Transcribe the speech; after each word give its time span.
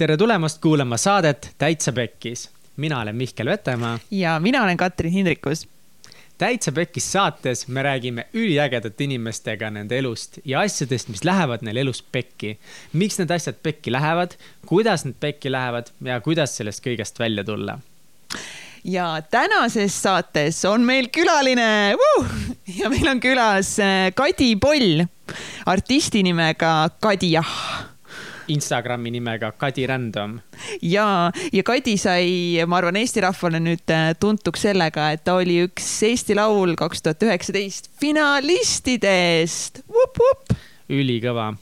tere 0.00 0.16
tulemast 0.16 0.62
kuulama 0.64 0.96
saadet 0.96 1.50
Täitsa 1.58 1.92
Pekkis. 1.92 2.50
mina 2.76 3.00
olen 3.00 3.16
Mihkel 3.16 3.46
Vetemaa. 3.46 3.98
ja 4.10 4.40
mina 4.40 4.62
olen 4.62 4.76
Katrin 4.76 5.12
Hindrikus. 5.12 5.68
täitsa 6.38 6.72
Pekkis 6.72 7.12
saates 7.12 7.68
me 7.68 7.82
räägime 7.82 8.26
üliägedate 8.34 9.04
inimestega 9.04 9.70
nende 9.70 9.98
elust 9.98 10.38
ja 10.44 10.60
asjadest, 10.60 11.08
mis 11.08 11.24
lähevad 11.24 11.60
neil 11.62 11.76
elus 11.76 12.02
pekki. 12.02 12.58
miks 12.92 13.18
need 13.18 13.30
asjad 13.30 13.60
pekki 13.62 13.92
lähevad, 13.92 14.30
kuidas 14.66 15.04
need 15.04 15.20
pekki 15.20 15.52
lähevad 15.52 15.92
ja 16.04 16.20
kuidas 16.20 16.56
sellest 16.56 16.86
kõigest 16.86 17.18
välja 17.18 17.44
tulla 17.44 17.78
ja 18.84 19.22
tänases 19.30 20.02
saates 20.02 20.64
on 20.64 20.80
meil 20.80 21.12
külaline 21.12 21.94
uh! 21.94 22.26
ja 22.80 22.88
meil 22.88 23.08
on 23.08 23.20
külas 23.20 23.76
äh, 23.78 24.14
Kadi 24.14 24.56
Poll, 24.56 25.04
artisti 25.66 26.22
nimega 26.22 26.88
Kadi 27.00 27.32
Jah 27.36 27.89
Instagrami 28.50 29.12
nimega 29.14 29.52
Kadi 29.58 29.86
Random. 29.86 30.38
ja, 30.82 31.30
ja 31.52 31.62
Kadi 31.66 31.96
sai, 32.00 32.58
ma 32.66 32.80
arvan, 32.80 33.00
Eesti 33.00 33.24
rahvale 33.24 33.62
nüüd 33.62 33.94
äh, 33.94 34.12
tuntuks 34.20 34.66
sellega, 34.68 35.10
et 35.14 35.24
ta 35.24 35.38
oli 35.40 35.60
üks 35.66 35.88
Eesti 36.10 36.36
Laul 36.38 36.76
kaks 36.78 37.02
tuhat 37.06 37.26
üheksateist 37.28 37.90
finalistidest. 38.00 39.82
ülikõva 40.90 41.52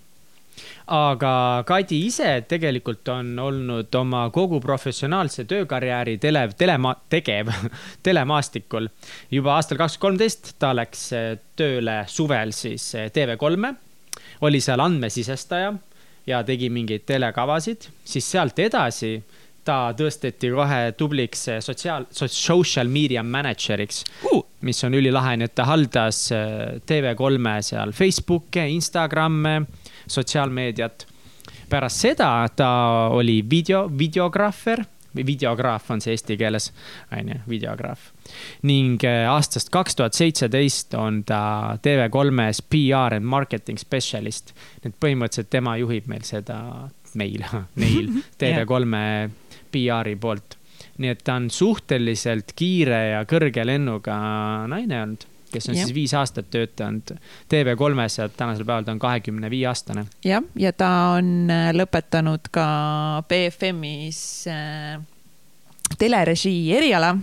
aga 0.89 1.65
Kadi 1.69 1.99
ise 2.07 2.31
tegelikult 2.49 3.09
on 3.13 3.35
olnud 3.43 3.95
oma 4.01 4.25
kogu 4.33 4.61
professionaalse 4.61 5.45
töökarjääri 5.49 6.17
tele, 6.19 6.47
telema-, 6.59 6.97
tegev 7.11 7.53
telemaastikul. 8.07 8.89
juba 9.31 9.57
aastal 9.57 9.79
kaks 9.79 9.97
tuhat 9.97 10.07
kolmteist 10.07 10.55
ta 10.59 10.73
läks 10.77 11.05
äh, 11.13 11.29
tööle 11.57 12.01
suvel 12.09 12.55
siis 12.57 12.95
äh, 12.97 13.11
TV3-e, 13.13 13.75
oli 14.41 14.61
seal 14.65 14.81
andmesisestaja 14.81 15.75
ja 16.29 16.43
tegi 16.47 16.69
mingeid 16.73 17.07
telekavasid, 17.09 17.89
siis 18.05 18.31
sealt 18.31 18.59
edasi 18.61 19.17
ta 19.69 19.93
tõsteti 19.97 20.51
kohe 20.55 20.81
tubliks 20.97 21.45
eh, 21.53 21.61
sotsiaal, 21.65 22.09
social 22.13 22.89
media 22.93 23.25
manager'iks 23.25 24.05
uh., 24.31 24.43
mis 24.65 24.81
on 24.87 24.97
ülilahe, 24.99 25.37
nii 25.39 25.49
et 25.49 25.55
ta 25.59 25.69
haldas 25.69 26.23
eh, 26.35 26.79
TV3-e 26.89 27.61
seal 27.69 27.95
Facebook'e, 27.97 28.65
Instagram'e, 28.75 29.61
sotsiaalmeediat. 30.09 31.07
pärast 31.69 32.07
seda 32.07 32.31
ta 32.57 32.71
oli 33.13 33.43
video, 33.51 33.89
videograafer 33.89 34.85
videograaf 35.15 35.91
on 35.91 36.01
see 36.01 36.15
eesti 36.17 36.37
keeles, 36.39 36.71
on 37.13 37.33
ju, 37.33 37.41
videograaf. 37.49 38.11
Ning 38.69 39.05
äh, 39.07 39.25
aastast 39.31 39.73
kaks 39.75 39.99
tuhat 39.99 40.19
seitseteist 40.19 40.95
on 40.99 41.23
ta 41.29 41.79
TV3-s 41.83 42.63
PR 42.71 43.17
and 43.19 43.27
marketing 43.27 43.81
spetsialist. 43.81 44.55
nii 44.83 44.93
et 44.93 45.01
põhimõtteliselt 45.01 45.51
tema 45.51 45.77
juhib 45.81 46.09
meil 46.11 46.27
seda, 46.29 46.61
meil, 47.15 47.45
neil 47.83 48.13
TV3-e 48.41 49.31
PR-i 49.73 50.17
poolt. 50.21 50.59
nii 50.99 51.15
et 51.15 51.25
ta 51.25 51.39
on 51.39 51.51
suhteliselt 51.51 52.55
kiire 52.59 53.03
ja 53.15 53.25
kõrge 53.29 53.67
lennuga 53.67 54.17
naine 54.71 55.03
olnud 55.03 55.29
kes 55.53 55.69
on 55.69 55.77
ja. 55.77 55.85
siis 55.85 55.95
viis 55.95 56.15
aastat 56.15 56.51
töötanud 56.53 57.15
TV3-s 57.49 58.19
ja 58.19 58.29
tänasel 58.29 58.67
päeval 58.69 58.85
ta 58.85 58.93
on 58.93 58.99
kahekümne 59.03 59.51
viie 59.51 59.67
aastane. 59.71 60.05
jah, 60.25 60.45
ja 60.57 60.73
ta 60.73 60.91
on 61.17 61.51
äh, 61.53 61.71
lõpetanud 61.77 62.51
ka 62.53 62.67
BFM-is 63.29 64.21
äh, 64.53 64.99
telerežii 65.99 66.73
eriala. 66.77 67.17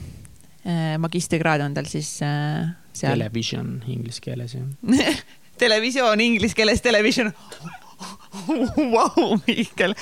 Magistrikraad 1.01 1.61
on 1.65 1.75
tal 1.77 1.87
siis 1.89 2.17
äh, 2.25 2.67
seal. 2.93 3.17
Television 3.17 3.79
inglise 3.91 4.23
keeles 4.23 4.55
jah 4.57 5.23
televisioon 5.61 6.21
inglise 6.21 6.55
keeles, 6.57 6.81
television 6.83 7.33
Vau, 8.35 9.37
Mihkel, 9.45 9.93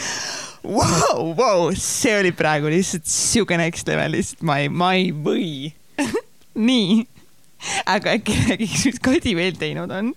vau, 0.66 1.20
vau, 1.38 1.68
see 1.78 2.16
oli 2.18 2.32
praegu 2.34 2.72
lihtsalt 2.74 3.06
siuke 3.06 3.60
next 3.62 3.88
level, 3.88 4.16
lihtsalt 4.18 4.42
ma 4.48 4.58
ei, 4.64 4.72
ma 4.74 4.90
ei 4.98 5.12
või 5.14 5.70
nii 6.68 7.04
aga 7.86 8.18
äkki 8.18 8.40
räägiks, 8.48 8.88
mis 8.90 9.00
Kadi 9.04 9.36
veel 9.38 9.58
teinud 9.60 9.94
on? 9.94 10.12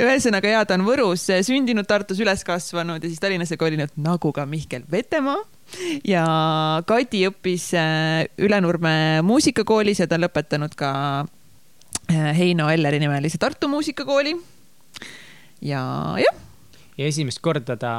ühesõnaga 0.00 0.50
ja 0.50 0.64
ta 0.66 0.74
on 0.78 0.82
Võrus 0.86 1.28
sündinud, 1.46 1.86
Tartus 1.86 2.18
üles 2.22 2.42
kasvanud 2.46 3.04
ja 3.04 3.10
siis 3.10 3.20
Tallinnasse 3.22 3.58
kolinud 3.60 3.92
nagu 4.00 4.32
ka 4.34 4.46
Mihkel 4.48 4.82
Vetemaa. 4.90 5.44
ja 6.12 6.24
Kadi 6.86 7.24
õppis 7.30 7.70
äh, 7.78 8.26
Ülenurme 8.38 9.22
muusikakoolis 9.26 10.02
ja 10.02 10.08
ta 10.10 10.18
on 10.18 10.26
lõpetanud 10.26 10.76
ka 10.78 10.92
äh, 12.10 12.30
Heino 12.36 12.70
Elleri 12.72 13.00
nimelise 13.02 13.38
Tartu 13.38 13.68
muusikakooli. 13.68 14.36
ja 15.62 15.82
jah. 16.20 16.38
ja 16.98 17.06
esimest 17.06 17.42
korda 17.42 17.76
ta 17.76 17.96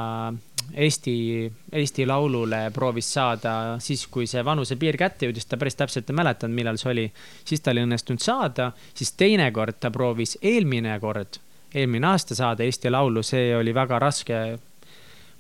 Eesti, 0.71 1.51
Eesti 1.71 2.05
Laulule 2.05 2.69
proovis 2.71 3.13
saada 3.13 3.75
siis, 3.79 4.05
kui 4.07 4.27
see 4.27 4.43
vanusepiir 4.45 4.95
kätte 4.97 5.27
jõudis, 5.27 5.47
ta 5.49 5.57
päris 5.59 5.75
täpselt 5.75 6.09
ei 6.09 6.15
mäletanud, 6.15 6.55
millal 6.55 6.79
see 6.79 6.91
oli. 6.91 7.07
siis 7.45 7.61
tal 7.61 7.77
ei 7.77 7.87
õnnestunud 7.87 8.23
saada, 8.23 8.71
siis 8.93 9.11
teinekord 9.19 9.81
ta 9.81 9.91
proovis 9.91 10.37
eelmine 10.41 10.99
kord, 10.99 11.41
eelmine 11.73 12.07
aasta 12.07 12.37
saada 12.37 12.63
Eesti 12.63 12.91
Laulu, 12.91 13.23
see 13.23 13.55
oli 13.57 13.73
väga 13.75 13.99
raske 13.99 14.41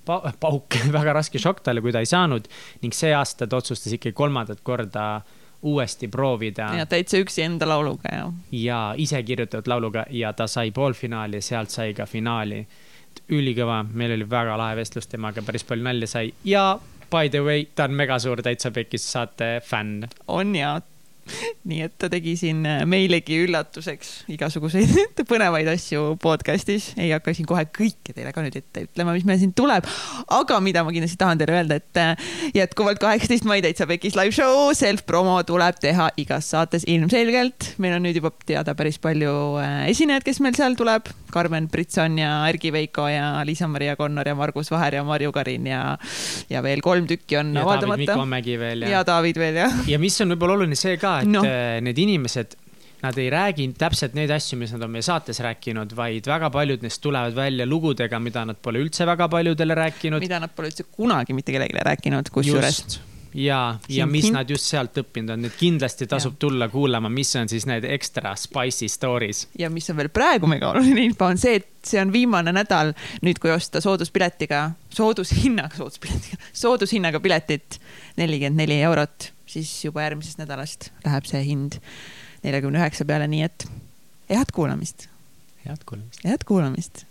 pa 0.05 0.33
pauk, 0.39 0.77
väga 0.97 1.13
raske 1.19 1.41
šokk 1.41 1.63
talle, 1.65 1.83
kui 1.83 1.93
ta 1.93 2.03
ei 2.03 2.09
saanud. 2.09 2.47
ning 2.81 2.95
see 2.95 3.13
aasta 3.15 3.47
ta 3.47 3.61
otsustas 3.61 3.93
ikkagi 3.97 4.15
kolmandat 4.17 4.61
korda 4.63 5.21
uuesti 5.61 6.07
proovida. 6.07 6.71
ja 6.77 6.85
täitsa 6.85 7.21
üksi 7.21 7.43
enda 7.45 7.67
lauluga, 7.69 8.09
jah. 8.11 8.31
ja 8.51 8.79
ise 8.97 9.23
kirjutatud 9.23 9.69
lauluga 9.69 10.05
ja 10.09 10.33
ta 10.33 10.47
sai 10.47 10.71
poolfinaali 10.71 11.37
ja 11.37 11.41
sealt 11.41 11.69
sai 11.69 11.93
ka 11.93 12.05
finaali 12.05 12.65
ülikõva, 13.31 13.83
meil 13.93 14.15
oli 14.15 14.29
väga 14.29 14.55
lahe 14.57 14.75
vestlus 14.79 15.07
temaga, 15.11 15.43
päris 15.45 15.67
palju 15.67 15.83
nalja 15.83 16.07
sai 16.07 16.33
ja 16.47 16.79
by 17.11 17.29
the 17.29 17.43
way, 17.43 17.65
ta 17.75 17.89
on 17.89 17.95
mega 17.99 18.17
suur 18.23 18.41
Täitsa 18.41 18.71
Pekis 18.71 19.05
saate 19.11 19.59
fänn. 19.65 20.07
on 20.27 20.55
ja 20.55 20.79
nii 21.69 21.85
et 21.87 21.95
ta 22.01 22.09
tegi 22.11 22.35
siin 22.39 22.65
äh, 22.67 22.83
meilegi 22.89 23.41
üllatuseks 23.45 24.11
igasuguseid 24.33 25.23
põnevaid 25.31 25.69
asju 25.71 26.15
podcast'is, 26.21 26.91
ei 26.99 27.11
hakka 27.13 27.35
siin 27.37 27.49
kohe 27.49 27.65
kõike 27.69 28.15
teile 28.15 28.33
ka 28.35 28.43
nüüd 28.45 28.57
ette 28.59 28.85
ütlema, 28.87 29.15
mis 29.17 29.27
meil 29.27 29.41
siin 29.41 29.53
tuleb. 29.57 29.87
aga 30.31 30.59
mida 30.63 30.85
ma 30.87 30.93
kindlasti 30.95 31.19
tahan 31.21 31.41
teile 31.41 31.57
öelda, 31.59 31.79
et 31.81 32.01
äh, 32.01 32.31
jätkuvalt 32.57 33.01
kaheksateist 33.01 33.47
mai 33.49 33.61
Täitsa 33.63 33.87
Pekis 33.89 34.17
live 34.19 34.35
show, 34.35 34.71
self-promo 34.77 35.37
tuleb 35.47 35.79
teha 35.81 36.11
igas 36.21 36.51
saates 36.53 36.85
ilmselgelt. 36.89 37.73
meil 37.81 37.97
on 37.97 38.05
nüüd 38.07 38.21
juba 38.21 38.33
teada 38.45 38.75
päris 38.77 38.99
palju 39.01 39.35
äh, 39.61 39.89
esinejaid, 39.91 40.25
kes 40.27 40.41
meil 40.43 40.57
seal 40.57 40.77
tuleb. 40.79 41.11
Karmen 41.31 41.69
Britson 41.71 42.17
ja 42.19 42.41
Ergi 42.49 42.73
Veiko 42.75 43.05
ja 43.07 43.39
Liisa-Maria 43.47 43.95
Connor 43.95 44.27
ja 44.27 44.35
Margus 44.35 44.71
Vaher 44.71 44.97
ja 44.99 45.03
Marju 45.07 45.31
Karin 45.31 45.67
ja, 45.67 45.97
ja 46.49 46.63
veel 46.63 46.81
kolm 46.83 47.07
tükki 47.07 47.37
on 47.39 47.53
avaldamata. 47.57 48.01
ja 48.01 48.07
David 48.07 48.09
Mikomägi 48.09 48.57
veel 48.59 48.83
ja. 48.83 48.89
ja 48.89 49.03
David 49.07 49.39
veel 49.39 49.59
jah. 49.61 49.77
ja 49.87 49.99
mis 49.99 50.19
on 50.21 50.33
võib-olla 50.33 50.59
oluline 50.59 50.75
see 50.75 50.97
ka, 51.01 51.20
et 51.21 51.31
no. 51.31 51.43
Äh, 51.47 51.77
need 51.85 52.01
inimesed, 52.01 52.57
nad 53.01 53.17
ei 53.17 53.29
räägi 53.33 53.67
täpselt 53.77 54.17
neid 54.17 54.31
asju, 54.33 54.59
mis 54.61 54.73
nad 54.75 54.85
on 54.85 54.91
meie 54.93 55.05
saates 55.05 55.41
rääkinud, 55.41 55.95
vaid 55.97 56.27
väga 56.29 56.51
paljud 56.53 56.83
neist 56.85 57.01
tulevad 57.01 57.37
välja 57.37 57.65
lugudega, 57.65 58.19
mida 58.21 58.45
nad 58.45 58.59
pole 58.61 58.83
üldse 58.83 59.07
väga 59.09 59.29
paljudele 59.31 59.77
rääkinud. 59.77 60.21
mida 60.21 60.41
nad 60.43 60.53
pole 60.55 60.69
üldse 60.69 60.85
kunagi 60.91 61.37
mitte 61.37 61.55
kellelegi 61.55 61.87
rääkinud, 61.91 62.29
kusjuures 62.33 62.99
ja, 63.33 63.77
ja 63.89 64.05
mis 64.05 64.27
nad 64.31 64.49
just 64.49 64.67
sealt 64.67 64.97
õppinud 65.01 65.35
on, 65.35 65.47
et 65.47 65.57
kindlasti 65.59 66.07
tasub 66.09 66.35
ja. 66.35 66.39
tulla 66.45 66.67
kuulama, 66.71 67.09
mis 67.13 67.31
on 67.39 67.49
siis 67.51 67.65
need 67.69 67.85
ekstra 67.87 68.33
spicy 68.39 68.89
stories. 68.91 69.45
ja 69.59 69.69
mis 69.73 69.89
on 69.91 69.99
veel 69.99 70.11
praegu 70.13 70.49
mega 70.51 70.71
oluline 70.71 71.05
info, 71.07 71.29
on 71.31 71.39
see, 71.41 71.61
et 71.61 71.69
see 71.87 72.01
on 72.01 72.11
viimane 72.13 72.53
nädal 72.55 72.93
nüüd, 73.25 73.39
kui 73.41 73.53
osta 73.53 73.81
sooduspiletiga, 73.83 74.63
soodushinnaga, 74.93 75.77
sooduspiletiga, 75.79 76.41
soodushinnaga 76.63 77.23
piletit 77.23 77.79
nelikümmend 78.19 78.65
neli 78.65 78.81
eurot 78.87 79.31
siis 79.51 79.71
juba 79.85 80.05
järgmisest 80.05 80.41
nädalast 80.41 80.91
läheb 81.05 81.27
see 81.29 81.41
hind 81.45 81.79
neljakümne 82.45 82.81
üheksa 82.81 83.07
peale, 83.07 83.27
nii 83.31 83.43
et 83.47 83.65
head 84.31 84.53
kuulamist. 84.55 85.07
head 85.65 85.83
kuulamist. 85.85 86.23
head 86.25 86.45
kuulamist. 86.47 87.03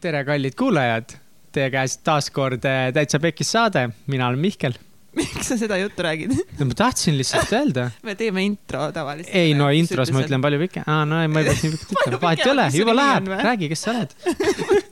tere, 0.00 0.22
kallid 0.24 0.56
kuulajad. 0.58 1.18
Teie 1.50 1.66
käes 1.74 1.96
taas 2.06 2.30
kord 2.30 2.62
eh, 2.62 2.92
Täitsa 2.94 3.18
Pekkis 3.18 3.50
saade, 3.56 3.88
mina 4.06 4.28
olen 4.30 4.38
Mihkel 4.38 4.76
miks 5.18 5.48
sa 5.50 5.56
seda 5.58 5.74
juttu 5.80 6.04
räägid 6.06 6.30
no 6.58 6.66
ma 6.68 6.74
tahtsin 6.78 7.16
lihtsalt 7.18 7.52
öelda. 7.58 7.88
me 8.06 8.14
teeme 8.14 8.44
intro 8.46 8.92
tavaliselt. 8.94 9.34
ei 9.34 9.54
no 9.58 9.66
intros 9.74 10.12
ma 10.14 10.22
ütlen 10.22 10.42
palju 10.44 10.60
pikem, 10.62 10.84
aa 10.86 11.02
no 11.08 11.18
ei, 11.24 11.30
ma 11.32 11.42
ei 11.42 11.48
peaks 11.48 11.64
nii 11.64 11.72
pikalt 11.74 11.96
ütlema, 11.96 12.20
vahet 12.26 12.44
ei 12.44 12.52
ole, 12.52 12.66
juba 12.78 12.94
läheb, 12.94 13.32
räägi, 13.48 13.70
kes 13.72 13.82
sa 13.86 13.96
oled 13.96 14.14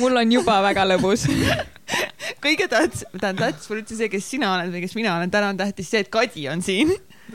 mul 0.00 0.16
on 0.22 0.34
juba 0.38 0.58
väga 0.64 0.86
lõbus. 0.94 1.26
Kõige 2.42 2.66
tähtsam, 2.70 3.12
tähendab 3.18 3.52
tähtis 3.52 3.68
pole 3.68 3.82
üldse 3.82 3.98
see, 3.98 4.08
kes 4.10 4.28
sina 4.34 4.54
oled 4.56 4.72
või 4.72 4.82
kes 4.84 4.94
mina 4.98 5.16
olen, 5.16 5.30
täna 5.30 5.52
on 5.52 5.58
tähtis 5.60 5.90
see, 5.92 6.02
et 6.04 6.10
Kadi 6.12 6.48
on 6.50 6.62
siin. 6.64 6.92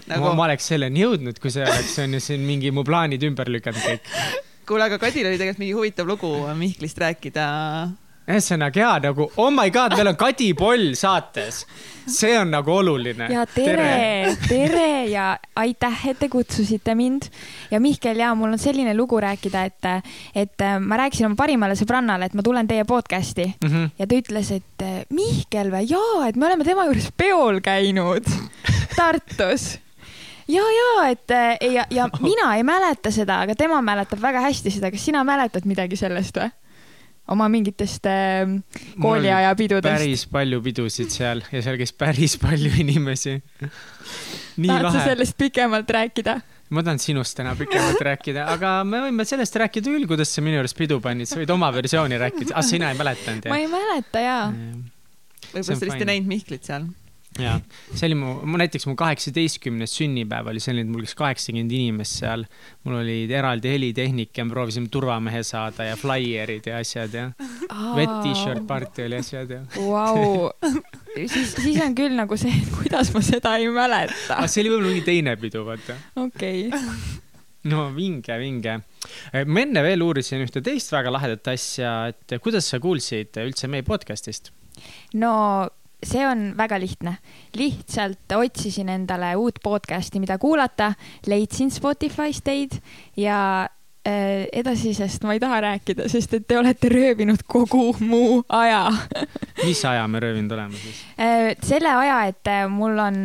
Nagu.... 0.07 0.23
Ma, 0.23 0.33
ma 0.35 0.47
oleks 0.47 0.67
selleni 0.71 1.03
jõudnud, 1.03 1.39
kui 1.41 1.53
see 1.53 1.65
oleks, 1.65 1.95
on 2.03 2.17
ju 2.17 2.23
siin 2.23 2.43
mingi 2.47 2.71
mu 2.75 2.83
plaanid 2.87 3.23
ümber 3.27 3.49
lükanud 3.51 3.83
kõik. 3.83 4.11
kuule, 4.67 4.87
aga 4.89 4.99
Kadil 5.01 5.29
oli 5.29 5.39
tegelikult 5.39 5.63
mingi 5.63 5.77
huvitav 5.77 6.09
lugu 6.09 6.31
Mihklist 6.59 6.99
rääkida 7.01 7.47
ühesõnaga 8.27 8.81
jaa, 8.81 8.95
nagu 9.07 9.29
oh 9.39 9.51
my 9.53 9.71
god, 9.71 9.95
meil 9.95 10.11
on 10.11 10.17
Kadi 10.19 10.49
Poll 10.57 10.91
saates. 10.99 11.63
see 12.07 12.37
on 12.39 12.51
nagu 12.51 12.71
oluline. 12.71 13.27
ja 13.31 13.45
tere, 13.51 14.35
tere 14.47 15.05
ja 15.11 15.29
aitäh, 15.55 16.05
et 16.11 16.19
te 16.19 16.29
kutsusite 16.31 16.95
mind. 16.95 17.29
ja 17.71 17.79
Mihkel 17.83 18.19
ja 18.19 18.33
mul 18.35 18.55
on 18.55 18.61
selline 18.61 18.95
lugu 18.95 19.19
rääkida, 19.23 19.63
et, 19.63 19.89
et 20.35 20.61
äh, 20.61 20.77
ma 20.79 20.99
rääkisin 21.03 21.29
oma 21.29 21.39
parimale 21.39 21.79
sõbrannale, 21.79 22.27
et 22.27 22.37
ma 22.37 22.43
tulen 22.43 22.67
teie 22.67 22.83
podcast'i 22.87 23.47
mm. 23.47 23.71
-hmm. 23.71 23.89
ja 23.99 24.07
ta 24.07 24.21
ütles, 24.21 24.51
et 24.51 24.83
äh, 24.83 25.01
Mihkel 25.09 25.71
või, 25.71 25.87
jaa, 25.89 26.27
et 26.27 26.35
me 26.35 26.47
oleme 26.51 26.67
tema 26.67 26.87
juures 26.87 27.11
peol 27.17 27.61
käinud 27.63 28.27
Tartus 28.97 29.77
ja, 30.47 30.63
ja 30.63 31.09
et 31.09 31.31
äh, 31.31 31.57
ja, 31.73 31.85
ja 31.89 32.09
mina 32.27 32.55
ei 32.55 32.63
mäleta 32.63 33.11
seda, 33.11 33.41
aga 33.47 33.55
tema 33.55 33.81
mäletab 33.81 34.21
väga 34.21 34.43
hästi 34.47 34.71
seda. 34.71 34.91
kas 34.91 35.05
sina 35.05 35.23
mäletad 35.23 35.65
midagi 35.65 35.95
sellest 35.95 36.35
või? 36.35 36.51
Oma 37.33 37.47
mingitest 37.51 38.07
äh, 38.09 38.49
kooliaja 39.01 39.53
pidudest. 39.59 39.89
päris 39.91 40.25
palju 40.31 40.61
pidusid 40.63 41.11
seal 41.13 41.43
ja 41.51 41.63
seal 41.65 41.79
käis 41.79 41.93
päris 41.95 42.37
palju 42.41 42.71
inimesi. 42.83 43.37
nii 44.57 44.69
tahad 44.71 44.93
sa 44.95 45.07
sellest 45.09 45.37
pikemalt 45.39 45.89
rääkida? 45.97 46.37
ma 46.69 46.83
tahan 46.83 46.99
sinust 46.99 47.37
täna 47.39 47.55
pikemalt 47.59 48.01
rääkida, 48.09 48.45
aga 48.51 48.77
me 48.87 49.01
võime 49.07 49.25
sellest 49.27 49.55
rääkida 49.59 49.91
küll, 49.91 50.07
kuidas 50.09 50.33
sa 50.35 50.43
minu 50.43 50.59
juures 50.59 50.75
pidu 50.77 50.99
panid, 51.03 51.29
sa 51.29 51.39
võid 51.39 51.51
oma 51.55 51.71
versiooni 51.75 52.19
rääkida. 52.19 52.55
ah, 52.55 52.65
sina 52.65 52.91
ei 52.91 52.99
mäletanud 52.99 53.47
ma 53.47 53.59
jah? 53.59 53.65
ei 53.65 53.71
mäleta 53.71 54.23
jaa. 54.23 54.47
võib-olla 55.51 55.67
sa 55.67 55.79
fine. 55.83 55.99
ei 55.99 56.09
näinud 56.13 56.33
Mihklit 56.35 56.67
seal. 56.67 56.89
Ja 57.41 57.57
see 57.93 58.07
oli 58.09 58.17
mu, 58.19 58.33
mu, 58.45 58.59
näiteks 58.61 58.87
mu 58.89 58.95
kaheksateistkümnes 58.99 59.93
sünnipäev 59.99 60.51
oli 60.51 60.61
selline, 60.63 60.87
et 60.87 60.93
mul 60.93 61.05
käis 61.05 61.17
kaheksakümmend 61.19 61.75
inimest 61.77 62.21
seal. 62.21 62.45
mul 62.87 62.99
oli 63.01 63.17
eraldi 63.33 63.71
helitehnik 63.73 64.37
ja 64.37 64.45
me 64.45 64.55
proovisime 64.55 64.91
turvamehe 64.93 65.43
saada 65.47 65.89
ja 65.89 65.99
flaierid 65.99 66.69
ja 66.69 66.81
asjad 66.81 67.13
ja 67.17 67.27
wet 67.97 68.15
t-shirt 68.23 68.65
party 68.69 69.07
oli 69.07 69.21
asjad 69.21 69.53
ja. 69.57 69.61
Vau, 69.77 70.49
siis, 71.33 71.55
siis 71.55 71.79
on 71.83 71.95
küll 71.97 72.17
nagu 72.17 72.39
see, 72.39 72.53
et 72.63 72.73
kuidas 72.73 73.13
ma 73.15 73.23
seda 73.25 73.57
ei 73.61 73.69
mäleta 73.73 74.41
see 74.47 74.63
oli 74.63 74.73
võib-olla 74.73 74.91
mingi 74.91 75.07
teine 75.07 75.37
pidu, 75.39 75.63
vaata. 75.67 75.97
okei 76.23 76.67
okay., 76.67 77.23
no 77.71 77.87
vinge, 77.95 78.37
vinge. 78.39 78.77
ma 79.45 79.63
enne 79.63 79.83
veel 79.85 80.03
uurisin 80.05 80.43
ühte 80.45 80.63
teist 80.65 80.93
väga 80.93 81.11
lahedat 81.13 81.51
asja, 81.53 81.97
et 82.11 82.37
kuidas 82.43 82.69
sa 82.71 82.79
kuulsid 82.83 83.39
üldse 83.43 83.69
meie 83.71 83.85
podcast'ist? 83.87 84.51
no 85.17 85.33
see 86.03 86.27
on 86.27 86.51
väga 86.57 86.79
lihtne, 86.79 87.17
lihtsalt 87.57 88.35
otsisin 88.35 88.89
endale 88.89 89.35
uut 89.35 89.59
podcast'i, 89.63 90.19
mida 90.19 90.37
kuulata, 90.37 90.93
leidsin 91.27 91.71
Spotify's 91.73 92.41
teid 92.43 92.77
ja 93.17 93.39
äh, 94.07 94.45
edasisest 94.51 95.25
ma 95.25 95.33
ei 95.33 95.41
taha 95.41 95.61
rääkida, 95.61 96.07
sest 96.11 96.37
et 96.37 96.47
te 96.47 96.59
olete 96.59 96.89
röövinud 96.93 97.45
kogu 97.47 97.95
mu 97.99 98.41
aja 98.49 98.85
mis 99.67 99.83
aja 99.85 100.07
me 100.07 100.21
röövinud 100.23 100.51
oleme 100.57 100.77
siis? 100.81 101.03
Äh, 101.19 101.53
selle 101.63 101.93
aja, 101.95 102.23
et 102.29 102.53
äh, 102.53 102.65
mul 102.69 102.99
on 103.01 103.21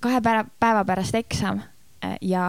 kahe 0.00 0.20
päeva, 0.22 0.84
pärast 0.86 1.18
eksam 1.18 1.60
ja 2.22 2.46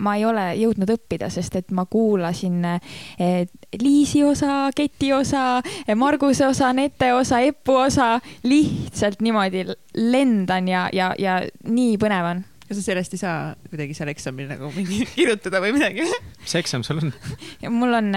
ma 0.00 0.16
ei 0.18 0.24
ole 0.26 0.46
jõudnud 0.58 0.90
õppida, 0.96 1.30
sest 1.32 1.56
et 1.60 1.72
ma 1.76 1.86
kuulasin 1.90 2.64
äh, 2.66 3.44
Liisi 3.80 4.22
osa, 4.26 4.70
Keti 4.76 5.12
osa, 5.14 5.60
Marguse 5.96 6.46
osa, 6.48 6.72
Nete 6.76 7.12
osa, 7.14 7.40
Epu 7.46 7.76
osa, 7.84 8.16
lihtsalt 8.42 9.22
niimoodi 9.24 9.66
lendan 10.00 10.68
ja, 10.70 10.88
ja, 10.92 11.12
ja 11.18 11.40
nii 11.68 11.98
põnev 12.00 12.30
on. 12.32 12.44
kas 12.66 12.78
sa 12.78 12.84
sellest 12.86 13.16
ei 13.16 13.22
saa 13.22 13.38
kuidagi 13.66 13.96
seal 13.98 14.12
eksamil 14.12 14.50
nagu 14.50 14.70
mingi 14.74 15.04
kirjutada 15.14 15.62
või 15.62 15.74
midagi? 15.78 16.06
mis 16.40 16.54
eksam 16.60 16.86
sul 16.86 17.02
on? 17.02 17.14
ja 17.62 17.72
mul 17.72 17.98
on, 17.98 18.12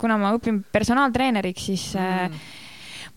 kuna 0.00 0.18
ma 0.20 0.34
õpin 0.36 0.62
personaaltreeneriks, 0.72 1.70
siis 1.70 1.86
mm. 1.98 2.44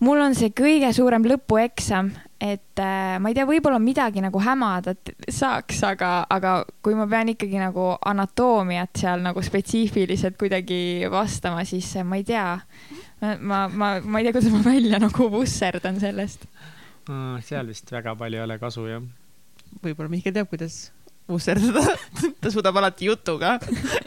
mul 0.04 0.24
on 0.26 0.36
see 0.38 0.52
kõige 0.56 0.92
suurem 0.96 1.24
lõpueksam, 1.28 2.12
et 2.40 2.80
äh, 2.82 3.18
ma 3.18 3.30
ei 3.30 3.34
tea, 3.34 3.46
võib-olla 3.48 3.80
midagi 3.82 4.22
nagu 4.22 4.40
hämada 4.42 4.94
t- 4.94 5.14
saaks, 5.34 5.80
aga, 5.88 6.10
aga 6.30 6.52
kui 6.84 6.94
ma 6.98 7.08
pean 7.10 7.32
ikkagi 7.34 7.58
nagu 7.58 7.90
anatoomiat 8.06 9.02
seal 9.02 9.24
nagu 9.26 9.42
spetsiifiliselt 9.42 10.38
kuidagi 10.38 11.08
vastama, 11.10 11.64
siis 11.68 11.90
äh, 11.98 12.06
ma 12.06 12.20
ei 12.20 12.26
tea. 12.28 12.50
ma, 13.20 13.64
ma, 13.66 13.96
ma 14.00 14.20
ei 14.20 14.28
tea, 14.28 14.36
kuidas 14.36 14.52
ma 14.54 14.62
välja 14.66 15.00
nagu 15.02 15.30
vusserdan 15.32 15.98
sellest. 16.00 16.46
seal 17.48 17.66
vist 17.66 17.90
väga 17.90 18.14
palju 18.14 18.38
ei 18.38 18.46
ole 18.46 18.58
kasu 18.62 18.86
jah. 18.86 19.02
võib-olla 19.82 20.12
Mihkel 20.12 20.36
teab, 20.36 20.50
kuidas 20.52 20.86
vusserdada. 21.28 21.96
ta 22.40 22.50
suudab 22.52 22.76
alati 22.80 23.08
jutuga 23.08 23.56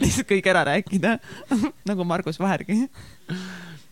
lihtsalt 0.02 0.28
kõik 0.30 0.48
ära 0.50 0.64
rääkida. 0.72 1.16
nagu 1.90 2.06
Margus 2.08 2.40
Vahergi. 2.42 2.86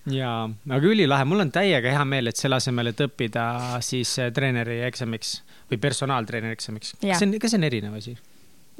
jaa, 0.08 0.48
aga 0.48 0.92
ülilahe, 0.94 1.26
mul 1.28 1.44
on 1.44 1.52
täiega 1.54 1.92
hea 1.92 2.04
meel, 2.08 2.30
et 2.30 2.40
selle 2.40 2.56
asemel, 2.60 2.92
et 2.92 3.04
õppida 3.04 3.44
siis 3.84 4.16
äh, 4.22 4.32
treeneri 4.34 4.80
eksamiks 4.88 5.40
või 5.70 5.80
personaaltreeneri 5.82 6.56
eksamiks. 6.56 6.96
Kas 7.00 7.20
see 7.20 7.28
on, 7.28 7.36
kas 7.42 7.54
see 7.54 7.60
on 7.60 7.68
erinev 7.68 7.98
asi? 8.00 8.16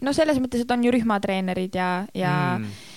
no 0.04 0.14
selles 0.16 0.40
mõttes, 0.40 0.64
et 0.64 0.72
on 0.72 0.84
ju 0.84 0.94
rühmatreenerid 0.94 1.76
ja, 1.76 1.90
ja 2.16 2.32
mm., 2.56 2.96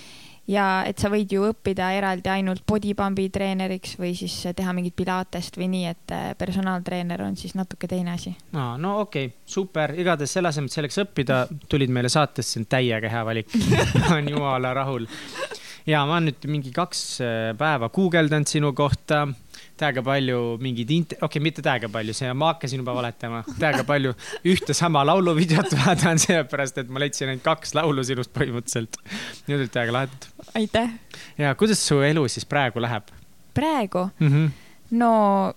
ja 0.51 0.83
et 0.87 0.99
sa 0.99 1.07
võid 1.11 1.31
ju 1.31 1.45
õppida 1.47 1.93
eraldi 1.95 2.31
ainult 2.31 2.65
bodypump'i 2.67 3.29
treeneriks 3.31 3.95
või 3.99 4.11
siis 4.17 4.35
teha 4.55 4.73
mingit 4.75 4.95
pilatest 4.97 5.57
või 5.59 5.69
nii, 5.71 5.85
et 5.93 6.15
äh, 6.15 6.25
personaaltreener 6.39 7.23
on 7.23 7.37
siis 7.39 7.55
natuke 7.55 7.87
teine 7.87 8.15
asi. 8.17 8.33
aa, 8.51 8.75
no 8.77 8.97
okei 9.05 9.29
okay,, 9.31 9.39
super, 9.45 9.95
igatahes 9.99 10.35
selle 10.35 10.51
asemel, 10.51 10.71
et 10.71 10.79
selleks 10.79 10.99
õppida, 11.05 11.43
tulid 11.71 11.93
meile 11.95 12.11
saatesse, 12.11 12.55
see 12.55 12.63
on 12.63 12.69
täiega 12.75 13.11
hea 13.11 13.23
valik. 13.27 13.55
olen 14.11 14.33
jumala 14.35 14.73
rahul. 14.75 15.07
Ja 15.89 16.03
ma 16.07 16.18
olen 16.18 16.31
nüüd 16.31 16.50
mingi 16.51 16.74
kaks 16.75 17.01
äh, 17.24 17.47
päeva 17.59 17.89
guugeldanud 17.94 18.50
sinu 18.50 18.74
kohta, 18.77 19.25
täiega 19.80 20.03
palju 20.06 20.57
mingeid 20.63 20.94
int-, 20.95 21.18
okei 21.18 21.27
okay,, 21.27 21.44
mitte 21.44 21.65
täiega 21.65 21.89
palju, 21.94 22.15
see, 22.18 22.30
ma 22.38 22.53
hakkasin 22.53 22.83
juba 22.83 22.95
valetama, 22.97 23.41
täiega 23.59 23.83
palju 23.88 24.13
ühte 24.53 24.75
sama 24.77 25.03
lauluvideot 25.07 25.75
vaatan, 25.81 26.21
sellepärast 26.21 26.83
et 26.83 26.94
ma 26.94 27.03
leidsin 27.03 27.33
ainult 27.33 27.45
kaks 27.45 27.75
laulu 27.77 28.06
sinust 28.07 28.33
põhimõtteliselt. 28.35 29.01
Need 29.47 29.59
olid 29.59 29.74
täiega 29.74 29.97
lahedad. 30.00 30.31
aitäh. 30.56 30.95
ja 31.38 31.56
kuidas 31.59 31.83
su 31.88 32.01
elu 32.06 32.27
siis 32.31 32.45
praegu 32.50 32.81
läheb 32.83 33.12
praegu, 33.53 34.09
mm? 34.19 34.27
-hmm. 34.27 34.51
no 34.91 35.53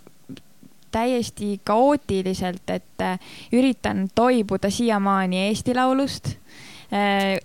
täiesti 0.90 1.60
kaootiliselt, 1.64 2.70
et 2.70 3.00
äh, 3.00 3.18
üritan 3.52 4.08
toibuda 4.14 4.70
siiamaani 4.70 5.38
Eesti 5.46 5.74
Laulust. 5.74 6.28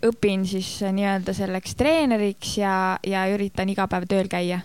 Õpin 0.05 0.45
siis 0.45 0.67
äh, 0.85 0.93
nii-öelda 0.93 1.33
selleks 1.33 1.75
treeneriks 1.79 2.57
ja, 2.59 2.73
ja 3.07 3.25
üritan 3.33 3.69
iga 3.73 3.87
päev 3.89 4.05
tööl 4.09 4.29
käia. 4.29 4.61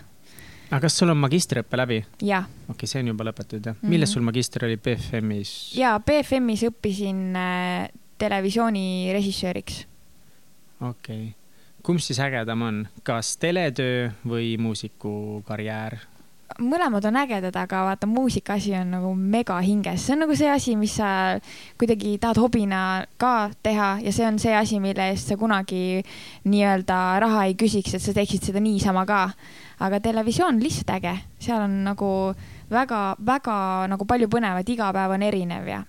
aga 0.69 0.81
kas 0.83 0.97
sul 0.99 1.09
on 1.09 1.17
magistriõpe 1.17 1.79
läbi? 1.79 2.03
jah, 2.21 2.45
okei 2.67 2.75
okay,, 2.75 2.91
see 2.91 3.01
on 3.01 3.13
juba 3.13 3.25
lõpetatud 3.29 3.65
jah 3.65 3.75
mm. 3.75 3.81
-hmm. 3.81 3.95
milles 3.95 4.13
sul 4.13 4.25
magister 4.25 4.65
oli 4.65 4.77
BFM-is? 4.77 5.73
ja 5.77 5.97
BFM-is 5.99 6.67
õppisin 6.69 7.35
äh, 7.35 7.89
televisiooni 8.17 9.13
režissööriks. 9.13 9.85
okei 10.81 11.23
okay., 11.29 11.33
kumb 11.81 11.99
siis 11.99 12.19
ägedam 12.19 12.61
on, 12.61 12.87
kas 13.03 13.37
teletöö 13.37 14.11
või 14.25 14.57
muusikukarjäär? 14.61 15.97
Mõlemad 16.59 17.05
on 17.05 17.17
ägedad, 17.19 17.55
aga 17.59 17.83
vaata, 17.89 18.07
muusika 18.09 18.55
asi 18.57 18.73
on 18.77 18.91
nagu 18.95 19.11
mega 19.15 19.57
hinges, 19.61 20.05
see 20.05 20.15
on 20.15 20.23
nagu 20.23 20.35
see 20.37 20.49
asi, 20.49 20.75
mis 20.79 20.95
sa 20.97 21.09
kuidagi 21.79 22.15
tahad 22.21 22.39
hobina 22.41 22.81
ka 23.21 23.49
teha 23.63 23.97
ja 24.03 24.13
see 24.15 24.25
on 24.27 24.39
see 24.41 24.55
asi, 24.55 24.79
mille 24.83 25.09
eest 25.11 25.31
sa 25.31 25.37
kunagi 25.37 26.01
nii-öelda 26.47 26.99
raha 27.23 27.45
ei 27.49 27.57
küsiks, 27.59 27.97
et 27.97 28.03
sa 28.03 28.15
teeksid 28.15 28.49
seda 28.49 28.63
niisama 28.63 29.05
ka. 29.05 29.27
aga 29.79 29.99
televisioon 30.01 30.55
on 30.55 30.63
lihtsalt 30.63 30.89
äge, 30.95 31.13
seal 31.39 31.61
on 31.61 31.83
nagu 31.85 32.33
väga-väga 32.71 33.57
nagu 33.91 34.05
palju 34.05 34.27
põnevat, 34.31 34.69
iga 34.69 34.89
päev 34.93 35.13
on 35.13 35.27
erinev 35.27 35.67
ja 35.67 35.83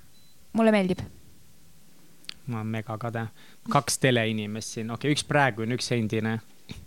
mulle 0.52 0.74
meeldib. 0.74 1.00
ma 2.46 2.60
olen 2.60 2.66
mega 2.66 2.98
kade. 2.98 3.26
kaks 3.70 3.98
teleinimest 3.98 4.74
siin, 4.74 4.90
okei 4.90 5.08
okay,, 5.08 5.16
üks 5.16 5.24
praegune, 5.24 5.74
üks 5.74 5.92
endine. 5.92 6.40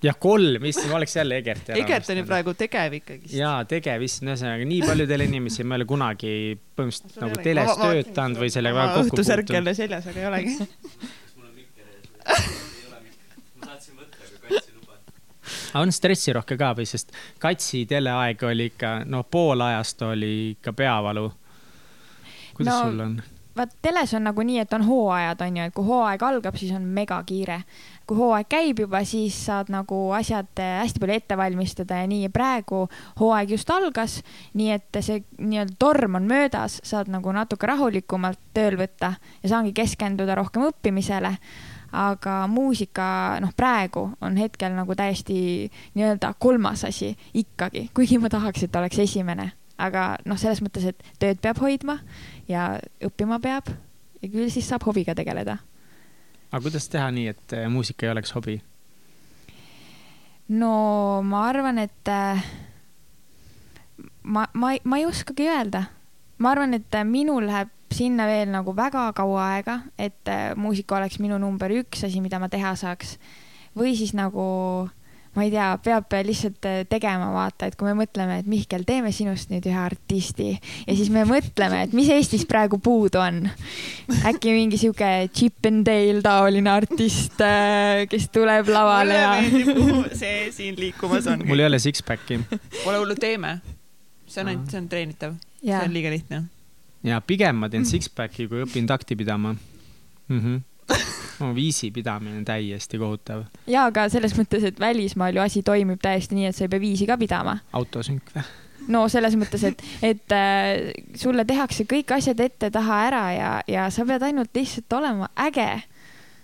jah, 0.04 0.16
kolm, 0.22 0.66
issand, 0.70 0.90
ma 0.92 0.96
oleks 1.00 1.16
jälle 1.16 1.38
Egert. 1.42 1.70
Egert 1.78 2.10
on 2.14 2.18
ju. 2.22 2.26
praegu 2.30 2.54
tegev 2.58 2.94
ikkagist. 3.00 3.34
jaa, 3.38 3.64
tegev, 3.70 4.02
issand, 4.06 4.30
ühesõnaga 4.34 4.66
nii 4.70 4.82
palju 4.86 5.08
teleinimesi, 5.10 5.64
ma 5.64 5.76
ei 5.76 5.80
ole 5.82 5.86
kunagi 5.90 6.34
põhimõtteliselt 6.78 7.18
ei 7.18 7.22
nagu 7.28 7.36
teles 7.48 7.68
Ma- 7.72 7.78
ma- 7.78 7.84
töötanud 7.92 8.38
või 8.44 8.50
sellega 8.54 8.76
väga 8.82 8.94
kokku 9.00 9.16
õhtusärk 9.16 9.46
puutunud. 9.48 9.58
jälle 9.60 9.74
seljas, 9.82 10.08
aga 10.14 10.20
ei 10.20 10.26
olegi. 10.32 10.54
aga 15.72 15.84
on 15.86 15.92
stressirohke 15.96 16.58
ka 16.60 16.72
või, 16.78 16.88
sest 16.90 17.14
Katsi 17.42 17.86
teleaeg 17.90 18.42
oli 18.48 18.70
ikka, 18.74 19.02
no 19.10 19.24
pool 19.24 19.62
ajast 19.66 20.02
oli 20.08 20.34
ikka 20.56 20.74
peavalu. 20.74 21.32
kuidas 22.56 22.74
No- 22.74 22.90
sul 22.90 23.00
on? 23.00 23.22
vaat 23.56 23.74
teles 23.84 24.14
on 24.16 24.24
nagu 24.24 24.42
nii, 24.48 24.60
et 24.64 24.74
on 24.74 24.84
hooajad, 24.88 25.42
on 25.44 25.58
ju, 25.58 25.64
et 25.68 25.74
kui 25.76 25.84
hooaeg 25.86 26.22
algab, 26.24 26.56
siis 26.56 26.72
on 26.72 26.86
megakiire. 26.96 27.58
Kui 28.12 28.20
hooaeg 28.20 28.48
käib 28.52 28.80
juba, 28.84 29.00
siis 29.08 29.38
saad 29.46 29.70
nagu 29.72 29.96
asjad 30.12 30.60
hästi 30.60 31.00
palju 31.00 31.16
ette 31.16 31.38
valmistada 31.40 32.02
ja 32.02 32.08
nii. 32.12 32.28
praegu 32.34 32.82
hooaeg 33.22 33.54
just 33.56 33.70
algas, 33.72 34.18
nii 34.60 34.74
et 34.76 35.00
see 35.00 35.22
nii-öelda 35.40 35.78
torm 35.80 36.18
on 36.20 36.28
möödas, 36.28 36.82
saad 36.84 37.08
nagu 37.14 37.32
natuke 37.32 37.70
rahulikumalt 37.72 38.42
tööl 38.54 38.76
võtta 38.82 39.14
ja 39.44 39.54
saangi 39.54 39.72
keskenduda 39.72 40.36
rohkem 40.36 40.68
õppimisele. 40.68 41.38
aga 41.92 42.36
muusika, 42.48 43.40
noh, 43.44 43.56
praegu 43.56 44.06
on 44.24 44.38
hetkel 44.40 44.76
nagu 44.76 44.96
täiesti 44.96 45.72
nii-öelda 45.96 46.34
kolmas 46.40 46.86
asi 46.88 47.16
ikkagi, 47.34 47.90
kuigi 47.96 48.20
ma 48.20 48.30
tahaks, 48.32 48.64
et 48.64 48.76
oleks 48.76 49.00
esimene, 49.00 49.52
aga 49.78 50.18
noh, 50.26 50.40
selles 50.40 50.62
mõttes, 50.64 50.92
et 50.92 51.04
tööd 51.20 51.40
peab 51.40 51.60
hoidma 51.64 52.00
ja 52.48 52.74
õppima 53.04 53.40
peab 53.40 53.72
ja 54.22 54.30
küll 54.30 54.52
siis 54.52 54.68
saab 54.68 54.84
hobiga 54.88 55.16
tegeleda. 55.16 55.62
Aga 56.52 56.64
kuidas 56.66 56.90
teha 56.92 57.08
nii, 57.16 57.32
et 57.32 57.56
äh, 57.56 57.70
muusika 57.72 58.06
ei 58.06 58.12
oleks 58.12 58.34
hobi? 58.36 58.60
no 60.52 60.74
ma 61.24 61.46
arvan, 61.48 61.80
et 61.80 62.12
äh, 62.12 62.44
ma, 64.24 64.48
ma, 64.54 64.74
ma 64.84 65.00
ei 65.00 65.06
oskagi 65.08 65.48
öelda. 65.48 65.86
ma 66.38 66.52
arvan, 66.52 66.76
et 66.76 66.98
äh, 66.98 67.08
minul 67.08 67.48
läheb 67.48 67.72
sinna 67.92 68.28
veel 68.28 68.52
nagu 68.52 68.76
väga 68.76 69.10
kaua 69.16 69.48
aega, 69.56 69.82
et 70.00 70.30
muusika 70.56 70.96
oleks 70.96 71.20
minu 71.20 71.40
number 71.40 71.72
üks 71.76 72.06
asi, 72.08 72.22
mida 72.24 72.40
ma 72.40 72.48
teha 72.52 72.76
saaks. 72.76 73.18
või 73.76 73.96
siis 73.96 74.14
nagu 74.16 74.44
ma 75.36 75.46
ei 75.46 75.52
tea, 75.54 75.68
peab 75.84 76.12
lihtsalt 76.28 76.66
tegema, 76.92 77.30
vaata, 77.32 77.70
et 77.70 77.78
kui 77.80 77.88
me 77.88 77.94
mõtleme, 78.02 78.42
et 78.42 78.48
Mihkel, 78.52 78.84
teeme 78.88 79.14
sinust 79.16 79.52
nüüd 79.52 79.66
ühe 79.70 79.80
artisti 79.80 80.50
ja 80.52 80.96
siis 80.98 81.12
me 81.14 81.24
mõtleme, 81.28 81.86
et 81.86 81.96
mis 81.96 82.10
Eestis 82.12 82.44
praegu 82.50 82.82
puudu 82.84 83.22
on. 83.22 83.46
äkki 84.28 84.56
mingi 84.56 84.80
sihuke 84.82 85.30
Chip 85.32 85.70
and 85.70 85.86
Dale 85.88 86.20
taoline 86.26 86.74
artist, 86.74 87.40
kes 88.12 88.28
tuleb 88.36 88.72
lavale 88.72 89.22
ja. 89.22 89.32
see 90.22 90.50
siin 90.56 90.80
liikumas 90.80 91.30
on. 91.32 91.46
mul 91.48 91.64
ei 91.64 91.70
ole 91.70 91.80
six-pack'i 91.80 92.42
Pole 92.84 92.98
hullu, 93.00 93.16
teeme. 93.16 93.60
see 94.28 94.44
on 94.44 94.52
ainult, 94.52 94.68
see 94.72 94.84
on 94.84 94.92
treenitav. 94.92 95.40
see 95.62 95.72
ja 95.72 95.86
on 95.86 95.96
liiga 95.96 96.12
lihtne. 96.12 96.44
ja 97.08 97.24
pigem 97.24 97.64
ma 97.64 97.72
teen 97.72 97.88
six-pack'i, 97.88 98.52
kui 98.52 98.66
õpin 98.68 98.90
takti 98.90 99.16
pidama 99.16 99.56
mm. 99.56 100.40
-hmm. 100.44 100.62
no, 101.42 101.52
viisi 101.58 101.92
pidamine 101.92 102.40
on 102.40 102.48
täiesti 102.48 103.00
kohutav. 103.02 103.46
ja 103.68 103.86
aga 103.90 104.08
selles 104.14 104.36
mõttes, 104.38 104.66
et 104.68 104.80
välismaal 104.80 105.36
ju 105.36 105.44
asi 105.44 105.64
toimib 105.66 106.02
täiesti 106.02 106.38
nii, 106.38 106.50
et 106.52 106.58
sa 106.58 106.66
ei 106.66 106.74
pea 106.74 106.84
viisi 106.84 107.08
ka 107.10 107.18
pidama. 107.22 107.60
autosünk 107.78 108.34
või? 108.36 108.46
no 108.90 109.06
selles 109.12 109.36
mõttes, 109.40 109.64
et, 109.68 109.84
et 110.06 110.36
äh, 110.36 110.92
sulle 111.20 111.46
tehakse 111.48 111.86
kõik 111.90 112.16
asjad 112.18 112.40
ette-taha 112.42 113.00
ära 113.10 113.24
ja, 113.36 113.52
ja 113.70 113.88
sa 113.94 114.06
pead 114.08 114.26
ainult 114.26 114.54
lihtsalt 114.58 114.98
olema 114.98 115.30
äge. 115.48 115.70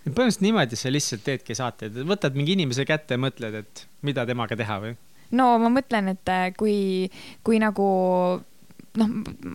põhimõtteliselt 0.04 0.46
niimoodi 0.46 0.78
sa 0.78 0.92
lihtsalt 0.92 1.26
teedki 1.26 1.58
saateid, 1.58 1.98
võtad 2.08 2.38
mingi 2.38 2.56
inimese 2.58 2.86
kätte 2.88 3.18
ja 3.18 3.22
mõtled, 3.22 3.62
et 3.64 3.86
mida 4.02 4.26
temaga 4.28 4.58
teha 4.58 4.80
või? 4.84 4.94
no 5.30 5.50
ma 5.62 5.72
mõtlen, 5.72 6.14
et 6.14 6.32
äh, 6.32 6.50
kui, 6.56 7.08
kui 7.46 7.60
nagu 7.62 7.88
noh, 8.98 9.10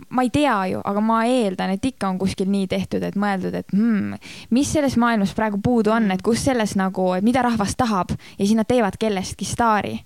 ma 0.10 0.26
ei 0.26 0.32
tea 0.34 0.56
ju, 0.72 0.82
aga 0.86 1.04
ma 1.04 1.22
eeldan, 1.30 1.76
et 1.76 1.86
ikka 1.86 2.10
on 2.10 2.20
kuskil 2.22 2.50
nii 2.52 2.68
tehtud, 2.72 3.04
et 3.06 3.18
mõeldud, 3.20 3.56
et 3.60 3.74
hmm, 3.76 4.18
mis 4.56 4.74
selles 4.76 4.98
maailmas 5.02 5.34
praegu 5.38 5.60
puudu 5.64 5.94
on, 5.94 6.10
et 6.16 6.24
kus 6.26 6.44
selles 6.48 6.76
nagu, 6.80 7.12
et 7.18 7.26
mida 7.26 7.44
rahvas 7.46 7.76
tahab 7.80 8.14
ja 8.16 8.42
siis 8.44 8.56
nad 8.58 8.70
teevad 8.70 8.98
kellestki 9.02 9.48
staari. 9.48 9.98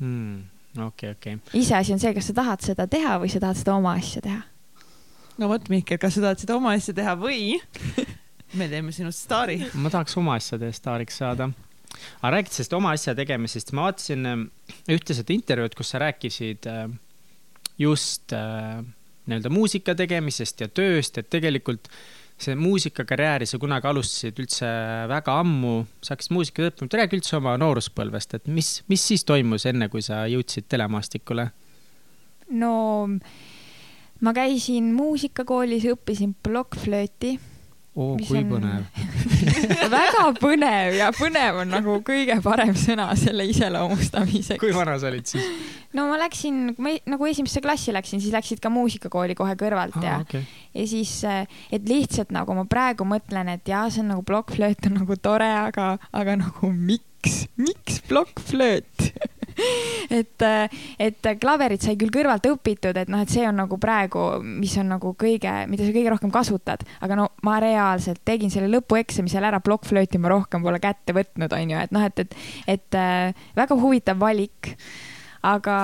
Hmm, 0.00 0.44
okei, 0.86 1.14
okei. 1.16 1.38
iseasi 1.60 1.94
on 1.94 2.02
see, 2.02 2.14
kas 2.16 2.30
sa 2.30 2.38
tahad 2.40 2.64
seda 2.64 2.86
teha 2.90 3.18
või 3.22 3.32
sa 3.32 3.42
tahad 3.42 3.60
seda 3.60 3.76
oma 3.76 3.96
asja 4.00 4.22
teha. 4.24 4.42
no 5.40 5.50
vot, 5.50 5.68
Mihkel, 5.72 6.00
kas 6.00 6.16
sa 6.16 6.28
tahad 6.28 6.42
seda 6.42 6.56
oma 6.56 6.74
asja 6.78 6.96
teha 6.96 7.16
või 7.20 7.58
me 8.58 8.70
teeme 8.70 8.94
sinust 8.94 9.26
staari? 9.26 9.60
ma 9.74 9.92
tahaks 9.92 10.16
oma 10.20 10.38
asjade 10.40 10.72
staariks 10.74 11.20
saada. 11.22 11.50
aga 12.22 12.32
rääkides 12.36 12.60
sellest 12.60 12.74
oma 12.78 12.94
asja 12.96 13.14
tegemisest, 13.18 13.74
ma 13.76 13.88
vaatasin 13.88 14.26
äh, 14.32 14.42
ühte 14.96 15.16
seda 15.16 15.34
intervjuud, 15.36 15.76
kus 15.78 15.92
sa 15.92 16.02
rääkisid 16.02 16.70
äh, 16.70 16.88
just 17.80 18.34
äh, 18.36 18.80
nii-öelda 19.30 19.52
muusika 19.52 19.94
tegemisest 19.96 20.64
ja 20.64 20.68
tööst, 20.68 21.18
et 21.20 21.30
tegelikult 21.32 21.88
see 22.40 22.56
muusikakarjääri 22.56 23.46
sa 23.48 23.58
kunagi 23.60 23.88
alustasid 23.90 24.38
üldse 24.40 24.68
väga 25.10 25.36
ammu, 25.42 25.74
sa 26.00 26.14
hakkasid 26.14 26.32
muusikat 26.32 26.70
õppima, 26.70 26.92
räägi 27.02 27.18
üldse 27.18 27.36
oma 27.36 27.56
nooruspõlvest, 27.60 28.38
et 28.38 28.48
mis, 28.48 28.78
mis 28.88 29.04
siis 29.12 29.26
toimus 29.28 29.66
enne, 29.68 29.90
kui 29.92 30.04
sa 30.04 30.24
jõudsid 30.30 30.68
telemaastikule? 30.72 31.50
no 32.50 32.72
ma 34.24 34.32
käisin 34.36 34.90
muusikakoolis, 34.96 35.86
õppisin 35.92 36.34
plokkflööti. 36.42 37.36
Oo, 37.96 38.14
kui 38.22 38.38
on- 38.38 38.50
põnev. 38.52 38.84
väga 39.96 40.24
põnev 40.38 40.94
ja 40.98 41.08
põnev 41.16 41.58
on 41.64 41.72
nagu 41.74 41.96
kõige 42.06 42.36
parem 42.44 42.72
sõna 42.78 43.08
selle 43.18 43.46
iseloomustamiseks. 43.50 44.60
kui 44.62 44.72
vana 44.76 44.94
sa 45.02 45.10
olid 45.10 45.26
siis? 45.26 45.46
no 45.96 46.06
ma 46.10 46.18
läksin, 46.22 46.74
ma 46.78 46.92
e- 46.94 47.02
nagu 47.10 47.26
esimesse 47.26 47.60
klassi 47.64 47.92
läksin, 47.96 48.22
siis 48.22 48.32
läksid 48.34 48.62
ka 48.62 48.70
muusikakooli 48.70 49.34
kohe 49.38 49.56
kõrvalt 49.58 49.98
ja 50.04 50.20
aa, 50.20 50.26
okei. 50.26 50.44
ja 50.74 50.86
siis, 50.86 51.16
et 51.72 51.88
lihtsalt 51.90 52.30
nagu 52.36 52.54
ma 52.54 52.64
praegu 52.70 53.06
mõtlen, 53.08 53.50
et 53.56 53.66
jaa, 53.68 53.88
see 53.90 54.04
on 54.04 54.12
nagu 54.14 54.22
plokkflööt 54.28 54.86
on 54.90 55.00
nagu 55.02 55.16
tore, 55.18 55.50
aga, 55.66 55.96
aga 56.14 56.36
nagu 56.44 56.70
miks, 56.72 57.44
miks 57.58 57.98
plokkflööt 58.06 59.10
et, 60.20 60.44
et 61.00 61.30
klaverit 61.40 61.82
sai 61.84 61.96
küll 62.00 62.12
kõrvalt 62.14 62.46
õpitud, 62.50 62.96
et 62.96 63.10
noh, 63.12 63.22
et 63.22 63.32
see 63.32 63.44
on 63.48 63.58
nagu 63.62 63.78
praegu, 63.80 64.26
mis 64.44 64.74
on 64.80 64.92
nagu 64.94 65.14
kõige, 65.18 65.52
mida 65.70 65.86
sa 65.86 65.94
kõige 65.94 66.14
rohkem 66.14 66.32
kasutad, 66.34 66.84
aga 67.04 67.18
no 67.18 67.28
ma 67.46 67.58
reaalselt 67.62 68.22
tegin 68.26 68.52
selle 68.52 68.70
lõpueksami 68.72 69.32
seal 69.32 69.46
ära, 69.48 69.62
plokkflööti 69.64 70.20
ma 70.22 70.32
rohkem 70.34 70.64
pole 70.66 70.80
kätte 70.82 71.16
võtnud, 71.16 71.52
on 71.56 71.74
ju, 71.74 71.84
et 71.84 71.94
noh, 71.94 72.06
et, 72.06 72.24
et, 72.24 72.36
et 72.76 72.98
äh, 72.98 73.46
väga 73.58 73.78
huvitav 73.80 74.20
valik. 74.20 74.74
aga, 75.42 75.76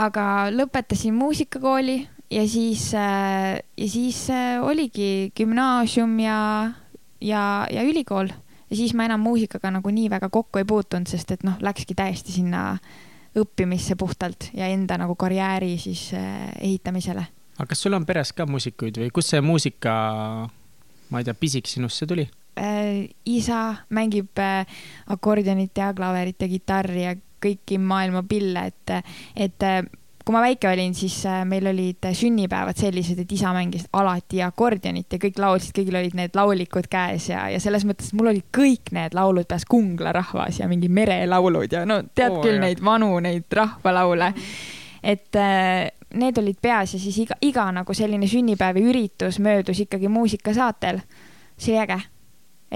aga 0.00 0.24
lõpetasin 0.48 1.12
muusikakooli 1.14 1.98
ja 2.32 2.46
siis 2.48 2.88
äh, 2.94 3.60
ja 3.76 3.88
siis 3.88 4.30
äh, 4.30 4.56
oligi 4.64 5.32
gümnaasium 5.36 6.18
ja, 6.20 6.38
ja, 7.20 7.66
ja 7.70 7.84
ülikool 7.84 8.32
ja 8.70 8.76
siis 8.76 8.94
ma 8.94 9.06
enam 9.06 9.22
muusikaga 9.22 9.70
nagu 9.78 9.90
nii 9.90 10.10
väga 10.10 10.28
kokku 10.32 10.60
ei 10.60 10.68
puutunud, 10.68 11.08
sest 11.10 11.32
et 11.36 11.44
noh, 11.46 11.58
läkski 11.62 11.94
täiesti 11.98 12.34
sinna 12.34 12.76
õppimisse 13.36 13.96
puhtalt 14.00 14.50
ja 14.56 14.68
enda 14.72 14.98
nagu 15.00 15.16
karjääri 15.18 15.76
siis 15.78 16.08
äh, 16.16 16.48
ehitamisele. 16.60 17.26
aga 17.58 17.68
kas 17.68 17.84
sul 17.84 17.96
on 17.96 18.06
peres 18.06 18.32
ka 18.32 18.46
muusikuid 18.48 18.98
või 19.02 19.12
kust 19.14 19.34
see 19.34 19.44
muusika, 19.44 19.92
ma 21.10 21.20
ei 21.20 21.28
tea, 21.28 21.34
pisik 21.34 21.68
sinusse 21.70 22.06
tuli? 22.06 22.26
äh, 22.60 23.06
isa 23.24 23.76
mängib 23.90 24.38
äh, 24.40 24.66
akordionit 25.12 25.76
ja 25.76 25.92
klaverit 25.94 26.40
ja 26.40 26.48
kitarri 26.48 27.04
ja 27.04 27.14
kõiki 27.46 27.78
maailma 27.78 28.24
pille, 28.26 28.70
et, 28.72 28.96
et 29.36 29.64
kui 30.26 30.34
ma 30.34 30.40
väike 30.42 30.66
olin, 30.66 30.94
siis 30.98 31.20
äh, 31.30 31.44
meil 31.46 31.68
olid 31.70 32.02
äh, 32.08 32.14
sünnipäevad 32.16 32.78
sellised, 32.80 33.20
et 33.22 33.32
isa 33.32 33.52
mängis 33.54 33.84
alati 33.94 34.40
akordionit 34.42 35.14
ja 35.14 35.20
kõik 35.22 35.36
laulsid, 35.38 35.70
kõigil 35.76 35.98
olid 36.00 36.16
need 36.18 36.34
laulikud 36.34 36.88
käes 36.90 37.28
ja, 37.30 37.44
ja 37.52 37.60
selles 37.62 37.84
mõttes 37.86 38.10
mul 38.16 38.32
olid 38.32 38.48
kõik 38.54 38.90
need 38.96 39.14
laulud 39.14 39.46
peas, 39.46 39.62
Kungla 39.70 40.10
rahvas 40.16 40.58
ja 40.58 40.66
mingi 40.70 40.90
merelaulud 40.90 41.76
ja 41.78 41.84
no 41.86 42.00
tead 42.10 42.34
oh, 42.34 42.40
küll 42.42 42.56
jah. 42.56 42.64
neid 42.64 42.82
vanu, 42.82 43.12
neid 43.22 43.46
rahvalaule. 43.54 44.32
et 45.14 45.38
äh, 45.38 45.86
need 46.18 46.42
olid 46.42 46.58
peas 46.62 46.96
ja 46.96 47.00
siis 47.04 47.20
iga, 47.22 47.38
iga 47.46 47.68
nagu 47.76 47.94
selline 47.94 48.26
sünnipäev 48.26 48.82
ja 48.82 48.90
üritus 48.90 49.38
möödus 49.38 49.84
ikkagi 49.86 50.10
muusikasaatel. 50.10 51.00
see 51.54 51.78
oli 51.78 51.84
äge. 51.84 52.00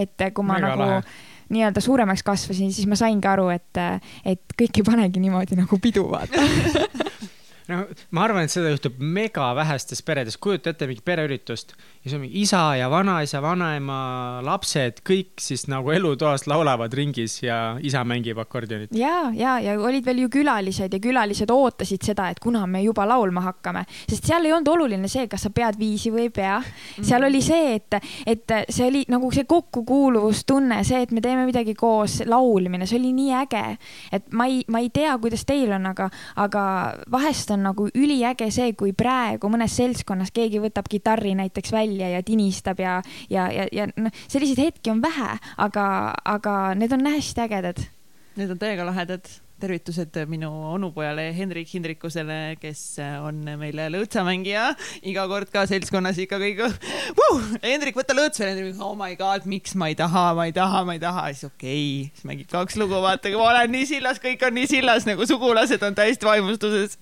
et 0.06 0.28
kui 0.34 0.46
ma 0.46 0.60
Mega 0.60 0.70
nagu 0.70 0.86
lahe. 0.86 1.02
nii-öelda 1.50 1.82
suuremaks 1.82 2.22
kasvasin, 2.22 2.70
siis 2.70 2.86
ma 2.86 2.94
saingi 2.94 3.26
aru, 3.26 3.48
et, 3.50 3.82
et 4.22 4.54
kõik 4.54 4.84
ei 4.84 4.86
panegi 4.86 5.18
niimoodi 5.18 5.58
nagu 5.58 5.82
pidu, 5.82 6.06
vaata. 6.14 6.46
no 7.70 7.84
ma 8.16 8.26
arvan, 8.26 8.46
et 8.46 8.54
seda 8.54 8.72
juhtub 8.72 8.98
mega 9.00 9.50
vähestes 9.58 10.02
peredes, 10.06 10.38
kujuta 10.40 10.74
ette 10.74 10.88
mingit 10.90 11.04
pereüritust 11.06 11.74
ja 12.00 12.08
siis 12.08 12.14
on 12.16 12.22
mingi 12.24 12.40
isa 12.42 12.76
ja 12.76 12.88
vanaisa, 12.90 13.42
vanaema, 13.44 14.40
lapsed, 14.44 15.02
kõik 15.04 15.42
siis 15.42 15.66
nagu 15.68 15.90
elutoas 15.92 16.46
laulavad 16.48 16.94
ringis 16.96 17.42
ja 17.42 17.76
isa 17.84 18.00
mängib 18.08 18.38
akordionit. 18.40 18.94
ja, 18.96 19.28
ja, 19.36 19.58
ja 19.60 19.74
olid 19.80 20.06
veel 20.06 20.22
ju 20.24 20.30
külalised 20.32 20.96
ja 20.96 21.00
külalised 21.00 21.50
ootasid 21.52 22.00
seda, 22.06 22.30
et 22.32 22.40
kuna 22.40 22.64
me 22.66 22.80
juba 22.82 23.04
laulma 23.04 23.42
hakkame, 23.50 23.84
sest 24.08 24.30
seal 24.30 24.48
ei 24.48 24.54
olnud 24.56 24.70
oluline 24.72 25.10
see, 25.12 25.26
kas 25.28 25.44
sa 25.44 25.50
pead 25.52 25.76
viisi 25.78 26.08
või 26.14 26.28
ei 26.28 26.32
pea. 26.40 26.56
seal 27.02 27.28
oli 27.28 27.42
see, 27.44 27.76
et, 27.76 27.98
et 28.26 28.56
see 28.70 28.88
oli 28.88 29.04
nagu 29.12 29.28
see 29.36 29.44
kokkukuuluvustunne, 29.44 30.80
see, 30.88 31.02
et 31.04 31.12
me 31.12 31.20
teeme 31.20 31.44
midagi 31.50 31.76
koos, 31.76 32.22
laulmine, 32.24 32.88
see 32.88 32.96
oli 32.96 33.12
nii 33.18 33.36
äge. 33.42 33.64
et 34.12 34.32
ma 34.32 34.48
ei, 34.48 34.64
ma 34.72 34.80
ei 34.80 34.88
tea, 34.88 35.18
kuidas 35.20 35.44
teil 35.44 35.76
on, 35.76 35.92
aga, 35.92 36.08
aga 36.40 36.64
vahest 37.12 37.52
on 37.52 37.59
nagu 37.64 37.88
üliäge 37.94 38.50
see, 38.54 38.72
kui 38.78 38.92
praegu 38.96 39.50
mõnes 39.52 39.76
seltskonnas 39.76 40.32
keegi 40.34 40.62
võtab 40.62 40.88
kitarri 40.90 41.36
näiteks 41.38 41.72
välja 41.74 42.10
ja 42.14 42.24
tinistab 42.26 42.80
ja, 42.82 42.98
ja, 43.30 43.48
ja, 43.52 43.68
ja 43.72 43.88
noh, 43.96 44.12
selliseid 44.26 44.66
hetki 44.70 44.92
on 44.92 45.02
vähe, 45.04 45.32
aga, 45.56 45.86
aga 46.24 46.58
need 46.78 46.92
on 46.96 47.06
hästi 47.10 47.46
ägedad 47.46 47.88
Need 48.38 48.50
on 48.54 48.58
täiega 48.60 48.86
lahedad. 48.86 49.28
tervitused 49.60 50.14
minu 50.24 50.48
onupojale 50.72 51.26
Hendrik 51.36 51.68
Hindrikusele, 51.68 52.54
kes 52.62 52.94
on 53.20 53.42
meile 53.60 53.90
lõõtsamängija, 53.92 54.70
iga 55.10 55.26
kord 55.28 55.50
ka 55.52 55.66
seltskonnas 55.68 56.16
ikka 56.24 56.38
kõik 56.40 56.62
uh,. 56.64 57.42
Hendrik, 57.60 57.98
võta 58.00 58.16
lõõts 58.16 58.40
veel. 58.40 58.70
Oh 58.80 58.94
my 58.96 59.18
god, 59.20 59.44
miks 59.44 59.76
ma 59.76 59.90
ei 59.92 59.98
taha, 60.00 60.30
ma 60.38 60.46
ei 60.48 60.54
taha, 60.56 60.80
ma 60.88 60.96
ei 60.96 61.02
taha. 61.02 61.26
siis 61.34 61.50
okei 61.50 61.82
okay., 61.82 62.08
siis 62.14 62.24
mängib 62.30 62.48
kaks 62.48 62.80
lugu, 62.80 62.96
vaata, 63.04 63.34
ma 63.36 63.50
olen 63.50 63.76
nii 63.76 63.90
sillas, 63.90 64.22
kõik 64.24 64.48
on 64.48 64.56
nii 64.56 64.70
sillas, 64.70 65.04
nagu 65.10 65.28
sugulased 65.28 65.84
on 65.84 65.98
täiesti 65.98 66.30
vaimustuses. 66.30 66.96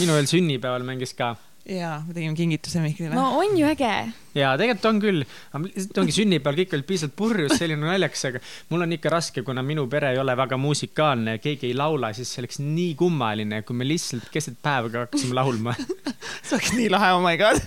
Minu 0.00 0.16
ühel 0.16 0.28
sünnipäeval 0.30 0.84
mängis 0.86 1.16
ka 1.18 1.34
jaa, 1.68 2.00
me 2.06 2.14
tegime 2.14 2.34
kingituse 2.36 2.80
Mihklile 2.82 3.14
no 3.14 3.38
on 3.38 3.54
ju 3.58 3.66
äge. 3.70 3.92
ja 4.34 4.52
tegelikult 4.58 4.88
on 4.90 5.00
küll, 5.02 5.26
aga 5.54 6.00
ongi 6.02 6.14
sünnipäeval 6.16 6.58
kõik 6.58 6.74
olid 6.76 6.88
piisavalt 6.88 7.14
purjus, 7.18 7.54
oli 7.62 7.76
nagu 7.76 7.90
naljakas, 7.90 8.24
aga 8.30 8.42
mul 8.72 8.86
on 8.86 8.96
ikka 8.96 9.12
raske, 9.14 9.44
kuna 9.46 9.62
minu 9.66 9.86
pere 9.90 10.12
ei 10.14 10.18
ole 10.22 10.34
väga 10.38 10.58
musikaalne 10.58 11.36
ja 11.36 11.42
keegi 11.42 11.70
ei 11.70 11.76
laula, 11.78 12.10
siis 12.16 12.32
see 12.32 12.42
oleks 12.42 12.58
nii 12.62 12.96
kummaline, 12.98 13.62
kui 13.68 13.78
me 13.78 13.86
lihtsalt 13.86 14.26
keset 14.34 14.58
päeva 14.62 14.90
ka 14.90 15.06
hakkasime 15.06 15.38
laulma. 15.38 15.76
see 16.46 16.56
oleks 16.58 16.74
nii 16.78 16.90
lahe, 16.92 17.14
oh 17.14 17.22
my 17.22 17.38
god. 17.40 17.62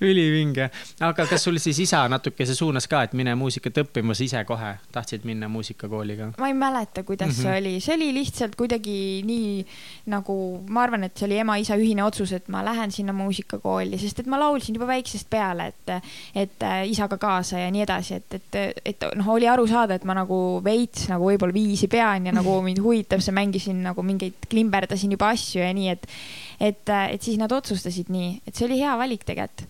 ülivinge, 0.00 0.70
aga 1.00 1.26
kas 1.26 1.44
sul 1.44 1.58
siis 1.62 1.78
isa 1.78 2.04
natukese 2.08 2.54
suunas 2.54 2.88
ka, 2.90 3.02
et 3.06 3.12
mine 3.12 3.34
muusikat 3.38 3.82
õppima, 3.84 4.14
sa 4.14 4.24
ise 4.24 4.44
kohe 4.48 4.74
tahtsid 4.92 5.24
minna 5.24 5.48
muusikakooli 5.48 6.16
ka? 6.16 6.30
ma 6.38 6.48
ei 6.50 6.54
mäleta, 6.54 7.02
kuidas 7.02 7.28
mm 7.28 7.32
-hmm. 7.32 7.42
see 7.42 7.54
Mhm. 7.54 7.58
oli, 7.58 7.80
see 7.80 7.94
oli 7.94 8.14
lihtsalt 8.14 8.56
kuidagi 8.56 9.22
nii 9.26 9.66
nagu, 10.06 10.64
ma 10.68 10.82
arvan, 10.82 11.04
et 11.04 11.16
see 11.16 11.26
oli 11.26 11.38
ema-isa 11.38 11.76
ühine 11.80 12.04
otsus, 12.04 12.32
et 12.32 12.48
ma 12.48 12.64
lähen 12.64 12.90
sinna 12.92 13.12
muusikakooli, 13.12 13.98
sest 13.98 14.20
et 14.20 14.26
ma 14.26 14.38
laulsin 14.40 14.74
juba 14.74 14.86
väiksest 14.86 15.30
peale, 15.30 15.66
et, 15.66 15.94
et 16.34 16.62
äh, 16.62 16.84
isaga 16.90 17.18
kaasa 17.18 17.58
ja 17.58 17.70
nii 17.70 17.82
edasi, 17.82 18.14
et, 18.14 18.34
et, 18.34 18.80
et 18.84 19.06
noh, 19.14 19.28
oli 19.34 19.48
aru 19.48 19.66
saada, 19.66 19.94
et 19.94 20.04
ma 20.04 20.14
nagu 20.14 20.60
veits 20.64 21.08
nagu 21.08 21.30
võib-olla 21.30 21.54
viisi 21.54 21.88
pean 21.88 22.26
ja 22.26 22.32
nagu 22.32 22.60
mind 22.66 22.82
huvitab 22.84 23.20
see, 23.24 23.34
mängisin 23.34 23.82
nagu 23.84 24.02
mingeid, 24.02 24.48
klimberdasin 24.50 25.14
juba 25.16 25.32
asju 25.34 25.62
ja 25.62 25.72
nii, 25.74 25.88
et, 25.94 26.08
et, 26.60 26.88
et 26.88 27.22
siis 27.22 27.38
nad 27.40 27.52
otsustasid 27.52 28.10
nii, 28.12 28.40
et 28.46 28.54
see 28.54 28.68
oli 28.68 28.80
hea 28.82 28.96
valik 29.00 29.24
tegelikult. 29.24 29.68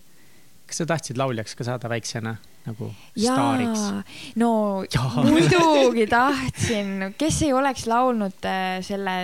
kas 0.65 0.81
sa 0.81 0.85
tahtsid 0.89 1.17
lauljaks 1.21 1.55
ka 1.55 1.67
saada 1.67 1.89
väiksena 1.89 2.37
nagu 2.65 2.89
staariks? 3.13 3.83
jaa, 3.85 4.03
no 4.41 4.51
Jaa. 4.93 5.25
muidugi 5.25 6.07
tahtsin, 6.09 7.11
kes 7.17 7.41
ei 7.45 7.53
oleks 7.53 7.85
laulnud 7.89 8.47
äh, 8.49 8.79
selle 8.85 9.17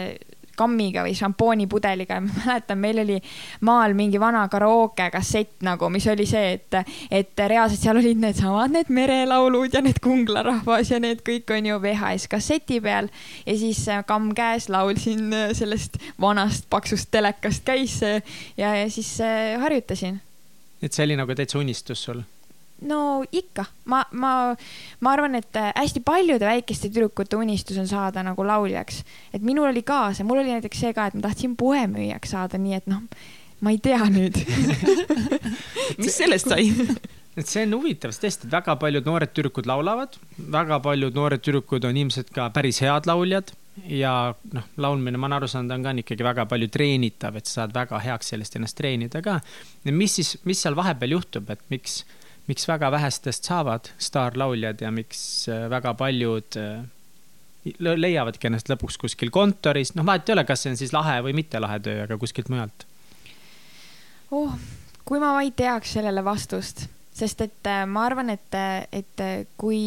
kammiga 0.62 1.06
või 1.06 1.16
šampoonipudeliga, 1.18 2.20
ma 2.24 2.36
mäletan, 2.46 2.80
meil 2.82 3.02
oli 3.04 3.18
maal 3.68 3.96
mingi 3.98 4.22
vana 4.22 4.44
karaoke 4.52 5.10
kassett 5.14 5.66
nagu, 5.66 5.90
mis 5.94 6.08
oli 6.12 6.28
see, 6.30 6.56
et, 6.58 6.80
et 7.12 7.46
reaalselt 7.52 7.82
seal 7.82 8.00
olid 8.02 8.22
needsamad 8.22 8.74
need 8.76 8.92
merelaulud 8.94 9.74
ja 9.74 9.84
need 9.84 10.02
Kungla 10.04 10.46
rahvas 10.46 10.92
ja 10.94 11.02
need 11.02 11.24
kõik 11.28 11.52
on 11.56 11.70
ju 11.72 11.80
VHS 11.84 12.28
kasseti 12.32 12.82
peal. 12.84 13.10
Ja 13.46 13.58
siis 13.58 13.84
äh, 13.92 14.04
kamm 14.08 14.32
käes 14.38 14.70
laulsin 14.72 15.32
äh, 15.34 15.56
sellest 15.58 15.98
vanast 16.22 16.70
paksust 16.70 17.12
telekast 17.12 17.66
käis 17.68 18.00
ja, 18.02 18.22
ja 18.58 18.90
siis 18.90 19.16
äh, 19.22 19.58
harjutasin. 19.62 20.22
Et 20.82 20.94
see 20.94 21.06
oli 21.06 21.18
nagu 21.20 21.36
täitsa 21.38 21.60
unistus 21.62 22.04
sul? 22.08 22.24
No 22.88 23.00
ikka, 23.32 23.66
ma, 23.86 24.02
ma, 24.12 24.32
ma 25.00 25.14
arvan, 25.14 25.38
et 25.40 25.60
äh, 25.60 25.72
hästi 25.78 26.04
paljude 26.06 26.48
väikeste 26.48 26.90
tüdrukute 26.90 27.38
unistus 27.40 27.78
on 27.82 27.88
saada 27.90 28.24
nagu 28.26 28.46
lauljaks. 28.48 29.04
et 29.34 29.42
minul 29.46 29.70
oli 29.70 29.84
ka 29.86 30.10
see, 30.14 30.26
mul 30.28 30.42
oli 30.42 30.56
näiteks 30.56 30.84
see 30.86 30.94
ka, 30.98 31.08
et 31.10 31.18
ma 31.18 31.26
tahtsin 31.28 31.56
poemüüjaks 31.60 32.36
saada, 32.36 32.62
nii 32.62 32.78
et 32.80 32.92
noh, 32.92 33.06
ma 33.62 33.74
ei 33.74 33.82
tea 33.84 34.02
nüüd. 34.10 34.42
mis 36.02 36.18
sellest 36.18 36.50
sai? 36.50 36.70
et 37.38 37.48
see 37.48 37.64
on 37.68 37.78
huvitav, 37.80 38.12
sest 38.12 38.26
tõesti 38.26 38.52
väga 38.52 38.76
paljud 38.82 39.08
noored 39.08 39.32
tüdrukud 39.36 39.70
laulavad, 39.70 40.18
väga 40.52 40.82
paljud 40.84 41.16
noored 41.16 41.44
tüdrukud 41.46 41.86
on 41.88 42.00
ilmselt 42.04 42.34
ka 42.36 42.50
päris 42.56 42.82
head 42.84 43.08
lauljad 43.10 43.54
ja 43.88 44.14
noh, 44.54 44.66
laulmine, 44.82 45.18
ma 45.18 45.30
olen 45.30 45.38
aru 45.40 45.50
saanud, 45.50 45.72
on 45.76 45.86
ka 45.86 45.94
on 45.94 46.02
ikkagi 46.04 46.26
väga 46.28 46.46
palju 46.50 46.68
treenitav, 46.74 47.38
et 47.40 47.48
sa 47.48 47.62
saad 47.62 47.76
väga 47.76 48.02
heaks 48.04 48.34
sellest 48.34 48.58
ennast 48.60 48.78
treenida 48.78 49.22
ka. 49.24 49.40
mis 49.90 50.18
siis, 50.20 50.36
mis 50.46 50.60
seal 50.62 50.76
vahepeal 50.78 51.16
juhtub, 51.16 51.50
et 51.54 51.64
miks, 51.72 52.02
miks 52.52 52.68
väga 52.68 52.92
vähestest 52.92 53.48
saavad 53.48 53.92
staarlauljad 54.02 54.82
ja 54.84 54.92
miks 54.92 55.48
äh, 55.50 55.70
väga 55.72 55.94
paljud 56.00 56.58
äh, 56.60 56.84
le- 57.80 57.98
leiavadki 58.00 58.50
ennast 58.50 58.72
lõpuks 58.72 59.00
kuskil 59.00 59.32
kontoris, 59.32 59.94
noh, 59.96 60.06
vahet 60.08 60.28
ei 60.28 60.36
ole, 60.36 60.46
kas 60.48 60.66
see 60.66 60.74
on 60.74 60.80
siis 60.80 60.92
lahe 60.96 61.20
või 61.24 61.36
mitte 61.38 61.62
lahe 61.64 61.80
töö, 61.84 62.04
aga 62.06 62.18
kuskilt 62.20 62.52
mujalt. 62.52 62.88
oh, 64.36 64.58
kui 65.08 65.22
ma 65.24 65.32
vaid 65.38 65.56
teaks 65.60 65.96
sellele 65.98 66.24
vastust, 66.28 66.86
sest 67.16 67.46
et 67.48 67.72
äh, 67.72 67.86
ma 67.88 68.06
arvan, 68.10 68.34
et, 68.36 68.60
et 68.92 69.26
kui 69.62 69.82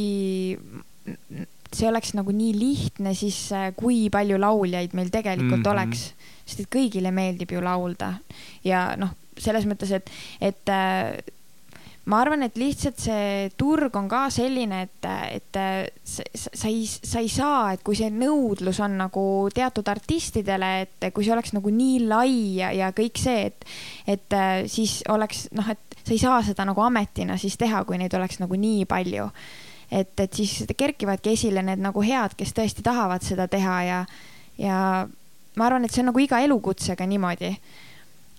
see 1.75 1.88
oleks 1.90 2.14
nagu 2.16 2.33
nii 2.33 2.54
lihtne, 2.56 3.12
siis 3.18 3.50
kui 3.76 4.06
palju 4.14 4.38
lauljaid 4.40 4.94
meil 4.97 5.11
tegelikult 5.12 5.59
mm. 5.59 5.62
-hmm. 5.66 5.73
oleks, 5.75 6.33
sest 6.47 6.64
et 6.64 6.73
kõigile 6.73 7.12
meeldib 7.12 7.52
ju 7.52 7.61
laulda 7.61 8.14
ja 8.64 8.94
noh, 8.97 9.12
selles 9.37 9.66
mõttes, 9.66 9.90
et, 9.92 10.11
et 10.40 10.71
ma 12.11 12.20
arvan, 12.20 12.44
et 12.44 12.58
lihtsalt 12.61 13.00
see 13.00 13.49
turg 13.56 13.94
on 13.96 14.08
ka 14.11 14.26
selline, 14.32 14.82
et, 14.84 15.06
et 15.38 15.58
sa, 16.04 16.25
sa 16.37 16.50
sa 16.52 16.68
ei, 16.68 16.84
sa 16.84 17.23
ei 17.25 17.30
saa, 17.32 17.73
et 17.73 17.84
kui 17.87 17.96
see 17.96 18.11
nõudlus 18.12 18.80
on 18.84 18.99
nagu 19.00 19.25
teatud 19.54 19.88
artistidele, 19.88 20.70
et 20.84 21.08
kui 21.16 21.25
see 21.25 21.32
oleks 21.32 21.54
nagu 21.56 21.73
nii 21.73 22.02
lai 22.04 22.34
ja, 22.58 22.73
ja 22.76 22.90
kõik 22.96 23.20
see, 23.20 23.49
et, 23.49 23.68
et 24.16 24.37
äh, 24.37 24.66
siis 24.70 25.00
oleks 25.12 25.47
noh, 25.56 25.71
et 25.73 25.99
sa 26.04 26.12
ei 26.12 26.21
saa 26.21 26.43
seda 26.45 26.67
nagu 26.69 26.84
ametina 26.84 27.38
siis 27.40 27.56
teha, 27.60 27.84
kui 27.88 27.97
neid 28.00 28.12
oleks 28.17 28.40
nagu 28.43 28.58
nii 28.60 28.84
palju. 28.90 29.30
et, 29.95 30.12
et 30.21 30.32
siis 30.32 30.64
kerkivadki 30.76 31.32
esile 31.38 31.62
need 31.62 31.80
nagu 31.80 32.02
head, 32.04 32.36
kes 32.36 32.52
tõesti 32.56 32.84
tahavad 32.84 33.25
seda 33.25 33.49
teha 33.49 33.80
ja, 33.86 33.99
ja 34.58 34.78
ma 35.56 35.67
arvan, 35.67 35.84
et 35.84 35.93
see 35.93 36.02
on 36.02 36.10
nagu 36.12 36.21
iga 36.21 36.40
elukutsega 36.45 37.06
niimoodi 37.08 37.54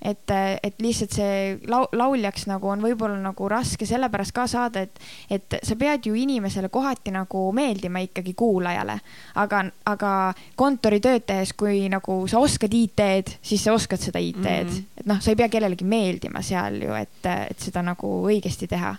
et, 0.02 0.32
et 0.64 0.82
lihtsalt 0.82 1.16
see 1.16 1.38
lau-, 1.72 1.88
lauljaks 1.96 2.46
nagu 2.50 2.70
on 2.70 2.84
võib-olla 2.84 3.18
nagu 3.22 3.50
raske 3.50 3.88
sellepärast 3.88 4.36
ka 4.36 4.46
saada, 4.50 4.86
et, 4.86 5.00
et 5.32 5.58
sa 5.64 5.78
pead 5.80 6.10
ju 6.10 6.16
inimesele 6.20 6.70
kohati 6.74 7.14
nagu 7.16 7.48
meeldima 7.56 8.04
ikkagi 8.06 8.36
kuulajale. 8.38 9.00
aga, 9.36 9.64
aga 9.86 10.12
kontoritööd 10.56 11.26
tehes, 11.26 11.54
kui 11.54 11.88
nagu 11.90 12.20
sa 12.32 12.40
oskad 12.44 12.74
IT-d, 12.74 13.40
siis 13.42 13.64
sa 13.64 13.74
oskad 13.74 14.02
seda 14.02 14.20
IT-d 14.20 14.46
mm. 14.46 14.70
-hmm. 14.70 14.86
et 14.98 15.06
noh, 15.06 15.22
sa 15.22 15.32
ei 15.32 15.40
pea 15.40 15.50
kellelegi 15.50 15.86
meeldima 15.86 16.42
seal 16.42 16.82
ju, 16.82 16.94
et, 16.94 17.26
et 17.26 17.60
seda 17.60 17.82
nagu 17.82 18.16
õigesti 18.30 18.68
teha. 18.68 18.96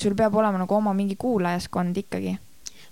sul 0.00 0.14
peab 0.16 0.34
olema 0.34 0.58
nagu 0.58 0.74
oma 0.74 0.94
mingi 0.94 1.16
kuulajaskond 1.16 1.96
ikkagi. 1.96 2.38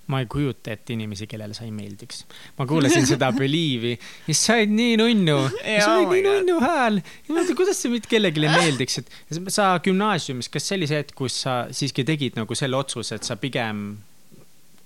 Ma 0.09 0.23
ei 0.23 0.29
kujuta 0.31 0.73
ette 0.73 0.95
inimesi, 0.95 1.29
kellele 1.29 1.55
sa 1.57 1.67
ei 1.67 1.73
meeldiks. 1.75 2.25
ma 2.59 2.67
kuulasin 2.67 3.07
seda 3.09 3.31
Believe'i 3.39 3.95
ja 4.29 4.37
sa 4.37 4.59
olid 4.59 4.75
nii 4.75 4.97
nunnu. 5.01 5.39
Sul 5.53 5.95
oli 5.95 6.05
oh 6.07 6.13
nii 6.17 6.27
nunnu 6.27 6.59
hääl. 6.65 7.01
ma 7.29 7.39
mõtlen, 7.39 7.59
kuidas 7.59 7.83
see 7.83 7.93
mitte 7.93 8.11
kellelegi 8.11 8.49
meeldiks, 8.49 9.01
et 9.03 9.53
sa 9.53 9.71
gümnaasiumis, 9.85 10.51
kas 10.53 10.69
see 10.69 10.81
oli 10.81 10.91
see, 10.91 11.03
et 11.05 11.15
kus 11.17 11.43
sa 11.45 11.59
siiski 11.75 12.07
tegid 12.09 12.39
nagu 12.41 12.59
selle 12.59 12.79
otsuse, 12.81 13.21
et 13.21 13.29
sa 13.29 13.37
pigem 13.41 13.91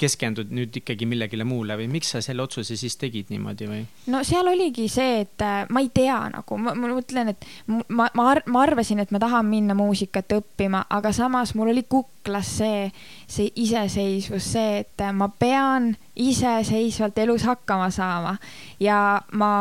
keskendud 0.02 0.50
nüüd 0.54 0.74
ikkagi 0.82 1.06
millegile 1.08 1.46
muule 1.48 1.76
või 1.78 1.88
miks 1.92 2.12
sa 2.14 2.22
selle 2.24 2.44
otsuse 2.44 2.76
siis 2.78 2.96
tegid 3.00 3.30
niimoodi 3.32 3.68
või? 3.70 3.82
no 4.12 4.22
seal 4.26 4.48
oligi 4.50 4.88
see, 4.92 5.22
et 5.24 5.44
äh, 5.44 5.62
ma 5.70 5.82
ei 5.84 5.90
tea 5.94 6.18
nagu, 6.32 6.58
ma, 6.58 6.74
mõtlen, 6.74 7.32
et 7.34 7.46
ma, 7.70 8.08
ma, 8.18 8.28
ma 8.46 8.64
arvasin, 8.66 9.02
et 9.02 9.14
ma 9.14 9.20
tahan 9.22 9.48
minna 9.48 9.76
muusikat 9.78 10.36
õppima, 10.38 10.84
aga 10.90 11.14
samas 11.16 11.54
mul 11.58 11.72
oli 11.74 11.84
kuklas 11.88 12.56
see, 12.58 12.88
see 13.30 13.52
iseseisvus, 13.64 14.52
see, 14.56 14.82
et 14.84 15.06
äh, 15.06 15.14
ma 15.14 15.30
pean 15.30 15.92
iseseisvalt 16.18 17.18
elus 17.22 17.46
hakkama 17.48 17.88
saama 17.94 18.36
ja 18.82 18.98
ma 19.38 19.52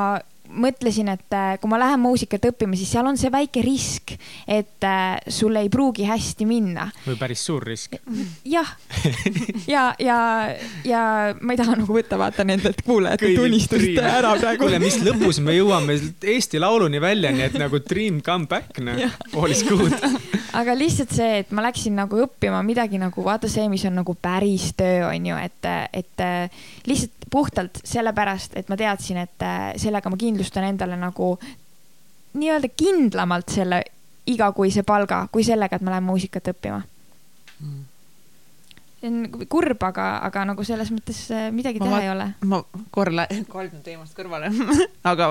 mõtlesin, 0.52 1.10
et 1.14 1.36
äh, 1.36 1.56
kui 1.62 1.70
ma 1.72 1.80
lähen 1.82 2.02
muusikat 2.02 2.46
õppima, 2.52 2.78
siis 2.80 2.92
seal 2.94 3.08
on 3.08 3.18
see 3.20 3.32
väike 3.34 3.64
risk, 3.66 4.14
et 4.50 4.86
äh, 4.88 5.20
sul 5.32 5.56
ei 5.60 5.70
pruugi 5.72 6.06
hästi 6.08 6.48
minna. 6.50 6.90
või 7.06 7.18
päris 7.20 7.44
suur 7.48 7.64
risk? 7.66 7.98
jah, 8.48 8.74
ja, 9.70 9.86
ja, 10.00 10.18
ja 10.88 11.04
ma 11.40 11.56
ei 11.56 11.62
taha 11.62 11.78
nagu 11.82 11.96
võtta, 11.96 12.20
vaata 12.22 12.46
nendelt 12.48 12.84
kuulajate 12.88 13.34
tunnistust 13.38 14.02
ära 14.02 14.36
praegu. 14.40 14.66
kuule, 14.66 14.82
mis 14.84 15.00
lõpus 15.06 15.42
me 15.44 15.56
jõuame 15.58 15.98
Eesti 16.34 16.62
Lauluni 16.62 17.02
välja, 17.04 17.34
nii 17.36 17.48
et 17.48 17.58
nagu 17.62 17.82
dream 17.86 18.22
come 18.26 18.50
back, 18.52 18.82
noh. 18.84 19.00
all 19.36 19.52
is 19.52 19.64
good. 19.68 19.96
aga 20.60 20.76
lihtsalt 20.78 21.16
see, 21.16 21.42
et 21.46 21.56
ma 21.56 21.66
läksin 21.68 21.96
nagu 22.00 22.20
õppima 22.26 22.62
midagi 22.66 23.00
nagu 23.02 23.26
vaata 23.26 23.50
see, 23.52 23.68
mis 23.72 23.86
on 23.90 24.00
nagu 24.02 24.16
päris 24.20 24.72
töö, 24.78 25.08
on 25.10 25.32
ju, 25.32 25.42
et, 25.42 25.72
et 25.96 26.28
lihtsalt 26.90 27.21
puhtalt 27.32 27.80
sellepärast, 27.88 28.58
et 28.60 28.70
ma 28.70 28.76
teadsin, 28.78 29.18
et 29.24 29.44
äh, 29.48 29.72
sellega 29.80 30.10
ma 30.12 30.18
kindlustan 30.20 30.66
endale 30.68 30.98
nagu 31.00 31.34
nii-öelda 32.36 32.70
kindlamalt 32.78 33.50
selle 33.52 33.82
igakuise 34.28 34.84
palga, 34.88 35.24
kui 35.32 35.44
sellega, 35.44 35.76
et 35.80 35.82
ma 35.88 35.92
lähen 35.96 36.06
muusikat 36.08 36.52
õppima. 36.54 36.82
see 39.02 39.10
on 39.10 39.46
kurb, 39.50 39.82
aga, 39.84 40.06
aga 40.28 40.44
nagu 40.52 40.64
selles 40.68 40.92
mõttes 40.94 41.24
äh, 41.34 41.48
midagi 41.56 41.80
Ma 41.82 41.86
teha 41.88 41.96
vaat- 41.96 42.04
ei 42.06 42.12
ole. 42.14 42.28
ma 42.46 42.60
korra 42.94 43.16
lä- 43.24 43.28
kaldun 43.56 43.82
teemast 43.84 44.14
kõrvale, 44.18 44.52
aga 45.12 45.30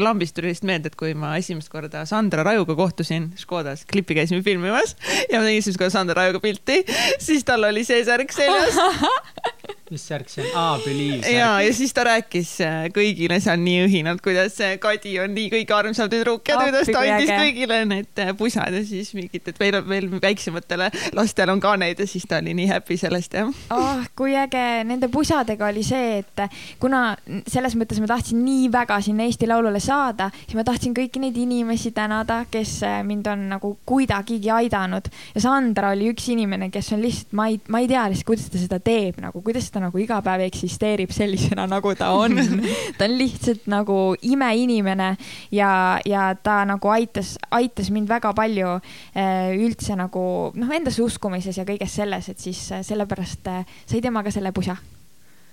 lambist 0.00 0.36
tuli 0.36 0.50
lihtsalt 0.50 0.68
meelde, 0.70 0.92
et 0.92 0.98
kui 0.98 1.14
ma 1.18 1.34
esimest 1.40 1.70
korda 1.72 2.04
Sandra 2.08 2.44
Rajuga 2.46 2.76
kohtusin 2.78 3.30
Škodas, 3.40 3.86
klippi 3.90 4.16
käisime 4.18 4.42
filmimas 4.46 4.96
ja 5.30 5.40
ma 5.40 5.46
tegin 5.46 5.62
esimest 5.62 5.80
korda 5.80 5.94
Sandra 5.96 6.20
Rajuga 6.22 6.42
pilti, 6.44 6.82
siis 7.18 7.46
tal 7.48 7.64
oli 7.70 7.84
see 7.88 8.04
särk 8.06 8.34
seljas. 8.34 8.78
mis 9.90 10.02
särk 10.06 10.30
see 10.30 10.44
on? 10.44 10.50
aa, 10.54 10.78
Believe 10.84 11.26
ja, 11.26 11.46
särk. 11.46 11.66
ja 11.66 11.74
siis 11.74 11.94
ta 11.94 12.04
rääkis 12.06 12.52
äh, 12.64 12.78
kõigile 12.94 13.40
seal 13.42 13.58
nii 13.62 13.86
õhinalt, 13.88 14.22
kuidas 14.22 14.54
see 14.58 14.78
Kadi 14.82 15.16
on 15.22 15.34
nii 15.34 15.50
kõige 15.54 15.74
armsam 15.76 16.10
tüdruk 16.12 16.46
ja 16.50 16.58
kuidas 16.60 16.90
ta 16.90 17.02
andis 17.02 17.32
kõigile 17.32 17.80
need 17.90 18.22
äh, 18.22 18.32
pusad 18.38 18.74
ja 18.74 18.82
siis 18.86 19.10
mingid, 19.18 19.50
et 19.50 19.58
veel, 19.60 19.80
veel 19.88 20.06
väiksematele 20.22 20.90
lastele 21.18 21.54
on 21.54 21.62
ka 21.62 21.74
neid 21.80 22.00
ja 22.00 22.06
siis 22.10 22.26
ta 22.30 22.38
oli 22.38 22.54
nii 22.58 22.68
happy 22.70 22.98
sellest 23.00 23.34
jah. 23.40 23.50
oh, 23.74 24.04
kui 24.18 24.36
äge 24.38 24.64
nende 24.86 25.10
pusadega 25.12 25.70
oli 25.72 25.82
see, 25.86 26.20
et 26.22 26.44
kuna 26.82 27.16
selles 27.50 27.76
mõttes 27.78 28.00
ma 28.02 28.10
tahtsin 28.10 28.44
nii 28.46 28.70
väga 28.72 29.00
sinna 29.04 29.26
Eesti 29.26 29.50
Laulule 29.70 29.80
saada, 29.80 30.26
siis 30.34 30.56
ma 30.58 30.64
tahtsin 30.66 30.90
kõiki 30.96 31.20
neid 31.22 31.36
inimesi 31.38 31.92
tänada, 31.94 32.40
kes 32.50 32.72
äh, 32.82 32.96
mind 33.06 33.28
on 33.30 33.44
nagu 33.52 33.68
kuidagigi 33.86 34.50
aidanud 34.50 35.06
ja 35.36 35.42
Sandra 35.44 35.92
oli 35.94 36.08
üks 36.10 36.26
inimene, 36.32 36.72
kes 36.74 36.88
on 36.96 37.04
lihtsalt, 37.04 37.36
ma 37.38 37.46
ei, 37.52 37.60
ma 37.70 37.78
ei 37.78 37.86
tea 37.90 38.02
lihtsalt, 38.10 38.26
kuidas 38.32 38.48
ta 38.50 38.58
seda 38.58 38.80
teeb 38.82 39.20
nagu, 39.22 39.44
kuidas 39.46 39.68
ta 39.70 39.82
nagu 39.84 40.02
iga 40.02 40.18
päev 40.26 40.42
eksisteerib 40.48 41.14
sellisena, 41.14 41.68
nagu 41.70 41.94
ta 41.94 42.10
on. 42.18 42.34
ta 42.98 43.06
on 43.06 43.16
lihtsalt 43.20 43.70
nagu 43.70 44.00
imeinimene 44.26 45.12
ja, 45.54 45.70
ja 46.02 46.26
ta 46.34 46.64
nagu 46.66 46.90
aitas, 46.90 47.36
aitas 47.54 47.94
mind 47.94 48.10
väga 48.10 48.34
palju 48.34 48.74
äh, 48.74 49.54
üldse 49.54 49.94
nagu 50.02 50.24
noh, 50.58 50.76
endasse 50.80 51.04
uskumises 51.06 51.62
ja 51.62 51.68
kõiges 51.68 51.94
selles, 52.02 52.32
et 52.34 52.42
siis 52.42 52.66
äh, 52.74 52.82
sellepärast 52.82 53.54
sai 53.86 54.02
temaga 54.02 54.34
selle 54.34 54.50
pusa. 54.50 54.74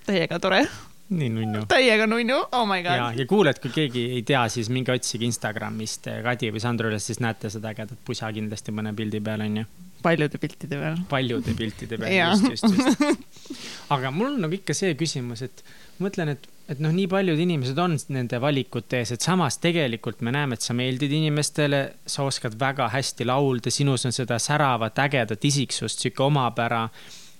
täiega 0.08 0.42
tore, 0.42 0.64
nii 1.08 1.28
nunnu. 1.32 1.64
täiega 1.70 2.06
nunnu, 2.08 2.38
oh 2.52 2.64
my 2.68 2.82
ja, 2.82 2.96
god. 3.08 3.18
ja 3.18 3.26
kuule, 3.28 3.52
et 3.54 3.60
kui 3.62 3.72
keegi 3.74 4.04
ei 4.18 4.22
tea, 4.28 4.42
siis 4.52 4.68
minge 4.72 4.92
otsige 4.92 5.24
Instagramist 5.28 6.08
eh, 6.10 6.20
Kadi 6.24 6.52
või 6.52 6.62
Sandro 6.62 6.90
üles, 6.90 7.06
siis 7.08 7.22
näete 7.24 7.50
seda 7.52 7.72
ägedat 7.72 8.00
pusa 8.04 8.30
kindlasti 8.34 8.74
mõne 8.76 8.92
pildi 8.96 9.20
peal 9.24 9.44
onju. 9.46 9.64
paljude 10.02 10.38
piltide 10.38 10.80
peal. 10.80 11.00
paljude 11.08 11.54
piltide 11.56 11.98
peal, 11.98 12.12
just, 12.34 12.50
just, 12.52 13.00
just. 13.00 13.42
aga 13.94 14.12
mul 14.14 14.34
on 14.34 14.42
nagu 14.44 14.58
ikka 14.58 14.76
see 14.76 14.92
küsimus, 15.00 15.42
et 15.46 15.64
mõtlen, 16.02 16.34
et, 16.34 16.44
et 16.68 16.82
noh, 16.84 16.92
nii 16.94 17.08
paljud 17.10 17.40
inimesed 17.40 17.80
on 17.82 17.96
nende 18.12 18.40
valikute 18.42 19.00
ees, 19.00 19.14
et 19.16 19.24
samas 19.24 19.56
tegelikult 19.62 20.20
me 20.20 20.34
näeme, 20.34 20.58
et 20.58 20.66
sa 20.66 20.76
meeldid 20.76 21.14
inimestele, 21.16 21.82
sa 22.06 22.28
oskad 22.28 22.58
väga 22.60 22.90
hästi 22.92 23.26
laulda, 23.28 23.72
sinus 23.72 24.04
on 24.06 24.14
seda 24.14 24.38
säravat, 24.42 25.00
ägedat 25.08 25.48
isiksust, 25.50 26.04
sihuke 26.04 26.22
omapära. 26.28 26.88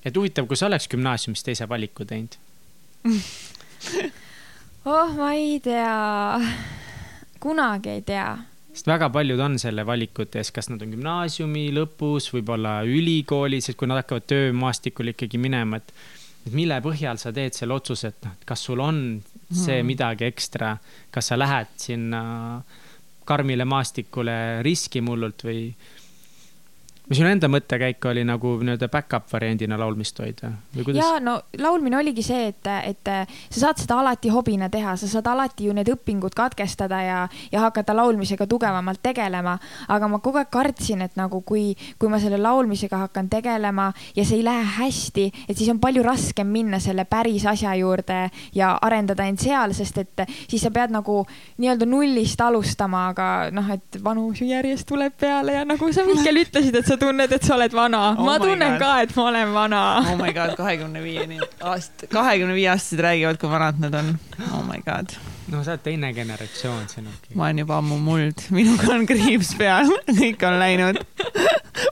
et 0.04 0.16
huvitav, 0.16 0.46
kui 0.48 0.56
sa 0.56 0.66
oleks 0.66 0.88
gümnaasiumis 0.88 1.44
teise 1.44 1.68
valiku 1.68 2.06
teinud, 2.08 2.38
oh, 4.92 5.10
ma 5.16 5.32
ei 5.34 5.58
tea, 5.64 6.38
kunagi 7.40 7.98
ei 7.98 8.02
tea 8.06 8.30
sest 8.78 8.86
väga 8.86 9.08
paljud 9.10 9.40
on 9.42 9.56
selle 9.58 9.82
valikute 9.86 10.38
ees, 10.38 10.52
kas 10.54 10.68
nad 10.70 10.82
on 10.84 10.92
gümnaasiumi 10.94 11.64
lõpus, 11.74 12.28
võib-olla 12.30 12.76
ülikoolis, 12.86 13.72
et 13.72 13.78
kui 13.78 13.88
nad 13.90 13.98
hakkavad 14.04 14.28
töömaastikul 14.30 15.10
ikkagi 15.10 15.40
minema, 15.42 15.80
et, 15.80 15.90
et 16.46 16.54
mille 16.54 16.76
põhjal 16.84 17.18
sa 17.18 17.32
teed 17.34 17.56
selle 17.58 17.74
otsuse, 17.74 18.12
et 18.12 18.20
noh, 18.28 18.36
et 18.38 18.46
kas 18.46 18.62
sul 18.68 18.78
on 18.84 19.00
see 19.50 19.80
Mhm. 19.80 19.86
midagi 19.88 20.28
ekstra, 20.28 20.76
kas 21.10 21.32
sa 21.32 21.38
lähed 21.40 21.74
sinna 21.80 22.62
karmile 23.26 23.64
maastikule 23.64 24.62
riskimullult 24.62 25.42
või 25.44 25.72
või 27.08 27.16
sinu 27.16 27.30
enda 27.30 27.48
mõttekäik 27.48 28.04
oli 28.10 28.22
nagu 28.28 28.52
nii-öelda 28.60 28.88
back-up 28.92 29.30
variandina 29.32 29.78
laulmist 29.80 30.18
hoida 30.20 30.50
või 30.74 30.84
kuidas? 30.84 31.00
ja 31.00 31.20
no 31.24 31.38
laulmine 31.58 31.96
oligi 31.96 32.22
see, 32.26 32.50
et, 32.52 32.68
et 32.84 33.10
sa 33.48 33.60
saad 33.62 33.80
seda 33.80 33.98
alati 34.02 34.28
hobina 34.32 34.68
teha, 34.72 34.96
sa 35.00 35.08
saad 35.08 35.30
alati 35.32 35.68
ju 35.68 35.76
need 35.76 35.88
õpingud 35.92 36.36
katkestada 36.36 37.00
ja, 37.04 37.20
ja 37.52 37.62
hakata 37.64 37.96
laulmisega 37.96 38.46
tugevamalt 38.46 39.00
tegelema. 39.02 39.58
aga 39.88 40.08
ma 40.08 40.20
kogu 40.24 40.42
aeg 40.42 40.50
kartsin, 40.52 41.02
et 41.06 41.16
nagu 41.16 41.40
kui, 41.40 41.72
kui 41.98 42.12
ma 42.12 42.20
selle 42.20 42.40
laulmisega 42.42 43.00
hakkan 43.06 43.30
tegelema 43.32 43.88
ja 44.16 44.24
see 44.24 44.42
ei 44.42 44.44
lähe 44.44 44.66
hästi, 44.76 45.26
et 45.48 45.56
siis 45.56 45.72
on 45.72 45.80
palju 45.80 46.04
raskem 46.04 46.52
minna 46.52 46.80
selle 46.82 47.06
päris 47.08 47.46
asja 47.48 47.72
juurde 47.78 48.20
ja 48.54 48.74
arendada 48.82 49.24
end 49.24 49.40
seal, 49.40 49.72
sest 49.76 50.02
et 50.04 50.26
siis 50.48 50.60
sa 50.62 50.70
pead 50.74 50.92
nagu 50.92 51.22
nii-öelda 51.56 51.88
nullist 51.88 52.40
alustama, 52.44 53.08
aga 53.14 53.48
noh, 53.54 53.72
et 53.72 54.00
vanus 54.04 54.42
ju 54.42 54.50
järjest 54.50 54.88
tuleb 54.88 55.16
peale 55.18 55.56
ja 55.56 55.64
nagu 55.68 55.88
sa 55.92 56.04
Mihkel 56.08 56.42
ütlesid, 56.44 56.76
et 56.76 56.86
sa 56.86 56.97
tunned, 56.98 57.32
et 57.32 57.44
sa 57.44 57.54
oled 57.56 57.72
vana 57.76 58.02
Oh 58.18 58.24
ma 58.26 58.36
tunnen 58.42 58.76
God. 58.76 58.82
ka, 58.82 58.92
et 59.06 59.16
ma 59.16 59.24
olen 59.30 59.52
vana 59.54 59.82
oh 60.04 60.16
my 60.20 60.32
god, 60.36 60.54
kahekümne 60.58 61.02
viieni 61.04 61.40
aast-, 61.60 62.06
kahekümne 62.12 62.54
viie 62.58 62.70
aastased 62.74 63.00
räägivad, 63.06 63.38
kui 63.40 63.50
vanad 63.50 63.80
nad 63.82 63.94
on. 64.02 64.14
oh 64.52 64.62
my 64.68 64.80
god, 64.86 65.14
no 65.52 65.62
sa 65.64 65.74
oled 65.74 65.84
teine 65.84 66.12
generatsioon 66.16 66.88
sinugi. 66.92 67.34
ma 67.34 67.48
olen 67.48 67.62
juba 67.64 67.78
ammu 67.82 67.98
muld, 68.02 68.46
minuga 68.54 68.92
on 68.94 69.06
kriips 69.08 69.54
peal, 69.58 69.90
kõik 70.20 70.44
on 70.48 70.58
läinud. 70.60 71.02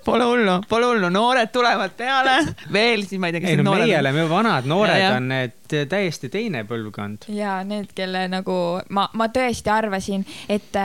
Pole 0.06 0.24
hullu, 0.26 0.56
pole 0.68 0.86
hullu, 0.90 1.08
noored 1.14 1.52
tulevad 1.54 1.92
peale, 1.98 2.40
veel 2.72 3.04
siis 3.06 3.20
ma 3.22 3.28
ei 3.30 3.36
tea, 3.36 3.42
kes 3.44 3.52
ei 3.52 3.58
need 3.58 3.66
no 3.66 3.72
noored 3.72 3.86
meie 3.86 3.94
on. 3.94 4.02
oleme 4.02 4.24
ju 4.24 4.30
vanad, 4.30 4.66
noored 4.70 4.96
Ja, 4.96 5.10
ja. 5.10 5.16
on 5.18 5.28
need 5.30 5.54
täiesti 5.66 6.28
teine 6.30 6.62
põlvkond. 6.66 7.26
ja 7.34 7.58
need, 7.66 7.90
kelle 7.94 8.26
nagu 8.30 8.56
ma, 8.94 9.06
ma 9.18 9.28
tõesti 9.34 9.70
arvasin, 9.72 10.24
et, 10.48 10.78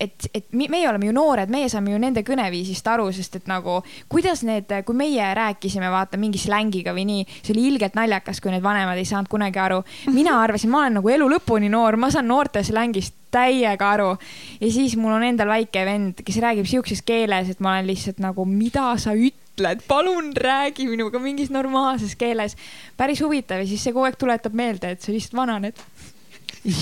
et, 0.00 0.28
et 0.34 0.48
meie 0.56 0.88
oleme 0.88 1.08
ju 1.08 1.14
noored, 1.14 1.50
meie 1.52 1.68
saame 1.70 1.94
ju 1.94 2.00
nende 2.02 2.22
kõneviisist 2.26 2.86
aru, 2.90 3.08
sest 3.14 3.38
et 3.40 3.50
nagu 3.50 3.80
kuidas 4.12 4.42
need, 4.46 4.72
kui 4.86 4.98
meie 4.98 5.28
rääkisime, 5.38 5.90
vaata 5.92 6.18
mingi 6.20 6.40
slängiga 6.42 6.94
või 6.96 7.06
nii, 7.10 7.26
see 7.42 7.54
oli 7.54 7.66
ilgelt 7.72 7.98
naljakas, 7.98 8.40
kui 8.42 8.54
need 8.54 8.64
vanemad 8.66 8.98
ei 8.98 9.08
saanud 9.08 9.30
kunagi 9.30 9.62
aru. 9.62 9.82
mina 10.14 10.38
arvasin, 10.42 10.70
ma 10.70 10.84
olen 10.84 10.98
nagu 11.00 11.14
elu 11.16 11.30
lõpuni 11.36 11.70
noor, 11.72 11.98
ma 11.98 12.05
saan 12.12 12.28
noorte 12.28 12.62
slängist 12.66 13.14
täiega 13.34 13.90
aru. 13.90 14.16
ja 14.60 14.72
siis 14.72 14.96
mul 14.96 15.16
on 15.16 15.24
endal 15.26 15.50
väike 15.50 15.84
vend, 15.88 16.22
kes 16.24 16.40
räägib 16.42 16.68
siukses 16.68 17.02
keeles, 17.06 17.50
et 17.52 17.60
ma 17.60 17.76
olen 17.76 17.88
lihtsalt 17.90 18.20
nagu, 18.22 18.44
mida 18.48 18.88
sa 19.02 19.14
ütled, 19.16 19.84
palun 19.88 20.32
räägi 20.36 20.88
minuga 20.90 21.20
mingis 21.22 21.50
normaalses 21.50 22.16
keeles. 22.16 22.56
päris 22.96 23.22
huvitav 23.24 23.62
ja 23.62 23.68
siis 23.68 23.84
see 23.84 23.96
kogu 23.96 24.08
aeg 24.08 24.20
tuletab 24.20 24.56
meelde, 24.56 24.92
et 24.96 25.02
sa 25.02 25.12
lihtsalt 25.12 25.38
vananed. 25.40 25.82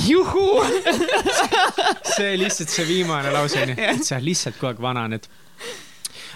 juhu. 0.08 0.50
see 2.16 2.36
lihtsalt 2.40 2.70
see 2.72 2.86
viimane 2.88 3.32
lause 3.34 3.62
on 3.62 3.74
ju, 3.74 3.80
et 3.94 4.04
sa 4.04 4.20
lihtsalt 4.20 4.60
kogu 4.60 4.74
aeg 4.74 4.84
vananed. 4.90 5.28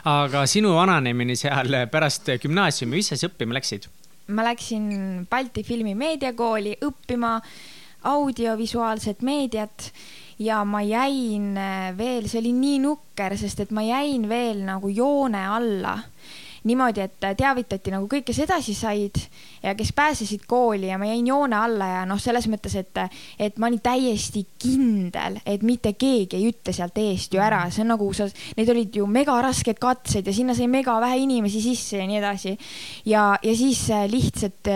aga 0.09 0.47
sinu 0.47 0.75
vananemine 0.75 1.37
seal 1.37 1.83
pärast 1.93 2.29
gümnaasiumi, 2.43 2.97
mis 2.97 3.13
sa 3.13 3.17
siis 3.17 3.31
õppima 3.31 3.59
läksid? 3.59 3.89
ma 4.29 4.45
läksin 4.45 5.27
Balti 5.31 5.63
Filmi 5.65 5.95
Meediakooli 5.97 6.75
õppima 6.85 7.39
audiovisuaalset 8.03 9.23
meediat 9.23 9.93
ja 10.39 10.65
ma 10.65 10.83
jäin 10.83 11.57
äh, 11.59 11.97
veel, 11.99 12.29
see 12.29 12.43
oli 12.43 12.53
nii 12.55 12.79
nukker, 12.85 13.37
sest 13.39 13.65
et 13.65 13.75
ma 13.75 13.83
jäin 13.83 14.29
veel 14.31 14.63
nagu 14.67 14.89
joone 14.89 15.47
alla 15.47 15.99
niimoodi, 16.69 17.01
et 17.01 17.27
teavitati 17.39 17.93
nagu 17.95 18.09
kõik, 18.11 18.27
kes 18.29 18.41
edasi 18.45 18.75
said 18.77 19.19
ja 19.63 19.75
kes 19.79 19.93
pääsesid 19.97 20.45
kooli 20.51 20.91
ja 20.91 20.99
ma 21.01 21.09
jäin 21.09 21.27
joone 21.31 21.57
alla 21.57 21.89
ja 21.93 22.05
noh, 22.09 22.21
selles 22.23 22.49
mõttes, 22.51 22.75
et, 22.79 23.01
et 23.39 23.59
ma 23.59 23.71
olin 23.71 23.83
täiesti 23.83 24.45
kindel, 24.61 25.41
et 25.47 25.65
mitte 25.67 25.95
keegi 25.99 26.39
ei 26.39 26.49
ütle 26.51 26.75
sealt 26.75 26.99
eest 27.03 27.35
ju 27.35 27.43
ära, 27.43 27.65
see 27.73 27.85
on 27.87 27.93
nagu 27.95 28.11
sa, 28.17 28.29
need 28.59 28.73
olid 28.75 29.01
ju 29.01 29.07
megarasked 29.11 29.81
katsed 29.83 30.29
ja 30.29 30.35
sinna 30.35 30.57
sai 30.59 30.69
mega 30.71 30.99
vähe 31.03 31.23
inimesi 31.25 31.63
sisse 31.65 32.03
ja 32.03 32.09
nii 32.09 32.21
edasi. 32.21 32.57
ja, 33.07 33.31
ja 33.43 33.57
siis 33.57 33.87
lihtsalt 34.11 34.73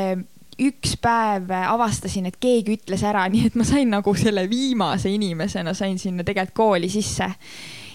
üks 0.69 0.97
päev 1.03 1.53
avastasin, 1.63 2.27
et 2.31 2.41
keegi 2.41 2.79
ütles 2.79 3.05
ära, 3.07 3.27
nii 3.33 3.51
et 3.51 3.59
ma 3.59 3.67
sain 3.69 3.91
nagu 3.93 4.15
selle 4.19 4.49
viimase 4.51 5.13
inimesena 5.13 5.75
sain 5.75 5.99
sinna 5.99 6.27
tegelikult 6.27 6.59
kooli 6.63 6.89
sisse 6.93 7.31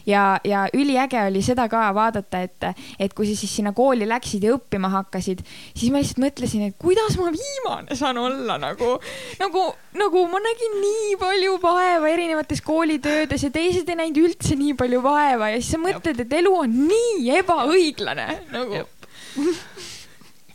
ja, 0.08 0.40
ja 0.44 0.68
üliäge 0.74 1.20
oli 1.28 1.42
seda 1.46 1.68
ka 1.70 1.88
vaadata, 1.96 2.42
et, 2.46 2.68
et 3.00 3.14
kui 3.14 3.28
sa 3.28 3.36
siis 3.38 3.56
sinna 3.60 3.74
kooli 3.76 4.08
läksid 4.08 4.46
ja 4.48 4.56
õppima 4.56 4.90
hakkasid, 4.94 5.44
siis 5.76 5.92
ma 5.92 6.02
lihtsalt 6.02 6.22
mõtlesin, 6.24 6.68
et 6.70 6.78
kuidas 6.82 7.18
ma 7.20 7.32
viimane 7.34 7.98
saan 8.00 8.20
olla 8.22 8.58
nagu, 8.62 8.94
nagu, 9.42 9.66
nagu 10.00 10.26
ma 10.32 10.42
nägin 10.44 10.80
nii 10.84 11.18
palju 11.22 11.58
vaeva 11.64 12.12
erinevates 12.14 12.64
koolitöödes 12.66 13.48
ja 13.48 13.52
teised 13.54 13.90
ei 13.90 14.00
näinud 14.00 14.24
üldse 14.24 14.58
nii 14.60 14.78
palju 14.80 15.04
vaeva 15.06 15.52
ja 15.54 15.62
siis 15.62 15.76
sa 15.76 15.82
mõtled, 15.82 16.24
et 16.24 16.40
elu 16.40 16.56
on 16.64 16.80
nii 16.88 17.32
ebaõiglane 17.42 18.30
nagu. 18.56 18.86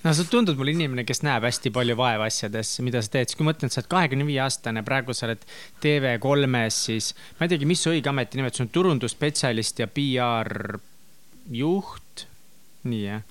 No 0.03 0.15
sa 0.15 0.25
tundud 0.29 0.59
mulle 0.59 0.75
inimene, 0.75 1.05
kes 1.09 1.23
näeb 1.27 1.47
hästi 1.47 1.73
palju 1.75 1.97
vaeva 1.99 2.27
asjades, 2.31 2.75
mida 2.85 3.03
sa 3.05 3.13
teed, 3.17 3.31
siis 3.31 3.39
kui 3.39 3.47
mõtlen, 3.47 3.71
et 3.71 3.77
sa 3.77 3.83
oled 3.83 3.91
kahekümne 3.93 4.27
viie 4.29 4.43
aastane, 4.45 4.85
praegu 4.87 5.15
sa 5.17 5.29
oled 5.29 5.47
TV3-s, 5.85 6.81
siis 6.89 7.13
ma 7.39 7.47
ei 7.47 7.55
teagi, 7.55 7.69
mis 7.69 7.83
su 7.85 7.93
õige 7.95 8.13
ametinimetus 8.13 8.65
on, 8.65 8.71
turundusspetsialist 8.75 9.83
ja 9.85 9.89
PR 9.91 10.79
juht, 11.53 12.27
nii 12.89 13.03
jah? 13.07 13.27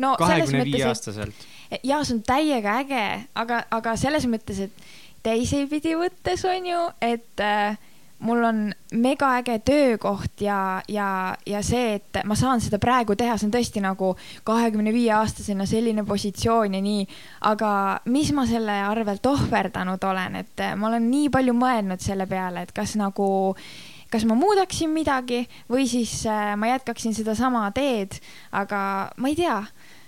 no 0.00 0.14
kahekümne 0.20 0.66
viie 0.68 0.84
aastaselt. 0.88 1.48
ja 1.82 2.02
see 2.02 2.18
on 2.18 2.22
täiega 2.26 2.78
äge, 2.82 3.06
aga, 3.38 3.64
aga 3.74 3.96
selles 4.00 4.26
mõttes, 4.30 4.64
et 4.68 4.92
teisipidi 5.24 5.94
võttes 5.98 6.44
on 6.48 6.68
ju, 6.68 6.80
et 7.04 7.44
äh, 7.44 7.76
mul 8.18 8.44
on 8.44 8.60
mega 8.92 9.30
äge 9.38 9.58
töökoht 9.66 10.40
ja, 10.40 10.82
ja, 10.88 11.36
ja 11.46 11.62
see, 11.62 11.94
et 11.98 12.20
ma 12.24 12.36
saan 12.38 12.62
seda 12.64 12.78
praegu 12.82 13.16
teha, 13.18 13.36
see 13.38 13.48
on 13.48 13.54
tõesti 13.54 13.82
nagu 13.84 14.12
kahekümne 14.46 14.92
viie 14.94 15.12
aastasena 15.16 15.66
selline 15.68 16.04
positsioon 16.08 16.78
ja 16.78 16.82
nii. 16.84 17.06
aga 17.50 17.70
mis 18.06 18.32
ma 18.32 18.46
selle 18.48 18.78
arvelt 18.86 19.26
ohverdanud 19.26 20.04
olen, 20.04 20.38
et 20.44 20.68
ma 20.76 20.88
olen 20.88 21.10
nii 21.10 21.32
palju 21.34 21.56
mõelnud 21.58 22.00
selle 22.04 22.28
peale, 22.30 22.64
et 22.64 22.72
kas 22.72 22.96
nagu 23.00 23.28
kas 24.14 24.22
ma 24.30 24.36
muudaksin 24.38 24.92
midagi 24.94 25.40
või 25.70 25.88
siis 25.90 26.20
äh, 26.30 26.52
ma 26.56 26.70
jätkaksin 26.70 27.16
sedasama 27.16 27.66
teed, 27.74 28.20
aga 28.54 29.10
ma 29.18 29.30
ei 29.32 29.34
tea 29.38 29.58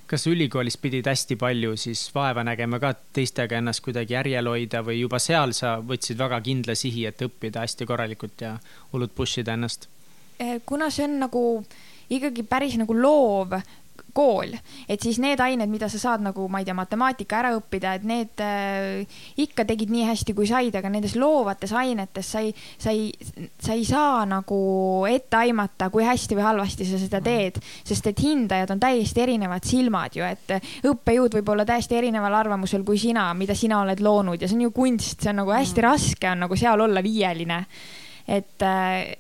kas 0.06 0.26
ülikoolis 0.30 0.76
pidid 0.78 1.06
hästi 1.10 1.36
palju 1.40 1.74
siis 1.80 2.04
vaeva 2.14 2.44
nägema 2.46 2.78
ka 2.82 2.92
teistega 3.16 3.58
ennast 3.58 3.82
kuidagi 3.84 4.14
järjel 4.14 4.50
hoida 4.50 4.82
või 4.86 5.00
juba 5.00 5.18
seal 5.22 5.54
sa 5.56 5.76
võtsid 5.82 6.18
väga 6.18 6.40
kindla 6.46 6.76
sihi, 6.78 7.06
et 7.08 7.22
õppida 7.26 7.64
hästi 7.64 7.88
korralikult 7.88 8.46
ja 8.46 8.56
hullult 8.92 9.14
push 9.14 9.42
ida 9.42 9.56
ennast? 9.58 9.88
Eh, 10.38 10.60
kuna 10.66 10.90
see 10.90 11.06
on 11.08 11.18
nagu 11.24 11.42
ikkagi 12.12 12.44
päris 12.46 12.76
nagu 12.78 12.94
loov 12.94 13.56
kool, 14.16 14.54
et 14.88 15.02
siis 15.02 15.18
need 15.22 15.40
ained, 15.42 15.70
mida 15.70 15.88
sa 15.92 16.00
saad 16.00 16.24
nagu, 16.24 16.46
ma 16.52 16.60
ei 16.62 16.68
tea, 16.68 16.76
matemaatika 16.76 17.40
ära 17.40 17.52
õppida, 17.56 17.94
et 17.98 18.06
need 18.08 18.42
äh, 18.44 19.18
ikka 19.42 19.66
tegid 19.68 19.92
nii 19.92 20.06
hästi, 20.08 20.34
kui 20.36 20.48
said, 20.48 20.74
aga 20.78 20.90
nendes 20.92 21.16
loovates 21.18 21.74
ainetes 21.76 22.30
sa 22.32 22.42
ei, 22.44 22.54
sa 22.78 22.94
ei, 22.94 23.10
sa 23.62 23.76
ei 23.76 23.84
saa 23.88 24.24
nagu 24.28 24.60
ette 25.10 25.40
aimata, 25.40 25.90
kui 25.94 26.06
hästi 26.06 26.38
või 26.38 26.46
halvasti 26.46 26.88
sa 26.88 27.00
seda 27.02 27.20
teed, 27.24 27.60
sest 27.86 28.10
et 28.12 28.24
hindajad 28.24 28.72
on 28.76 28.82
täiesti 28.82 29.24
erinevad 29.26 29.66
silmad 29.66 30.16
ju, 30.16 30.24
et 30.26 30.56
õppejõud 30.86 31.38
võib 31.40 31.52
olla 31.54 31.68
täiesti 31.68 31.98
erineval 31.98 32.40
arvamusel 32.40 32.86
kui 32.86 32.98
sina, 33.00 33.28
mida 33.34 33.56
sina 33.58 33.82
oled 33.82 34.00
loonud. 34.02 34.40
Ja 34.40 34.48
see 34.48 34.58
on 34.58 34.66
ju 34.68 34.74
kunst, 34.76 35.20
see 35.20 35.32
on 35.32 35.42
nagu 35.42 35.54
hästi 35.54 35.80
mm. 35.80 35.86
raske 35.86 36.30
on 36.30 36.44
nagu 36.46 36.58
seal 36.58 36.80
olla 36.86 37.02
viieline 37.04 37.64
et, 38.28 38.62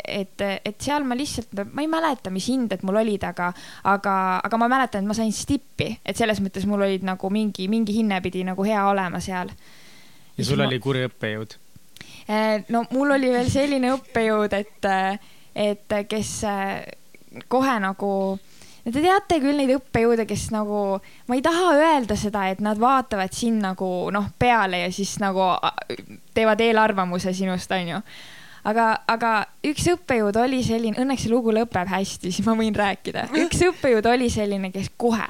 et, 0.08 0.42
et 0.64 0.76
seal 0.82 1.04
ma 1.06 1.16
lihtsalt, 1.18 1.54
ma 1.72 1.84
ei 1.84 1.90
mäleta, 1.90 2.30
mis 2.34 2.48
hinded 2.50 2.82
mul 2.86 3.00
olid, 3.02 3.26
aga, 3.28 3.52
aga, 3.86 4.16
aga 4.44 4.60
ma 4.60 4.70
mäletan, 4.70 5.04
et 5.04 5.10
ma 5.10 5.16
sain 5.16 5.32
stippi, 5.34 5.92
et 6.04 6.18
selles 6.18 6.42
mõttes 6.42 6.66
mul 6.66 6.82
olid 6.88 7.06
nagu 7.06 7.30
mingi, 7.32 7.68
mingi 7.72 8.00
hinne 8.00 8.20
pidi 8.24 8.42
nagu 8.46 8.66
hea 8.66 8.82
olema 8.88 9.22
seal. 9.22 9.52
ja 10.36 10.44
sul 10.44 10.62
ma... 10.62 10.66
oli 10.66 10.82
kuri 10.82 11.06
õppejõud? 11.10 11.56
Eh, 12.26 12.66
no 12.74 12.82
mul 12.90 13.14
oli 13.14 13.30
veel 13.30 13.50
selline 13.50 13.94
õppejõud, 13.94 14.58
et, 14.58 14.90
et 15.54 15.98
kes 16.10 16.32
kohe 17.48 17.78
nagu 17.82 18.12
no 18.86 18.92
te 18.94 19.02
teate 19.02 19.38
küll 19.42 19.58
neid 19.58 19.70
õppejõude, 19.76 20.26
kes 20.26 20.48
nagu, 20.54 20.98
ma 21.26 21.38
ei 21.38 21.44
taha 21.46 21.74
öelda 21.78 22.16
seda, 22.18 22.46
et 22.50 22.62
nad 22.64 22.78
vaatavad 22.80 23.34
sind 23.34 23.62
nagu 23.62 24.08
noh, 24.14 24.32
peale 24.38 24.82
ja 24.84 24.90
siis 24.94 25.16
nagu 25.22 25.52
teevad 26.34 26.62
eelarvamuse 26.66 27.34
sinust, 27.36 27.70
onju 27.70 28.02
aga, 28.66 28.86
aga 29.10 29.32
üks 29.66 29.86
õppejõud 29.92 30.38
oli 30.40 30.62
selline, 30.66 30.98
õnneks 31.02 31.26
see 31.26 31.32
lugu 31.32 31.54
lõpeb 31.54 31.90
hästi, 31.90 32.32
siis 32.32 32.46
ma 32.46 32.56
võin 32.58 32.74
rääkida. 32.76 33.28
üks 33.44 33.62
õppejõud 33.68 34.08
oli 34.10 34.28
selline, 34.32 34.72
kes 34.74 34.90
kohe, 34.98 35.28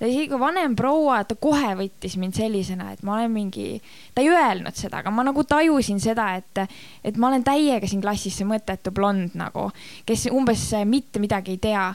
ta 0.00 0.10
isegi 0.10 0.40
vanem 0.40 0.76
proua, 0.78 1.22
ta 1.28 1.38
kohe 1.40 1.74
võttis 1.78 2.18
mind 2.20 2.36
sellisena, 2.38 2.90
et 2.94 3.04
ma 3.06 3.18
olen 3.18 3.32
mingi, 3.34 3.78
ta 4.14 4.24
ei 4.24 4.30
öelnud 4.32 4.76
seda, 4.78 5.00
aga 5.02 5.14
ma 5.14 5.24
nagu 5.26 5.46
tajusin 5.48 6.02
seda, 6.02 6.30
et, 6.40 6.64
et 7.04 7.18
ma 7.20 7.32
olen 7.32 7.46
täiega 7.46 7.88
siin 7.90 8.04
klassis 8.04 8.36
see 8.40 8.48
mõttetu 8.48 8.92
blond 8.94 9.36
nagu, 9.38 9.70
kes 10.08 10.28
umbes 10.32 10.68
mitte 10.88 11.22
midagi 11.22 11.56
ei 11.56 11.62
tea 11.62 11.88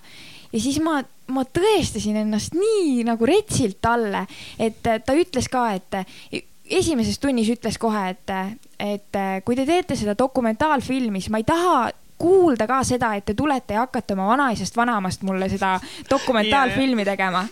ja 0.49 0.59
siis 0.61 0.79
ma, 0.81 0.99
ma 1.29 1.45
tõestasin 1.45 2.17
ennast 2.23 2.55
nii 2.57 3.03
nagu 3.07 3.27
retsilt 3.29 3.77
talle, 3.83 4.25
et 4.57 4.81
ta 4.81 5.15
ütles 5.17 5.49
ka, 5.51 5.67
et 5.77 6.41
esimeses 6.69 7.19
tunnis 7.21 7.49
ütles 7.53 7.77
kohe, 7.81 8.09
et, 8.13 8.33
et 8.79 9.17
kui 9.45 9.55
te 9.55 9.65
teete 9.67 9.95
seda 9.99 10.15
dokumentaalfilmi, 10.17 11.19
siis 11.19 11.33
ma 11.33 11.41
ei 11.41 11.47
taha 11.47 11.89
kuulda 12.19 12.67
ka 12.67 12.81
seda, 12.83 13.13
et 13.15 13.23
te 13.29 13.33
tulete 13.37 13.77
ja 13.77 13.85
hakkate 13.85 14.13
oma 14.15 14.27
vanaisast 14.33 14.75
vanaemast 14.75 15.23
mulle 15.27 15.47
seda 15.51 15.77
dokumentaalfilmi 16.09 17.05
tegema. 17.07 17.45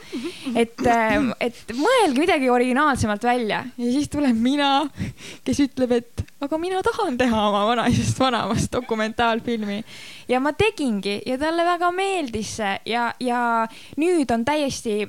et, 0.55 0.75
et 1.39 1.75
mõelge 1.77 2.19
midagi 2.19 2.49
originaalsemalt 2.51 3.23
välja. 3.23 3.63
Ja 3.77 3.91
siis 3.93 4.11
tulen 4.11 4.35
mina, 4.35 4.71
kes 5.47 5.63
ütleb, 5.63 5.95
et 6.01 6.25
aga 6.43 6.59
mina 6.59 6.83
tahan 6.83 7.15
teha 7.19 7.47
oma 7.47 7.63
vanaisast 7.71 8.19
vanaemast 8.19 8.71
dokumentaalfilmi. 8.75 9.79
Ja 10.27 10.43
ma 10.43 10.51
tegingi 10.51 11.21
ja 11.25 11.39
talle 11.39 11.63
väga 11.65 11.91
meeldis 11.95 12.57
see. 12.59 12.75
Ja, 12.91 13.13
ja 13.23 13.39
nüüd 13.95 14.31
on 14.35 14.43
täiesti 14.45 15.05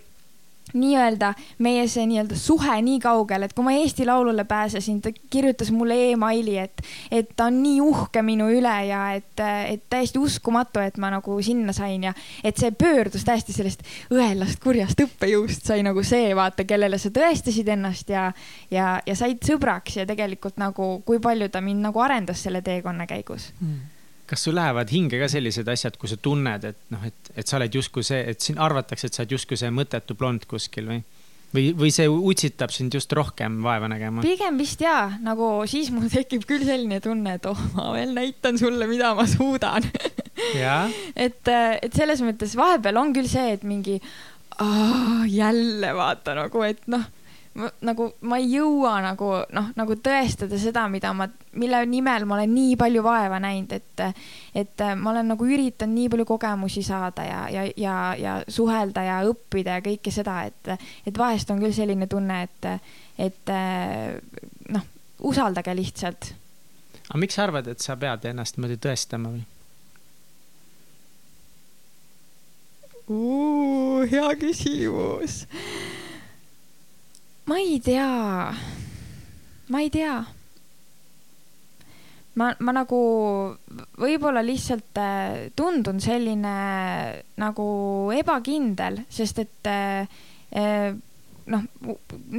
nii-öelda 0.72 1.32
meie 1.64 1.86
see 1.88 2.06
nii-öelda 2.08 2.36
suhe 2.38 2.76
nii 2.84 2.98
kaugel, 3.02 3.46
et 3.46 3.54
kui 3.56 3.64
ma 3.66 3.74
Eesti 3.78 4.06
Laulule 4.06 4.44
pääsesin, 4.48 5.00
ta 5.02 5.12
kirjutas 5.30 5.70
mulle 5.74 5.96
emaili, 6.12 6.58
et, 6.58 6.82
et 7.10 7.30
ta 7.36 7.48
on 7.48 7.60
nii 7.62 7.80
uhke 7.84 8.22
minu 8.22 8.48
üle 8.52 8.74
ja 8.88 9.02
et, 9.16 9.44
et 9.68 9.84
täiesti 9.90 10.20
uskumatu, 10.22 10.82
et 10.84 10.98
ma 10.98 11.10
nagu 11.14 11.38
sinna 11.42 11.72
sain 11.76 12.08
ja 12.08 12.14
et 12.44 12.56
see 12.60 12.70
pöördus 12.70 13.26
täiesti 13.28 13.56
sellest 13.56 13.84
õelast 14.14 14.62
kurjast 14.62 15.04
õppejõust 15.04 15.68
sai 15.68 15.84
nagu 15.86 16.02
see, 16.06 16.32
vaata, 16.36 16.66
kellele 16.68 16.98
sa 16.98 17.12
tõestasid 17.14 17.68
ennast 17.74 18.10
ja, 18.12 18.30
ja, 18.70 18.96
ja 19.06 19.18
said 19.18 19.44
sõbraks 19.44 20.00
ja 20.00 20.08
tegelikult 20.08 20.58
nagu, 20.60 20.98
kui 21.06 21.22
palju 21.22 21.50
ta 21.52 21.62
mind 21.64 21.88
nagu 21.88 22.02
arendas 22.04 22.42
selle 22.44 22.62
teekonna 22.64 23.06
käigus. 23.08 23.52
Hmm 23.60 23.97
kas 24.28 24.44
sul 24.44 24.56
lähevad 24.58 24.90
hinge 24.92 25.20
ka 25.20 25.28
sellised 25.30 25.68
asjad, 25.72 25.96
kui 26.00 26.10
sa 26.10 26.18
tunned, 26.20 26.66
et 26.68 26.80
noh, 26.92 27.04
et, 27.08 27.30
et 27.36 27.48
sa 27.48 27.56
oled 27.58 27.78
justkui 27.80 28.04
see, 28.06 28.20
et 28.32 28.44
siin 28.44 28.60
arvatakse, 28.60 29.08
et 29.08 29.16
sa 29.16 29.24
oled 29.24 29.38
justkui 29.38 29.58
see 29.60 29.70
mõttetu 29.74 30.16
blond 30.18 30.44
kuskil 30.50 30.90
või? 30.90 31.02
või, 31.54 31.68
või 31.76 31.90
see 31.94 32.08
utsitab 32.08 32.72
sind 32.74 32.94
just 32.94 33.12
rohkem 33.16 33.60
vaeva 33.64 33.88
nägema? 33.90 34.24
pigem 34.24 34.58
vist 34.60 34.82
jaa, 34.84 35.18
nagu 35.24 35.50
siis 35.70 35.90
mul 35.94 36.10
tekib 36.12 36.44
küll 36.48 36.66
selline 36.68 37.00
tunne, 37.04 37.38
et 37.38 37.48
oh, 37.48 37.62
ma 37.76 37.90
veel 37.96 38.12
näitan 38.16 38.60
sulle, 38.60 38.88
mida 38.90 39.14
ma 39.16 39.24
suudan 39.28 39.86
et, 41.26 41.48
et 41.48 41.92
selles 41.96 42.22
mõttes 42.24 42.56
vahepeal 42.58 43.00
on 43.00 43.14
küll 43.16 43.30
see, 43.30 43.56
et 43.56 43.64
mingi 43.68 43.96
jälle 45.32 45.94
vaata 45.94 46.34
nagu, 46.34 46.64
et 46.66 46.84
noh 46.90 47.06
nagu 47.84 48.08
ma 48.28 48.38
ei 48.38 48.48
jõua 48.52 48.98
nagu 49.02 49.30
noh, 49.54 49.70
nagu 49.78 49.96
tõestada 50.02 50.58
seda, 50.60 50.84
mida 50.90 51.10
ma, 51.16 51.26
mille 51.58 51.80
nimel 51.90 52.26
ma 52.28 52.36
olen 52.38 52.54
nii 52.54 52.76
palju 52.80 53.02
vaeva 53.04 53.40
näinud, 53.42 53.74
et, 53.74 54.04
et 54.62 54.84
ma 54.98 55.12
olen 55.12 55.32
nagu 55.34 55.48
üritanud 55.48 55.96
nii 55.96 56.12
palju 56.12 56.28
kogemusi 56.28 56.84
saada 56.86 57.26
ja, 57.26 57.40
ja, 57.52 57.66
ja, 57.76 57.96
ja 58.18 58.36
suhelda 58.48 59.04
ja 59.06 59.18
õppida 59.28 59.78
ja 59.78 59.84
kõike 59.84 60.14
seda, 60.14 60.40
et, 60.48 60.72
et 61.06 61.18
vahest 61.18 61.50
on 61.54 61.62
küll 61.62 61.74
selline 61.74 62.08
tunne, 62.10 62.42
et, 62.46 62.72
et 63.28 63.54
noh, 64.74 64.88
usaldage 65.28 65.74
lihtsalt. 65.74 66.32
aga 67.08 67.22
miks 67.22 67.38
sa 67.38 67.46
arvad, 67.48 67.70
et 67.70 67.82
sa 67.82 67.98
pead 67.98 68.28
ennast 68.30 68.58
niimoodi 68.58 68.80
tõestama 68.86 69.34
või? 69.36 69.46
hea 73.08 74.34
küsimus 74.36 75.46
ma 77.48 77.56
ei 77.56 77.80
tea, 77.80 78.52
ma 79.72 79.80
ei 79.80 79.88
tea. 79.90 80.16
ma, 82.38 82.52
ma 82.60 82.72
nagu 82.76 82.98
võib-olla 83.98 84.44
lihtsalt 84.44 85.00
äh, 85.00 85.48
tundun 85.56 85.98
selline 85.98 86.54
nagu 87.40 87.68
ebakindel, 88.14 89.00
sest 89.10 89.40
et 89.42 89.70
äh, 89.72 90.06
äh 90.52 90.92
noh, 91.48 91.64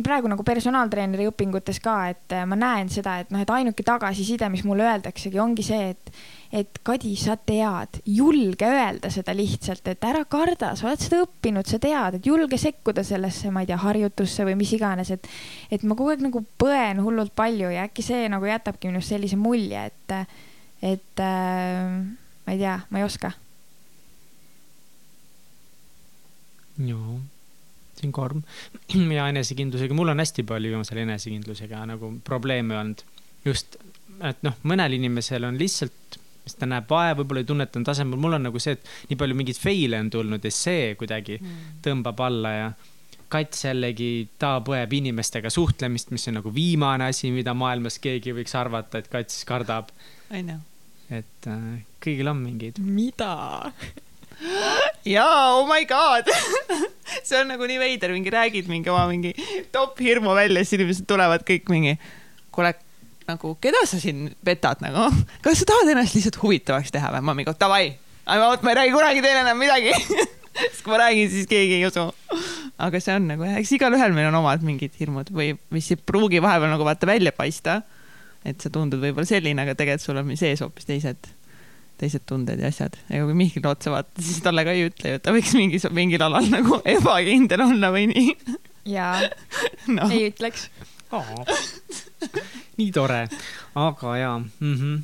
praegu 0.05 0.29
nagu 0.31 0.43
personaaltreeneri 0.45 1.27
õpingutes 1.29 1.79
ka, 1.83 1.95
et 2.13 2.35
äh, 2.35 2.45
ma 2.49 2.57
näen 2.59 2.89
seda, 2.93 3.19
et 3.23 3.31
noh, 3.33 3.41
et 3.43 3.53
ainuke 3.53 3.85
tagasiside, 3.85 4.49
mis 4.51 4.65
mulle 4.67 4.85
öeldaksegi, 4.87 5.39
ongi 5.41 5.65
see, 5.65 5.89
et, 5.93 6.11
et 6.61 6.79
Kadi, 6.85 7.13
sa 7.19 7.35
tead, 7.37 7.99
julge 8.05 8.69
öelda 8.69 9.11
seda 9.13 9.33
lihtsalt, 9.37 9.87
et 9.91 10.05
ära 10.07 10.23
karda, 10.29 10.73
sa 10.79 10.89
oled 10.89 11.03
seda 11.03 11.23
õppinud, 11.25 11.69
sa 11.69 11.81
tead, 11.81 12.19
et 12.19 12.29
julge 12.29 12.59
sekkuda 12.61 13.03
sellesse, 13.07 13.51
ma 13.53 13.65
ei 13.65 13.71
tea, 13.71 13.79
harjutusse 13.81 14.45
või 14.47 14.57
mis 14.59 14.73
iganes, 14.77 15.11
et, 15.15 15.27
et 15.71 15.85
ma 15.85 15.97
kogu 15.97 16.13
aeg 16.13 16.23
nagu 16.25 16.43
põen 16.61 17.01
hullult 17.03 17.35
palju 17.37 17.73
ja 17.73 17.87
äkki 17.89 18.05
see 18.05 18.29
nagu 18.31 18.49
jätabki 18.49 18.91
minust 18.91 19.13
sellise 19.13 19.39
mulje, 19.39 19.89
et, 19.89 20.15
et 20.93 21.25
äh, 21.25 21.99
ma 22.45 22.55
ei 22.55 22.63
tea, 22.63 22.79
ma 22.89 23.03
ei 23.03 23.09
oska. 23.09 23.33
joo 26.79 27.17
see 27.99 28.09
on 28.09 28.15
karm 28.15 28.43
ja 29.17 29.27
enesekindlusega, 29.31 29.95
mul 29.97 30.13
on 30.13 30.23
hästi 30.23 30.45
palju 30.49 30.73
viimasel 30.73 31.03
enesekindlusega 31.05 31.83
nagu 31.93 32.13
probleeme 32.25 32.77
olnud. 32.79 33.05
just, 33.45 33.79
et 34.25 34.43
noh, 34.45 34.57
mõnel 34.67 34.97
inimesel 34.97 35.47
on 35.47 35.59
lihtsalt, 35.59 36.19
mis 36.43 36.55
ta 36.59 36.67
näeb 36.69 36.89
vaeva, 36.89 37.19
võib-olla 37.21 37.43
ei 37.43 37.49
tunnetanud 37.49 37.87
tasemel, 37.87 38.19
mul 38.21 38.39
on 38.39 38.47
nagu 38.49 38.61
see, 38.61 38.77
et 38.77 39.11
nii 39.11 39.19
palju 39.19 39.37
mingeid 39.37 39.59
fail'e 39.59 39.99
on 40.05 40.13
tulnud 40.13 40.47
ja 40.47 40.53
see 40.53 40.93
kuidagi 40.99 41.37
mm. 41.39 41.75
tõmbab 41.85 42.25
alla 42.27 42.55
ja 42.55 42.71
Kats 43.29 43.61
jällegi, 43.61 44.25
ta 44.41 44.55
põeb 44.65 44.93
inimestega 44.97 45.51
suhtlemist, 45.53 46.09
mis 46.09 46.23
on 46.31 46.39
nagu 46.39 46.49
viimane 46.49 47.11
asi, 47.11 47.29
mida 47.29 47.53
maailmas 47.53 47.99
keegi 48.01 48.33
võiks 48.33 48.55
arvata, 48.57 49.03
et 49.03 49.09
Kats 49.11 49.43
kardab. 49.45 49.91
et 51.13 51.49
äh, 51.49 51.81
kõigil 52.01 52.29
on 52.31 52.41
mingeid. 52.41 52.81
mida 52.81 53.33
jaa, 55.05 55.55
oh 55.57 55.65
my 55.67 55.83
god 55.89 56.29
see 57.27 57.39
on 57.39 57.49
nagu 57.51 57.67
nii 57.67 57.79
veider, 57.81 58.13
mingi 58.15 58.33
räägid 58.33 58.69
mingi 58.71 58.91
oma 58.91 59.07
mingi 59.11 59.33
top 59.73 59.99
hirmu 59.99 60.35
välja, 60.37 60.63
siis 60.63 60.79
inimesed 60.79 61.07
tulevad 61.09 61.43
kõik 61.47 61.71
mingi, 61.73 61.95
kuule, 62.55 62.73
nagu 63.29 63.55
keda 63.61 63.83
sa 63.89 63.99
siin 64.01 64.29
petad 64.45 64.83
nagu, 64.85 65.09
kas 65.45 65.63
sa 65.63 65.69
tahad 65.73 65.93
ennast 65.93 66.17
lihtsalt 66.17 66.39
huvitavaks 66.43 66.93
teha 66.95 67.13
või? 67.15 67.25
ma 67.29 67.37
mingi 67.37 67.55
davai, 67.59 67.93
vot 68.25 68.65
ma 68.65 68.73
ei 68.75 68.81
räägi 68.83 68.95
kunagi 68.95 69.25
teile 69.25 69.45
enam 69.45 69.59
midagi 69.59 69.95
sest 70.59 70.83
kui 70.83 70.93
ma 70.93 71.03
räägin, 71.03 71.29
siis 71.31 71.47
keegi 71.49 71.79
ei 71.79 71.87
usu. 71.87 72.07
aga 72.79 73.01
see 73.03 73.15
on 73.15 73.27
nagu 73.29 73.47
jah, 73.47 73.59
eks 73.59 73.73
igalühel 73.75 74.15
meil 74.15 74.29
on 74.31 74.39
omad 74.41 74.63
mingid 74.65 74.95
hirmud 74.99 75.31
või 75.35 75.53
mis 75.75 75.89
ei 75.93 75.99
pruugi 75.99 76.41
vahepeal 76.43 76.71
nagu 76.73 76.87
vaata 76.87 77.09
välja 77.09 77.33
paista. 77.35 77.81
et 78.47 78.61
sa 78.61 78.71
tundud 78.71 79.01
võib-olla 79.03 79.27
selline, 79.27 79.61
aga 79.63 79.75
tegelikult 79.75 80.05
sul 80.05 80.21
on 80.21 80.31
sees 80.39 80.63
hoopis 80.63 80.87
teised 80.87 81.27
teised 81.99 82.25
tunded 82.29 82.61
ja 82.61 82.71
asjad. 82.71 82.95
ja 83.09 83.25
kui 83.25 83.35
Mihkli 83.37 83.65
otsa 83.67 83.93
vaatad, 83.93 84.23
siis 84.23 84.41
talle 84.45 84.65
ka 84.67 84.75
ei 84.75 84.87
ütle 84.87 85.13
ju, 85.13 85.19
et 85.19 85.25
ta 85.25 85.33
võiks 85.35 85.53
mingi, 85.57 85.81
mingil 85.95 86.23
alal 86.25 86.47
nagu 86.51 86.79
ebakindel 86.95 87.65
olla 87.67 87.91
või 87.95 88.07
nii. 88.13 88.33
jaa, 88.93 89.21
noh, 89.91 90.15
ei 90.15 90.29
ütleks. 90.31 90.69
nii 92.79 92.89
tore, 92.95 93.23
aga 93.75 94.17
jaa 94.17 94.35
mm. 94.39 94.75
-hmm. 94.75 94.99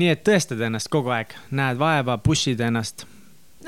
nii 0.00 0.10
et 0.14 0.24
tõestad 0.26 0.62
ennast 0.66 0.90
kogu 0.92 1.14
aeg, 1.14 1.34
näed 1.50 1.78
vaeva, 1.80 2.18
push'id 2.18 2.60
ennast. 2.60 3.06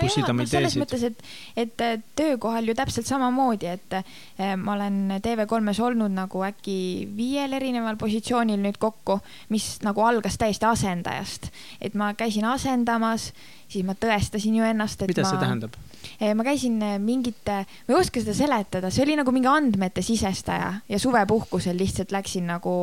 Pussid 0.00 0.24
nojah, 0.24 0.32
oma 0.34 0.44
noh, 0.44 0.50
selles 0.50 0.76
ideesid. 0.76 0.82
mõttes, 0.82 1.04
et, 1.06 1.22
et 1.64 1.84
äh, 1.86 1.98
töökohal 2.18 2.70
ju 2.70 2.76
täpselt 2.78 3.08
samamoodi, 3.10 3.70
et 3.70 3.98
äh, 4.00 4.54
ma 4.60 4.74
olen 4.76 5.20
TV3-s 5.24 5.82
olnud 5.86 6.14
nagu 6.14 6.44
äkki 6.46 6.78
viiel 7.16 7.54
erineval 7.58 8.00
positsioonil 8.00 8.60
nüüd 8.62 8.80
kokku, 8.80 9.20
mis 9.52 9.72
nagu 9.86 10.04
algas 10.06 10.38
täiesti 10.40 10.68
asendajast. 10.68 11.50
et 11.80 11.94
ma 11.94 12.12
käisin 12.18 12.48
asendamas, 12.48 13.30
siis 13.68 13.86
ma 13.86 13.94
tõestasin 13.98 14.60
ju 14.60 14.66
ennast, 14.66 15.02
et 15.02 15.12
mida 15.12 15.26
ma 15.26 15.34
see 15.34 15.44
tähendab? 15.44 15.80
Eh, 16.20 16.34
ma 16.36 16.44
käisin 16.44 16.80
eh, 16.84 16.98
mingite, 17.00 17.62
ma 17.64 17.94
ei 17.94 17.98
oska 17.98 18.20
seda 18.20 18.34
seletada, 18.36 18.90
see 18.92 19.04
oli 19.06 19.16
nagu 19.18 19.32
mingi 19.34 19.48
andmete 19.48 20.02
sisestaja 20.04 20.72
ja 20.88 20.98
suvepuhkusel 21.00 21.78
lihtsalt 21.80 22.12
läksin 22.12 22.50
nagu, 22.50 22.74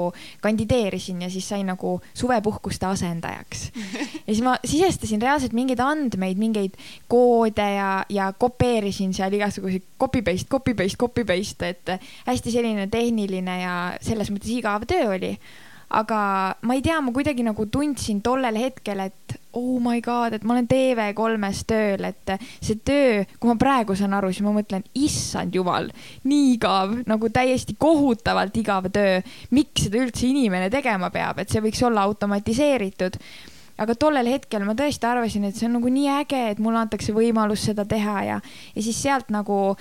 kandideerisin 0.41 1.21
ja 1.25 1.29
siis 1.29 1.47
sain 1.49 1.67
nagu 1.69 1.97
suvepuhkuste 2.17 2.89
asendajaks. 2.89 3.67
ja 4.27 4.31
siis 4.31 4.43
ma 4.45 4.57
sisestasin 4.65 5.21
reaalselt 5.21 5.53
mingeid 5.57 5.81
andmeid, 5.83 6.41
mingeid 6.41 6.79
koode 7.11 7.69
ja, 7.75 7.91
ja 8.09 8.31
kopeerisin 8.33 9.13
seal 9.17 9.37
igasuguseid 9.37 9.85
copy 9.99 10.23
paste, 10.25 10.49
copy 10.49 10.73
paste, 10.77 10.97
copy 10.97 11.25
paste, 11.27 11.73
et 11.75 11.95
eh, 11.95 12.11
hästi 12.27 12.57
selline 12.57 12.89
tehniline 12.91 13.61
ja 13.61 13.77
selles 14.01 14.33
mõttes 14.33 14.53
igav 14.57 14.89
töö 14.89 15.13
oli 15.13 15.35
aga 15.87 16.19
ma 16.67 16.75
ei 16.75 16.81
tea, 16.83 16.99
ma 17.01 17.13
kuidagi 17.15 17.45
nagu 17.47 17.65
tundsin 17.71 18.19
tollel 18.23 18.57
hetkel, 18.59 19.05
et 19.07 19.37
oh 19.57 19.81
my 19.83 20.01
god, 20.05 20.37
et 20.37 20.45
ma 20.47 20.55
olen 20.55 20.69
TV3-s 20.69 21.63
tööl, 21.69 22.07
et 22.11 22.33
see 22.61 22.79
töö, 22.85 23.25
kui 23.37 23.51
ma 23.51 23.57
praegu 23.59 23.97
saan 23.97 24.15
aru, 24.17 24.31
siis 24.33 24.45
ma 24.45 24.53
mõtlen, 24.55 24.85
issand 24.97 25.55
jumal, 25.57 25.89
nii 26.29 26.53
igav, 26.55 26.95
nagu 27.09 27.31
täiesti 27.33 27.77
kohutavalt 27.79 28.57
igav 28.61 28.89
töö. 28.93 29.19
miks 29.57 29.87
seda 29.87 30.01
üldse 30.03 30.27
inimene 30.29 30.71
tegema 30.73 31.11
peab, 31.13 31.41
et 31.41 31.51
see 31.51 31.63
võiks 31.63 31.83
olla 31.87 32.05
automatiseeritud 32.07 33.17
aga 33.77 33.93
tollel 33.99 34.29
hetkel 34.31 34.65
ma 34.65 34.73
tõesti 34.77 35.05
arvasin, 35.05 35.45
et 35.47 35.57
see 35.57 35.67
on 35.69 35.77
nagu 35.77 35.91
nii 35.93 36.09
äge, 36.23 36.41
et 36.53 36.61
mulle 36.63 36.81
antakse 36.81 37.13
võimalus 37.13 37.67
seda 37.69 37.85
teha 37.85 38.17
ja, 38.25 38.41
ja 38.73 38.83
siis 38.83 38.97
sealt 39.03 39.29
nagu 39.33 39.77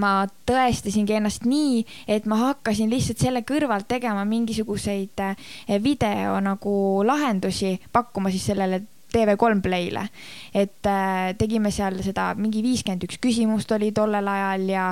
ma 0.00 0.24
tõestasingi 0.48 1.18
ennast 1.18 1.46
nii, 1.48 1.84
et 2.08 2.26
ma 2.30 2.40
hakkasin 2.40 2.90
lihtsalt 2.90 3.22
selle 3.22 3.44
kõrvalt 3.46 3.88
tegema 3.88 4.24
mingisuguseid 4.28 5.22
eh, 5.26 5.78
video 5.82 6.40
nagu 6.44 6.74
lahendusi, 7.06 7.76
pakkuma 7.92 8.32
siis 8.34 8.50
sellele 8.50 8.82
TV3 9.14 9.62
Play'le. 9.64 10.06
et 10.54 10.86
äh, 10.86 11.34
tegime 11.38 11.70
seal 11.74 11.96
seda 12.04 12.28
mingi 12.38 12.62
viiskümmend 12.62 13.06
üks 13.08 13.18
küsimust 13.22 13.72
oli 13.74 13.90
tollel 13.94 14.28
ajal 14.30 14.68
ja, 14.70 14.84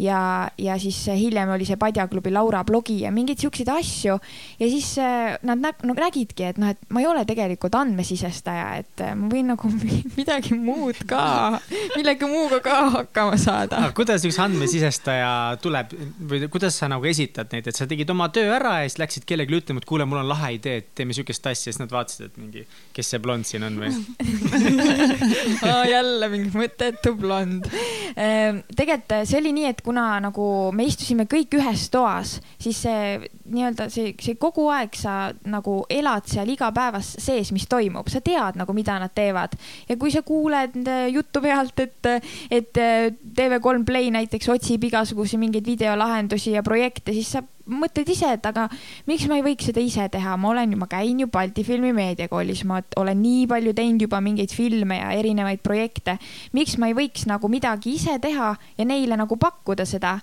ja, 0.00 0.20
ja 0.58 0.78
siis 0.80 1.02
hiljem 1.12 1.52
oli 1.52 1.66
see 1.68 1.76
Padjaklubi 1.80 2.32
Laura 2.32 2.62
blogi 2.64 3.00
ja 3.04 3.12
mingeid 3.12 3.42
siukseid 3.42 3.68
asju. 3.74 4.16
ja 4.60 4.70
siis 4.70 4.92
äh, 4.98 5.36
nad 5.42 5.60
nä 5.60 5.72
no, 5.84 5.94
nägidki, 5.96 6.44
et 6.50 6.60
noh, 6.60 6.72
et 6.72 6.80
ma 6.88 7.02
ei 7.02 7.08
ole 7.10 7.24
tegelikult 7.28 7.76
andmesisestaja, 7.78 8.66
et 8.80 9.04
äh, 9.04 9.14
ma 9.18 9.28
võin 9.32 9.52
nagu 9.52 9.70
midagi 10.20 10.56
muud 10.58 11.04
ka, 11.08 11.60
millegi 11.96 12.28
muuga 12.30 12.60
ka 12.64 12.78
hakkama 12.96 13.38
saada. 13.40 13.82
kuidas 13.96 14.24
üks 14.28 14.40
andmesisestaja 14.42 15.58
tuleb 15.62 15.94
või 16.30 16.48
kuidas 16.52 16.78
sa 16.80 16.88
nagu 16.90 17.06
esitad 17.08 17.52
neid, 17.54 17.68
et 17.68 17.76
sa 17.76 17.88
tegid 17.90 18.10
oma 18.12 18.30
töö 18.34 18.54
ära 18.56 18.80
ja 18.80 18.88
siis 18.88 19.00
läksid 19.02 19.28
kellelegi 19.28 19.60
ütlema, 19.60 19.82
et 19.82 19.88
kuule, 19.88 20.06
mul 20.08 20.22
on 20.22 20.30
lahe 20.30 20.54
idee, 20.56 20.80
et 20.82 20.90
teeme 20.96 21.16
siukest 21.16 21.46
asja, 21.50 21.70
siis 21.70 21.80
nad 21.82 21.92
vaatasid, 21.92 22.30
et 22.30 22.40
mingi, 22.40 22.64
kes 22.96 23.14
see 23.14 23.22
blond 23.22 23.46
siin 23.48 23.66
on 23.66 23.69
või? 23.78 23.90
oh, 25.68 25.84
jälle 25.88 26.30
mingi 26.32 26.50
mõttetu 26.54 27.14
blond. 27.18 27.68
tegelikult 28.76 29.14
see 29.28 29.38
oli 29.38 29.52
nii, 29.56 29.68
et 29.70 29.82
kuna 29.84 30.06
nagu 30.22 30.46
me 30.76 30.86
istusime 30.88 31.28
kõik 31.30 31.54
ühes 31.60 31.86
toas, 31.92 32.38
siis 32.60 32.82
see 32.86 33.30
nii-öelda 33.50 33.88
see, 33.92 34.14
see 34.22 34.38
kogu 34.40 34.66
aeg 34.72 34.96
sa 34.98 35.32
nagu 35.50 35.80
elad 35.90 36.26
seal 36.30 36.50
igapäevas 36.52 37.14
sees, 37.22 37.52
mis 37.56 37.66
toimub, 37.70 38.08
sa 38.12 38.22
tead 38.24 38.58
nagu, 38.60 38.74
mida 38.76 38.98
nad 39.02 39.14
teevad. 39.16 39.56
Ja 39.88 39.98
kui 40.00 40.12
sa 40.14 40.24
kuuled 40.26 40.76
äh, 40.86 41.06
juttu 41.14 41.42
pealt, 41.44 41.78
et, 41.82 42.10
et 42.50 42.80
äh, 42.80 43.10
TV3 43.36 43.84
Play 43.86 44.10
näiteks 44.14 44.50
otsib 44.52 44.84
igasuguseid 44.90 45.40
mingeid 45.42 45.66
videolahendusi 45.66 46.56
ja 46.56 46.64
projekte, 46.66 47.14
siis 47.16 47.32
sa 47.36 47.44
mõtled 47.70 48.08
ise, 48.10 48.32
et 48.34 48.46
aga 48.46 48.66
miks 49.08 49.26
ma 49.30 49.38
ei 49.38 49.44
võiks 49.44 49.68
seda 49.70 49.82
ise 49.82 50.06
teha, 50.12 50.36
ma 50.40 50.50
olen 50.52 50.74
ju, 50.74 50.78
ma 50.80 50.88
käin 50.90 51.20
ju 51.22 51.28
Balti 51.30 51.64
Filmi 51.66 51.92
Meediakoolis, 51.96 52.64
ma 52.68 52.80
olen 53.00 53.20
nii 53.22 53.46
palju 53.50 53.74
teinud 53.76 54.06
juba 54.06 54.20
mingeid 54.24 54.54
filme 54.54 55.00
ja 55.00 55.10
erinevaid 55.16 55.62
projekte. 55.62 56.18
miks 56.56 56.76
ma 56.78 56.90
ei 56.90 56.96
võiks 56.96 57.26
nagu 57.30 57.48
midagi 57.48 57.94
ise 57.94 58.18
teha 58.22 58.54
ja 58.78 58.84
neile 58.88 59.18
nagu 59.20 59.36
pakkuda 59.36 59.86
seda 59.86 60.18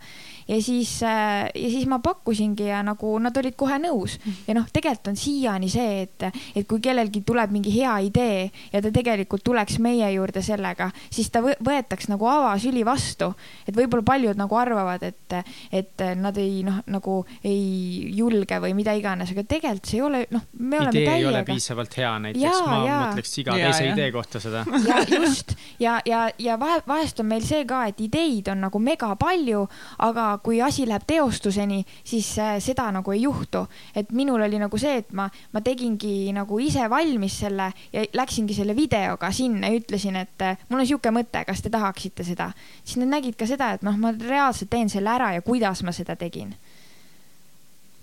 ja 0.48 0.62
siis 0.64 1.04
äh,, 1.04 1.50
ja 1.56 1.70
siis 1.70 1.86
ma 1.90 2.00
pakkusingi 2.00 2.70
ja 2.70 2.82
nagu 2.86 3.18
nad 3.20 3.36
olid 3.38 3.56
kohe 3.60 3.78
nõus 3.84 4.18
ja 4.48 4.56
noh, 4.58 4.68
tegelikult 4.74 5.12
on 5.12 5.20
siiani 5.20 5.70
see, 5.72 6.04
et, 6.06 6.28
et 6.56 6.68
kui 6.68 6.80
kellelgi 6.84 7.22
tuleb 7.28 7.52
mingi 7.52 7.74
hea 7.76 7.98
idee 8.08 8.48
ja 8.74 8.82
ta 8.84 8.92
tegelikult 8.94 9.44
tuleks 9.44 9.80
meie 9.84 10.10
juurde 10.14 10.42
sellega, 10.46 10.90
siis 11.12 11.30
ta 11.34 11.42
võ- 11.44 11.58
võetaks 11.64 12.10
nagu 12.12 12.28
avasüli 12.32 12.86
vastu. 12.88 13.34
et 13.68 13.76
võib-olla 13.76 14.04
paljud 14.04 14.40
nagu 14.40 14.56
arvavad, 14.56 15.04
et, 15.04 15.38
et 15.72 16.06
nad 16.16 16.38
ei 16.38 16.64
noh, 16.68 16.80
nagu 16.88 17.20
ei 17.44 18.14
julge 18.18 18.60
või 18.64 18.74
mida 18.78 18.96
iganes, 18.98 19.32
aga 19.36 19.44
tegelikult 19.44 19.92
see 19.92 20.00
ei 20.00 20.06
ole, 20.06 20.24
noh, 20.32 20.48
me 20.60 20.80
oleme 20.80 21.02
idee 21.02 21.16
ei 21.18 21.26
ole 21.26 21.42
täiega 21.42 21.54
piisavalt 21.54 21.98
hea 21.98 22.14
näiteks, 22.28 22.62
ma 22.68 22.80
jaa. 22.86 23.02
mõtleks 23.08 23.38
iga 23.44 23.58
Jaa, 23.58 23.72
teise 23.72 23.86
jah. 23.88 23.98
idee 23.98 24.12
kohta 24.16 24.40
seda. 24.44 24.64
ja 24.90 25.04
just 25.12 25.56
ja, 25.80 26.00
ja, 26.06 26.28
ja 26.40 26.58
vahe, 26.60 26.82
vahest 26.88 27.20
on 27.20 27.30
meil 27.30 27.46
see 27.46 27.66
ka, 27.68 27.84
et 27.92 28.02
ideid 28.02 28.48
on 28.54 28.64
nagu 28.68 28.80
mega 28.82 29.14
palju, 29.20 29.66
aga 30.08 30.37
kui 30.44 30.62
asi 30.62 30.86
läheb 30.88 31.06
teostuseni, 31.08 31.82
siis 32.04 32.30
äh, 32.42 32.58
seda 32.64 32.90
nagu 32.92 33.12
ei 33.12 33.22
juhtu. 33.22 33.66
et 33.96 34.12
minul 34.12 34.42
oli 34.42 34.60
nagu 34.60 34.78
see, 34.78 34.98
et 35.02 35.14
ma, 35.14 35.30
ma 35.54 35.62
tegingi 35.62 36.32
nagu 36.36 36.60
ise 36.60 36.90
valmis 36.90 37.40
selle 37.44 37.72
ja 37.94 38.06
läksingi 38.14 38.56
selle 38.58 38.76
videoga 38.76 39.32
sinna 39.32 39.72
ja 39.72 39.80
ütlesin, 39.80 40.16
et 40.16 40.46
äh, 40.46 40.58
mul 40.70 40.84
on 40.84 40.90
sihuke 40.90 41.12
mõte, 41.14 41.44
kas 41.48 41.64
te 41.64 41.72
tahaksite 41.74 42.26
seda. 42.28 42.52
siis 42.84 43.00
nad 43.02 43.12
nägid 43.18 43.38
ka 43.40 43.48
seda, 43.50 43.74
et 43.78 43.86
noh, 43.86 43.98
ma 43.98 44.14
reaalselt 44.14 44.72
teen 44.72 44.90
selle 44.90 45.12
ära 45.14 45.34
ja 45.38 45.44
kuidas 45.46 45.84
ma 45.84 45.94
seda 45.96 46.16
tegin. 46.20 46.56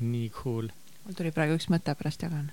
nii 0.01 0.29
cool. 0.43 0.69
mul 1.05 1.17
tuli 1.17 1.33
praegu 1.35 1.59
üks 1.59 1.71
mõte, 1.73 1.95
pärast 1.99 2.23
jagan. 2.27 2.51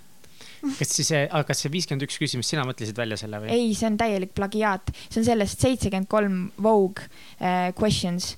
kas 0.78 0.94
siis, 0.94 1.12
aga 1.24 1.44
kas 1.48 1.64
see 1.64 1.74
viiskümmend 1.74 2.06
üks 2.06 2.20
küsimust, 2.22 2.54
sina 2.54 2.66
mõtlesid 2.68 2.98
välja 2.98 3.18
selle 3.20 3.42
või? 3.44 3.54
ei, 3.54 3.74
see 3.78 3.90
on 3.90 3.98
täielik 4.02 4.36
plagiaat, 4.38 4.94
see 5.08 5.22
on 5.24 5.28
sellest 5.28 5.64
seitsekümmend 5.64 6.10
kolm 6.12 6.46
Vogue 6.62 7.08
äh, 7.42 7.74
questions. 7.78 8.36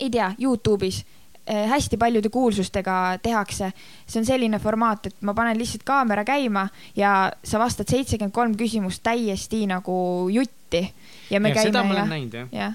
Ei 0.00 0.10
tea, 0.10 0.30
Youtube'is 0.40 1.02
äh, 1.50 1.68
hästi 1.70 1.96
paljude 1.96 2.28
kuulsustega 2.28 3.18
tehakse. 3.22 3.72
see 4.06 4.20
on 4.20 4.26
selline 4.26 4.58
formaat, 4.58 5.06
et 5.06 5.22
ma 5.22 5.34
panen 5.34 5.58
lihtsalt 5.58 5.82
kaamera 5.84 6.24
käima 6.24 6.68
ja 6.96 7.32
sa 7.44 7.58
vastad 7.58 7.88
seitsekümmend 7.90 8.34
kolm 8.34 8.56
küsimust 8.56 9.02
täiesti 9.02 9.66
nagu 9.66 10.28
jutti. 10.32 10.86
ja 11.30 11.40
me 11.40 11.48
Ja, 11.48 11.62
seda 11.62 11.82
käime 11.82 11.88
ma 11.88 11.94
olen 11.94 12.04
ja, 12.04 12.10
näinud 12.16 12.34
jah. 12.34 12.48
jah, 12.52 12.74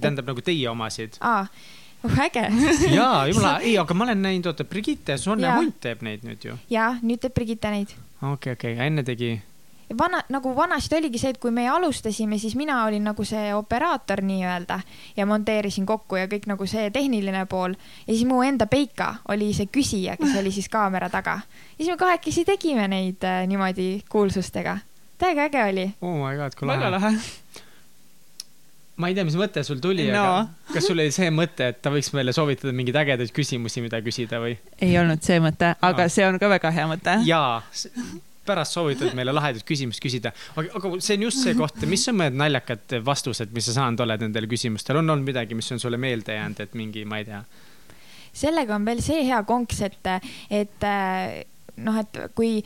tähendab 0.00 0.26
nagu 0.26 0.40
teie 0.40 0.70
omasid. 0.70 1.18
aa, 1.20 1.46
äge 2.26 2.46
jaa, 2.94 3.26
jumala, 3.26 3.58
ei, 3.60 3.78
aga 3.78 3.94
ma 3.94 4.04
olen 4.04 4.22
näinud, 4.22 4.46
oota, 4.46 4.64
Brigitte 4.64 5.18
Sonne 5.18 5.46
Jaa. 5.46 5.56
Hunt 5.58 5.80
teeb 5.80 6.02
neid 6.02 6.24
nüüd 6.24 6.44
ju. 6.44 6.58
ja 6.70 6.94
nüüd 7.02 7.20
teeb 7.20 7.34
Brigitte 7.34 7.70
neid 7.70 7.94
okei, 8.22 8.52
okei, 8.52 8.76
enne 8.86 9.02
tegi. 9.04 9.36
vana, 9.98 10.22
nagu 10.28 10.50
vanasti 10.56 10.96
oligi 10.96 11.18
see, 11.18 11.30
et 11.34 11.38
kui 11.38 11.50
me 11.54 11.68
alustasime, 11.68 12.38
siis 12.42 12.56
mina 12.58 12.80
olin 12.84 13.04
nagu 13.06 13.24
see 13.24 13.54
operaator 13.54 14.22
nii-öelda 14.26 14.80
ja 15.16 15.26
monteerisin 15.26 15.86
kokku 15.86 16.16
ja 16.18 16.26
kõik 16.26 16.48
nagu 16.50 16.66
see 16.66 16.90
tehniline 16.90 17.46
pool. 17.46 17.74
ja 18.06 18.12
siis 18.14 18.24
mu 18.26 18.42
enda 18.42 18.66
Peika 18.66 19.14
oli 19.28 19.52
see 19.54 19.66
küsija, 19.70 20.16
kes 20.16 20.36
oli 20.40 20.50
siis 20.52 20.68
kaamera 20.68 21.08
taga. 21.10 21.40
ja 21.78 21.78
siis 21.84 21.88
me 21.94 21.96
kahekesi 21.96 22.44
tegime 22.44 22.88
neid 22.88 23.24
äh, 23.24 23.46
niimoodi 23.46 24.02
kuulsustega. 24.08 24.78
täiega 25.18 25.46
äge 25.50 25.64
oli. 25.70 25.90
oh 26.00 26.16
my 26.26 26.36
god, 26.36 26.54
kui 26.58 26.68
väga 26.68 26.90
lahe. 26.90 27.12
lahe. 27.12 27.64
ma 28.96 29.08
ei 29.10 29.14
tea, 29.14 29.24
mis 29.28 29.36
mõte 29.38 29.62
sul 29.66 29.78
tuli 29.84 30.08
No. 30.10 30.22
aga 30.24 30.72
kas 30.74 30.86
sul 30.88 30.98
oli 30.98 31.12
see 31.14 31.30
mõte, 31.30 31.68
et 31.72 31.82
ta 31.84 31.90
võiks 31.94 32.10
meile 32.16 32.32
soovitada 32.32 32.72
mingeid 32.72 32.96
ägedaid 32.96 33.32
küsimusi, 33.36 33.82
mida 33.84 34.00
küsida 34.02 34.40
või? 34.42 34.56
ei 34.80 34.98
olnud 34.98 35.22
see 35.22 35.38
mõte, 35.44 35.74
aga 35.80 36.06
Aa. 36.08 36.12
see 36.12 36.26
on 36.26 36.38
ka 36.42 36.48
väga 36.48 36.70
hea 36.74 36.86
mõte. 36.90 37.18
jaa, 37.28 37.60
pärast 38.46 38.76
soovitad 38.76 39.14
meile 39.18 39.34
lahedaid 39.34 39.66
küsimusi 39.66 40.02
küsida, 40.02 40.32
aga, 40.56 40.68
aga 40.78 40.92
see 40.98 41.18
on 41.18 41.26
just 41.28 41.42
see 41.44 41.56
koht, 41.58 41.82
mis 41.90 42.06
on 42.12 42.20
mõned 42.20 42.38
naljakad 42.42 42.98
vastused, 43.06 43.52
mis 43.56 43.68
sa 43.70 43.80
saanud 43.80 44.04
oled 44.06 44.26
nendele 44.26 44.50
küsimustele, 44.50 45.02
on 45.02 45.16
olnud 45.16 45.26
midagi, 45.26 45.58
mis 45.58 45.72
on 45.74 45.82
sulle 45.82 46.00
meelde 46.00 46.38
jäänud, 46.38 46.62
et 46.66 46.78
mingi, 46.78 47.04
ma 47.08 47.20
ei 47.22 47.28
tea. 47.28 47.42
sellega 48.36 48.76
on 48.76 48.86
veel 48.86 49.02
see 49.04 49.26
hea 49.28 49.42
konks, 49.48 49.82
et, 49.86 50.10
et 50.62 50.88
äh, 50.88 51.44
noh, 51.84 51.98
et 52.00 52.18
kui 52.36 52.60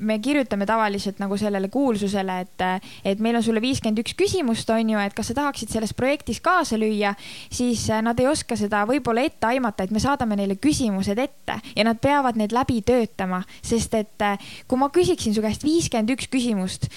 me 0.00 0.18
kirjutame 0.22 0.66
tavaliselt 0.68 1.20
nagu 1.22 1.36
sellele 1.40 1.68
kuulsusele, 1.72 2.38
et, 2.44 2.64
et 3.12 3.22
meil 3.22 3.38
on 3.38 3.44
sulle 3.44 3.62
viiskümmend 3.64 4.00
üks 4.04 4.16
küsimust, 4.18 4.70
on 4.72 4.94
ju, 4.94 5.00
et 5.00 5.16
kas 5.16 5.30
sa 5.30 5.38
tahaksid 5.40 5.72
selles 5.74 5.94
projektis 5.96 6.40
kaasa 6.44 6.78
lüüa, 6.80 7.14
siis 7.52 7.86
nad 8.04 8.20
ei 8.20 8.28
oska 8.30 8.58
seda 8.58 8.84
võib-olla 8.88 9.26
ette 9.26 9.50
aimata, 9.50 9.84
et 9.84 9.94
me 9.94 10.02
saadame 10.02 10.38
neile 10.40 10.58
küsimused 10.60 11.18
ette 11.20 11.58
ja 11.74 11.86
nad 11.86 12.00
peavad 12.02 12.38
need 12.40 12.54
läbi 12.54 12.80
töötama, 12.86 13.42
sest 13.62 13.96
et 13.98 14.28
kui 14.68 14.80
ma 14.80 14.90
küsiksin 14.94 15.36
su 15.36 15.44
käest 15.44 15.66
viiskümmend 15.66 16.14
üks 16.16 16.30
küsimust 16.32 16.88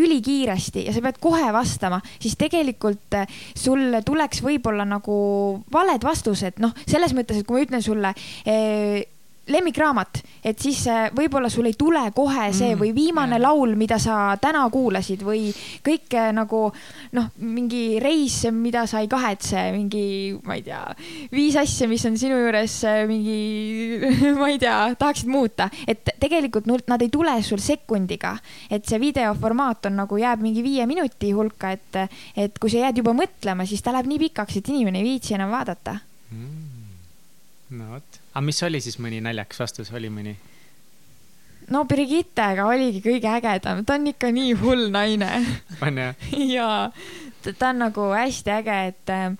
ülikiiresti 0.00 0.84
ja 0.86 0.94
sa 0.94 1.02
pead 1.04 1.18
kohe 1.22 1.52
vastama, 1.52 2.00
siis 2.22 2.36
tegelikult 2.40 3.16
sul 3.58 3.98
tuleks 4.06 4.42
võib-olla 4.44 4.86
nagu 4.88 5.16
valed 5.72 6.04
vastused, 6.06 6.60
noh, 6.62 6.74
selles 6.86 7.14
mõttes, 7.16 7.40
et 7.40 7.48
kui 7.48 7.58
ma 7.58 7.64
ütlen 7.66 7.84
sulle 7.84 8.14
eh, 8.46 9.02
lemmikraamat, 9.48 10.20
et 10.44 10.58
siis 10.60 10.82
äh, 10.90 11.08
võib-olla 11.16 11.48
sul 11.52 11.68
ei 11.70 11.76
tule 11.78 12.02
kohe 12.14 12.50
see 12.52 12.74
mm, 12.74 12.80
või 12.80 12.92
viimane 12.94 13.36
yeah. 13.38 13.44
laul, 13.46 13.72
mida 13.78 13.98
sa 14.02 14.36
täna 14.40 14.62
kuulasid 14.72 15.24
või 15.26 15.48
kõik 15.86 16.14
äh, 16.18 16.30
nagu 16.36 16.62
noh, 17.16 17.30
mingi 17.40 17.98
reis, 18.02 18.42
mida 18.54 18.84
sa 18.90 19.02
ei 19.02 19.10
kahetse, 19.10 19.64
mingi, 19.74 20.04
ma 20.46 20.58
ei 20.58 20.64
tea, 20.66 20.82
viis 21.32 21.58
asja, 21.60 21.88
mis 21.90 22.04
on 22.08 22.18
sinu 22.20 22.38
juures 22.42 22.76
äh, 22.88 23.02
mingi, 23.10 23.40
ma 24.40 24.50
ei 24.52 24.60
tea, 24.62 24.76
tahaksid 25.00 25.32
muuta, 25.32 25.70
et 25.88 26.14
tegelikult 26.20 26.70
nad 26.90 27.02
ei 27.02 27.10
tule 27.12 27.34
sul 27.46 27.62
sekundiga, 27.64 28.36
et 28.70 28.86
see 28.86 29.00
videoformaat 29.02 29.90
on 29.90 30.00
nagu 30.04 30.20
jääb 30.20 30.44
mingi 30.44 30.64
viie 30.66 30.86
minuti 30.90 31.32
hulka, 31.36 31.74
et, 31.74 32.02
et 32.36 32.60
kui 32.60 32.72
sa 32.72 32.86
jääd 32.86 33.02
juba 33.02 33.16
mõtlema, 33.16 33.66
siis 33.68 33.82
ta 33.82 33.94
läheb 33.96 34.10
nii 34.10 34.24
pikaks, 34.28 34.60
et 34.60 34.72
inimene 34.72 35.02
ei 35.02 35.10
viitsi 35.14 35.36
enam 35.38 35.54
vaadata. 35.54 35.98
Mm.. 36.30 37.78
no 37.80 37.94
vot 37.96 38.19
aga 38.30 38.44
mis 38.46 38.62
oli 38.62 38.80
siis 38.80 38.98
mõni 39.02 39.20
naljakas 39.24 39.60
vastus, 39.64 39.92
oli 39.96 40.10
mõni? 40.12 40.36
no 41.70 41.84
Brigittega 41.88 42.66
oligi 42.66 43.02
kõige 43.04 43.30
ägedam, 43.30 43.84
ta 43.86 43.98
on 43.98 44.08
ikka 44.10 44.32
nii 44.34 44.56
hull 44.60 44.88
naine. 44.92 45.30
on 45.86 46.02
jah? 46.04 46.26
jaa, 46.54 46.90
ta 47.52 47.70
on 47.70 47.86
nagu 47.86 48.10
hästi 48.14 48.54
äge, 48.56 48.80
et 48.90 49.14
äh, 49.14 49.30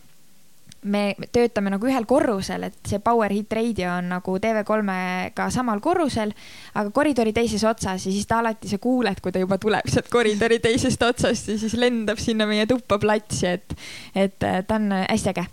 me 0.83 1.03
töötame 1.35 1.73
nagu 1.75 1.89
ühel 1.91 2.07
korrusel, 2.09 2.65
et 2.71 2.79
see 2.89 3.01
Power 3.05 3.33
Hit 3.35 3.53
Radio 3.57 3.91
on 3.99 4.09
nagu 4.15 4.37
TV3-ga 4.41 5.49
samal 5.53 5.83
korrusel, 5.85 6.33
aga 6.75 6.95
koridori 6.95 7.35
teises 7.37 7.65
otsas 7.69 8.07
ja 8.07 8.13
siis 8.13 8.29
ta 8.31 8.41
alati, 8.41 8.71
sa 8.71 8.81
kuuled, 8.83 9.21
kui 9.21 9.35
ta 9.35 9.43
juba 9.43 9.59
tuleb 9.61 9.91
sealt 9.91 10.11
koridori 10.13 10.61
teisest 10.63 11.03
otsast 11.05 11.53
ja 11.53 11.59
siis 11.61 11.77
lendab 11.79 12.21
sinna 12.23 12.49
meie 12.49 12.67
tuppa 12.71 13.01
platsi, 13.03 13.55
et, 13.59 13.77
et 14.15 14.47
äh, 14.47 14.63
ta 14.67 14.81
on 14.81 14.93
hästi 15.03 15.35
äge. 15.35 15.49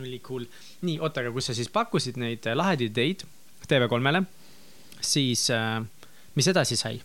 oli 0.00 0.18
cool 0.24 0.48
nii, 0.84 1.00
oota, 1.00 1.24
aga 1.24 1.32
kus 1.34 1.50
sa 1.50 1.56
siis 1.56 1.72
pakkusid 1.72 2.20
neid 2.20 2.46
äh, 2.46 2.56
lahedaid 2.56 2.92
ideid 2.92 3.26
TV3-le, 3.64 4.24
siis 5.00 5.48
äh, 5.54 5.80
mis 6.34 6.48
edasi 6.52 6.78
sai? 6.78 7.00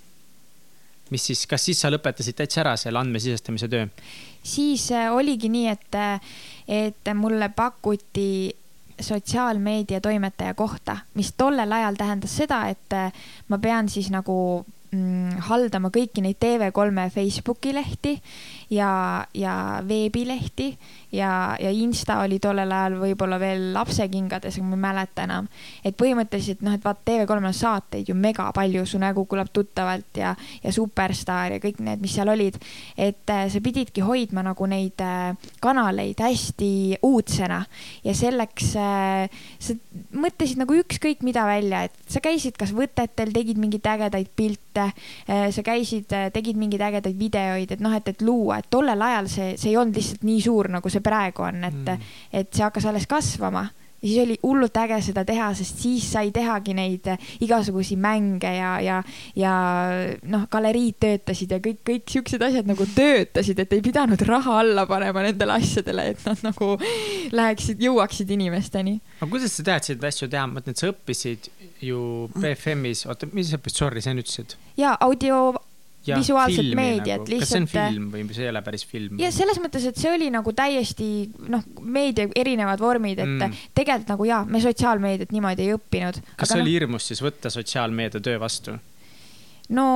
mis 1.10 1.26
siis, 1.26 1.46
kas 1.50 1.64
siis 1.66 1.80
sa 1.82 1.90
lõpetasid 1.90 2.38
täitsa 2.38 2.62
ära 2.64 2.76
selle 2.78 3.02
andmesisestamise 3.02 3.70
töö? 3.72 3.88
siis 4.44 4.90
äh, 4.96 5.10
oligi 5.14 5.50
nii, 5.52 5.68
et, 5.72 5.96
äh, 5.96 6.34
et 6.68 7.14
mulle 7.16 7.50
pakuti 7.56 8.56
sotsiaalmeedia 9.00 10.02
toimetaja 10.04 10.54
kohta, 10.54 10.98
mis 11.16 11.34
tollel 11.38 11.72
ajal 11.72 11.96
tähendas 12.00 12.36
seda, 12.42 12.66
et 12.72 12.96
äh, 12.96 13.12
ma 13.48 13.60
pean 13.60 13.90
siis 13.90 14.10
nagu 14.14 14.36
mm, 14.92 15.40
haldama 15.50 15.92
kõiki 15.96 16.24
neid 16.26 16.40
TV3 16.42 17.10
Facebooki 17.14 17.74
lehti 17.76 18.18
ja, 18.70 19.26
ja 19.34 19.84
veebilehti 19.88 20.78
ja, 21.12 21.58
ja 21.60 21.70
Insta 21.72 22.20
oli 22.22 22.40
tollel 22.40 22.72
ajal 22.72 22.98
võib-olla 23.02 23.40
veel 23.42 23.70
lapsekingades, 23.74 24.60
ma 24.62 24.78
ei 24.78 24.84
mäleta 24.84 25.26
enam. 25.26 25.48
et 25.86 25.98
põhimõtteliselt 25.98 26.62
noh, 26.66 26.76
et 26.78 26.86
vaata 26.86 27.02
TV3-l 27.10 27.50
on 27.50 27.56
saateid 27.56 28.10
ju 28.10 28.16
mega 28.16 28.50
palju, 28.54 28.86
Su 28.90 29.00
nägu 29.02 29.26
kõlab 29.30 29.50
tuttavalt 29.54 30.18
ja, 30.18 30.36
ja 30.64 30.74
Superstaar 30.74 31.56
ja 31.56 31.60
kõik 31.62 31.82
need, 31.86 32.02
mis 32.02 32.14
seal 32.14 32.30
olid. 32.30 32.60
et 32.98 33.30
äh, 33.30 33.48
sa 33.50 33.62
pididki 33.62 34.06
hoidma 34.06 34.44
nagu 34.46 34.70
neid 34.70 35.02
äh, 35.02 35.34
kanaleid 35.62 36.22
hästi 36.22 37.00
uudsena 37.04 37.64
ja 38.06 38.14
selleks 38.14 38.76
äh, 38.78 39.42
sa 39.60 39.78
mõtlesid 40.14 40.62
nagu 40.62 40.78
ükskõik 40.78 41.26
mida 41.26 41.46
välja, 41.50 41.84
et 41.90 41.98
sa 42.08 42.22
käisid 42.22 42.58
kas 42.58 42.74
võtetel, 42.76 43.34
tegid 43.34 43.58
mingeid 43.58 43.86
ägedaid 43.90 44.30
pilte, 44.36 44.90
sa 45.28 45.64
käisid, 45.66 46.12
tegid 46.34 46.58
mingeid 46.60 46.82
ägedaid 46.86 47.18
videoid, 47.20 47.72
et 47.74 47.82
noh, 47.84 47.94
et, 47.96 48.08
et 48.08 48.22
luua, 48.26 48.59
et 48.60 48.70
tollel 48.70 49.02
ajal 49.10 49.30
see, 49.32 49.52
see 49.58 49.74
ei 49.74 49.78
olnud 49.82 50.00
lihtsalt 50.00 50.26
nii 50.28 50.40
suur, 50.44 50.72
nagu 50.78 50.92
see 50.92 51.04
praegu 51.06 51.46
on, 51.48 51.64
et 51.64 51.84
mm., 51.84 52.10
et 52.40 52.52
see 52.54 52.66
hakkas 52.66 52.90
alles 52.90 53.08
kasvama 53.10 53.68
ja 54.02 54.08
siis 54.08 54.20
oli 54.24 54.38
hullult 54.44 54.78
äge 54.78 55.00
seda 55.04 55.24
teha, 55.28 55.50
sest 55.58 55.82
siis 55.84 56.06
sai 56.14 56.32
tehagi 56.36 56.74
neid 56.78 57.08
igasugusi 57.44 57.98
mänge 58.00 58.52
ja, 58.56 58.72
ja, 58.84 59.00
ja 59.36 59.54
noh, 60.32 60.46
galeriid 60.52 61.00
töötasid 61.04 61.52
ja 61.52 61.60
kõik, 61.64 61.82
kõik 61.88 62.14
siuksed 62.14 62.44
asjad 62.48 62.70
nagu 62.70 62.88
töötasid, 62.96 63.60
et 63.60 63.76
ei 63.76 63.84
pidanud 63.84 64.24
raha 64.28 64.60
alla 64.64 64.86
panema 64.90 65.26
nendele 65.28 65.58
asjadele, 65.60 66.10
et 66.14 66.26
nad 66.28 66.44
nagu 66.48 66.72
läheksid, 67.36 67.84
jõuaksid 67.84 68.32
inimesteni. 68.36 69.00
aga 69.20 69.32
kuidas 69.32 69.58
sa 69.60 69.68
teadsid 69.74 70.04
asju 70.12 70.32
teha, 70.32 70.48
ma 70.48 70.60
mõtlen, 70.60 70.78
et 70.78 70.84
sa 70.84 70.94
õppisid 70.94 71.52
ju 71.84 72.30
BFM-is, 72.38 73.06
oota, 73.10 73.28
mis 73.34 73.52
sa 73.52 73.60
õppisid, 73.60 73.84
sorry, 73.84 74.04
sa 74.04 74.14
enne 74.14 74.24
ütlesid? 74.24 74.56
ja 74.80 74.96
audio 75.04 75.60
visuaalset 76.08 76.72
meediat 76.76 77.22
nagu. 77.22 77.32
lihtsalt. 77.34 77.40
kas 77.42 77.52
see 77.52 77.62
on 77.62 77.68
film 77.70 78.06
või 78.14 78.36
see 78.36 78.46
ei 78.46 78.52
ole 78.54 78.62
päris 78.66 78.86
film? 78.88 79.20
ja 79.22 79.32
selles 79.36 79.60
mõttes, 79.62 79.88
et 79.90 80.00
see 80.00 80.12
oli 80.14 80.30
nagu 80.34 80.54
täiesti 80.56 81.10
noh, 81.52 81.66
meedia 81.82 82.30
erinevad 82.40 82.82
vormid, 82.82 83.20
et 83.20 83.30
mm. 83.30 83.66
tegelikult 83.78 84.14
nagu 84.16 84.30
jaa, 84.30 84.44
me 84.50 84.62
sotsiaalmeediat 84.64 85.34
niimoodi 85.36 85.68
ei 85.68 85.76
õppinud. 85.76 86.22
kas 86.40 86.56
oli 86.56 86.68
no, 86.68 86.74
hirmus 86.78 87.10
siis 87.12 87.24
võtta 87.24 87.52
sotsiaalmeedia 87.54 88.24
töö 88.24 88.40
vastu? 88.42 88.78
no 89.76 89.90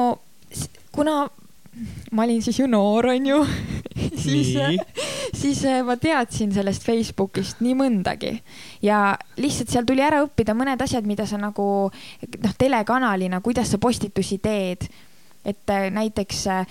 kuna 0.93 1.23
ma 2.11 2.23
olin 2.23 2.43
siis 2.45 2.59
ju 2.59 2.67
noor, 2.69 3.07
onju 3.13 3.39
siis, 4.23 4.53
siis 5.33 5.63
äh, 5.65 5.79
ma 5.85 5.95
teadsin 5.97 6.53
sellest 6.53 6.85
Facebookist 6.85 7.63
nii 7.65 7.73
mõndagi 7.79 8.35
ja 8.85 9.15
lihtsalt 9.39 9.73
seal 9.73 9.87
tuli 9.89 10.03
ära 10.05 10.21
õppida 10.25 10.55
mõned 10.57 10.83
asjad, 10.83 11.07
mida 11.09 11.25
sa 11.29 11.39
nagu 11.41 11.65
noh, 11.89 12.53
telekanalina, 12.59 13.41
kuidas 13.45 13.73
sa 13.73 13.81
postitusi 13.81 14.37
teed 14.43 14.85
et 15.45 15.69
äh, 15.69 15.89
näiteks, 15.91 16.47
äh, 16.47 16.65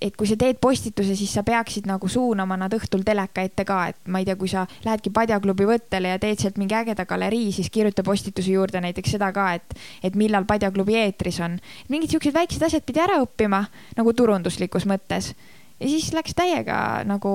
et 0.00 0.16
kui 0.16 0.28
sa 0.28 0.36
teed 0.40 0.60
postituse, 0.60 1.16
siis 1.16 1.32
sa 1.34 1.44
peaksid 1.46 1.88
nagu 1.90 2.08
suunama 2.08 2.56
nad 2.60 2.74
õhtul 2.76 3.04
teleka 3.06 3.44
ette 3.46 3.66
ka, 3.68 3.80
et 3.92 4.00
ma 4.08 4.22
ei 4.22 4.28
tea, 4.28 4.36
kui 4.40 4.48
sa 4.50 4.66
lähedki 4.84 5.12
Padjaklubi 5.14 5.68
võttele 5.68 6.14
ja 6.14 6.20
teed 6.22 6.40
sealt 6.40 6.58
mingi 6.60 6.76
ägeda 6.76 7.06
galerii, 7.08 7.50
siis 7.56 7.70
kirjuta 7.72 8.04
postituse 8.06 8.52
juurde 8.52 8.80
näiteks 8.80 9.16
seda 9.16 9.30
ka, 9.36 9.50
et, 9.60 9.76
et 10.02 10.16
millal 10.16 10.48
Padjaklubi 10.48 10.96
eetris 11.02 11.40
on. 11.44 11.58
mingid 11.88 12.14
siuksed 12.14 12.34
väiksed 12.34 12.64
asjad 12.66 12.86
pidi 12.86 13.02
ära 13.04 13.20
õppima 13.22 13.64
nagu 13.98 14.16
turunduslikus 14.16 14.88
mõttes 14.88 15.34
ja 15.80 15.88
siis 15.88 16.12
läks 16.16 16.36
täiega 16.36 17.04
nagu 17.08 17.30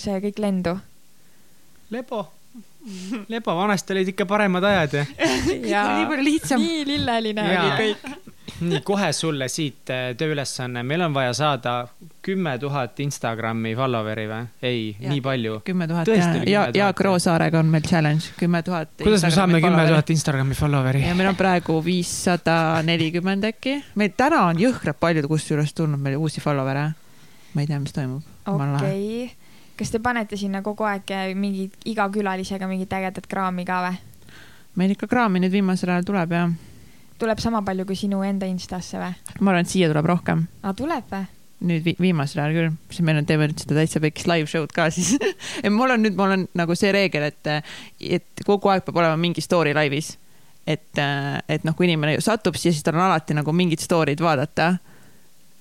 see 0.00 0.18
kõik 0.26 0.42
lendu. 0.42 0.76
Lebo 1.90 2.26
Lebo, 3.28 3.52
vanasti 3.56 3.92
olid 3.92 4.08
ikka 4.08 4.24
paremad 4.26 4.64
ajad 4.64 4.94
ju. 4.94 5.02
nii 5.60 6.06
palju 6.08 6.24
lihtsam. 6.24 6.62
nii 6.64 6.86
lilleline 6.88 7.44
oli 7.44 7.72
kõik 7.76 8.38
nii, 8.60 8.80
kohe 8.84 9.08
sulle 9.16 9.48
siit 9.48 9.90
äh, 9.92 10.10
tööülesanne, 10.18 10.82
meil 10.86 11.02
on 11.04 11.14
vaja 11.14 11.32
saada 11.36 11.74
kümme 12.24 12.56
tuhat 12.60 13.00
Instagrami 13.00 13.72
follower'i 13.78 14.26
või? 14.30 14.48
ei, 14.62 14.82
nii 15.00 15.20
palju. 15.24 15.60
kümme 15.66 15.88
tuhat 15.90 16.10
ja, 16.12 16.28
ja 16.48 16.64
Jaak 16.74 17.00
Roosaarega 17.06 17.60
on 17.62 17.70
meil 17.72 17.84
challenge, 17.86 18.32
kümme 18.38 18.62
tuhat. 18.66 18.92
kuidas 19.02 19.24
me 19.26 19.32
saame 19.34 19.60
kümme 19.64 19.86
tuhat 19.88 20.14
Instagrami 20.14 20.56
follower'i? 20.58 21.04
ja 21.08 21.16
meil 21.18 21.32
on 21.32 21.38
praegu 21.38 21.80
viissada 21.84 22.56
nelikümmend 22.86 23.48
äkki. 23.52 23.76
meil 24.00 24.14
täna 24.16 24.44
on 24.50 24.60
jõhkralt 24.60 25.00
palju 25.00 25.28
kusjuures 25.30 25.74
tulnud 25.74 26.00
meil 26.00 26.18
uusi 26.20 26.44
follower'e. 26.44 26.88
ma 27.54 27.64
ei 27.64 27.70
tea, 27.70 27.80
mis 27.80 27.96
toimub. 27.96 28.24
okei 28.46 28.66
okay., 28.70 29.28
kas 29.80 29.94
te 29.94 30.02
panete 30.04 30.36
sinna 30.36 30.62
kogu 30.62 30.84
aeg 30.84 31.14
mingit, 31.34 31.78
iga 31.88 32.08
külalisega 32.12 32.68
mingit 32.68 32.92
ägedat 32.92 33.28
kraami 33.30 33.64
ka 33.68 33.84
või? 33.88 34.02
meil 34.76 34.92
ikka 34.96 35.08
kraami 35.10 35.40
nüüd 35.42 35.56
viimasel 35.60 35.96
ajal 35.96 36.12
tuleb 36.12 36.36
jah 36.36 36.50
tuleb 37.20 37.42
sama 37.42 37.60
palju 37.66 37.86
kui 37.88 37.98
sinu 37.98 38.22
enda 38.26 38.48
Instasse 38.50 39.00
või? 39.00 39.12
ma 39.40 39.52
arvan, 39.52 39.66
et 39.66 39.72
siia 39.72 39.90
tuleb 39.90 40.08
rohkem. 40.10 40.46
aa, 40.62 40.74
tuleb 40.76 41.06
või? 41.12 41.28
nüüd 41.60 41.84
vi 41.84 41.94
viimasel 42.00 42.40
ajal 42.40 42.56
küll, 42.56 42.76
sest 42.88 43.04
meil 43.04 43.20
on, 43.20 43.26
teeme 43.28 43.48
nüüd 43.50 43.60
seda 43.60 43.76
täitsa 43.76 44.00
väikest 44.00 44.28
live 44.30 44.48
show'd 44.48 44.72
ka 44.74 44.88
siis 44.94 45.12
et 45.64 45.72
mul 45.72 45.92
on 45.92 46.04
nüüd, 46.06 46.16
mul 46.16 46.36
on 46.36 46.46
nagu 46.56 46.76
see 46.78 46.92
reegel, 46.96 47.28
et, 47.28 47.50
et 48.00 48.44
kogu 48.46 48.72
aeg 48.72 48.86
peab 48.86 49.00
olema 49.02 49.18
mingi 49.20 49.44
story 49.44 49.74
laivis. 49.76 50.14
et, 50.66 51.00
et 51.48 51.66
noh, 51.66 51.76
kui 51.76 51.88
inimene 51.88 52.16
satub 52.24 52.56
siia, 52.56 52.72
siis 52.72 52.86
tal 52.86 52.96
on 52.96 53.04
alati 53.08 53.36
nagu 53.36 53.52
mingid 53.52 53.82
story'd 53.84 54.22
vaadata. 54.24 54.76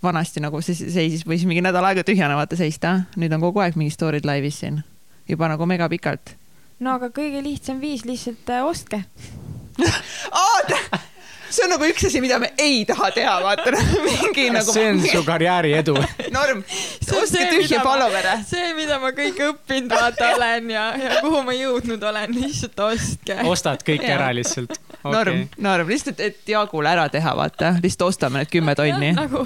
vanasti 0.03 0.39
nagu 0.39 0.62
see 0.64 0.78
seisis, 0.80 1.26
võis 1.28 1.43
mingi 1.47 1.64
nädal 1.66 1.84
aega 1.84 2.05
tühjana 2.07 2.38
vaata 2.39 2.55
seista, 2.55 3.01
nüüd 3.20 3.36
on 3.36 3.43
kogu 3.43 3.60
aeg 3.60 3.76
mingi 3.76 3.91
story'd 3.91 4.28
laivis 4.28 4.62
siin, 4.64 4.84
juba 5.28 5.51
nagu 5.51 5.68
megapikalt. 5.68 6.36
no 6.80 6.95
aga 6.95 7.12
kõige 7.12 7.43
lihtsam 7.43 7.84
viis 7.84 8.07
lihtsalt 8.07 8.55
äh, 8.55 8.64
ostke 8.64 9.03
oota 10.47 10.99
see 11.50 11.64
on 11.66 11.72
nagu 11.74 11.88
üks 11.89 12.06
asi, 12.10 12.22
mida 12.24 12.38
me 12.41 12.52
ei 12.62 12.84
taha 12.89 13.10
teha, 13.16 13.36
vaata 13.43 13.74
mingi 14.08 14.50
nagu. 14.54 14.74
see 14.74 14.89
on 14.91 15.02
su 15.06 15.24
karjääri 15.28 15.74
edu. 15.80 15.95
norm, 16.38 16.62
ostke 17.22 17.45
tühja 17.54 17.82
follower'e. 17.86 18.36
see, 18.50 18.74
mida 18.78 19.00
ma 19.02 19.12
kõik 19.18 19.41
õppinud 19.50 19.93
vaata 19.95 20.34
olen 20.38 20.70
ja, 20.76 20.86
ja 21.00 21.18
kuhu 21.24 21.41
ma 21.47 21.56
jõudnud 21.58 22.04
olen, 22.12 22.36
lihtsalt 22.38 22.80
ostke. 22.89 23.39
ostad 23.50 23.84
kõik 23.88 24.06
ära 24.08 24.30
lihtsalt 24.38 24.78
norm, 25.04 25.45
norm, 25.58 25.89
lihtsalt, 25.89 26.20
et 26.24 26.41
Jaagule 26.50 26.91
ära 26.91 27.08
teha, 27.12 27.36
vaata, 27.38 27.76
lihtsalt 27.84 28.10
ostame 28.10 28.43
need 28.43 28.54
kümme 28.54 28.76
tonni. 28.78 29.14
nagu, 29.18 29.45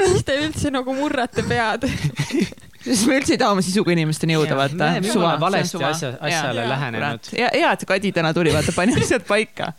miks 0.00 0.26
te 0.28 0.38
üldse 0.42 0.72
nagu 0.74 0.94
murrate 0.96 1.44
pead? 1.48 1.88
sest 2.82 3.06
me 3.06 3.18
üldse 3.20 3.36
ei 3.36 3.38
taha 3.40 3.54
oma 3.54 3.62
sisuga 3.64 3.94
inimesteni 3.94 4.34
jõuda, 4.36 4.56
vaata 4.58 4.88
oleme 4.98 5.38
valesti 5.42 5.82
asja- 5.86 6.16
asjale 6.18 6.66
lähenenud. 6.68 7.30
ja, 7.38 7.50
hea, 7.54 7.72
et 7.76 7.86
Kadi 7.92 8.12
täna 8.14 8.32
tuli, 8.34 8.54
vaata, 8.54 8.74
pani 8.74 8.96
asjad 8.98 9.26
paika. 9.28 9.72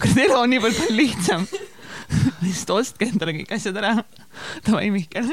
kurat, 0.00 0.18
elu 0.26 0.36
on 0.38 0.50
nii 0.52 0.60
palju 0.64 0.78
palju 0.80 0.96
lihtsam. 0.98 1.46
lihtsalt 2.44 2.70
ostke 2.78 3.08
endale 3.08 3.34
kõik 3.38 3.52
asjad 3.56 3.76
ära. 3.80 3.92
Davai, 4.66 4.88
Mihkel. 4.94 5.30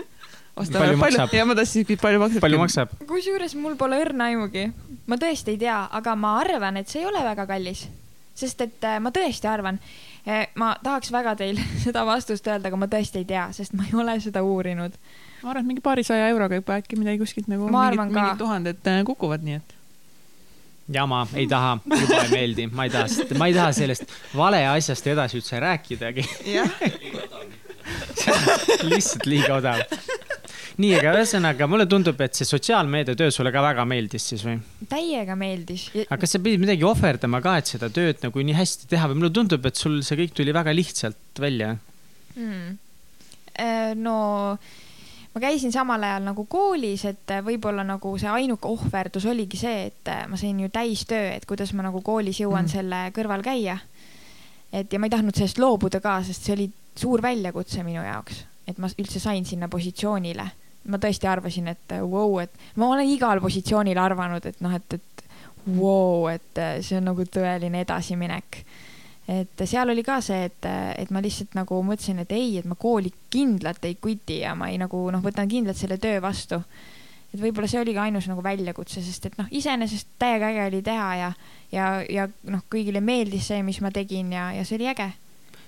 ostame 0.56 0.86
Palju 0.86 1.00
maksab? 1.00 1.34
ja 1.36 1.46
ma 1.48 1.56
tahtsin, 1.58 1.88
palju 2.02 2.20
maksab. 2.22 2.44
palju? 2.44 2.60
maksab? 2.62 2.94
kusjuures 3.10 3.56
mul 3.60 3.76
pole 3.80 4.00
õrna 4.04 4.30
aimugi. 4.32 4.68
ma 5.08 5.18
tõesti 5.20 5.56
ei 5.56 5.60
tea, 5.66 5.80
aga 6.00 6.16
ma 6.20 6.38
arvan, 6.42 6.78
et 6.82 6.92
see 6.92 7.02
ei 7.04 7.08
ole 7.10 7.24
väga 7.24 7.46
kallis. 7.50 7.88
sest 8.36 8.62
et 8.64 8.88
äh, 8.88 9.00
ma 9.04 9.12
tõesti 9.16 9.48
arvan, 9.52 9.80
ma 10.56 10.72
tahaks 10.84 11.12
väga 11.12 11.36
teil 11.40 11.60
seda 11.86 12.06
vastust 12.08 12.48
öelda, 12.48 12.72
aga 12.72 12.80
ma 12.80 12.88
tõesti 12.92 13.22
ei 13.24 13.28
tea, 13.28 13.50
sest 13.56 13.74
ma 13.78 13.88
ei 13.88 13.96
ole 13.98 14.18
seda 14.24 14.44
uurinud. 14.48 14.96
ma 15.44 15.50
arvan, 15.52 15.64
et 15.66 15.72
mingi 15.74 15.84
paarisaja 15.84 16.30
euroga 16.32 16.60
juba 16.62 16.80
äkki 16.80 17.00
midagi 17.00 17.20
kuskilt 17.24 17.48
nagu 17.52 17.68
Ma 17.68 17.86
mingid, 17.88 17.94
arvan 17.94 18.12
ka. 18.14 18.20
mingid 18.22 18.42
tuhanded 18.46 18.92
äh, 18.94 19.04
kukuvad, 19.08 19.44
nii 19.48 19.60
et. 19.60 19.76
jama, 20.94 21.26
ei 21.36 21.48
taha, 21.50 21.78
juba 21.86 22.24
ei 22.24 22.32
meeldi, 22.32 22.68
ma 22.72 22.86
ei 22.88 22.94
taha, 22.94 23.28
ma 23.40 23.48
ei 23.50 23.56
taha 23.56 23.72
sellest 23.76 24.12
vale 24.38 24.62
asjast 24.72 25.08
edasi 25.12 25.40
üldse 25.40 25.60
rääkidagi. 25.62 26.26
lihtsalt 28.92 29.26
liiga 29.30 29.56
odav. 29.58 29.82
nii, 30.82 30.92
aga 30.98 31.14
ühesõnaga 31.20 31.68
mulle 31.70 31.86
tundub, 31.90 32.20
et 32.24 32.38
see 32.38 32.48
sotsiaalmeedia 32.48 33.18
töö 33.20 33.34
sulle 33.34 33.52
ka 33.54 33.64
väga 33.64 33.86
meeldis 33.90 34.28
siis 34.32 34.44
või? 34.48 34.58
täiega 34.92 35.36
meeldis. 35.40 35.88
aga 36.06 36.20
kas 36.22 36.36
sa 36.36 36.44
pidid 36.44 36.64
midagi 36.64 36.86
ohverdama 36.88 37.42
ka, 37.44 37.58
et 37.62 37.74
seda 37.74 37.92
tööd 37.94 38.22
nagu 38.26 38.46
nii 38.48 38.58
hästi 38.58 38.90
teha 38.92 39.10
või 39.12 39.22
mulle 39.22 39.34
tundub, 39.36 39.66
et 39.68 39.80
sul 39.80 40.00
see 40.06 40.20
kõik 40.24 40.38
tuli 40.38 40.56
väga 40.56 40.76
lihtsalt 40.76 41.42
välja? 41.42 41.76
mm.. 42.36 42.78
no 44.02 44.18
ma 45.34 45.42
käisin 45.42 45.72
samal 45.72 46.04
ajal 46.04 46.26
nagu 46.28 46.46
koolis, 46.50 47.06
et 47.08 47.32
võib-olla 47.46 47.86
nagu 47.88 48.18
see 48.20 48.30
ainuke 48.30 48.68
ohverdus 48.68 49.26
oligi 49.32 49.58
see, 49.58 49.86
et 49.88 50.12
ma 50.28 50.38
sain 50.38 50.60
ju 50.60 50.70
täistöö, 50.70 51.32
et 51.36 51.46
kuidas 51.48 51.72
ma 51.74 51.86
nagu 51.88 52.02
koolis 52.02 52.42
jõuan 52.44 52.66
Mm. 52.66 52.74
selle 52.74 53.12
kõrval 53.16 53.44
käia. 53.44 53.78
et 54.74 54.94
ja 54.94 55.00
ma 55.00 55.06
ei 55.06 55.10
tahtnud 55.10 55.36
sellest 55.36 55.60
loobuda 55.60 56.00
ka, 56.00 56.24
sest 56.24 56.44
see 56.44 56.54
oli 56.54 56.72
suur 56.96 57.22
väljakutse 57.22 57.84
minu 57.84 58.04
jaoks, 58.04 58.46
et 58.68 58.78
ma 58.78 58.88
üldse 58.88 59.20
sain 59.20 59.46
sinna 59.46 59.68
positsioonile. 59.68 60.52
ma 60.88 60.98
tõesti 60.98 61.28
arvasin, 61.30 61.68
et 61.68 61.92
vau 62.02 62.08
wow,, 62.10 62.40
et 62.42 62.52
ma 62.76 62.88
olen 62.88 63.06
igal 63.08 63.40
positsioonil 63.42 63.98
arvanud, 63.98 64.46
et 64.46 64.62
noh, 64.62 64.74
et, 64.74 64.94
et 64.94 65.24
vau 65.68 66.24
wow,, 66.24 66.30
et 66.34 66.82
see 66.82 66.98
on 66.98 67.04
nagu 67.06 67.22
tõeline 67.24 67.82
edasiminek 67.86 68.66
et 69.30 69.64
seal 69.70 69.92
oli 69.94 70.04
ka 70.06 70.18
see, 70.24 70.48
et, 70.50 70.68
et 70.98 71.12
ma 71.14 71.22
lihtsalt 71.22 71.54
nagu 71.58 71.78
mõtlesin, 71.86 72.24
et 72.24 72.32
ei, 72.36 72.56
et 72.62 72.68
ma 72.68 72.78
kooli 72.80 73.12
kindlalt 73.34 73.86
ei 73.86 73.98
quit'i 74.02 74.42
ja 74.42 74.56
ma 74.58 74.72
ei 74.72 74.80
nagu 74.82 75.04
noh, 75.14 75.22
võtan 75.24 75.50
kindlalt 75.52 75.78
selle 75.78 76.00
töö 76.02 76.22
vastu. 76.24 76.62
et 77.32 77.40
võib-olla 77.40 77.70
see 77.70 77.80
oligi 77.80 78.02
ainus 78.02 78.28
nagu 78.28 78.44
väljakutse, 78.44 79.02
sest 79.02 79.30
et 79.30 79.38
noh, 79.40 79.48
iseenesest 79.52 80.08
täiega 80.20 80.50
äge 80.52 80.66
oli 80.68 80.82
teha 80.84 81.10
ja, 81.16 81.34
ja, 81.72 81.90
ja 82.10 82.28
noh, 82.50 82.66
kõigile 82.72 83.02
meeldis 83.02 83.52
see, 83.52 83.62
mis 83.64 83.82
ma 83.82 83.92
tegin 83.94 84.34
ja, 84.34 84.52
ja 84.58 84.66
see 84.66 84.80
oli 84.80 84.90
äge. 84.92 85.12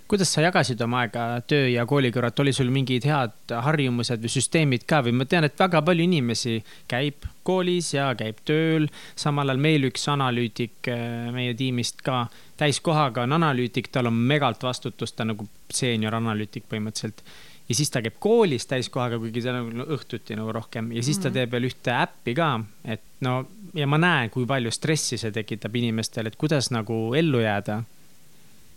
kuidas 0.08 0.34
sa 0.34 0.42
jagasid 0.42 0.82
oma 0.82 1.06
aega 1.06 1.28
töö 1.48 1.70
ja 1.70 1.86
kooli 1.86 2.12
kõrvalt, 2.12 2.42
oli 2.44 2.54
sul 2.54 2.74
mingid 2.74 3.06
head 3.06 3.54
harjumused 3.54 4.20
või 4.20 4.34
süsteemid 4.34 4.90
ka 4.90 5.04
või 5.06 5.16
ma 5.22 5.30
tean, 5.30 5.46
et 5.46 5.60
väga 5.60 5.82
palju 5.86 6.10
inimesi 6.10 6.60
käib 6.88 7.30
koolis 7.44 7.94
ja 7.94 8.10
käib 8.20 8.42
tööl, 8.48 8.88
samal 9.16 9.50
ajal 9.52 9.62
meil 9.62 9.88
üks 9.90 10.08
analüütik 10.12 10.90
äh, 10.92 11.32
meie 11.36 11.54
tiimist 11.60 12.02
ka 12.06 12.28
täiskohaga 12.58 13.24
on 13.28 13.38
analüütik, 13.40 13.90
tal 13.92 14.10
on 14.12 14.14
megalt 14.14 14.64
vastutust, 14.64 15.16
ta 15.16 15.26
on 15.26 15.34
nagu 15.34 15.48
seenior 15.74 16.16
analüütik 16.16 16.68
põhimõtteliselt. 16.70 17.24
ja 17.70 17.76
siis 17.76 17.90
ta 17.90 18.02
käib 18.04 18.20
koolis 18.20 18.66
täiskohaga, 18.68 19.18
kuigi 19.20 19.42
ta 19.42 19.54
on 19.56 19.70
nagu 19.78 19.98
õhtuti 19.98 20.36
nagu 20.36 20.52
rohkem 20.52 20.92
ja 20.92 21.04
siis 21.04 21.18
ta 21.18 21.30
Mhm. 21.30 21.34
teeb 21.34 21.52
veel 21.52 21.70
ühte 21.70 21.92
äppi 21.96 22.36
ka, 22.36 22.60
et 22.86 23.02
no 23.22 23.46
ja 23.74 23.88
ma 23.88 23.98
näen, 23.98 24.30
kui 24.30 24.46
palju 24.46 24.72
stressi 24.72 25.18
see 25.18 25.32
tekitab 25.32 25.76
inimestel, 25.76 26.28
et 26.28 26.36
kuidas 26.36 26.72
nagu 26.72 27.14
ellu 27.16 27.40
jääda 27.40 27.84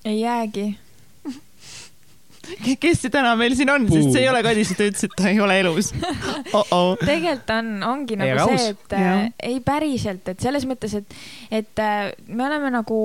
ei 0.07 0.21
jäägi. 0.21 0.79
Kes 2.81 3.01
see 3.05 3.13
täna 3.13 3.33
meil 3.39 3.55
siin 3.59 3.71
on, 3.73 3.87
sest 3.91 4.13
see 4.15 4.23
ei 4.25 4.31
ole 4.31 4.43
Kadi, 4.47 4.65
sest 4.67 4.79
ta 4.81 4.87
ütles, 4.89 5.07
et 5.07 5.15
ta 5.19 5.29
ei 5.31 5.41
ole 5.43 5.59
elus 5.61 5.91
oh. 6.53 6.65
-oh. 6.65 6.93
tegelikult 7.01 7.53
on, 7.57 7.71
ongi 7.87 8.17
Ei, 8.17 8.21
nagu 8.23 8.57
see, 8.57 8.73
et 8.75 8.97
äh, 8.99 9.23
ei 9.51 9.61
päriselt, 9.65 10.29
et 10.33 10.43
selles 10.43 10.67
mõttes, 10.69 10.95
et, 11.01 11.17
et 11.51 11.83
äh, 11.83 12.11
me 12.29 12.47
oleme 12.47 12.71
nagu 12.75 12.99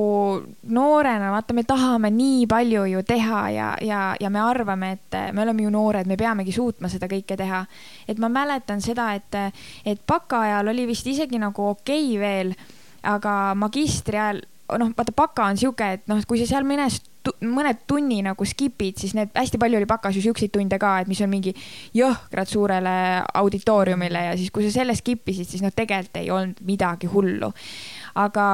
noorena, 0.64 1.32
vaata, 1.34 1.56
me 1.58 1.66
tahame 1.68 2.12
nii 2.16 2.46
palju 2.52 2.86
ju 2.94 3.04
teha 3.08 3.44
ja, 3.56 3.70
ja, 3.82 4.02
ja 4.20 4.34
me 4.34 4.44
arvame, 4.44 4.94
et 4.98 5.18
äh, 5.18 5.32
me 5.34 5.46
oleme 5.46 5.66
ju 5.66 5.74
noored, 5.74 6.10
me 6.10 6.20
peamegi 6.20 6.56
suutma 6.56 6.92
seda 6.92 7.10
kõike 7.12 7.38
teha. 7.38 7.66
et 8.08 8.20
ma 8.20 8.30
mäletan 8.30 8.82
seda, 8.82 9.12
et, 9.16 9.40
et 9.86 10.02
baka 10.08 10.46
ajal 10.48 10.74
oli 10.74 10.88
vist 10.90 11.08
isegi 11.08 11.40
nagu 11.42 11.72
okei 11.74 12.16
okay 12.16 12.20
veel, 12.22 12.56
aga 13.04 13.54
magistri 13.58 14.18
ajal, 14.18 14.44
noh, 14.80 14.92
vaata 14.98 15.16
baka 15.16 15.50
on 15.50 15.58
sihuke, 15.60 15.94
et 15.98 16.06
noh, 16.12 16.22
kui 16.28 16.40
sa 16.42 16.50
seal 16.54 16.68
mõnes 16.68 17.02
mõned 17.46 17.84
tunni 17.88 18.22
nagu 18.26 18.46
skip'id, 18.48 18.98
siis 18.98 19.14
need 19.18 19.34
hästi 19.36 19.60
palju 19.62 19.78
oli 19.78 19.90
bakas 19.90 20.18
ju 20.18 20.24
siukseid 20.26 20.54
tunde 20.54 20.80
ka, 20.82 20.96
et 21.02 21.10
mis 21.12 21.22
on 21.22 21.30
mingi 21.30 21.54
jõhkralt 21.98 22.50
suurele 22.50 22.94
auditooriumile 23.42 24.26
ja 24.30 24.38
siis, 24.40 24.50
kui 24.54 24.66
sa 24.66 24.74
selle 24.80 24.96
skip 24.98 25.30
isid, 25.30 25.50
siis 25.50 25.62
noh, 25.66 25.74
tegelikult 25.76 26.22
ei 26.22 26.32
olnud 26.34 26.64
midagi 26.66 27.10
hullu. 27.12 27.52
aga 28.16 28.48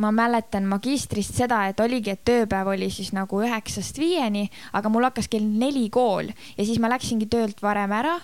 ma 0.00 0.10
mäletan 0.10 0.64
magistrist 0.64 1.36
seda, 1.36 1.66
et 1.68 1.80
oligi, 1.80 2.14
et 2.14 2.24
tööpäev 2.24 2.72
oli 2.72 2.88
siis 2.90 3.12
nagu 3.12 3.42
üheksast 3.44 3.98
viieni, 4.00 4.46
aga 4.72 4.88
mul 4.88 5.04
hakkas 5.10 5.28
kell 5.28 5.44
neli 5.44 5.88
kool 5.92 6.32
ja 6.32 6.64
siis 6.64 6.80
ma 6.80 6.88
läksingi 6.92 7.28
töölt 7.28 7.60
varem 7.62 7.92
ära 7.92 8.16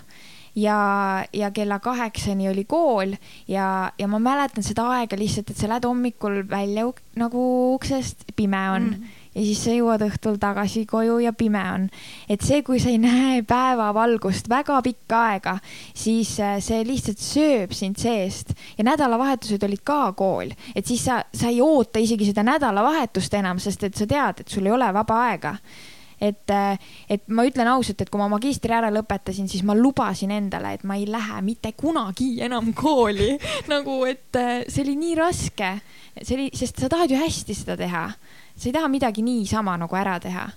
ja, 0.55 1.25
ja 1.33 1.51
kella 1.51 1.79
kaheksani 1.79 2.49
oli 2.49 2.65
kool 2.65 3.13
ja, 3.47 3.91
ja 3.97 4.07
ma 4.07 4.19
mäletan 4.19 4.63
seda 4.65 4.87
aega 4.95 5.17
lihtsalt, 5.19 5.49
et 5.49 5.57
sa 5.57 5.69
lähed 5.69 5.85
hommikul 5.85 6.43
välja 6.49 6.87
nagu 7.19 7.41
uksest, 7.75 8.23
pime 8.35 8.61
on 8.71 8.87
mm. 8.89 9.17
ja 9.35 9.43
siis 9.43 9.63
sa 9.63 9.75
jõuad 9.75 10.03
õhtul 10.07 10.39
tagasi 10.41 10.85
koju 10.89 11.19
ja 11.23 11.33
pime 11.33 11.61
on. 11.73 11.89
et 12.29 12.41
see, 12.45 12.61
kui 12.63 12.79
sa 12.79 12.89
ei 12.93 12.97
näe 13.01 13.43
päevavalgust 13.47 14.49
väga 14.49 14.81
pikka 14.85 15.21
aega, 15.33 15.57
siis 15.93 16.35
äh, 16.39 16.57
see 16.63 16.81
lihtsalt 16.87 17.21
sööb 17.23 17.75
sind 17.77 17.99
seest 18.01 18.55
ja 18.77 18.87
nädalavahetused 18.87 19.63
olid 19.67 19.83
ka 19.83 20.01
kool, 20.17 20.55
et 20.75 20.85
siis 20.85 21.05
sa, 21.05 21.21
sa 21.33 21.51
ei 21.51 21.61
oota 21.61 22.01
isegi 22.01 22.31
seda 22.31 22.43
nädalavahetust 22.47 23.39
enam, 23.39 23.61
sest 23.61 23.87
et 23.89 23.95
sa 23.95 24.09
tead, 24.09 24.43
et 24.43 24.49
sul 24.49 24.67
ei 24.67 24.75
ole 24.75 24.91
vaba 24.93 25.23
aega 25.29 25.55
et, 26.21 26.53
et 27.09 27.25
ma 27.33 27.45
ütlen 27.47 27.69
ausalt, 27.71 28.01
et 28.01 28.11
kui 28.11 28.21
ma 28.21 28.29
magistri 28.31 28.75
ära 28.75 28.91
lõpetasin, 28.93 29.49
siis 29.51 29.63
ma 29.67 29.75
lubasin 29.77 30.33
endale, 30.35 30.75
et 30.77 30.85
ma 30.87 30.99
ei 30.99 31.07
lähe 31.09 31.41
mitte 31.45 31.73
kunagi 31.79 32.35
enam 32.45 32.73
kooli. 32.77 33.35
nagu, 33.73 34.01
et 34.09 34.39
äh, 34.39 34.63
see 34.67 34.85
oli 34.85 34.97
nii 34.99 35.17
raske, 35.19 35.73
see 36.21 36.35
oli, 36.37 36.49
sest 36.55 36.81
sa 36.83 36.91
tahad 36.91 37.11
ju 37.11 37.19
hästi 37.19 37.57
seda 37.57 37.77
teha. 37.79 38.07
sa 38.59 38.67
ei 38.67 38.75
taha 38.75 38.91
midagi 38.91 39.23
niisama 39.23 39.77
nagu 39.79 39.95
ära 39.95 40.19
teha. 40.19 40.49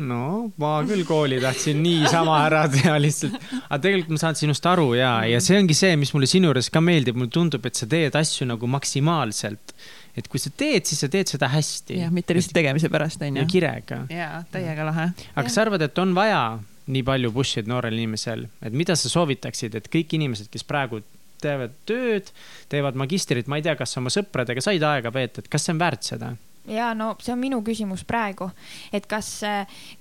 No 0.00 0.50
ma 0.60 0.72
küll 0.88 1.04
kooli 1.04 1.38
tahtsin 1.42 1.82
niisama 1.84 2.38
ära 2.46 2.62
teha 2.72 2.94
lihtsalt, 3.02 3.36
aga 3.66 3.80
tegelikult 3.84 4.14
ma 4.16 4.22
saan 4.22 4.38
sinust 4.38 4.66
aru 4.68 4.92
ja, 4.96 5.14
ja 5.28 5.40
see 5.44 5.58
ongi 5.60 5.76
see, 5.76 5.96
mis 6.00 6.14
mulle 6.16 6.28
sinu 6.30 6.48
juures 6.48 6.70
ka 6.72 6.80
meeldib, 6.84 7.18
mulle 7.18 7.32
tundub, 7.32 7.66
et 7.68 7.76
sa 7.76 7.88
teed 7.90 8.16
asju 8.16 8.48
nagu 8.48 8.70
maksimaalselt. 8.72 9.74
et 10.16 10.28
kui 10.28 10.40
sa 10.40 10.52
teed, 10.56 10.88
siis 10.88 11.00
sa 11.04 11.08
teed 11.12 11.28
seda 11.34 11.50
hästi. 11.52 12.00
jah, 12.00 12.12
mitte 12.12 12.36
lihtsalt 12.36 12.56
tegemise 12.56 12.88
pärast, 12.92 13.20
ja 13.20 13.28
onju. 13.28 13.46
kirega. 13.52 14.04
jaa, 14.12 14.44
täiega 14.52 14.86
lahe. 14.88 15.08
aga 15.34 15.46
kas 15.48 15.58
sa 15.58 15.66
arvad, 15.66 15.84
et 15.84 15.98
on 16.00 16.14
vaja 16.16 16.44
nii 16.92 17.02
palju 17.06 17.32
push'i 17.34 17.60
id 17.62 17.68
noorel 17.70 17.98
inimesel, 17.98 18.46
et 18.64 18.72
mida 18.72 18.96
sa 18.98 19.12
soovitaksid, 19.12 19.76
et 19.78 19.92
kõik 19.92 20.16
inimesed, 20.16 20.48
kes 20.52 20.64
praegu 20.66 21.02
teevad 21.42 21.74
tööd, 21.88 22.30
teevad 22.72 22.96
magistrit, 22.98 23.48
ma 23.50 23.58
ei 23.58 23.66
tea, 23.66 23.76
kas 23.78 23.96
oma 24.00 24.12
sõpradega 24.14 24.62
said 24.64 24.82
aega 24.86 25.12
veeta, 25.14 25.42
et 25.42 25.52
kas 25.52 25.66
see 25.66 25.74
on 25.74 25.82
väärt 25.82 26.06
seda? 26.06 26.32
Ja 26.68 26.92
no 26.94 27.12
see 27.22 27.32
on 27.34 27.40
minu 27.42 27.60
küsimus 27.66 28.04
praegu, 28.08 28.50
et 28.94 29.06
kas, 29.10 29.28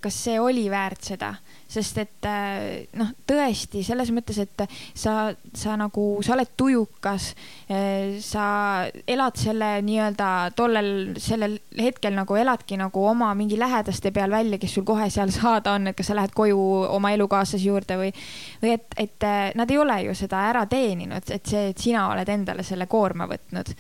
kas 0.01 0.19
see 0.25 0.37
oli 0.39 0.67
väärt 0.71 1.11
seda, 1.11 1.31
sest 1.71 1.97
et 2.03 2.27
äh, 2.27 2.83
noh, 2.99 3.13
tõesti 3.27 3.81
selles 3.85 4.11
mõttes, 4.13 4.37
et 4.43 4.65
sa, 4.93 5.31
sa 5.57 5.77
nagu, 5.79 6.05
sa 6.25 6.35
oled 6.35 6.51
tujukas, 6.59 7.31
sa 8.21 8.45
elad 9.09 9.39
selle 9.39 9.69
nii-öelda 9.85 10.29
tollel, 10.57 10.91
sellel 11.21 11.57
hetkel 11.79 12.15
nagu 12.17 12.35
eladki 12.37 12.77
nagu 12.79 13.05
oma 13.07 13.31
mingi 13.37 13.59
lähedaste 13.59 14.11
peal 14.13 14.33
välja, 14.33 14.59
kes 14.61 14.75
sul 14.77 14.85
kohe 14.87 15.09
seal 15.13 15.31
saada 15.33 15.75
on, 15.77 15.89
et 15.91 15.97
kas 15.97 16.11
sa 16.11 16.17
lähed 16.17 16.35
koju 16.35 16.59
oma 16.91 17.13
elukaaslase 17.15 17.63
juurde 17.65 17.97
või, 18.01 18.13
või 18.61 18.75
et, 18.75 18.87
et 18.99 19.27
äh, 19.27 19.41
nad 19.57 19.71
ei 19.71 19.81
ole 19.81 20.01
ju 20.09 20.15
seda 20.17 20.45
ära 20.51 20.65
teeninud, 20.69 21.31
et 21.31 21.47
see, 21.47 21.71
et 21.71 21.81
sina 21.89 22.09
oled 22.11 22.29
endale 22.29 22.65
selle 22.67 22.89
koorma 22.91 23.29
võtnud 23.31 23.75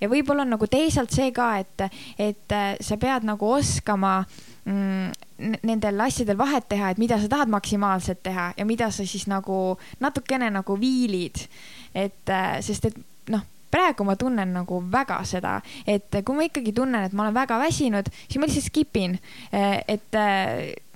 ja 0.00 0.10
võib-olla 0.10 0.44
on 0.44 0.54
nagu 0.56 0.68
teisalt 0.70 1.14
see 1.14 1.32
ka, 1.36 1.50
et, 1.62 1.86
et 2.18 2.54
äh, 2.54 2.68
sa 2.80 2.98
pead 3.00 3.26
nagu 3.28 3.50
oskama 3.56 4.18
mm, 4.64 5.58
nendel 5.66 6.00
asjadel 6.06 6.38
vahet 6.38 6.68
teha, 6.68 6.92
et 6.92 7.02
mida 7.02 7.18
sa 7.20 7.30
tahad 7.32 7.52
maksimaalselt 7.52 8.22
teha 8.24 8.50
ja 8.56 8.68
mida 8.68 8.90
sa 8.94 9.06
siis 9.06 9.26
nagu 9.30 9.76
natukene 10.00 10.50
nagu 10.52 10.78
viilid. 10.80 11.46
et 11.94 12.32
äh, 12.32 12.58
sest, 12.64 12.90
et 12.90 12.96
noh, 13.32 13.44
praegu 13.72 14.04
ma 14.04 14.16
tunnen 14.16 14.52
nagu 14.54 14.80
väga 14.92 15.18
seda, 15.28 15.58
et 15.86 16.20
kui 16.24 16.36
ma 16.36 16.46
ikkagi 16.46 16.72
tunnen, 16.76 17.08
et 17.08 17.12
ma 17.12 17.26
olen 17.26 17.34
väga 17.36 17.58
väsinud, 17.60 18.08
siis 18.26 18.38
ma 18.40 18.48
lihtsalt 18.48 18.70
skip 18.70 18.96
in. 18.96 19.18
et 19.52 20.16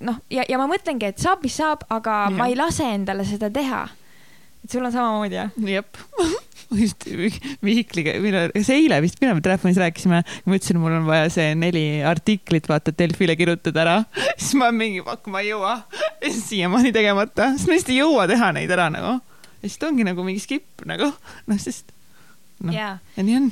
noh, 0.00 0.20
ja, 0.30 0.44
ja 0.48 0.60
ma 0.60 0.68
mõtlengi, 0.70 1.10
et 1.10 1.18
saab, 1.20 1.42
mis 1.44 1.56
saab, 1.60 1.84
aga 1.90 2.22
ja. 2.28 2.36
ma 2.38 2.46
ei 2.48 2.56
lase 2.56 2.86
endale 2.94 3.26
seda 3.28 3.50
teha. 3.52 3.82
Sul 4.72 4.86
on 4.86 4.94
samamoodi, 4.94 5.38
jah? 5.38 5.52
jep 5.68 6.00
just 6.78 7.06
Mihkliga, 7.66 8.14
millal, 8.22 8.50
kas 8.54 8.70
eile 8.74 9.00
vist, 9.02 9.18
millal 9.22 9.38
me 9.38 9.44
telefonis 9.44 9.78
rääkisime, 9.80 10.20
ma 10.22 10.58
ütlesin, 10.58 10.78
mul 10.82 10.98
on 11.00 11.08
vaja 11.08 11.30
see 11.32 11.54
neli 11.58 11.84
artiklit 12.06 12.68
vaata 12.70 12.94
Delfile 12.96 13.34
kirjutada 13.38 13.82
ära, 13.84 13.96
siis 14.40 14.54
ma 14.60 14.70
mingi, 14.74 15.02
fuck, 15.06 15.26
ma 15.32 15.42
ei 15.42 15.50
jõua. 15.50 15.80
siiamaani 16.20 16.92
tegemata, 16.94 17.52
sest 17.56 17.70
ma 17.70 17.74
lihtsalt 17.74 17.94
ei 17.94 18.02
jõua 18.02 18.28
teha 18.30 18.52
neid 18.56 18.70
ära 18.76 18.90
nagu. 18.92 19.16
ja 19.60 19.66
siis 19.66 19.80
ongi 19.88 20.06
nagu 20.06 20.26
mingi 20.26 20.42
skip 20.42 20.86
nagu, 20.88 21.10
noh, 21.50 21.58
sest 21.60 21.90
noh 22.60 22.76
yeah., 22.76 23.02
ja 23.16 23.26
nii 23.26 23.36
on 23.40 23.50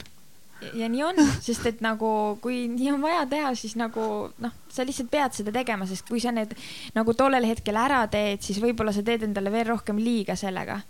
ja 0.75 0.89
nii 0.91 1.03
on, 1.07 1.19
sest 1.43 1.67
et 1.71 1.83
nagu 1.85 2.11
kui 2.43 2.65
nii 2.71 2.91
on 2.91 3.03
vaja 3.03 3.25
teha, 3.31 3.53
siis 3.59 3.77
nagu 3.79 4.05
noh, 4.43 4.55
sa 4.75 4.87
lihtsalt 4.87 5.11
pead 5.11 5.37
seda 5.37 5.55
tegema, 5.55 5.87
sest 5.87 6.07
kui 6.09 6.23
sa 6.23 6.33
need 6.35 6.55
nagu 6.97 7.15
tollel 7.19 7.47
hetkel 7.47 7.79
ära 7.79 8.05
teed, 8.11 8.43
siis 8.47 8.59
võib-olla 8.63 8.95
sa 8.95 9.05
teed 9.07 9.27
endale 9.27 9.53
veel 9.55 9.69
rohkem 9.71 10.01
liiga 10.03 10.39
sellega 10.39 10.81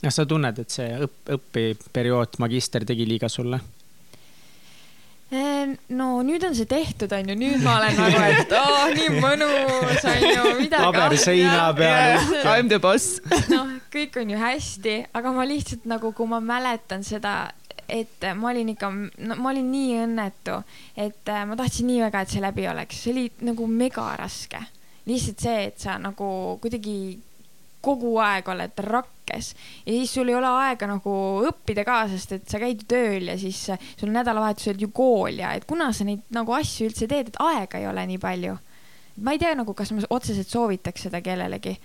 kas 0.00 0.16
sa 0.16 0.24
tunned, 0.28 0.58
et 0.62 0.72
see 0.72 0.88
õpp, 1.06 1.34
õpiperiood, 1.36 2.40
magister 2.42 2.86
tegi 2.88 3.06
liiga 3.08 3.28
sulle? 3.28 3.60
Ehm, 5.30 5.76
no 5.94 6.24
nüüd 6.26 6.42
on 6.42 6.56
see 6.58 6.66
tehtud, 6.66 7.12
onju, 7.14 7.36
nüüd 7.38 7.60
ma 7.62 7.76
olen 7.78 8.00
nagu, 8.00 8.22
et 8.40 8.54
oh, 8.58 8.88
nii 8.96 9.20
mõnus, 9.22 10.00
onju, 10.02 10.56
midagi. 10.58 10.82
paber 10.88 11.14
seina 11.22 11.68
peal. 11.78 12.24
I 12.56 12.64
m 12.64 12.70
the 12.72 12.80
boss. 12.82 13.20
noh, 13.52 13.76
kõik 13.94 14.18
on 14.18 14.32
ju 14.34 14.40
hästi, 14.40 14.96
aga 15.14 15.34
ma 15.36 15.46
lihtsalt 15.46 15.86
nagu, 15.90 16.10
kui 16.18 16.26
ma 16.32 16.42
mäletan 16.42 17.06
seda, 17.06 17.36
et 17.86 18.26
ma 18.40 18.50
olin 18.50 18.74
ikka, 18.74 18.90
no 19.22 19.38
ma 19.38 19.52
olin 19.52 19.70
nii 19.70 19.94
õnnetu, 20.08 20.58
et 20.98 21.30
äh, 21.30 21.46
ma 21.46 21.58
tahtsin 21.62 21.86
nii 21.92 22.02
väga, 22.08 22.24
et 22.24 22.34
see 22.34 22.42
läbi 22.42 22.66
oleks, 22.72 22.98
see 23.04 23.14
oli 23.14 23.26
nagu 23.46 23.70
mega 23.70 24.10
raske. 24.18 24.66
lihtsalt 25.06 25.46
see, 25.46 25.66
et 25.70 25.78
sa 25.78 25.94
nagu 26.02 26.58
kuidagi 26.62 26.96
kogu 27.84 28.14
aeg 28.22 28.48
oled 28.52 28.82
rakkes 28.86 29.52
ja 29.86 29.92
siis 29.92 30.12
sul 30.14 30.28
ei 30.28 30.36
ole 30.36 30.50
aega 30.64 30.88
nagu 30.90 31.14
õppida 31.48 31.84
ka, 31.86 32.02
sest 32.12 32.36
et 32.36 32.50
sa 32.50 32.60
käid 32.62 32.84
tööl 32.90 33.30
ja 33.32 33.38
siis 33.40 33.62
sul 34.00 34.12
nädalavahetusel 34.14 34.80
ju 34.80 34.90
kool 34.94 35.40
ja 35.40 35.54
et 35.56 35.66
kuna 35.68 35.90
sa 35.96 36.06
neid 36.08 36.26
nagu 36.34 36.54
asju 36.56 36.90
üldse 36.90 37.08
teed, 37.10 37.32
et 37.32 37.40
aega 37.40 37.80
ei 37.80 37.88
ole 37.90 38.06
nii 38.12 38.20
palju. 38.20 38.58
ma 39.24 39.34
ei 39.34 39.42
tea 39.42 39.56
nagu, 39.56 39.74
kas 39.76 39.92
ma 39.92 40.04
otseselt 40.10 40.48
soovitaks 40.48 41.08
seda 41.08 41.20
kellelegi. 41.24 41.76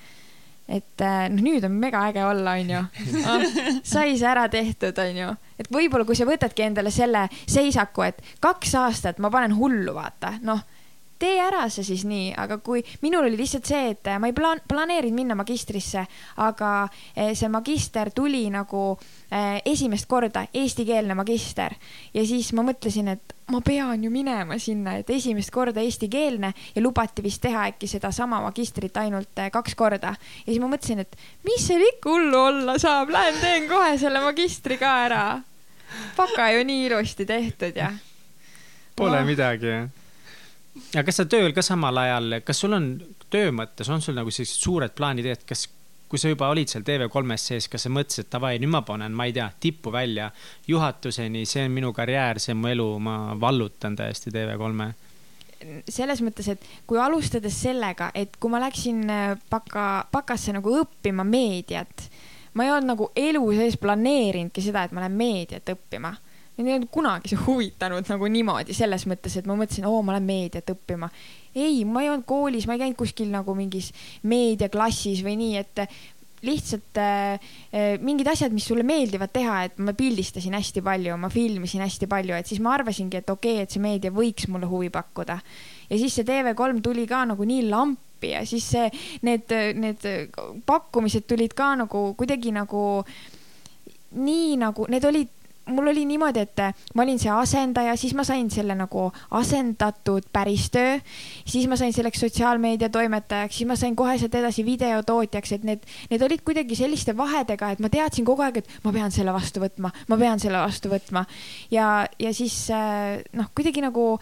et 0.68 1.02
äh, 1.02 1.28
noh, 1.30 1.44
nüüd 1.46 1.66
on 1.68 1.80
mega 1.80 2.06
äge 2.10 2.24
olla, 2.26 2.58
onju 2.60 2.84
ah,. 3.32 3.50
sai 3.84 4.18
see 4.18 4.28
ära 4.28 4.48
tehtud, 4.50 4.98
onju. 4.98 5.34
et 5.60 5.72
võib-olla, 5.72 6.06
kui 6.06 6.18
sa 6.18 6.28
võtadki 6.28 6.68
endale 6.68 6.92
selle 6.92 7.28
seisaku, 7.46 8.10
et 8.10 8.24
kaks 8.44 8.76
aastat 8.82 9.22
ma 9.24 9.32
panen 9.32 9.56
hullu, 9.56 9.94
vaata, 9.96 10.36
noh 10.42 10.64
tee 11.20 11.38
ära 11.42 11.66
see 11.72 11.86
siis 11.88 12.04
nii, 12.08 12.34
aga 12.38 12.58
kui 12.64 12.84
minul 13.04 13.28
oli 13.28 13.38
lihtsalt 13.40 13.70
see, 13.70 13.92
et 13.94 14.10
ma 14.20 14.30
ei 14.30 14.36
plaan-, 14.36 14.62
planeerinud 14.68 15.16
minna 15.16 15.38
magistrisse, 15.38 16.06
aga 16.44 16.72
eh, 17.16 17.34
see 17.38 17.50
magister 17.52 18.12
tuli 18.16 18.46
nagu 18.54 18.84
eh, 19.30 19.62
esimest 19.66 20.10
korda, 20.12 20.46
eestikeelne 20.54 21.16
magister. 21.18 21.76
ja 22.14 22.26
siis 22.28 22.52
ma 22.54 22.66
mõtlesin, 22.68 23.14
et 23.16 23.36
ma 23.52 23.62
pean 23.62 24.04
ju 24.04 24.12
minema 24.12 24.58
sinna, 24.60 24.98
et 25.00 25.10
esimest 25.10 25.52
korda 25.54 25.82
eestikeelne 25.82 26.52
ja 26.76 26.82
lubati 26.82 27.24
vist 27.24 27.44
teha 27.44 27.68
äkki 27.72 27.88
sedasama 27.88 28.42
magistrit 28.42 28.98
ainult 28.98 29.44
kaks 29.52 29.76
korda. 29.76 30.16
ja 30.18 30.48
siis 30.48 30.62
ma 30.62 30.72
mõtlesin, 30.72 31.04
et 31.06 31.18
mis 31.46 31.68
seal 31.68 31.84
ikka 31.94 32.12
hullu 32.12 32.42
olla 32.52 32.80
saab, 32.82 33.14
lähen 33.14 33.40
teen 33.42 33.70
kohe 33.70 33.98
selle 34.02 34.24
magistri 34.24 34.80
ka 34.82 34.96
ära. 35.06 35.26
baka 36.18 36.52
ju 36.52 36.64
nii 36.66 36.86
ilusti 36.90 37.26
tehtud 37.26 37.76
ja. 37.76 37.94
Pole 38.96 39.20
oh. 39.20 39.26
midagi, 39.28 39.72
aga 40.94 41.06
kas 41.08 41.22
sa 41.22 41.26
tööl 41.30 41.54
ka 41.56 41.64
samal 41.66 41.98
ajal, 42.02 42.40
kas 42.46 42.60
sul 42.64 42.76
on 42.76 42.92
töö 43.32 43.54
mõttes, 43.56 43.90
on 43.92 44.04
sul 44.04 44.18
nagu 44.18 44.32
sellised 44.34 44.62
suured 44.64 44.96
plaanid 44.98 45.28
ees, 45.32 45.46
kas, 45.48 45.66
kui 46.12 46.22
sa 46.22 46.32
juba 46.32 46.50
olid 46.54 46.72
seal 46.72 46.86
TV3-s 46.86 47.48
sees, 47.52 47.70
kas 47.72 47.88
sa 47.88 47.92
mõtlesid, 47.94 48.28
et 48.28 48.36
davai, 48.36 48.58
nüüd 48.62 48.74
ma 48.74 48.84
panen, 48.88 49.16
ma 49.16 49.28
ei 49.30 49.34
tea, 49.36 49.48
tippu 49.60 49.94
välja 49.94 50.30
juhatuseni, 50.68 51.46
see 51.50 51.66
on 51.66 51.76
minu 51.76 51.94
karjäär, 51.96 52.42
see 52.44 52.56
on 52.56 52.62
mu 52.62 52.72
elu, 52.72 52.88
ma 53.08 53.18
vallutan 53.42 53.98
täiesti 54.00 54.34
TV3-e 54.36 54.94
selles 55.90 56.20
mõttes, 56.22 56.48
et 56.52 56.66
kui 56.86 57.00
alustades 57.02 57.56
sellega, 57.58 58.12
et 58.14 58.36
kui 58.42 58.52
ma 58.54 58.60
läksin 58.62 59.00
äh, 59.10 59.24
baka, 59.50 60.06
bakasse 60.12 60.54
nagu 60.54 60.74
õppima 60.82 61.24
meediat, 61.26 62.06
ma 62.54 62.68
ei 62.68 62.74
olnud 62.76 62.92
nagu 62.92 63.08
elu 63.18 63.42
sees 63.56 63.80
planeerinudki 63.82 64.62
seda, 64.62 64.86
et 64.86 64.94
ma 64.94 65.02
lähen 65.06 65.18
meediat 65.18 65.72
õppima 65.74 66.14
mind 66.58 66.70
ei 66.70 66.78
olnud 66.78 66.92
kunagi 66.92 67.32
see 67.32 67.42
huvitanud 67.46 68.08
nagu 68.12 68.30
niimoodi, 68.32 68.76
selles 68.78 69.06
mõttes, 69.10 69.36
et 69.40 69.48
ma 69.50 69.58
mõtlesin, 69.60 69.88
oo, 69.90 70.02
ma 70.06 70.16
lähen 70.16 70.28
meediat 70.30 70.72
õppima. 70.72 71.10
ei, 71.56 71.84
ma 71.88 72.04
ei 72.04 72.10
olnud 72.12 72.28
koolis, 72.28 72.68
ma 72.68 72.76
ei 72.76 72.84
käinud 72.84 73.00
kuskil 73.00 73.32
nagu 73.32 73.56
mingis 73.56 73.92
meediaklassis 74.24 75.24
või 75.24 75.38
nii, 75.40 75.64
et 75.64 75.86
lihtsalt 76.46 76.98
äh, 76.98 77.34
äh, 77.74 77.96
mingid 78.02 78.28
asjad, 78.30 78.54
mis 78.54 78.66
sulle 78.68 78.84
meeldivad 78.86 79.32
teha, 79.34 79.62
et 79.68 79.80
ma 79.82 79.96
pildistasin 79.98 80.56
hästi 80.56 80.84
palju, 80.86 81.18
ma 81.20 81.30
filmisin 81.34 81.84
hästi 81.86 82.10
palju, 82.12 82.36
et 82.38 82.50
siis 82.50 82.62
ma 82.64 82.76
arvasingi, 82.76 83.22
et 83.22 83.30
okei 83.30 83.60
okay,, 83.60 83.66
et 83.66 83.76
see 83.76 83.84
meedia 83.84 84.14
võiks 84.14 84.50
mulle 84.52 84.70
huvi 84.70 84.92
pakkuda. 84.94 85.40
ja 85.90 86.02
siis 86.02 86.18
see 86.18 86.28
TV3 86.28 86.84
tuli 86.86 87.08
ka 87.10 87.24
nagu 87.32 87.48
nii 87.48 87.70
lampi 87.70 88.34
ja 88.34 88.44
siis 88.48 88.68
see, 88.76 88.90
need, 89.26 89.52
need 89.80 90.06
pakkumised 90.66 91.28
tulid 91.30 91.54
ka 91.58 91.74
nagu 91.82 92.08
kuidagi 92.18 92.54
nagu 92.56 92.84
nii 94.16 94.56
nagu, 94.62 94.86
need 94.90 95.06
olid 95.06 95.45
mul 95.66 95.88
oli 95.88 96.06
niimoodi, 96.06 96.44
et 96.46 96.62
ma 96.96 97.04
olin 97.04 97.20
see 97.22 97.32
asendaja, 97.32 97.96
siis 97.98 98.14
ma 98.18 98.26
sain 98.28 98.50
selle 98.54 98.76
nagu 98.78 99.08
asendatud 99.40 100.28
päris 100.34 100.70
töö. 100.74 101.00
siis 101.46 101.68
ma 101.68 101.78
sain 101.80 101.94
selleks 101.94 102.20
sotsiaalmeedia 102.22 102.90
toimetajaks, 102.90 103.58
siis 103.58 103.68
ma 103.68 103.76
sain 103.80 103.96
kohe 103.96 104.18
sealt 104.22 104.36
edasi 104.36 104.66
videotootjaks, 104.66 105.52
et 105.58 105.64
need, 105.64 105.86
need 106.12 106.22
olid 106.22 106.44
kuidagi 106.46 106.78
selliste 106.78 107.18
vahedega, 107.18 107.72
et 107.72 107.84
ma 107.84 107.90
teadsin 107.90 108.26
kogu 108.26 108.46
aeg, 108.46 108.62
et 108.62 108.74
ma 108.84 108.94
pean 108.96 109.14
selle 109.14 109.34
vastu 109.34 109.64
võtma, 109.64 109.92
ma 110.08 110.20
pean 110.22 110.42
selle 110.42 110.62
vastu 110.62 110.92
võtma. 110.92 111.26
ja, 111.72 112.08
ja 112.20 112.34
siis 112.34 112.70
äh, 112.74 113.22
noh, 113.34 113.50
kuidagi 113.56 113.84
nagu 113.86 114.16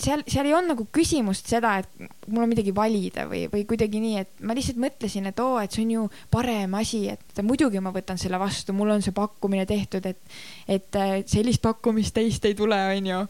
seal, 0.00 0.22
seal 0.28 0.48
ei 0.48 0.54
olnud 0.56 0.74
nagu 0.74 0.86
küsimust 0.94 1.48
seda, 1.50 1.76
et 1.82 2.30
mul 2.30 2.44
on 2.44 2.50
midagi 2.52 2.74
valida 2.76 3.26
või, 3.30 3.46
või 3.52 3.64
kuidagi 3.68 4.00
nii, 4.02 4.22
et 4.22 4.46
ma 4.46 4.56
lihtsalt 4.56 4.80
mõtlesin, 4.82 5.28
et 5.30 5.42
oo, 5.42 5.58
et 5.62 5.72
see 5.72 5.84
on 5.86 5.94
ju 5.96 6.06
parem 6.32 6.74
asi, 6.78 7.06
et 7.12 7.44
muidugi 7.46 7.82
ma 7.82 7.92
võtan 7.94 8.20
selle 8.20 8.40
vastu, 8.42 8.76
mul 8.76 8.96
on 8.96 9.04
see 9.04 9.16
pakkumine 9.16 9.66
tehtud, 9.68 10.06
et, 10.08 10.40
et 10.68 11.00
sellist 11.30 11.64
pakkumist 11.64 12.16
teist 12.16 12.44
ei 12.48 12.58
tule, 12.58 12.80
onju 12.96 13.22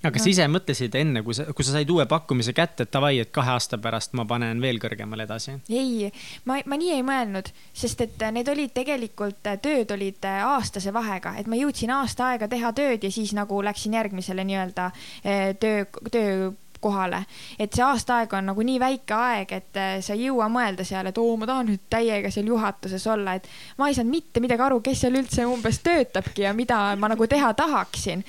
aga 0.00 0.12
kas 0.14 0.24
sa 0.24 0.30
ise 0.32 0.46
mõtlesid 0.48 0.94
enne, 0.96 1.22
kui 1.26 1.36
sa, 1.36 1.44
kui 1.56 1.66
sa 1.66 1.74
said 1.74 1.90
uue 1.92 2.06
pakkumise 2.08 2.54
kätte, 2.56 2.86
et 2.86 2.92
davai, 2.94 3.18
et 3.20 3.32
kahe 3.34 3.52
aasta 3.52 3.78
pärast 3.82 4.14
ma 4.16 4.24
panen 4.28 4.62
veel 4.62 4.80
kõrgemale 4.80 5.26
edasi? 5.28 5.58
ei, 5.68 6.08
ma, 6.48 6.60
ma 6.64 6.78
nii 6.80 6.94
ei 6.96 7.04
mõelnud, 7.06 7.50
sest 7.76 8.00
et 8.06 8.24
need 8.32 8.48
olid 8.48 8.72
tegelikult, 8.76 9.44
tööd 9.62 9.92
olid 9.92 10.30
aastase 10.30 10.94
vahega, 10.96 11.36
et 11.40 11.50
ma 11.50 11.58
jõudsin 11.60 11.92
aasta 11.98 12.32
aega 12.32 12.48
teha 12.48 12.72
tööd 12.76 13.04
ja 13.04 13.12
siis 13.12 13.34
nagu 13.36 13.60
läksin 13.64 13.98
järgmisele 13.98 14.46
nii-öelda 14.48 14.90
eh, 15.22 15.52
töö, 15.60 15.84
töö 16.10 16.50
kohale, 16.80 17.24
et 17.60 17.74
see 17.76 17.84
aasta 17.84 18.22
aega 18.22 18.38
on 18.38 18.48
nagu 18.50 18.64
nii 18.64 18.78
väike 18.80 19.16
aeg, 19.16 19.52
et 19.52 19.80
sa 20.04 20.16
ei 20.16 20.24
jõua 20.30 20.48
mõelda 20.52 20.86
seal, 20.88 21.10
et 21.10 21.18
oo, 21.20 21.34
ma 21.36 21.48
tahan 21.48 21.68
nüüd 21.68 21.82
täiega 21.92 22.30
seal 22.32 22.48
juhatuses 22.48 23.04
olla, 23.12 23.36
et 23.36 23.48
ma 23.76 23.90
ei 23.90 23.98
saanud 23.98 24.16
mitte 24.16 24.40
midagi 24.40 24.64
aru, 24.64 24.80
kes 24.84 25.04
seal 25.04 25.20
üldse 25.20 25.44
umbes 25.48 25.82
töötabki 25.84 26.46
ja 26.46 26.54
mida 26.56 26.80
ma 26.96 27.12
nagu 27.12 27.28
teha 27.28 27.52
tahaksin 27.58 28.24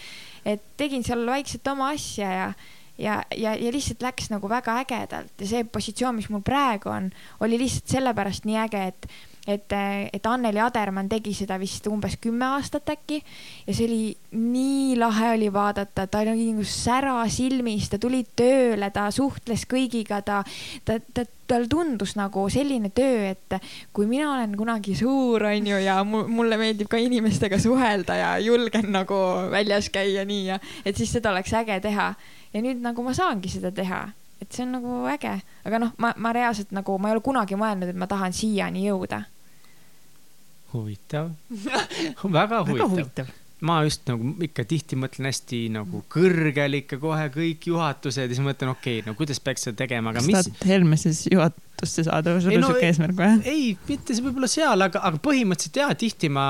et 0.45 0.63
tegin 0.77 1.03
seal 1.05 1.25
vaikselt 1.27 1.67
oma 1.71 1.91
asja 1.95 2.31
ja, 2.31 2.47
ja, 2.97 3.17
ja, 3.37 3.55
ja 3.55 3.73
lihtsalt 3.73 4.01
läks 4.05 4.31
nagu 4.33 4.49
väga 4.49 4.79
ägedalt. 4.83 5.33
Ja 5.39 5.49
see 5.53 5.63
positsioon, 5.63 6.17
mis 6.17 6.29
mul 6.33 6.43
praegu 6.45 6.91
on, 6.93 7.11
oli 7.39 7.59
lihtsalt 7.61 7.97
sellepärast 7.97 8.47
nii 8.49 8.59
äge, 8.65 8.85
et 8.93 9.07
et, 9.47 9.73
et 10.13 10.25
Anneli 10.29 10.61
Adermann 10.61 11.09
tegi 11.09 11.33
seda 11.33 11.57
vist 11.61 11.87
umbes 11.89 12.17
kümme 12.21 12.45
aastat 12.57 12.91
äkki 12.93 13.21
ja 13.65 13.73
see 13.73 13.87
oli 13.87 14.01
nii 14.37 14.97
lahe 15.01 15.31
oli 15.35 15.49
vaadata, 15.53 16.05
ta 16.07 16.21
oli 16.21 16.51
nagu 16.51 16.65
sära 16.67 17.17
silmis, 17.31 17.89
ta 17.89 17.99
tuli 18.01 18.21
tööle, 18.37 18.91
ta 18.93 19.07
suhtles 19.13 19.65
kõigiga, 19.69 20.21
ta, 20.25 20.41
ta, 20.85 20.99
ta, 21.13 21.25
tal 21.49 21.67
tundus 21.71 22.15
nagu 22.19 22.45
selline 22.53 22.93
töö, 22.95 23.31
et 23.33 23.57
kui 23.93 24.07
mina 24.09 24.29
olen 24.35 24.55
kunagi 24.57 24.95
suur, 24.97 25.47
onju, 25.49 25.81
ja 25.83 25.99
mulle 26.05 26.59
meeldib 26.61 26.91
ka 26.91 27.01
inimestega 27.01 27.59
suhelda 27.61 28.19
ja 28.19 28.31
julgen 28.43 28.91
nagu 28.93 29.17
väljas 29.51 29.89
käia 29.93 30.25
nii 30.27 30.47
ja 30.53 30.61
et 30.85 30.95
siis 30.97 31.11
seda 31.17 31.33
oleks 31.33 31.53
äge 31.57 31.81
teha. 31.83 32.13
ja 32.53 32.59
nüüd 32.59 32.81
nagu 32.83 33.03
ma 33.03 33.13
saangi 33.15 33.49
seda 33.49 33.71
teha 33.71 34.05
et 34.41 34.49
see 34.49 34.65
on 34.65 34.73
nagu 34.77 34.95
äge, 35.11 35.35
aga 35.67 35.81
noh, 35.83 35.93
ma, 36.01 36.13
ma 36.21 36.33
reaalselt 36.35 36.73
nagu, 36.75 36.97
ma 37.01 37.11
ei 37.11 37.17
ole 37.17 37.23
kunagi 37.25 37.59
mõelnud, 37.59 37.91
et 37.91 37.99
ma 37.99 38.07
tahan 38.09 38.33
siiani 38.35 38.87
jõuda. 38.87 39.23
huvitav 40.73 41.31
väga 42.39 42.61
huvitav, 42.69 43.29
ma 43.61 43.81
just 43.85 44.07
nagu 44.09 44.33
ikka 44.47 44.65
tihti 44.65 44.97
mõtlen 44.99 45.29
hästi 45.29 45.61
nagu 45.75 46.03
kõrgel 46.11 46.79
ikka 46.79 46.97
kohe 47.01 47.27
kõik 47.33 47.67
juhatused 47.69 48.23
ja 48.23 48.31
siis 48.31 48.43
mõtlen, 48.43 48.71
okei 48.73 48.99
okay,, 49.01 49.07
no 49.07 49.17
kuidas 49.19 49.41
peaks 49.43 49.67
seda 49.67 49.83
tegema, 49.83 50.13
aga 50.13 50.23
mis. 50.25 50.37
tahad 50.37 50.69
Helmeses 50.69 51.25
juhatusse 51.31 52.07
saada 52.07 52.39
sul 52.41 52.55
on 52.55 52.65
no, 52.65 52.71
siuke 52.71 52.87
eesmärk 52.89 53.17
või? 53.19 53.35
ei, 53.51 53.65
mitte 53.89 54.15
see 54.17 54.25
võib-olla 54.25 54.49
seal, 54.51 54.87
aga, 54.87 55.03
aga 55.11 55.21
põhimõtteliselt 55.21 55.83
jaa, 55.83 55.97
tihti 55.99 56.31
ma 56.33 56.45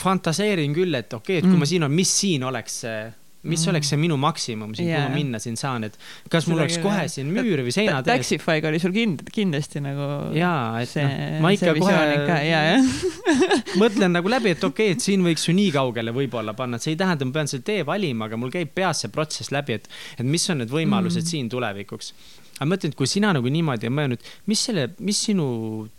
fantaseerin 0.00 0.74
küll, 0.74 0.96
et 0.98 1.12
okei 1.12 1.38
okay,, 1.38 1.44
et 1.44 1.46
kui 1.46 1.54
Mm. 1.54 1.62
ma 1.62 1.70
siin 1.70 1.86
olen, 1.86 1.94
mis 1.94 2.16
siin 2.20 2.42
oleks 2.48 2.80
see 2.82 2.98
mis 3.44 3.60
Mm. 3.60 3.70
oleks 3.74 3.90
see 3.92 3.98
minu 4.00 4.16
maksimum 4.20 4.72
siin 4.76 4.88
yeah., 4.88 5.04
kuhu 5.04 5.12
ma 5.12 5.18
minna 5.20 5.38
siin 5.42 5.56
saan, 5.60 5.84
et 5.84 5.98
kas 6.32 6.46
mul 6.48 6.62
oleks 6.62 6.78
kohe 6.80 7.04
siin 7.12 7.28
müür 7.32 7.60
või 7.66 7.74
seinad 7.76 8.06
ees. 8.08 8.24
Taxify'ga 8.24 8.70
oli 8.70 8.80
sul 8.80 8.94
kind-, 8.94 9.24
kindlasti 9.34 9.82
nagu 9.84 10.06
jaa, 10.36 10.80
et 10.80 10.90
see 10.90 11.04
noh, 11.04 11.42
ma 11.44 11.52
ikka 11.54 11.74
visioon 11.76 12.14
ikka 12.14 12.38
ja, 12.46 12.62
kohe 12.62 12.70
jah. 12.70 13.74
mõtlen 13.82 14.16
nagu 14.16 14.32
läbi, 14.32 14.54
et 14.56 14.64
okei 14.64 14.94
okay,, 14.94 14.96
et 14.96 15.04
siin 15.04 15.24
võiks 15.26 15.44
ju 15.48 15.56
nii 15.56 15.74
kaugele 15.76 16.14
võib-olla 16.16 16.56
panna, 16.56 16.80
et 16.80 16.86
see 16.86 16.94
ei 16.94 17.00
tähenda, 17.00 17.28
ma 17.28 17.36
pean 17.36 17.52
selle 17.52 17.66
tee 17.68 17.84
valima, 17.86 18.30
aga 18.30 18.40
mul 18.40 18.54
käib 18.54 18.72
peas 18.76 19.04
see 19.04 19.12
protsess 19.12 19.52
läbi, 19.54 19.76
et, 19.76 19.92
et 20.16 20.24
mis 20.24 20.48
on 20.48 20.62
need 20.64 20.72
võimalused 20.72 21.20
mm. 21.20 21.32
siin 21.34 21.52
tulevikuks. 21.52 22.12
aga 22.56 22.70
mõtlen, 22.72 22.94
et 22.94 22.98
kui 22.98 23.10
sina 23.10 23.34
nagu 23.36 23.52
niimoodi 23.52 23.92
on 23.92 23.98
mõelnud, 24.00 24.34
mis 24.48 24.66
selle, 24.70 24.88
mis 25.04 25.20
sinu 25.28 25.46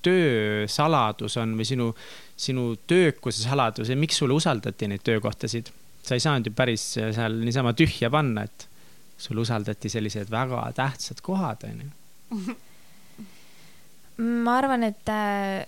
töö 0.06 0.66
saladus 0.72 1.38
on 1.38 1.54
või 1.60 1.70
sinu, 1.70 1.94
sinu 2.36 2.72
töökuse 2.90 3.46
saladus 3.46 3.94
ja 3.94 4.00
miks 4.00 4.18
sulle 4.18 4.34
usaldati 4.34 4.90
neid 4.90 5.06
töökohtasid? 5.06 5.70
Sa 6.08 6.18
ei 6.18 6.24
saanud 6.24 6.50
ju 6.50 6.54
päris 6.56 6.86
seal 6.96 7.40
niisama 7.42 7.74
tühja 7.78 8.12
panna, 8.14 8.46
et 8.46 8.68
sulle 9.18 9.42
usaldati 9.42 9.90
sellised 9.90 10.32
väga 10.32 10.62
tähtsad 10.76 11.22
kohad, 11.26 11.64
onju. 11.70 12.56
ma 14.46 14.58
arvan, 14.58 14.84
et, 14.88 15.14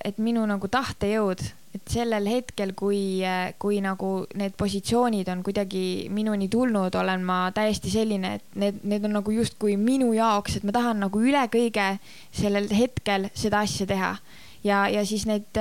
et 0.05 0.19
minu 0.23 0.45
nagu 0.47 0.69
tahtejõud, 0.71 1.41
et 1.77 1.91
sellel 1.91 2.27
hetkel, 2.31 2.71
kui, 2.77 3.21
kui 3.59 3.79
nagu 3.83 4.11
need 4.39 4.55
positsioonid 4.57 5.27
on 5.31 5.43
kuidagi 5.45 6.07
minuni 6.13 6.47
tulnud, 6.51 6.95
olen 6.95 7.23
ma 7.27 7.39
täiesti 7.55 7.91
selline, 7.91 8.37
et 8.39 8.59
need, 8.59 8.81
need 8.87 9.07
on 9.07 9.17
nagu 9.19 9.35
justkui 9.35 9.77
minu 9.79 10.13
jaoks, 10.15 10.57
et 10.57 10.67
ma 10.67 10.75
tahan 10.75 11.03
nagu 11.05 11.21
üle 11.23 11.43
kõige 11.53 11.93
sellel 12.31 12.69
hetkel 12.73 13.29
seda 13.35 13.63
asja 13.67 13.87
teha 13.89 14.15
ja, 14.63 14.85
ja 14.89 15.05
siis 15.05 15.25
need, 15.29 15.59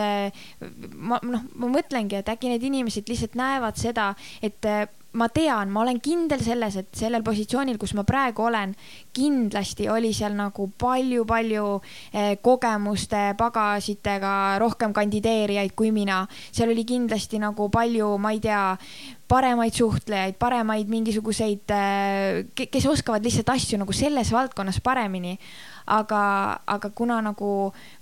ma 0.97 1.21
noh, 1.23 1.49
ma 1.55 1.73
mõtlengi, 1.79 2.21
et 2.21 2.29
äkki 2.33 2.53
need 2.53 2.65
inimesed 2.67 3.09
lihtsalt 3.11 3.37
näevad 3.39 3.81
seda, 3.81 4.13
et 4.45 4.65
äh, 4.69 4.87
ma 5.17 5.29
tean, 5.33 5.71
ma 5.73 5.83
olen 5.83 5.99
kindel 6.05 6.43
selles, 6.45 6.77
et 6.81 6.97
sellel 6.97 7.25
positsioonil, 7.27 7.79
kus 7.81 7.95
ma 7.97 8.05
praegu 8.07 8.47
olen, 8.47 8.75
kindlasti 9.17 9.89
oli 9.93 10.13
seal 10.17 10.37
nagu 10.37 10.69
palju-palju 10.79 11.67
eh, 12.13 12.35
kogemuste 12.45 13.23
pagasitega 13.39 14.33
rohkem 14.63 14.95
kandideerijaid 14.97 15.77
kui 15.77 15.93
mina. 15.95 16.25
seal 16.53 16.73
oli 16.75 16.85
kindlasti 16.89 17.41
nagu 17.43 17.71
palju, 17.73 18.13
ma 18.21 18.35
ei 18.37 18.43
tea, 18.45 18.65
paremaid 19.27 19.75
suhtlejaid, 19.75 20.37
paremaid 20.39 20.91
mingisuguseid, 20.91 21.73
kes 22.55 22.87
oskavad 22.87 23.25
lihtsalt 23.25 23.57
asju 23.57 23.81
nagu 23.81 23.97
selles 23.97 24.31
valdkonnas 24.33 24.79
paremini 24.85 25.35
aga, 25.87 26.61
aga 26.67 26.91
kuna 26.91 27.21
nagu 27.23 27.51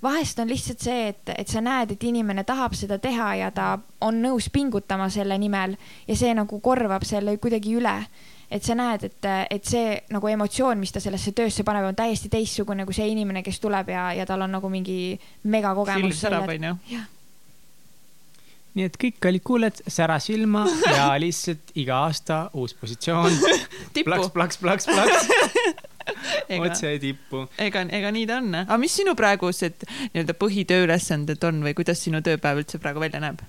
vahest 0.02 0.38
on 0.40 0.48
lihtsalt 0.48 0.84
see, 0.84 1.08
et, 1.12 1.32
et 1.36 1.48
sa 1.50 1.60
näed, 1.64 1.94
et 1.94 2.06
inimene 2.08 2.44
tahab 2.48 2.76
seda 2.76 2.98
teha 3.02 3.34
ja 3.42 3.50
ta 3.54 3.74
on 4.04 4.22
nõus 4.24 4.48
pingutama 4.52 5.10
selle 5.12 5.36
nimel 5.40 5.76
ja 6.08 6.16
see 6.16 6.32
nagu 6.36 6.60
korvab 6.64 7.04
selle 7.04 7.36
kuidagi 7.38 7.76
üle. 7.76 7.96
et 8.54 8.62
sa 8.62 8.74
näed, 8.76 9.02
et, 9.08 9.26
et 9.50 9.64
see 9.66 9.96
nagu 10.14 10.28
emotsioon, 10.30 10.78
mis 10.78 10.92
ta 10.92 11.00
sellesse 11.02 11.32
töösse 11.34 11.64
paneb, 11.66 11.88
on 11.88 11.96
täiesti 11.96 12.28
teistsugune 12.30 12.84
kui 12.86 12.94
see 12.94 13.08
inimene, 13.10 13.42
kes 13.42 13.58
tuleb 13.60 13.88
ja, 13.90 14.12
ja 14.14 14.26
tal 14.28 14.44
on 14.44 14.52
nagu 14.54 14.68
mingi 14.70 15.18
megakogemus. 15.42 16.20
särab, 16.20 16.52
onju. 16.52 17.00
nii 18.74 18.86
et 18.86 19.00
kõik 19.00 19.18
kallid 19.26 19.44
kuulajad, 19.44 19.82
sära 19.88 20.20
silma 20.22 20.64
ja 20.86 21.08
lihtsalt 21.18 21.74
iga 21.74 22.04
aasta 22.06 22.44
uus 22.52 22.76
positsioon. 22.78 23.32
plaks,. 24.06 24.30
plaks, 24.36 24.60
plaks, 24.60 24.86
plaks, 24.92 25.28
otse 26.60 26.94
tippu. 27.02 27.46
ega, 27.58 27.84
ega 27.88 28.12
nii 28.14 28.28
ta 28.30 28.38
on. 28.42 28.54
aga 28.64 28.78
mis 28.80 28.94
sinu 29.00 29.16
praegused 29.18 29.86
nii-öelda 29.88 30.36
põhitööülesanded 30.40 31.44
on 31.48 31.62
või 31.66 31.76
kuidas 31.78 32.02
sinu 32.04 32.22
tööpäev 32.24 32.64
üldse 32.64 32.80
praegu 32.82 33.02
välja 33.04 33.22
näeb? 33.24 33.44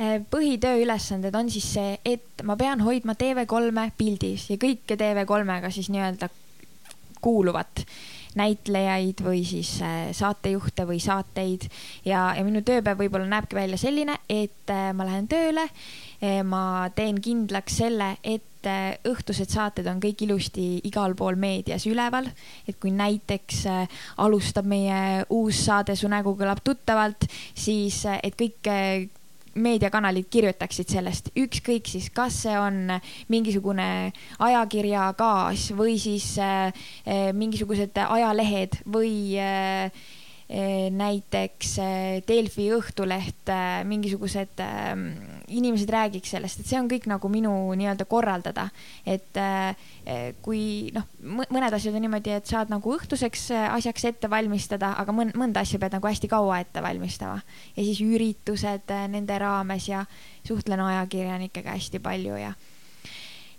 Eh, 0.00 0.18
põhitööülesanded 0.32 1.34
on 1.36 1.50
siis 1.52 1.66
see, 1.74 1.96
et 2.08 2.42
ma 2.48 2.56
pean 2.56 2.80
hoidma 2.82 3.14
TV3-e 3.18 3.90
pildis 3.98 4.48
ja 4.50 4.56
kõike 4.60 4.96
TV3-ga 4.98 5.70
siis 5.70 5.90
nii-öelda 5.92 6.30
kuuluvat 7.22 7.84
näitlejaid 8.34 9.20
või 9.22 9.42
siis 9.44 9.74
eh, 9.84 10.08
saatejuhte 10.16 10.86
või 10.88 10.98
saateid 11.02 11.68
ja, 12.08 12.30
ja 12.34 12.44
minu 12.46 12.64
tööpäev 12.64 13.04
võib-olla 13.04 13.28
näebki 13.34 13.58
välja 13.58 13.78
selline, 13.80 14.16
et 14.32 14.72
eh, 14.72 14.88
ma 14.96 15.06
lähen 15.06 15.28
tööle, 15.30 15.68
ma 16.22 16.88
teen 16.94 17.18
kindlaks 17.22 17.80
selle, 17.82 18.12
et 18.22 18.68
eh, 18.70 18.98
õhtused 19.10 19.50
saated 19.50 19.88
on 19.90 19.98
kõik 20.02 20.22
ilusti 20.26 20.66
igal 20.86 21.16
pool 21.18 21.38
meedias 21.40 21.86
üleval, 21.90 22.28
et 22.68 22.78
kui 22.78 22.92
näiteks 22.94 23.64
eh, 23.70 23.96
alustab 24.22 24.68
meie 24.70 25.24
uus 25.34 25.64
saade 25.66 25.96
Su 25.98 26.10
nägu 26.10 26.36
kõlab 26.38 26.62
tuttavalt, 26.62 27.26
siis 27.54 28.04
eh, 28.06 28.20
et 28.22 28.38
kõik 28.38 28.70
eh, 28.70 29.08
meediakanalid 29.52 30.30
kirjutaksid 30.32 30.94
sellest, 30.94 31.32
ükskõik 31.36 31.90
siis, 31.90 32.06
kas 32.14 32.38
see 32.46 32.54
on 32.56 32.94
mingisugune 33.28 34.12
ajakirja 34.40 35.10
kaas 35.18 35.66
või 35.76 35.98
siis 36.00 36.38
mingisugused 37.36 38.00
ajalehed 38.00 38.78
või 38.88 39.36
näiteks 40.96 41.74
Delfi 42.24 42.70
Õhtuleht 42.72 43.52
mingisugused 43.92 44.64
inimesed 45.52 45.90
räägiks 45.92 46.34
sellest, 46.34 46.60
et 46.60 46.70
see 46.70 46.80
on 46.80 46.88
kõik 46.90 47.06
nagu 47.10 47.30
minu 47.32 47.52
nii-öelda 47.78 48.06
korraldada, 48.10 48.68
et 49.06 49.38
äh, 49.40 49.70
äh, 50.06 50.24
kui 50.44 50.90
noh, 50.94 51.06
mõned 51.22 51.76
asjad 51.76 51.96
on 51.96 52.04
niimoodi, 52.06 52.34
et 52.36 52.50
saad 52.50 52.72
nagu 52.72 52.96
õhtuseks 52.96 53.48
äh, 53.56 53.68
asjaks 53.76 54.08
ette 54.10 54.30
valmistada, 54.32 54.94
aga 55.00 55.14
mõn-, 55.16 55.34
mõnda 55.38 55.64
asja 55.64 55.80
pead 55.82 55.96
nagu 55.96 56.10
hästi 56.10 56.30
kaua 56.32 56.62
ette 56.64 56.82
valmistama. 56.84 57.40
Ja 57.76 57.86
siis 57.86 58.02
üritused 58.04 58.92
nende 59.12 59.38
raames 59.40 59.88
ja 59.88 60.04
suhtlen 60.46 60.80
ajakirjanikega 60.82 61.76
hästi 61.78 62.02
palju 62.02 62.38
ja 62.40 62.54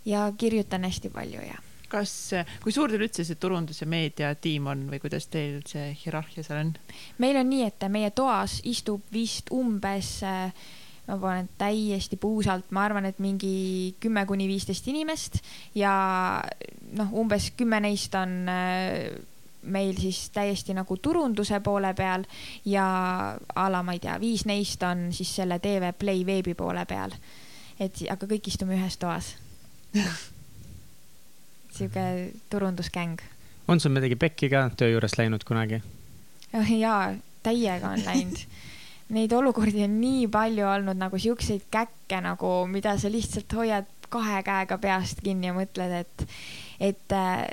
ja 0.05 0.33
kirjutan 0.37 0.83
hästi 0.83 1.09
palju 1.09 1.41
ja. 1.41 1.59
Kas, 1.93 2.31
kui 2.63 2.73
suur 2.73 2.89
teil 2.89 3.03
üldse 3.05 3.21
see 3.27 3.37
turundus 3.37 3.83
ja 3.83 3.87
meediatiim 3.87 4.65
on 4.71 4.87
või 4.89 4.97
kuidas 5.03 5.27
teil 5.29 5.59
see 5.69 5.91
hierarhia 6.01 6.41
seal 6.41 6.63
on? 6.63 6.71
meil 7.21 7.37
on 7.37 7.51
nii, 7.51 7.67
et 7.69 7.85
meie 7.93 8.09
toas 8.17 8.57
istub 8.65 9.05
vist 9.13 9.51
umbes 9.53 10.15
äh, 10.25 10.71
ma 11.07 11.17
panen 11.19 11.49
täiesti 11.59 12.17
puusalt, 12.17 12.71
ma 12.71 12.85
arvan, 12.87 13.05
et 13.09 13.19
mingi 13.19 13.95
kümme 13.99 14.25
kuni 14.25 14.47
viisteist 14.47 14.87
inimest 14.87 15.41
ja 15.75 15.93
noh, 16.97 17.13
umbes 17.19 17.51
kümme 17.57 17.81
neist 17.83 18.15
on 18.15 18.35
äh, 18.47 19.11
meil 19.63 19.97
siis 19.99 20.29
täiesti 20.29 20.73
nagu 20.75 20.97
turunduse 20.97 21.59
poole 21.63 21.93
peal 21.93 22.23
ja 22.65 22.85
a 23.55 23.69
la 23.71 23.83
ma 23.83 23.95
ei 23.95 24.01
tea, 24.03 24.17
viis 24.19 24.45
neist 24.45 24.83
on 24.83 25.09
siis 25.15 25.35
selle 25.35 25.59
TV 25.59 25.93
Play 25.99 26.25
veebi 26.25 26.55
poole 26.55 26.85
peal. 26.85 27.15
et 27.79 28.03
aga 28.09 28.27
kõik 28.27 28.47
istume 28.47 28.77
ühes 28.77 28.97
toas. 28.97 29.35
sihuke 31.73 32.31
turundusgäng. 32.49 33.21
on 33.67 33.79
sul 33.79 33.91
midagi 33.91 34.15
pekki 34.15 34.49
ka 34.49 34.69
töö 34.77 34.95
juures 34.95 35.17
läinud 35.17 35.43
kunagi? 35.43 35.81
jaa, 36.77 37.13
täiega 37.43 37.89
on 37.89 38.05
läinud. 38.05 38.45
Neid 39.13 39.33
olukordi 39.35 39.83
on 39.85 39.99
nii 40.01 40.27
palju 40.31 40.65
olnud 40.69 40.97
nagu 40.97 41.19
siukseid 41.21 41.67
käkke 41.73 42.21
nagu, 42.23 42.53
mida 42.71 42.95
sa 42.97 43.11
lihtsalt 43.11 43.53
hoiad 43.59 43.89
kahe 44.13 44.41
käega 44.45 44.77
peast 44.81 45.21
kinni 45.25 45.49
ja 45.49 45.55
mõtled, 45.55 45.93
et, 46.03 46.25
et 46.91 47.15
äh, 47.17 47.43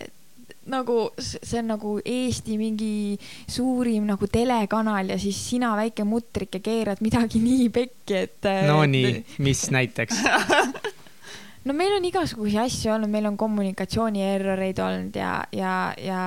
nagu 0.71 0.97
see 1.19 1.61
on 1.61 1.71
nagu 1.73 1.95
Eesti 2.05 2.57
mingi 2.61 3.19
suurim 3.49 4.07
nagu 4.09 4.29
telekanal 4.31 5.15
ja 5.15 5.19
siis 5.21 5.41
sina, 5.51 5.73
väike 5.79 6.05
mutrike, 6.09 6.61
keerad 6.65 7.03
midagi 7.05 7.43
nii 7.49 7.69
pekki, 7.75 8.23
et. 8.27 8.41
äh, 8.49 8.65
Nonii, 8.69 9.15
mis 9.45 9.67
näiteks? 9.73 10.23
no 11.67 11.77
meil 11.77 11.97
on 11.97 12.09
igasuguseid 12.09 12.65
asju 12.67 12.95
olnud, 12.97 13.13
meil 13.13 13.29
on 13.31 13.41
kommunikatsiooni 13.41 14.25
erroreid 14.35 14.81
olnud 14.85 15.17
ja, 15.17 15.35
ja, 15.57 15.75
ja 16.01 16.23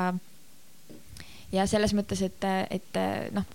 ja 1.54 1.68
selles 1.70 1.94
mõttes, 1.94 2.24
et, 2.26 2.46
et 2.74 2.98
noh, 3.36 3.46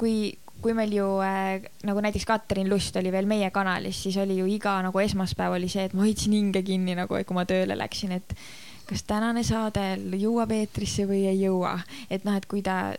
kui, 0.00 0.32
kui 0.66 0.74
meil 0.74 0.90
ju 0.90 1.06
äh, 1.22 1.62
nagu 1.86 2.02
näiteks 2.02 2.26
Katrin 2.26 2.66
Lust 2.66 2.96
oli 2.98 3.12
veel 3.14 3.28
meie 3.30 3.52
kanalis, 3.54 4.00
siis 4.02 4.16
oli 4.18 4.40
ju 4.40 4.48
iga 4.50 4.80
nagu 4.82 4.98
esmaspäev 4.98 5.54
oli 5.54 5.70
see, 5.70 5.86
et 5.86 5.94
ma 5.94 6.02
hoidsin 6.02 6.34
hinge 6.34 6.64
kinni 6.66 6.96
nagu, 6.98 7.14
kui 7.22 7.38
ma 7.38 7.44
tööle 7.46 7.78
läksin, 7.78 8.16
et 8.18 8.34
kas 8.86 9.06
tänane 9.06 9.44
saade 9.46 9.84
jõuab 10.18 10.50
eetrisse 10.56 11.06
või 11.06 11.22
ei 11.30 11.38
jõua, 11.44 11.76
et 12.10 12.26
noh, 12.26 12.34
et 12.34 12.50
kui 12.50 12.64
ta 12.66 12.96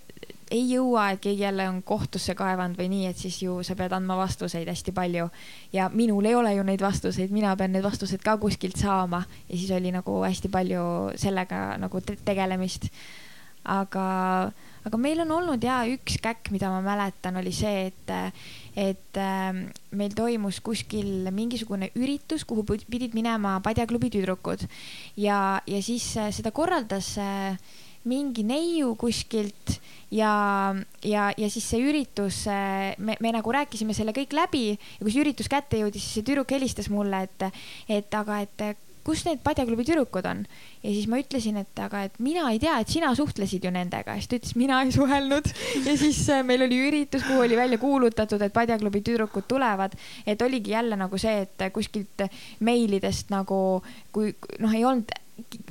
ei 0.47 0.63
jõua, 0.69 1.09
et 1.11 1.19
keegi 1.19 1.43
jälle 1.43 1.67
on 1.67 1.81
kohtusse 1.83 2.31
kaevanud 2.39 2.79
või 2.79 2.87
nii, 2.93 3.09
et 3.11 3.19
siis 3.19 3.41
ju 3.43 3.57
sa 3.67 3.75
pead 3.75 3.91
andma 3.95 4.15
vastuseid 4.15 4.67
hästi 4.71 4.93
palju. 4.95 5.27
Ja 5.75 5.89
minul 5.91 6.25
ei 6.25 6.37
ole 6.39 6.53
ju 6.55 6.63
neid 6.63 6.79
vastuseid, 6.83 7.33
mina 7.35 7.51
pean 7.59 7.75
need 7.75 7.83
vastused 7.83 8.23
ka 8.23 8.37
kuskilt 8.39 8.79
saama. 8.79 9.25
Ja 9.49 9.57
siis 9.57 9.71
oli 9.75 9.91
nagu 9.91 10.21
hästi 10.23 10.51
palju 10.53 10.85
sellega 11.19 11.75
nagu 11.83 12.01
te 12.01 12.15
tegelemist. 12.23 12.87
aga, 13.67 14.51
aga 14.87 14.99
meil 15.01 15.21
on 15.23 15.33
olnud 15.39 15.63
ja 15.63 15.81
üks 15.91 16.19
käkk, 16.23 16.51
mida 16.55 16.71
ma 16.73 16.81
mäletan, 16.85 17.39
oli 17.41 17.53
see, 17.55 17.89
et, 17.89 18.13
et 18.77 19.19
ähm, 19.21 19.65
meil 19.97 20.15
toimus 20.17 20.61
kuskil 20.63 21.27
mingisugune 21.35 21.91
üritus, 21.99 22.47
kuhu 22.47 22.65
pid- 22.67 22.87
pidid 22.91 23.17
minema 23.17 23.57
Padjaklubi 23.65 24.11
tüdrukud. 24.13 24.63
Ja, 25.19 25.59
ja 25.67 25.83
siis 25.83 26.09
äh, 26.17 26.31
seda 26.35 26.53
korraldas 26.55 27.15
äh, 27.21 27.59
mingi 28.07 28.43
neiu 28.47 28.93
kuskilt 28.99 29.77
ja, 30.13 30.31
ja, 31.03 31.29
ja 31.35 31.49
siis 31.51 31.67
see 31.67 31.83
üritus, 31.83 32.45
me, 32.47 33.17
me 33.19 33.33
nagu 33.35 33.51
rääkisime 33.51 33.95
selle 33.97 34.15
kõik 34.15 34.35
läbi 34.37 34.65
ja 34.71 35.01
kui 35.01 35.11
see 35.11 35.25
üritus 35.25 35.51
kätte 35.51 35.81
jõudis, 35.81 36.05
siis 36.05 36.21
see 36.21 36.27
tüdruk 36.29 36.55
helistas 36.55 36.87
mulle, 36.93 37.25
et, 37.27 37.49
et 37.99 38.19
aga, 38.21 38.39
et 38.45 38.86
kus 39.07 39.23
need 39.27 39.39
padjaklubi 39.45 39.85
tüdrukud 39.87 40.27
on? 40.27 40.43
ja 40.83 40.91
siis 40.91 41.07
ma 41.11 41.21
ütlesin, 41.21 41.59
et 41.63 41.83
aga, 41.83 42.03
et 42.09 42.17
mina 42.23 42.47
ei 42.51 42.59
tea, 42.61 42.75
et 42.83 42.91
sina 42.91 43.13
suhtlesid 43.15 43.63
ju 43.63 43.71
nendega. 43.73 44.17
siis 44.19 44.31
ta 44.31 44.39
ütles, 44.41 44.55
mina 44.59 44.81
ei 44.83 44.91
suhelnud. 44.95 45.51
ja 45.85 45.97
siis 45.99 46.19
äh, 46.33 46.43
meil 46.47 46.65
oli 46.67 46.81
üritus, 46.89 47.23
kuhu 47.27 47.45
oli 47.45 47.59
välja 47.59 47.79
kuulutatud, 47.81 48.43
et 48.43 48.55
padjaklubi 48.55 49.03
tüdrukud 49.05 49.47
tulevad. 49.47 49.95
et 50.27 50.41
oligi 50.41 50.75
jälle 50.75 50.99
nagu 50.99 51.21
see, 51.21 51.47
et 51.47 51.69
kuskilt 51.73 52.27
meilidest 52.59 53.31
nagu, 53.33 53.61
kui 54.11 54.35
noh, 54.59 54.75
ei 54.75 54.85
olnud 54.85 55.15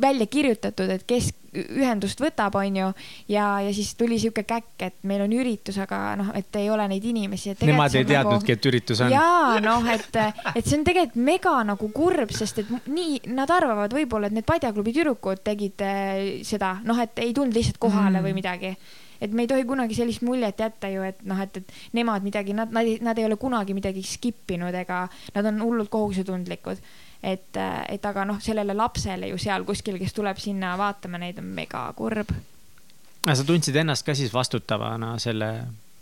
välja 0.01 0.27
kirjutatud, 0.31 0.91
et 0.91 1.05
kes 1.09 1.33
ühendust 1.57 2.21
võtab, 2.21 2.57
onju. 2.59 2.91
ja, 3.33 3.47
ja 3.65 3.73
siis 3.75 3.95
tuli 3.99 4.19
sihuke 4.21 4.45
käkk, 4.49 4.75
et 4.89 4.99
meil 5.09 5.25
on 5.25 5.33
üritus, 5.37 5.79
aga 5.83 6.01
noh, 6.21 6.33
et 6.37 6.59
ei 6.61 6.69
ole 6.73 6.87
neid 6.91 7.05
inimesi. 7.05 7.57
Nemad 7.63 7.97
ei 7.97 8.05
teadnudki 8.09 8.53
nagu..., 8.53 8.59
et 8.59 8.69
üritus 8.71 9.01
on. 9.05 9.15
jaa, 9.15 9.57
noh, 9.65 9.89
et, 9.93 10.21
et 10.55 10.63
see 10.63 10.79
on 10.79 10.85
tegelikult 10.87 11.25
mega 11.27 11.55
nagu 11.67 11.91
kurb, 11.95 12.35
sest 12.37 12.63
et 12.63 12.71
nii 12.91 13.33
nad 13.37 13.51
arvavad 13.53 13.97
võib-olla, 13.97 14.31
et 14.31 14.37
need 14.37 14.49
padjaklubi 14.49 14.95
tüdrukud 14.97 15.43
tegid 15.47 15.87
eh, 15.87 16.23
seda, 16.47 16.77
noh, 16.87 17.01
et 17.03 17.25
ei 17.25 17.35
tulnud 17.37 17.57
lihtsalt 17.57 17.81
kohale 17.83 18.21
mm. 18.21 18.29
või 18.29 18.37
midagi 18.37 18.77
et 19.17 19.33
me 19.33 19.47
ei 19.47 19.49
tohi 19.49 19.65
kunagi 19.65 19.97
sellist 19.97 20.21
muljet 20.27 20.61
jätta 20.61 20.91
ju, 20.93 21.01
et 21.07 21.23
noh, 21.25 21.39
et, 21.41 21.57
et 21.57 21.97
nemad 21.97 22.25
midagi, 22.27 22.53
nad, 22.57 22.73
nad, 22.75 22.91
nad 23.01 23.17
ei 23.17 23.25
ole 23.25 23.39
kunagi 23.41 23.73
midagi 23.73 24.05
skip 24.05 24.53
inud 24.53 24.77
ega 24.77 25.07
nad 25.33 25.49
on 25.49 25.63
hullult 25.65 25.89
kohusetundlikud 25.93 26.83
et, 27.27 27.59
et 27.89 28.05
aga 28.07 28.25
noh, 28.29 28.39
sellele 28.43 28.75
lapsele 28.77 29.33
ju 29.33 29.39
seal 29.41 29.65
kuskil, 29.67 29.99
kes 29.99 30.15
tuleb 30.15 30.39
sinna 30.41 30.77
vaatama 30.79 31.19
neid, 31.23 31.41
on 31.43 31.51
mega 31.59 31.87
kurb. 31.99 32.31
sa 33.27 33.45
tundsid 33.45 33.77
ennast 33.77 34.07
ka 34.07 34.15
siis 34.15 34.33
vastutavana 34.35 35.17
selle 35.19 35.51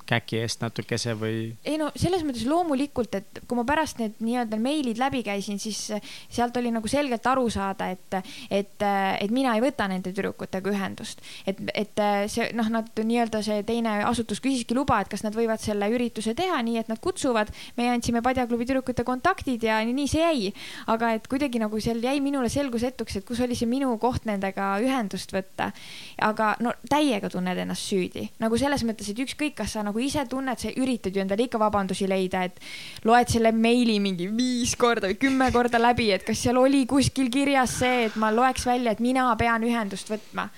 käki 0.07 0.41
eest 0.43 0.63
natukese 0.65 1.15
või? 1.19 1.55
ei 1.65 1.79
no 1.81 1.91
selles 1.97 2.25
mõttes 2.27 2.45
loomulikult, 2.49 3.15
et 3.17 3.41
kui 3.49 3.59
ma 3.59 3.65
pärast 3.69 4.01
need 4.01 4.19
nii-öelda 4.25 4.59
meilid 4.61 5.01
läbi 5.01 5.23
käisin, 5.27 5.59
siis 5.63 5.81
sealt 6.29 6.57
oli 6.61 6.73
nagu 6.75 6.89
selgelt 6.91 7.27
aru 7.31 7.47
saada, 7.53 7.89
et, 7.95 8.19
et, 8.51 8.85
et 8.85 9.35
mina 9.35 9.55
ei 9.57 9.65
võta 9.65 9.89
nende 9.91 10.13
tüdrukutega 10.13 10.73
ühendust. 10.73 11.23
et, 11.47 11.61
et 11.75 12.05
see 12.33 12.51
noh, 12.57 12.69
nad 12.73 12.91
nii-öelda 12.99 13.41
see 13.47 13.63
teine 13.67 13.97
asutus 14.05 14.43
küsiski 14.45 14.77
luba, 14.77 15.01
et 15.01 15.13
kas 15.13 15.25
nad 15.25 15.37
võivad 15.37 15.63
selle 15.63 15.89
ürituse 15.93 16.37
teha 16.37 16.61
nii, 16.67 16.79
et 16.85 16.93
nad 16.93 17.01
kutsuvad. 17.01 17.53
meie 17.77 17.95
andsime 17.95 18.23
Padjaklubi 18.25 18.69
tüdrukute 18.69 19.05
kontaktid 19.05 19.65
ja 19.65 19.81
nii 19.85 20.09
see 20.11 20.23
jäi. 20.23 20.53
aga 20.87 21.15
et 21.19 21.29
kuidagi 21.29 21.63
nagu 21.63 21.81
seal 21.81 22.03
jäi 22.05 22.21
minule 22.25 22.49
selgusetuks, 22.53 23.17
et 23.21 23.29
kus 23.29 23.41
oli 23.41 23.57
see 23.57 23.69
minu 23.71 23.97
koht 23.99 24.29
nendega 24.29 24.75
ühendust 24.85 25.33
võtta. 25.33 25.73
aga 26.21 26.55
no 26.61 26.75
täiega 26.91 27.31
tunned 27.33 27.59
ennast 27.59 27.89
süüdi 27.89 28.29
nagu 28.43 28.59
selles 28.61 28.85
mõttes, 28.87 29.09
et 29.11 29.21
ükskõik, 29.25 29.57
kas 29.59 29.75
sa 29.77 29.83
nagu 29.87 29.94
nagu 29.95 30.03
ise 30.03 30.27
tunned, 30.27 30.59
sa 30.59 30.75
üritad 30.75 31.15
ju 31.15 31.23
endale 31.23 31.47
ikka 31.47 31.61
vabandusi 31.63 32.09
leida, 32.11 32.43
et 32.43 32.59
loed 33.07 33.31
selle 33.31 33.55
meili 33.55 34.01
mingi 34.03 34.27
viis 34.35 34.75
korda 34.77 35.07
või 35.07 35.19
kümme 35.23 35.51
korda 35.55 35.79
läbi, 35.79 36.11
et 36.17 36.27
kas 36.27 36.43
seal 36.43 36.59
oli 36.59 36.83
kuskil 36.91 37.31
kirjas 37.31 37.79
see, 37.79 38.09
et 38.09 38.17
ma 38.19 38.33
loeks 38.35 38.67
välja, 38.67 38.95
et 38.95 39.03
mina 39.05 39.31
pean 39.39 39.63
ühendust 39.63 40.11
võtma 40.11 40.49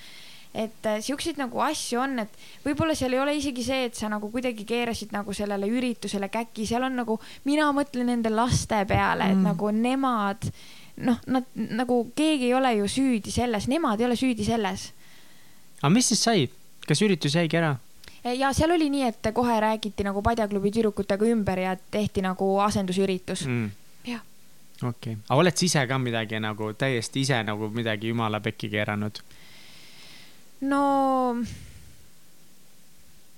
et 0.57 0.87
äh, 0.89 1.03
siukseid 1.05 1.37
nagu 1.37 1.61
asju 1.61 2.01
on, 2.01 2.23
et 2.23 2.33
võib-olla 2.65 2.95
seal 2.97 3.13
ei 3.13 3.21
ole 3.21 3.35
isegi 3.37 3.61
see, 3.67 3.91
et 3.91 3.99
sa 3.99 4.09
nagu 4.09 4.31
kuidagi 4.33 4.65
keerasid 4.65 5.13
nagu 5.13 5.35
sellele 5.37 5.69
üritusele 5.69 6.31
käki, 6.33 6.65
seal 6.65 6.87
on 6.87 6.97
nagu, 6.97 7.19
mina 7.45 7.69
mõtlen 7.77 8.09
nende 8.09 8.33
laste 8.33 8.79
peale, 8.89 9.29
et 9.35 9.37
mm. 9.37 9.51
nagu 9.51 9.69
nemad, 9.77 10.49
noh, 11.05 11.21
nad 11.29 11.51
nagu 11.77 12.07
keegi 12.17 12.49
ei 12.49 12.55
ole 12.57 12.73
ju 12.79 12.89
süüdi 12.89 13.35
selles, 13.35 13.69
nemad 13.69 14.01
ei 14.01 14.09
ole 14.09 14.17
süüdi 14.17 14.49
selles. 14.49 14.95
aga 15.83 15.93
mis 15.93 16.09
siis 16.09 16.25
sai, 16.25 16.49
kas 16.89 17.05
üritus 17.05 17.37
jäigi 17.37 17.61
ära? 17.61 17.75
Ja 18.35 18.53
seal 18.53 18.71
oli 18.75 18.91
nii, 18.91 19.03
et 19.11 19.29
kohe 19.35 19.61
räägiti 19.61 20.05
nagu 20.07 20.23
Padjaklubi 20.23 20.73
tüdrukutega 20.75 21.29
ümber 21.31 21.59
ja 21.59 21.77
tehti 21.91 22.25
nagu 22.25 22.59
asendusüritus 22.65 23.47
mm.. 23.47 23.71
jah. 24.07 24.23
okei 24.83 25.13
okay., 25.13 25.23
aga 25.29 25.41
oled 25.41 25.57
sa 25.57 25.67
ise 25.67 25.87
ka 25.87 25.99
midagi 25.99 26.41
nagu 26.41 26.73
täiesti 26.73 27.23
ise 27.27 27.43
nagu 27.47 27.71
midagi 27.71 28.13
jumala 28.13 28.41
pekki 28.41 28.71
keeranud? 28.73 29.23
no 30.61 30.83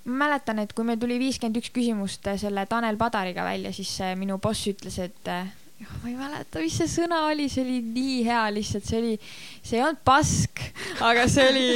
mäletan, 0.08 0.58
et 0.58 0.72
kui 0.72 0.86
meil 0.88 0.98
tuli 1.00 1.18
viiskümmend 1.20 1.60
üks 1.60 1.72
küsimust 1.74 2.28
selle 2.40 2.64
Tanel 2.66 2.96
Padariga 2.96 3.44
välja, 3.44 3.72
siis 3.76 3.98
minu 4.16 4.38
boss 4.38 4.70
ütles, 4.70 4.98
et 5.04 5.32
ma 5.78 6.08
ei 6.08 6.16
mäleta, 6.18 6.58
mis 6.62 6.74
see 6.78 6.90
sõna 6.90 7.20
oli, 7.28 7.46
see 7.50 7.62
oli 7.62 7.78
nii 7.84 8.18
hea 8.26 8.42
lihtsalt, 8.54 8.86
see 8.88 8.98
oli, 8.98 9.14
see 9.62 9.78
ei 9.78 9.84
olnud 9.86 10.00
pask, 10.06 10.62
aga 11.06 11.26
see 11.30 11.46
oli, 11.52 11.66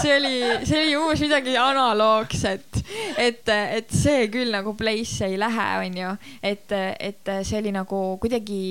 see 0.00 0.14
oli, 0.16 0.32
see 0.68 0.82
oli 0.82 0.96
umbes 0.98 1.22
midagi 1.24 1.56
analoogset. 1.60 2.82
et, 3.16 3.48
et 3.48 3.92
see 3.92 4.26
küll 4.32 4.52
nagu 4.54 4.74
place 4.78 5.26
ei 5.26 5.38
lähe, 5.40 5.68
onju, 5.84 6.14
et, 6.42 6.74
et 7.10 7.32
see 7.42 7.60
oli 7.60 7.72
nagu 7.74 8.02
kuidagi 8.20 8.62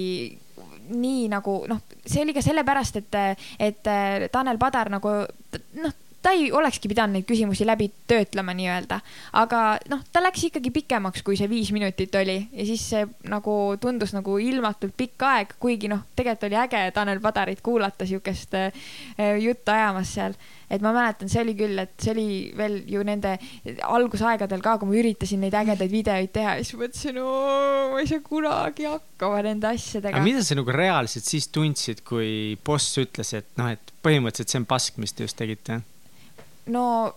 nii 0.87 1.27
nagu 1.31 1.59
noh, 1.67 1.81
see 2.05 2.23
oli 2.23 2.35
ka 2.37 2.43
sellepärast, 2.45 3.01
et, 3.01 3.21
et 3.59 3.93
Tanel 4.31 4.61
Padar 4.61 4.93
nagu 4.93 5.19
noh 5.81 6.03
ta 6.21 6.33
ei 6.35 6.49
olekski 6.51 6.89
pidanud 6.91 7.17
neid 7.17 7.27
küsimusi 7.29 7.65
läbi 7.67 7.89
töötlema 8.09 8.53
nii-öelda, 8.57 8.99
aga 9.39 9.61
noh, 9.91 10.03
ta 10.11 10.21
läks 10.23 10.47
ikkagi 10.49 10.71
pikemaks, 10.75 11.23
kui 11.25 11.37
see 11.39 11.49
viis 11.51 11.71
minutit 11.75 12.15
oli 12.19 12.37
ja 12.41 12.67
siis 12.67 12.83
see 12.91 13.05
nagu 13.29 13.55
tundus 13.81 14.13
nagu 14.15 14.37
ilmatult 14.41 14.95
pikk 14.97 15.25
aeg, 15.29 15.55
kuigi 15.61 15.91
noh, 15.91 16.05
tegelikult 16.17 16.47
oli 16.49 16.59
äge 16.63 16.83
Tanel 16.95 17.21
Padarit 17.23 17.61
kuulata 17.65 18.07
siukest 18.09 18.57
äh, 18.57 18.71
juttu 19.41 19.73
ajamas 19.73 20.13
seal. 20.17 20.37
et 20.69 20.81
ma 20.83 20.91
mäletan, 20.91 21.29
see 21.31 21.39
oli 21.45 21.53
küll, 21.55 21.79
et 21.79 21.93
see 22.03 22.11
oli 22.11 22.29
veel 22.57 22.81
ju 22.91 23.03
nende 23.07 23.37
algusaegadel 23.87 24.63
ka, 24.63 24.75
kui 24.81 24.89
ma 24.89 24.97
üritasin 24.99 25.45
neid 25.45 25.55
ägedaid 25.55 25.93
videoid 25.93 26.33
teha 26.35 26.57
siis 26.59 26.73
mõtlesin, 26.75 27.21
ma 27.93 28.01
ei 28.01 28.09
saa 28.09 28.23
kunagi 28.25 28.89
hakkama 28.89 29.43
nende 29.47 29.69
asjadega. 29.71 30.23
mida 30.25 30.43
sa 30.43 30.57
nagu 30.59 30.75
reaalselt 30.75 31.29
siis 31.29 31.47
tundsid, 31.55 32.03
kui 32.07 32.57
boss 32.65 32.99
ütles, 32.99 33.31
et 33.37 33.47
noh, 33.59 33.71
et 33.71 33.93
põhimõtteliselt 34.03 34.51
see 34.51 34.63
on 34.63 34.67
pask, 34.67 34.99
mis 34.99 35.15
te 35.15 35.23
just 35.27 35.39
tegite? 35.39 35.79
No 36.73 37.13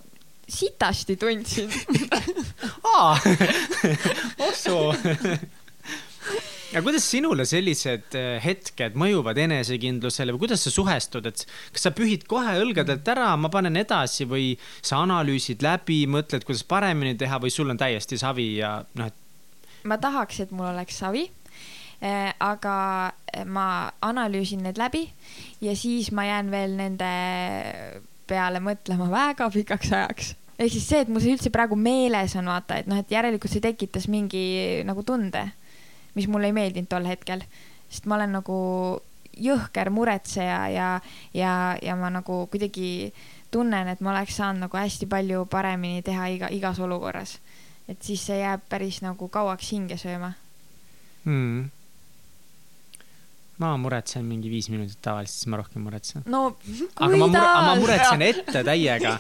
sitasti 0.51 1.17
tundsin 1.17 1.71
aa, 2.95 3.17
ossoo 4.49 4.95
aga 6.71 6.83
kuidas 6.87 7.07
sinule 7.11 7.45
sellised 7.49 8.15
äh, 8.19 8.37
hetked 8.43 8.99
mõjuvad 8.99 9.39
enesekindlusele 9.43 10.35
või 10.35 10.45
kuidas 10.45 10.63
sa 10.67 10.73
suhestud, 10.75 11.27
et 11.27 11.43
kas 11.75 11.87
sa 11.89 11.95
pühid 11.95 12.27
kohe 12.31 12.55
õlgadelt 12.63 13.09
ära, 13.11 13.33
ma 13.41 13.51
panen 13.53 13.79
edasi 13.81 14.27
või 14.31 14.53
sa 14.79 15.01
analüüsid 15.03 15.65
läbi, 15.67 16.05
mõtled, 16.11 16.47
kuidas 16.47 16.63
paremini 16.69 17.17
teha 17.19 17.41
või 17.43 17.51
sul 17.55 17.73
on 17.75 17.81
täiesti 17.81 18.19
savi 18.21 18.53
ja 18.61 18.77
noh, 18.99 19.11
et. 19.11 19.83
ma 19.91 19.99
tahaks, 20.03 20.45
et 20.47 20.55
mul 20.55 20.71
oleks 20.71 21.01
savi 21.03 21.27
äh, 21.27 22.31
aga 22.39 22.77
ma 23.51 23.67
analüüsin 24.07 24.63
need 24.67 24.79
läbi 24.79 25.09
ja 25.65 25.75
siis 25.79 26.13
ma 26.15 26.29
jään 26.29 26.55
veel 26.55 26.79
nende 26.79 27.11
peale 28.31 28.63
mõtlema 28.65 29.09
väga 29.11 29.51
pikaks 29.55 29.93
ajaks. 29.97 30.35
ehk 30.59 30.73
siis 30.73 30.87
see, 30.89 31.03
et 31.05 31.11
mul 31.11 31.23
see 31.25 31.35
üldse 31.35 31.53
praegu 31.55 31.77
meeles 31.77 32.37
on, 32.39 32.51
vaata, 32.53 32.81
et 32.81 32.91
noh, 32.91 33.01
et 33.01 33.11
järelikult 33.11 33.53
see 33.53 33.65
tekitas 33.65 34.09
mingi 34.13 34.83
nagu 34.89 35.05
tunde, 35.07 35.47
mis 36.15 36.29
mulle 36.31 36.51
ei 36.51 36.57
meeldinud 36.57 36.91
tol 36.91 37.09
hetkel, 37.09 37.45
sest 37.89 38.07
ma 38.11 38.19
olen 38.19 38.39
nagu 38.39 38.59
jõhker 39.41 39.91
muretseja 39.95 40.61
ja, 40.75 40.89
ja, 41.35 41.55
ja 41.83 41.97
ma 41.97 42.11
nagu 42.13 42.45
kuidagi 42.53 43.13
tunnen, 43.51 43.89
et 43.89 44.03
ma 44.05 44.13
oleks 44.13 44.37
saanud 44.39 44.67
nagu 44.67 44.79
hästi 44.79 45.09
palju 45.11 45.47
paremini 45.51 46.05
teha 46.07 46.29
iga, 46.37 46.51
igas 46.55 46.79
olukorras. 46.83 47.39
et 47.89 48.03
siis 48.03 48.23
see 48.27 48.39
jääb 48.39 48.63
päris 48.71 49.01
nagu 49.03 49.29
kauaks 49.29 49.73
hinge 49.73 49.97
sööma 49.99 50.35
mm 51.25 51.80
ma 53.61 53.75
muretsen 53.81 54.25
mingi 54.25 54.51
viis 54.53 54.71
minutit 54.73 55.01
tavaliselt, 55.05 55.43
siis 55.43 55.51
ma 55.53 55.61
rohkem 55.61 55.85
muretsen. 55.85 56.25
no 56.31 56.47
aga 56.51 57.11
ma, 57.17 57.27
mure, 57.27 57.43
ma 57.67 57.75
muretsen 57.81 58.25
ette 58.25 58.65
täiega. 58.67 59.17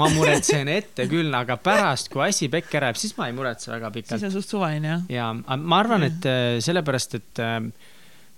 ma 0.00 0.08
muretsen 0.12 0.70
ette 0.72 1.06
küll, 1.10 1.30
aga 1.36 1.58
pärast, 1.62 2.10
kui 2.12 2.24
asi 2.26 2.48
pekki 2.52 2.80
ära 2.80 2.90
jääb, 2.90 3.00
siis 3.02 3.14
ma 3.18 3.28
ei 3.30 3.36
muretse 3.36 3.70
väga 3.72 3.92
pikalt. 3.94 4.18
siis 4.18 4.28
on 4.30 4.34
suht 4.34 4.50
suvaline, 4.54 4.96
jah? 4.96 5.06
ja 5.12 5.30
ma 5.56 5.78
arvan, 5.82 6.08
et 6.08 6.28
äh, 6.28 6.58
sellepärast, 6.64 7.16
et 7.20 7.42
äh, 7.44 7.58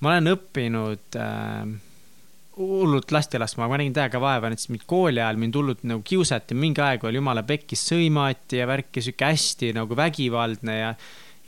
ma 0.05 0.13
olen 0.13 0.35
õppinud 0.35 1.19
äh, 1.21 1.75
hullult 2.59 3.11
lasti 3.15 3.41
laskma, 3.41 3.69
ma 3.71 3.79
nägin 3.81 3.95
täiega 3.97 4.21
vaeva, 4.23 4.51
näiteks 4.53 4.71
mind 4.71 4.87
kooli 4.91 5.23
ajal 5.23 5.41
mind 5.41 5.57
hullult 5.59 5.85
nagu 5.89 6.05
kiusati, 6.07 6.57
mingi 6.59 6.83
aeg 6.85 7.07
oli 7.09 7.19
jumala 7.19 7.43
pekkis, 7.47 7.83
sõimati 7.91 8.61
ja 8.61 8.69
värki, 8.71 9.03
sihuke 9.03 9.33
hästi 9.33 9.73
nagu 9.79 9.97
vägivaldne 9.99 10.77
ja 10.79 10.93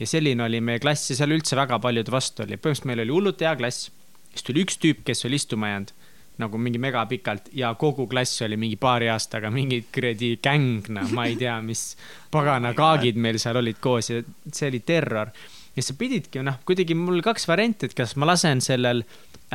ja 0.00 0.06
selline 0.06 0.44
oli 0.44 0.60
meie 0.60 0.80
klass 0.82 1.10
ja 1.10 1.16
seal 1.18 1.34
üldse 1.36 1.56
väga 1.56 1.78
paljude 1.82 2.12
vastu 2.12 2.44
oli, 2.44 2.58
põhimõtteliselt 2.58 2.90
meil 2.90 3.04
oli 3.04 3.14
hullult 3.14 3.44
hea 3.44 3.54
klass. 3.56 3.90
siis 4.32 4.44
tuli 4.44 4.64
üks 4.66 4.76
tüüp, 4.82 5.04
kes 5.06 5.24
oli 5.28 5.40
istuma 5.40 5.72
jäänud 5.72 5.94
nagu 6.36 6.58
mingi 6.60 6.78
megapikalt 6.78 7.48
ja 7.56 7.72
kogu 7.74 8.06
klass 8.06 8.42
oli 8.44 8.58
mingi 8.60 8.76
paari 8.76 9.08
aastaga 9.08 9.50
mingid 9.50 9.88
kuradi 9.94 10.34
gäng, 10.44 10.90
noh, 10.92 11.08
ma 11.16 11.24
ei 11.30 11.36
tea, 11.40 11.54
mis 11.64 11.94
pagana 12.32 12.74
kaagid 12.76 13.16
meil 13.16 13.40
seal 13.40 13.56
olid 13.62 13.80
koos 13.80 14.10
ja 14.12 14.20
see 14.52 14.68
oli 14.68 14.82
terror. 14.84 15.32
ja 15.76 15.82
sa 15.82 15.96
pididki, 15.96 16.42
noh, 16.44 16.60
kuidagi 16.68 16.94
mul 16.96 17.22
kaks 17.24 17.48
varianti, 17.48 17.88
et 17.88 17.96
kas 17.96 18.16
ma 18.16 18.28
lasen 18.28 18.60
sellel 18.64 19.02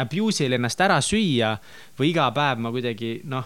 abuse'il 0.01 0.57
ennast 0.57 0.81
ära 0.81 0.97
süüa 1.05 1.55
või 1.99 2.11
iga 2.15 2.29
päev 2.33 2.61
ma 2.61 2.73
kuidagi, 2.73 3.19
noh 3.29 3.45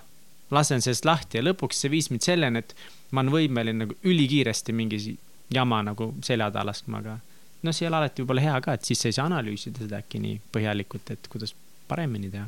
lasen 0.54 0.84
sellest 0.84 1.08
lahti 1.08 1.40
ja 1.40 1.44
lõpuks 1.46 1.80
see 1.82 1.92
viis 1.92 2.12
mind 2.12 2.24
selleni, 2.24 2.62
et 2.62 2.76
ma 3.12 3.24
olen 3.24 3.34
võimeline 3.34 3.86
nagu 3.86 3.96
ülikiiresti 4.06 4.76
mingi 4.78 5.00
jama 5.54 5.82
nagu 5.84 6.14
selja 6.24 6.50
taha 6.52 6.66
laskma, 6.72 7.00
aga 7.04 7.18
noh, 7.66 7.74
see 7.74 7.86
ei 7.86 7.90
ole 7.90 8.02
alati 8.02 8.24
võib-olla 8.24 8.44
hea 8.46 8.60
ka, 8.62 8.76
et 8.76 8.86
siis 8.86 9.02
sa 9.02 9.10
ei 9.10 9.18
saa 9.18 9.26
analüüsida 9.30 9.86
seda 9.86 10.02
äkki 10.04 10.22
nii 10.22 10.38
põhjalikult, 10.54 11.12
et 11.14 11.28
kuidas 11.32 11.56
paremini 11.90 12.30
teha. 12.34 12.46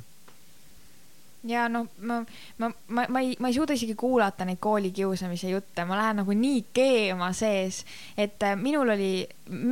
Ja 1.48 1.68
noh, 1.72 1.86
ma, 2.02 2.20
ma, 2.58 2.72
ma, 2.89 3.06
ma 3.14 3.22
ei, 3.24 3.36
ma 3.39 3.52
ei 3.52 3.56
suuda 3.56 3.76
isegi 3.78 3.95
kuulata 3.95 4.45
neid 4.45 4.60
koolikiusamise 4.60 5.52
jutte, 5.54 5.86
ma 5.86 6.00
lähen 6.00 6.22
nagu 6.24 6.34
nii 6.36 6.64
keema 6.74 7.30
sees, 7.38 7.84
et 8.18 8.41
äh, 8.43 8.58
minul 8.60 8.89
oli, 8.98 9.12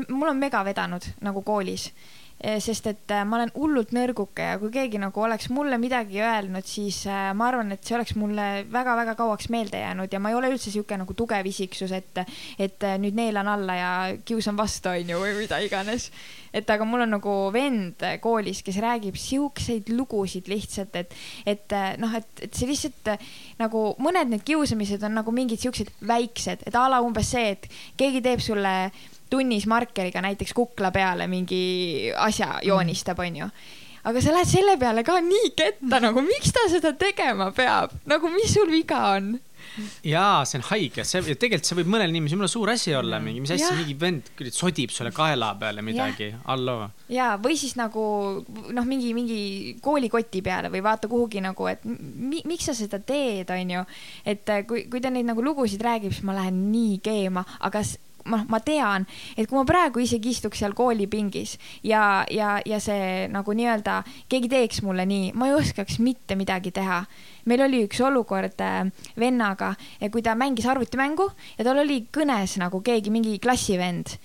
mul 0.10 0.30
on 0.32 0.40
mega 0.40 0.62
vedanud 0.66 1.10
nagu 1.26 1.42
koolis 1.46 1.90
sest 2.44 2.88
et 2.90 3.12
äh, 3.16 3.24
ma 3.26 3.38
olen 3.40 3.52
hullult 3.56 3.94
nõrguke 3.96 4.44
ja 4.44 4.58
kui 4.60 4.72
keegi 4.74 5.00
nagu 5.00 5.22
oleks 5.24 5.48
mulle 5.56 5.78
midagi 5.82 6.20
öelnud, 6.20 6.68
siis 6.68 7.06
äh, 7.08 7.30
ma 7.38 7.48
arvan, 7.48 7.72
et 7.72 7.88
see 7.88 7.96
oleks 7.96 8.16
mulle 8.20 8.66
väga-väga 8.72 9.16
kauaks 9.18 9.48
meelde 9.54 9.80
jäänud 9.80 10.12
ja 10.12 10.20
ma 10.20 10.34
ei 10.34 10.38
ole 10.38 10.52
üldse 10.52 10.74
sihuke 10.74 10.98
nagu 11.00 11.16
tugev 11.18 11.48
isiksus, 11.48 11.94
et, 11.96 12.26
et 12.60 12.84
äh, 12.84 12.98
nüüd 13.02 13.16
neelan 13.16 13.48
alla 13.56 13.78
ja 13.80 13.94
kiusan 14.28 14.60
vastu, 14.60 14.92
onju, 14.92 15.22
või 15.24 15.32
mida 15.40 15.62
iganes. 15.64 16.12
et 16.56 16.70
aga 16.72 16.86
mul 16.88 17.04
on 17.04 17.16
nagu 17.18 17.32
vend 17.52 18.04
koolis, 18.24 18.62
kes 18.64 18.78
räägib 18.84 19.18
siukseid 19.20 19.90
lugusid 19.96 20.48
lihtsalt, 20.52 20.96
et, 20.96 21.16
et 21.48 21.76
noh, 22.00 22.14
et, 22.16 22.30
et 22.46 22.56
see 22.56 22.70
lihtsalt 22.70 23.16
nagu 23.60 23.90
mõned 24.00 24.32
need 24.32 24.46
kiusamised 24.48 25.04
on 25.04 25.20
nagu 25.20 25.34
mingid 25.36 25.60
siuksed 25.64 25.92
väiksed, 26.08 26.64
et 26.68 26.80
a 26.80 26.88
la 26.92 27.02
umbes 27.04 27.32
see, 27.32 27.58
et 27.58 27.68
keegi 28.00 28.24
teeb 28.24 28.44
sulle 28.44 28.76
tunnis 29.36 29.68
markeriga 29.68 30.24
näiteks 30.24 30.56
kukla 30.56 30.92
peale 30.96 31.28
mingi 31.32 32.14
asja 32.16 32.56
mhm. 32.56 32.70
joonistab, 32.72 33.20
onju 33.20 33.52
aga 34.06 34.22
sa 34.22 34.36
lähed 34.36 34.50
selle 34.50 34.78
peale 34.82 35.04
ka 35.06 35.18
nii 35.24 35.52
ketta 35.58 36.00
nagu, 36.04 36.22
miks 36.26 36.54
ta 36.54 36.68
seda 36.72 36.94
tegema 37.00 37.50
peab, 37.56 37.96
nagu 38.10 38.30
mis 38.34 38.54
sul 38.54 38.70
viga 38.72 39.02
on? 39.16 39.36
jaa, 40.06 40.44
see 40.48 40.60
on 40.60 40.66
haige, 40.70 41.04
see 41.08 41.34
tegelikult 41.34 41.68
see 41.68 41.78
võib 41.80 41.90
mõnel 41.96 42.14
inimesel 42.14 42.38
jumala 42.38 42.52
suur 42.52 42.72
asi 42.72 42.94
olla, 42.96 43.18
mingi, 43.24 43.42
mis 43.44 43.54
asja, 43.56 43.72
mingi 43.76 43.96
vend 44.00 44.30
sodib 44.54 44.94
sulle 44.94 45.12
kaela 45.16 45.50
peale 45.60 45.84
midagi, 45.86 46.30
halloo. 46.46 46.86
jaa, 47.12 47.34
või 47.42 47.58
siis 47.60 47.74
nagu 47.80 48.06
noh, 48.46 48.88
mingi, 48.88 49.12
mingi 49.18 49.40
koolikoti 49.84 50.44
peale 50.46 50.72
või 50.74 50.84
vaata 50.86 51.10
kuhugi 51.12 51.42
nagu, 51.44 51.70
et 51.72 51.84
mi, 51.86 52.44
miks 52.48 52.70
sa 52.70 52.78
seda 52.78 53.02
teed, 53.02 53.52
onju. 53.52 53.84
et 54.36 54.56
kui, 54.70 54.86
kui 54.92 55.04
ta 55.04 55.12
neid 55.14 55.28
nagu 55.28 55.44
lugusid 55.44 55.82
räägib, 55.84 56.14
siis 56.14 56.28
ma 56.28 56.38
lähen 56.38 56.68
nii 56.70 57.00
keema, 57.04 57.44
aga 57.66 57.82
ma, 58.32 58.42
ma 58.50 58.60
tean, 58.64 59.06
et 59.36 59.48
kui 59.50 59.58
ma 59.58 59.66
praegu 59.68 60.02
isegi 60.04 60.34
istuks 60.36 60.62
seal 60.64 60.76
koolipingis 60.78 61.56
ja, 61.86 62.26
ja, 62.32 62.58
ja 62.66 62.80
see 62.84 63.28
nagu 63.32 63.56
nii-öelda 63.58 64.02
keegi 64.32 64.52
teeks 64.52 64.82
mulle 64.86 65.06
nii, 65.10 65.32
ma 65.38 65.50
ei 65.50 65.58
oskaks 65.58 66.00
mitte 66.04 66.38
midagi 66.40 66.74
teha. 66.76 67.04
meil 67.46 67.62
oli 67.62 67.84
üks 67.86 68.02
olukord 68.02 68.62
äh, 68.66 68.84
vennaga, 69.20 69.76
kui 70.12 70.26
ta 70.26 70.36
mängis 70.36 70.66
arvutimängu 70.66 71.30
ja 71.58 71.66
tal 71.68 71.82
oli 71.84 72.06
kõnes 72.14 72.58
nagu 72.62 72.82
keegi, 72.86 73.14
mingi 73.14 73.38
klassivend 73.40 74.18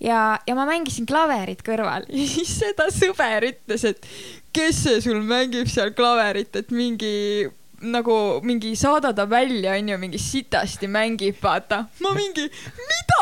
ja, 0.00 0.38
ja 0.46 0.56
ma 0.56 0.66
mängisin 0.68 1.08
klaverit 1.08 1.64
kõrval 1.66 2.06
ja 2.20 2.26
siis 2.28 2.52
seda 2.60 2.90
sõber 2.92 3.48
ütles, 3.52 3.86
et 3.88 4.12
kes 4.56 4.84
see 4.84 5.00
sul 5.04 5.22
mängib 5.24 5.70
seal 5.70 5.94
klaverit, 5.96 6.56
et 6.56 6.72
mingi 6.74 7.48
nagu 7.80 8.40
mingi 8.44 8.74
saada 8.76 9.12
ta 9.16 9.24
välja, 9.24 9.72
onju, 9.78 9.96
mingi 9.98 10.18
sitasti 10.20 10.88
mängib, 10.88 11.38
vaata. 11.42 11.86
ma 12.00 12.12
mingi, 12.16 12.44
mida? 12.90 13.20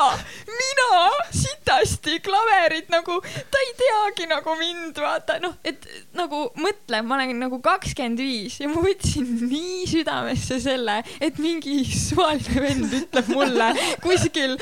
mina 0.59 1.11
sitasti 1.35 2.19
klaverit 2.23 2.91
nagu, 2.91 3.19
ta 3.23 3.63
ei 3.63 3.73
teagi 3.79 4.29
nagu 4.31 4.55
mind, 4.59 4.99
vaata, 5.03 5.39
noh, 5.43 5.55
et 5.67 5.87
nagu 6.17 6.49
mõtle, 6.59 7.03
ma 7.07 7.19
olen 7.19 7.35
nagu 7.39 7.61
kakskümmend 7.63 8.23
viis 8.23 8.59
ja 8.63 8.71
ma 8.71 8.83
võtsin 8.83 9.27
nii 9.47 9.87
südamesse 9.91 10.61
selle, 10.63 11.01
et 11.21 11.39
mingi 11.43 11.81
suvaline 11.87 12.65
vend 12.65 12.97
ütleb 13.01 13.31
mulle 13.35 13.73
kuskil 14.03 14.57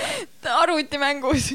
arvutimängus, 0.47 1.53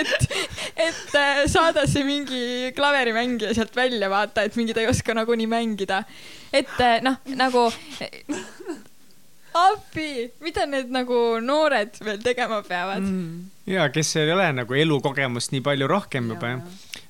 et, 0.00 0.28
et 0.76 1.16
äh, 1.18 1.44
saada 1.50 1.86
see 1.90 2.04
mingi 2.06 2.74
klaverimängija 2.76 3.54
sealt 3.56 3.76
välja, 3.76 4.10
vaata, 4.12 4.44
et 4.44 4.58
mingi 4.60 4.76
ta 4.76 4.84
ei 4.84 4.92
oska 4.92 5.16
nagunii 5.16 5.48
mängida 5.50 6.04
et 6.52 6.80
eh, 6.80 7.00
noh, 7.04 7.18
nagu 7.36 7.68
appi, 9.58 10.28
mida 10.44 10.66
need 10.68 10.92
nagu 10.92 11.38
noored 11.42 11.98
veel 12.04 12.20
tegema 12.22 12.60
peavad 12.66 13.02
mm.? 13.02 13.48
ja 13.72 13.88
kes 13.92 14.16
ei 14.20 14.32
ole 14.32 14.46
nagu 14.60 14.76
elukogemust 14.76 15.54
nii 15.54 15.64
palju 15.64 15.88
rohkem 15.90 16.30
juba 16.34 16.54
jah 16.54 16.62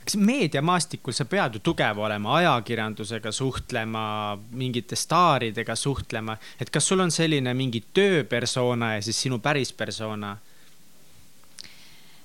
kas 0.08 0.16
meediamaastikul 0.16 1.12
sa 1.12 1.26
pead 1.28 1.58
ju 1.58 1.60
tugev 1.60 1.98
olema, 2.00 2.38
ajakirjandusega 2.38 3.28
suhtlema, 3.32 4.38
mingite 4.56 4.96
staaridega 4.96 5.76
suhtlema, 5.76 6.38
et 6.56 6.70
kas 6.72 6.88
sul 6.88 7.04
on 7.04 7.12
selline 7.12 7.52
mingi 7.52 7.82
tööpersona 7.92 8.94
ja 8.94 9.02
siis 9.04 9.20
sinu 9.26 9.36
päris 9.44 9.74
persona? 9.76 10.30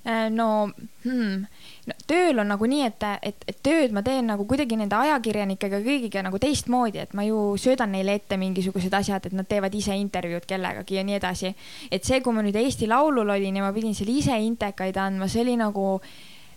Äh, 0.06 0.30
no 0.32 0.70
hmm 1.04 1.44
no 1.88 1.96
tööl 2.08 2.40
on 2.40 2.50
nagu 2.52 2.68
nii, 2.68 2.84
et, 2.88 3.06
et, 3.30 3.46
et 3.50 3.58
tööd 3.64 3.94
ma 3.94 4.02
teen 4.06 4.28
nagu 4.30 4.46
kuidagi 4.48 4.78
nende 4.80 4.96
ajakirjanikega 4.96 5.80
kõigiga 5.84 6.22
nagu 6.24 6.40
teistmoodi, 6.40 7.02
et 7.04 7.14
ma 7.16 7.26
ju 7.26 7.40
söödan 7.60 7.92
neile 7.94 8.16
ette 8.18 8.38
mingisugused 8.40 8.94
asjad, 8.94 9.28
et 9.28 9.36
nad 9.36 9.48
teevad 9.48 9.74
ise 9.74 9.96
intervjuud 10.00 10.46
kellegagi 10.48 10.98
ja 10.98 11.06
nii 11.06 11.18
edasi. 11.20 11.54
et 11.90 12.04
see, 12.04 12.20
kui 12.20 12.32
ma 12.34 12.44
nüüd 12.44 12.56
Eesti 12.56 12.88
Laulul 12.90 13.34
olin 13.36 13.56
ja 13.56 13.64
ma 13.66 13.72
pidin 13.72 13.94
seal 13.94 14.12
ise 14.14 14.38
intekaid 14.40 14.96
andma, 14.96 15.28
see 15.28 15.44
oli 15.44 15.56
nagu 15.60 15.98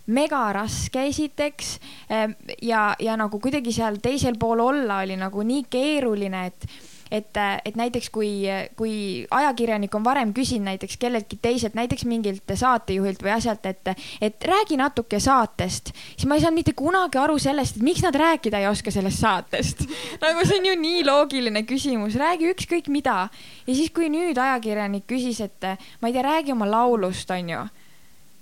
mega 0.08 0.40
raske 0.56 1.02
esiteks 1.10 1.74
ehm, 2.08 2.32
ja, 2.64 2.94
ja 3.00 3.16
nagu 3.20 3.40
kuidagi 3.40 3.72
seal 3.76 4.00
teisel 4.02 4.38
pool 4.40 4.62
olla 4.64 5.02
oli 5.04 5.18
nagu 5.20 5.44
nii 5.44 5.66
keeruline, 5.70 6.46
et 6.48 6.64
et, 7.10 7.40
et 7.64 7.76
näiteks 7.78 8.10
kui, 8.14 8.30
kui 8.76 8.94
ajakirjanik 9.30 9.94
on 9.94 10.04
varem 10.04 10.32
küsinud 10.36 10.68
näiteks 10.68 10.98
kelleltki 11.00 11.38
teiselt, 11.42 11.76
näiteks 11.78 12.04
mingilt 12.08 12.54
saatejuhilt 12.54 13.22
või 13.24 13.34
asjalt, 13.36 13.66
et, 13.66 13.92
et 14.20 14.48
räägi 14.50 14.78
natuke 14.80 15.20
saatest, 15.22 15.92
siis 16.14 16.28
ma 16.28 16.38
ei 16.38 16.44
saanud 16.44 16.60
mitte 16.60 16.76
kunagi 16.78 17.20
aru 17.20 17.38
sellest, 17.42 17.78
et 17.78 17.86
miks 17.86 18.04
nad 18.04 18.16
rääkida 18.18 18.62
ei 18.62 18.68
oska 18.70 18.92
sellest 18.94 19.22
saatest. 19.24 19.84
nagu 20.24 20.46
see 20.46 20.60
on 20.60 20.70
ju 20.70 20.78
nii 20.78 21.02
loogiline 21.08 21.64
küsimus, 21.68 22.18
räägi 22.20 22.52
ükskõik 22.52 22.92
mida. 22.92 23.28
ja 23.66 23.74
siis, 23.74 23.92
kui 23.94 24.10
nüüd 24.12 24.38
ajakirjanik 24.38 25.08
küsis, 25.08 25.42
et 25.44 25.70
ma 26.00 26.10
ei 26.10 26.16
tea, 26.16 26.24
räägi 26.26 26.54
oma 26.56 26.68
laulust, 26.70 27.30
onju 27.30 27.66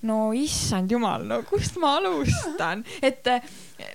no 0.06 0.30
issand 0.36 0.92
jumal, 0.92 1.24
no 1.26 1.40
kust 1.48 1.78
ma 1.82 1.96
alustan, 2.00 2.84
et 3.08 3.26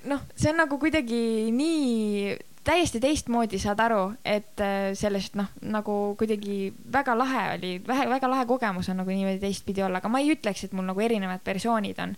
noh, 0.10 0.24
see 0.36 0.52
on 0.52 0.64
nagu 0.64 0.80
kuidagi 0.82 1.52
nii 1.56 2.36
täiesti 2.64 3.00
teistmoodi 3.02 3.60
saad 3.60 3.80
aru, 3.82 4.02
et 4.26 4.62
äh, 4.62 4.92
sellest 4.98 5.36
noh, 5.40 5.50
nagu 5.62 5.98
kuidagi 6.20 6.74
väga 6.94 7.16
lahe 7.18 7.46
oli, 7.56 7.74
vähe, 7.88 8.08
väga 8.10 8.30
lahe 8.30 8.46
kogemus 8.46 8.90
on 8.90 9.02
nagu 9.02 9.10
niimoodi 9.10 9.42
teistpidi 9.42 9.84
olla, 9.84 10.02
aga 10.02 10.10
ma 10.10 10.22
ei 10.22 10.34
ütleks, 10.36 10.66
et 10.66 10.78
mul 10.78 10.86
nagu 10.90 11.02
erinevad 11.02 11.42
versioonid 11.46 12.00
on. 12.04 12.16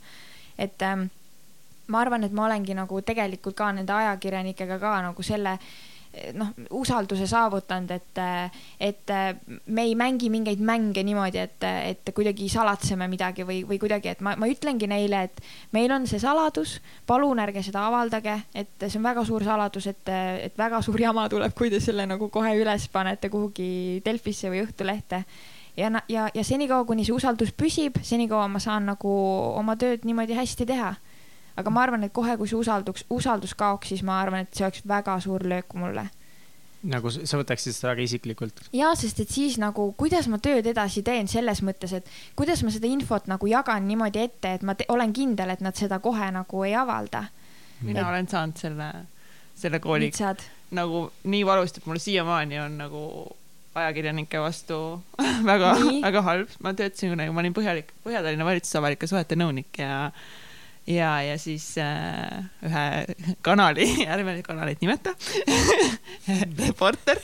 et 0.58 0.82
ähm, 0.82 1.08
ma 1.88 2.04
arvan, 2.04 2.24
et 2.24 2.32
ma 2.32 2.46
olengi 2.46 2.76
nagu 2.76 3.02
tegelikult 3.02 3.56
ka 3.56 3.72
nende 3.72 3.94
ajakirjanikega 3.94 4.80
ka 4.80 5.00
nagu 5.02 5.24
selle 5.24 5.58
äh, 5.58 5.93
noh, 6.38 6.52
usalduse 6.78 7.26
saavutanud, 7.30 7.92
et, 7.92 8.20
et 8.80 9.14
me 9.66 9.86
ei 9.88 9.96
mängi 9.98 10.30
mingeid 10.34 10.62
mänge 10.64 11.04
niimoodi, 11.06 11.42
et, 11.42 11.66
et 11.66 12.12
kuidagi 12.16 12.50
salatseme 12.52 13.08
midagi 13.12 13.46
või, 13.48 13.62
või 13.68 13.80
kuidagi, 13.82 14.14
et 14.14 14.22
ma, 14.26 14.36
ma 14.40 14.50
ütlengi 14.50 14.90
neile, 14.90 15.24
et 15.30 15.42
meil 15.76 15.92
on 15.96 16.06
see 16.10 16.22
saladus, 16.22 16.78
palun 17.10 17.42
ärge 17.44 17.64
seda 17.66 17.88
avaldage, 17.90 18.36
et 18.54 18.88
see 18.88 19.00
on 19.02 19.08
väga 19.10 19.26
suur 19.30 19.46
saladus, 19.48 19.90
et, 19.90 20.14
et 20.50 20.58
väga 20.60 20.84
suur 20.86 21.02
jama 21.02 21.26
tuleb, 21.32 21.56
kui 21.58 21.74
te 21.74 21.82
selle 21.84 22.06
nagu 22.10 22.30
kohe 22.34 22.54
üles 22.60 22.88
panete 22.94 23.32
kuhugi 23.34 24.02
Delfisse 24.06 24.54
või 24.54 24.64
Õhtulehte. 24.68 25.24
Ja, 25.78 25.90
ja, 26.06 26.28
ja 26.30 26.44
senikaua, 26.46 26.86
kuni 26.86 27.02
see 27.08 27.16
usaldus 27.16 27.50
püsib, 27.58 27.98
senikaua 28.06 28.46
ma 28.52 28.62
saan 28.62 28.86
nagu 28.92 29.10
oma 29.58 29.74
tööd 29.82 30.06
niimoodi 30.06 30.38
hästi 30.38 30.70
teha 30.70 30.94
aga 31.58 31.70
ma 31.70 31.86
arvan, 31.86 32.04
et 32.04 32.14
kohe, 32.14 32.38
kui 32.38 32.50
see 32.50 32.60
usalduks, 32.60 33.06
usaldus 33.14 33.56
kaoks, 33.58 33.94
siis 33.94 34.04
ma 34.04 34.20
arvan, 34.22 34.48
et 34.48 34.54
see 34.54 34.66
oleks 34.66 34.84
väga 34.88 35.20
suur 35.24 35.46
löök 35.48 35.74
mulle 35.78 36.10
nagu 36.84 37.12
sa 37.14 37.40
võtaksid 37.40 37.76
seda 37.76 37.94
väga 37.94 38.04
isiklikult? 38.04 38.66
ja, 38.76 38.92
sest 39.00 39.22
et 39.24 39.32
siis 39.32 39.56
nagu, 39.62 39.90
kuidas 40.00 40.28
ma 40.32 40.40
tööd 40.44 40.68
edasi 40.68 41.04
teen 41.06 41.30
selles 41.32 41.64
mõttes, 41.64 41.94
et 41.96 42.10
kuidas 42.40 42.64
ma 42.66 42.74
seda 42.76 42.90
infot 42.92 43.30
nagu 43.32 43.48
jagan 43.48 43.88
niimoodi 43.88 44.24
ette, 44.24 44.56
et 44.58 44.66
ma 44.68 44.76
olen 44.92 45.14
kindel, 45.16 45.54
et 45.54 45.64
nad 45.64 45.78
seda 45.80 46.02
kohe 46.04 46.28
nagu 46.36 46.66
ei 46.68 46.76
avalda. 46.76 47.26
mina 47.82 48.02
et... 48.02 48.10
olen 48.10 48.28
saanud 48.28 48.60
selle, 48.60 48.90
selle 49.56 49.80
kooli 49.84 50.12
nagu 50.74 51.06
nii 51.24 51.46
valusti, 51.48 51.80
et 51.80 51.88
mul 51.88 52.02
siiamaani 52.04 52.60
on 52.66 52.78
nagu 52.82 53.04
ajakirjanike 53.80 54.42
vastu 54.42 54.80
väga, 55.52 55.76
väga 56.08 56.22
halb. 56.28 56.56
ma 56.60 56.74
töötasin 56.78 57.16
kunagi, 57.16 57.34
ma 57.34 57.44
olin 57.46 57.56
põhjalik, 57.56 57.96
Põhja-Tallinna 58.04 58.48
valitsuse 58.48 58.82
avalike 58.82 59.08
suhete 59.10 59.40
nõunik 59.40 59.80
ja 59.80 60.10
ja, 60.88 61.22
ja 61.24 61.38
siis 61.40 61.76
äh, 61.78 62.44
ühe 62.66 62.86
kanali, 63.46 63.88
ärme 64.14 64.38
nüüd 64.38 64.48
kanalit 64.48 64.82
nimeta 64.84 65.14
reporter 66.64 67.20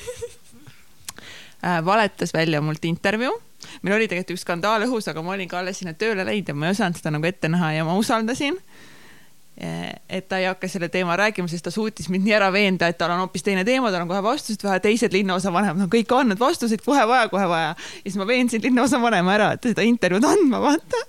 äh, 1.64 1.80
valetas 1.86 2.34
välja 2.34 2.62
mult 2.62 2.86
intervjuu. 2.86 3.34
meil 3.82 3.97
oli 3.97 4.07
tegelikult 4.07 4.38
üks 4.38 4.45
skandaal 4.47 4.88
õhus, 4.88 5.10
aga 5.12 5.24
ma 5.24 5.36
olin 5.36 5.49
ka 5.51 5.60
alles 5.60 5.82
sinna 5.82 5.93
tööle 5.93 6.26
läinud 6.28 6.53
ja 6.53 6.55
ma 6.55 6.70
ei 6.70 6.78
osanud 6.78 7.01
seda 7.01 7.14
nagu 7.16 7.28
ette 7.28 7.51
näha 7.51 7.74
ja 7.80 7.84
ma 7.88 7.97
usaldasin. 7.99 8.57
et 9.60 10.28
ta 10.32 10.38
ei 10.39 10.45
hakka 10.47 10.70
selle 10.72 10.88
teema 10.88 11.18
rääkima, 11.20 11.49
sest 11.51 11.66
ta 11.68 11.72
suutis 11.72 12.07
mind 12.07 12.24
nii 12.24 12.36
ära 12.38 12.47
veenda, 12.55 12.88
et 12.88 12.97
tal 12.97 13.12
on 13.12 13.26
hoopis 13.26 13.43
teine 13.43 13.66
teema, 13.68 13.91
tal 13.91 14.05
on 14.05 14.07
kohe 14.07 14.22
vastused 14.24 14.64
vaja, 14.64 14.80
teised 14.80 15.12
linnaosavanemad 15.12 15.84
on 15.84 15.91
kõik 15.91 16.14
andnud 16.16 16.39
vastuseid, 16.39 16.80
kohe 16.86 17.03
vaja, 17.07 17.28
kohe 17.28 17.47
vaja. 17.51 17.74
ja 17.76 18.05
siis 18.05 18.16
ma 18.16 18.28
veensin 18.30 18.64
linnaosavanema 18.64 19.36
ära, 19.36 19.49
et 19.57 19.68
seda 19.74 19.84
intervjuud 19.84 20.30
andma, 20.32 20.64
vaata 20.64 21.03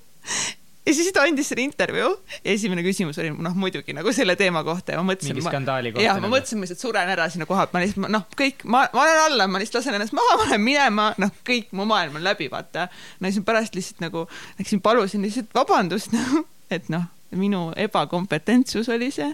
ja 0.90 0.96
siis 0.96 1.12
ta 1.14 1.24
andis 1.26 1.50
selle 1.52 1.64
intervjuu 1.66 2.10
ja 2.40 2.54
esimene 2.54 2.82
küsimus 2.86 3.20
oli 3.22 3.30
noh, 3.34 3.54
muidugi 3.58 3.94
nagu 3.96 4.12
selle 4.16 4.36
teema 4.40 4.62
kohta 4.66 4.96
ja 4.96 5.02
ma 5.02 5.12
mõtlesin. 5.12 5.36
mingi 5.36 5.46
skandaali 5.46 5.94
kohta. 5.94 6.06
jah, 6.06 6.18
ma 6.18 6.26
nagu. 6.26 6.34
mõtlesin, 6.34 6.60
ma 6.60 6.66
lihtsalt 6.66 6.82
suren 6.82 7.12
ära 7.14 7.28
sinna 7.32 7.46
koha 7.50 7.68
peal, 7.68 7.78
ma 7.78 7.84
lihtsalt 7.84 8.14
noh, 8.16 8.26
kõik, 8.40 8.66
ma, 8.66 8.82
ma 8.96 9.04
olen 9.06 9.22
alla, 9.28 9.46
ma 9.50 9.62
lihtsalt 9.62 9.80
lasen 9.80 10.00
ennast 10.00 10.16
maha, 10.16 10.40
ma 10.40 10.48
lähen 10.48 10.66
minema, 10.66 11.06
noh, 11.22 11.32
kõik 11.46 11.70
mu 11.76 11.86
maailm 11.90 12.18
on 12.20 12.26
läbi, 12.26 12.50
vaata. 12.52 12.88
no 13.20 13.30
siis 13.30 13.46
pärast 13.46 13.78
lihtsalt 13.78 14.04
nagu 14.04 14.26
läksin, 14.58 14.82
palusin 14.84 15.24
lihtsalt 15.26 15.54
vabandust 15.56 16.14
nagu, 16.18 16.44
et 16.74 16.90
noh 16.92 17.08
minu 17.38 17.70
ebakompetentsus 17.78 18.88
oli 18.90 19.10
see 19.14 19.28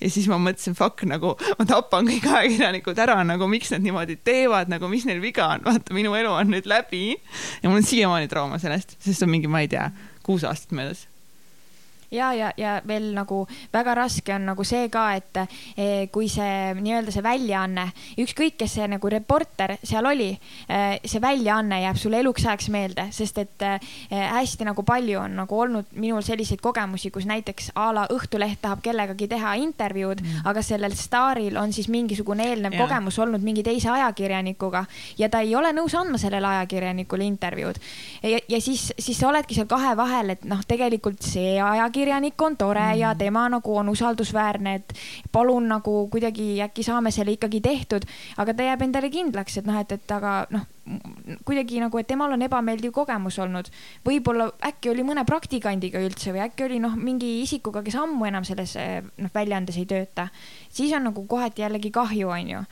ja 0.00 0.10
siis 0.10 0.28
ma 0.30 0.38
mõtlesin, 0.40 0.76
fuck 0.76 1.04
nagu 1.08 1.34
ma 1.58 1.66
tapan 1.68 2.08
kõik 2.08 2.24
ajakirjanikud 2.30 3.02
ära, 3.04 3.18
nagu 3.28 3.48
miks 3.50 3.72
nad 3.74 3.84
niimoodi 3.84 4.16
teevad, 4.24 4.70
nagu 4.72 4.88
mis 4.88 5.04
neil 5.08 5.20
viga 5.20 5.50
on, 5.56 5.66
vaata 5.66 5.96
minu 5.96 6.14
elu 6.16 6.32
on 6.32 6.52
nüüd 6.54 6.68
läbi 6.70 7.04
ja 7.12 7.68
mul 7.68 7.82
on 7.82 7.88
siiamaani 7.88 8.30
trauma 8.32 8.60
sellest, 8.62 8.96
sest 9.02 9.26
on 9.26 9.32
mingi, 9.34 9.50
ma 9.52 9.64
ei 9.64 9.70
tea, 9.72 9.90
kuus 10.22 10.44
aastat 10.44 10.72
möödas 10.72 11.06
ja, 12.12 12.32
ja, 12.34 12.52
ja 12.56 12.76
veel 12.86 13.10
nagu 13.16 13.42
väga 13.72 13.94
raske 13.96 14.34
on 14.34 14.46
nagu 14.50 14.64
see 14.66 14.88
ka, 14.92 15.04
et 15.16 15.40
eh, 15.42 16.08
kui 16.12 16.28
see 16.30 16.74
nii-öelda 16.78 17.14
see 17.14 17.24
väljaanne, 17.24 17.86
ükskõik, 18.22 18.58
kes 18.60 18.76
see 18.78 18.88
nagu 18.92 19.12
reporter 19.12 19.76
seal 19.82 20.06
oli 20.08 20.30
eh,, 20.32 20.98
see 21.04 21.22
väljaanne 21.22 21.82
jääb 21.84 22.00
sulle 22.00 22.20
eluks 22.22 22.46
ajaks 22.46 22.68
meelde, 22.74 23.08
sest 23.14 23.40
et 23.42 23.66
eh, 23.66 23.92
hästi 24.12 24.68
nagu 24.68 24.84
palju 24.86 25.22
on 25.22 25.38
nagu 25.42 25.60
olnud 25.64 25.92
minul 25.96 26.24
selliseid 26.26 26.60
kogemusi, 26.62 27.10
kus 27.14 27.26
näiteks 27.30 27.72
a 27.80 27.88
la 27.94 28.06
Õhtuleht 28.12 28.60
tahab 28.62 28.82
kellegagi 28.84 29.28
teha 29.30 29.54
intervjuud 29.62 30.20
mm., 30.20 30.46
aga 30.50 30.62
sellel 30.64 30.94
staaril 30.98 31.56
on 31.56 31.72
siis 31.72 31.88
mingisugune 31.92 32.44
eelnev 32.50 32.76
ja. 32.76 32.82
kogemus 32.84 33.18
olnud 33.22 33.42
mingi 33.44 33.64
teise 33.64 33.88
ajakirjanikuga 33.92 34.84
ja 35.18 35.30
ta 35.32 35.40
ei 35.40 35.54
ole 35.56 35.72
nõus 35.72 35.94
andma 35.96 36.20
sellele 36.20 36.48
ajakirjanikule 36.48 37.24
intervjuud. 37.24 37.80
ja, 38.22 38.40
ja 38.48 38.60
siis, 38.60 38.90
siis 38.98 39.18
sa 39.18 39.30
oledki 39.30 39.56
seal 39.56 39.70
kahe 39.70 39.94
vahel, 39.96 40.34
et 40.36 40.44
noh, 40.48 40.60
tegelikult 40.68 41.22
see 41.24 41.56
ajakirjanik 41.62 42.01
ajakirjanik 42.02 42.42
on 42.42 42.56
tore 42.56 42.80
mm. 42.80 42.98
ja 42.98 43.14
tema 43.14 43.48
nagu 43.48 43.76
on 43.76 43.88
usaldusväärne, 43.88 44.74
et 44.74 44.94
palun 45.32 45.68
nagu 45.68 46.08
kuidagi 46.10 46.60
äkki 46.62 46.82
saame 46.82 47.10
selle 47.10 47.32
ikkagi 47.32 47.60
tehtud, 47.60 48.04
aga 48.36 48.54
ta 48.54 48.62
jääb 48.62 48.82
endale 48.82 49.10
kindlaks, 49.10 49.58
et 49.58 49.66
noh, 49.66 49.78
et, 49.78 49.92
et 49.92 50.10
aga 50.10 50.46
noh, 50.50 50.64
kuidagi 51.44 51.80
nagu, 51.80 51.98
et 51.98 52.06
temal 52.06 52.32
on 52.32 52.42
ebameeldiv 52.42 52.92
kogemus 52.92 53.38
olnud. 53.38 53.70
võib-olla 54.04 54.50
äkki 54.66 54.90
oli 54.90 55.04
mõne 55.06 55.24
praktikandiga 55.24 56.02
üldse 56.02 56.32
või 56.32 56.42
äkki 56.46 56.66
oli 56.66 56.80
noh, 56.82 56.96
mingi 56.96 57.42
isikuga, 57.42 57.82
kes 57.82 57.96
ammu 58.02 58.26
enam 58.26 58.44
selles 58.44 58.74
noh, 58.76 59.30
väljaandes 59.34 59.78
ei 59.78 59.86
tööta. 59.86 60.28
siis 60.70 60.92
on 60.92 61.04
nagu 61.04 61.26
kohati 61.26 61.62
jällegi 61.62 61.90
kahju, 61.90 62.28
onju. 62.28 62.64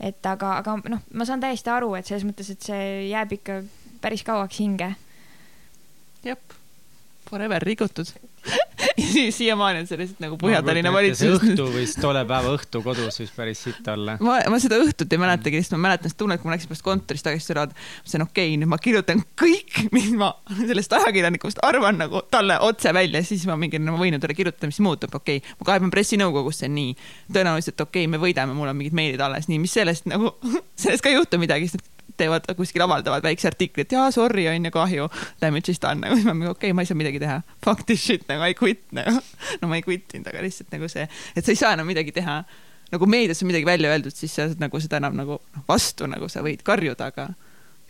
et 0.00 0.26
aga, 0.26 0.58
aga 0.58 0.76
noh, 0.88 1.06
ma 1.12 1.24
saan 1.24 1.40
täiesti 1.40 1.70
aru, 1.70 1.94
et 1.94 2.06
selles 2.06 2.26
mõttes, 2.26 2.50
et 2.50 2.60
see 2.60 3.08
jääb 3.12 3.38
ikka 3.38 3.62
päris 4.00 4.26
kauaks 4.26 4.58
hinge. 4.58 4.94
jep, 6.24 6.58
forever 7.30 7.62
rikutud 7.62 8.10
siiamaani 9.38 9.82
on 9.82 9.86
see 9.86 9.98
lihtsalt 10.00 10.22
nagu 10.22 10.36
Põhja-Tallinna 10.40 10.92
valitsus. 10.94 11.36
õhtu 11.38 11.66
võis 11.74 11.94
tolle 12.00 12.24
päeva 12.28 12.52
õhtu 12.56 12.82
kodus 12.84 13.20
võis 13.20 13.32
päris 13.36 13.62
sitt 13.66 13.86
olla. 13.88 14.16
ma, 14.22 14.38
ma 14.50 14.58
seda 14.62 14.78
õhtut 14.82 15.12
ei 15.14 15.20
mäletagi, 15.22 15.60
lihtsalt 15.60 15.78
ma 15.78 15.88
mäletan 15.88 16.12
seda 16.12 16.20
tunnet, 16.24 16.42
kui 16.42 16.50
ma 16.50 16.56
läksin 16.56 16.72
pärast 16.72 16.86
kontorist 16.86 17.26
tagasi 17.26 17.46
sõrad. 17.46 17.74
ma 17.76 18.02
ütlesin, 18.02 18.26
okei 18.26 18.48
okay,, 18.50 18.58
nüüd 18.60 18.72
ma 18.72 18.80
kirjutan 18.82 19.22
kõik, 19.38 19.84
mis 19.94 20.10
ma 20.18 20.32
sellest 20.58 20.96
ajakirjanikust 20.98 21.62
arvan 21.66 22.00
nagu 22.02 22.24
talle 22.32 22.58
otse 22.66 22.94
välja, 22.94 23.22
siis 23.26 23.46
ma 23.50 23.56
mingi, 23.60 23.80
no 23.82 23.96
ma 23.96 24.02
võin 24.02 24.18
ju 24.18 24.22
talle 24.22 24.38
kirjutada, 24.38 24.70
mis 24.72 24.82
muutub, 24.84 25.14
okei 25.20 25.42
okay.. 25.42 25.56
ma 25.60 25.70
kaeban 25.70 25.94
pressinõukogusse, 25.94 26.70
nii. 26.72 26.96
tõenäoliselt 27.32 27.78
okei 27.86 28.06
okay,, 28.06 28.12
me 28.12 28.22
võidame, 28.22 28.56
mul 28.58 28.72
on 28.72 28.78
mingid 28.78 28.96
meilid 28.98 29.22
alles, 29.22 29.48
nii, 29.50 29.62
mis 29.62 29.78
sellest 29.78 30.10
nagu, 30.10 30.34
sellest 30.82 31.04
ka 31.04 31.12
ei 31.12 31.20
juhtu 31.20 31.40
midagi, 31.42 31.70
sest 31.70 31.90
teevad 32.20 32.46
kuskil 32.58 32.84
avaldavad 32.84 33.24
väikse 33.24 33.48
artikli, 33.50 33.86
et 33.86 33.94
jaa, 33.94 34.10
sorry, 34.14 34.46
on 34.50 34.68
ju, 34.68 34.72
kahju. 34.74 35.08
Damage'is 35.42 35.80
ta 35.82 35.92
on 35.94 36.02
nagu, 36.04 36.18
siis 36.18 36.28
ma 36.28 36.34
mingi 36.36 36.50
okei 36.50 36.70
okay,, 36.70 36.76
ma 36.76 36.84
ei 36.84 36.90
saa 36.90 36.98
midagi 36.98 37.22
teha. 37.22 37.40
Fuck 37.64 37.86
this 37.88 38.04
shit 38.04 38.26
nagu 38.30 38.46
I 38.46 38.56
quit 38.58 38.84
nagu. 38.96 39.18
no 39.62 39.70
ma 39.70 39.80
ei 39.80 39.86
quit 39.86 40.14
inud, 40.16 40.28
aga 40.32 40.44
lihtsalt 40.44 40.72
nagu 40.74 40.90
see, 40.92 41.06
et 41.36 41.44
sa 41.44 41.54
ei 41.54 41.60
saa 41.60 41.74
enam 41.76 41.88
midagi 41.88 42.14
teha. 42.16 42.42
nagu 42.92 43.06
meedias 43.08 43.40
on 43.42 43.48
midagi 43.48 43.64
välja 43.64 43.92
öeldud, 43.92 44.12
siis 44.12 44.34
sa 44.36 44.50
nagu 44.60 44.80
seda 44.80 44.98
enam 45.00 45.16
nagu 45.16 45.38
noh, 45.40 45.66
vastu 45.68 46.08
nagu 46.10 46.28
sa 46.28 46.44
võid 46.44 46.60
karjuda, 46.66 47.08
aga 47.12 47.30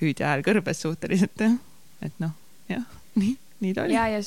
hüüdja 0.03 0.31
hääl 0.31 0.45
kõrbes 0.47 0.85
suhteliselt 0.85 1.43
jah. 1.43 1.57
et 2.03 2.14
noh, 2.23 2.37
jah, 2.70 2.87
nii 3.18 3.35
nii 3.63 3.75
ta 3.75 3.85
oli. 3.87 3.95
ja, 3.95 4.07
ja 4.11 4.21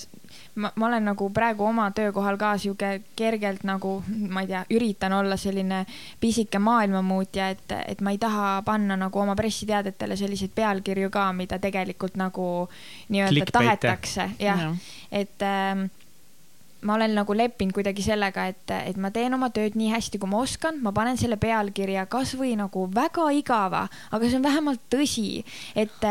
ma, 0.56 0.72
ma 0.76 0.88
olen 0.88 1.06
nagu 1.12 1.30
praegu 1.36 1.66
oma 1.68 1.90
töökohal 1.96 2.38
ka 2.40 2.54
sihuke 2.62 2.92
kergelt 3.16 3.66
nagu, 3.68 3.98
ma 4.08 4.46
ei 4.46 4.52
tea, 4.52 4.64
üritan 4.76 5.16
olla 5.18 5.38
selline 5.40 5.84
pisike 6.22 6.60
maailmamuutja, 6.60 7.50
et, 7.56 7.76
et 7.96 8.02
ma 8.06 8.16
ei 8.16 8.22
taha 8.22 8.62
panna 8.66 8.98
nagu 9.00 9.20
oma 9.22 9.36
pressiteadetele 9.36 10.18
selliseid 10.20 10.56
pealkirju 10.56 11.12
ka, 11.14 11.28
mida 11.36 11.60
tegelikult 11.60 12.18
nagu 12.20 12.48
nii-öelda 13.14 13.52
tahetakse, 13.52 14.32
jah 14.40 14.66
ja., 14.66 14.74
et 15.16 15.44
ähm, 15.46 15.88
ma 16.86 16.96
olen 16.96 17.16
nagu 17.18 17.36
leppinud 17.38 17.74
kuidagi 17.76 18.04
sellega, 18.06 18.48
et, 18.52 18.74
et 18.92 18.98
ma 19.02 19.12
teen 19.14 19.34
oma 19.36 19.50
tööd 19.54 19.78
nii 19.78 19.92
hästi, 19.94 20.20
kui 20.22 20.30
ma 20.30 20.42
oskan, 20.46 20.80
ma 20.86 20.94
panen 20.96 21.18
selle 21.20 21.38
pealkirja 21.42 22.06
kasvõi 22.12 22.54
nagu 22.60 22.86
väga 22.94 23.30
igava, 23.36 23.86
aga 24.14 24.30
see 24.30 24.40
on 24.40 24.46
vähemalt 24.46 24.84
tõsi, 24.94 25.30
et, 25.76 26.06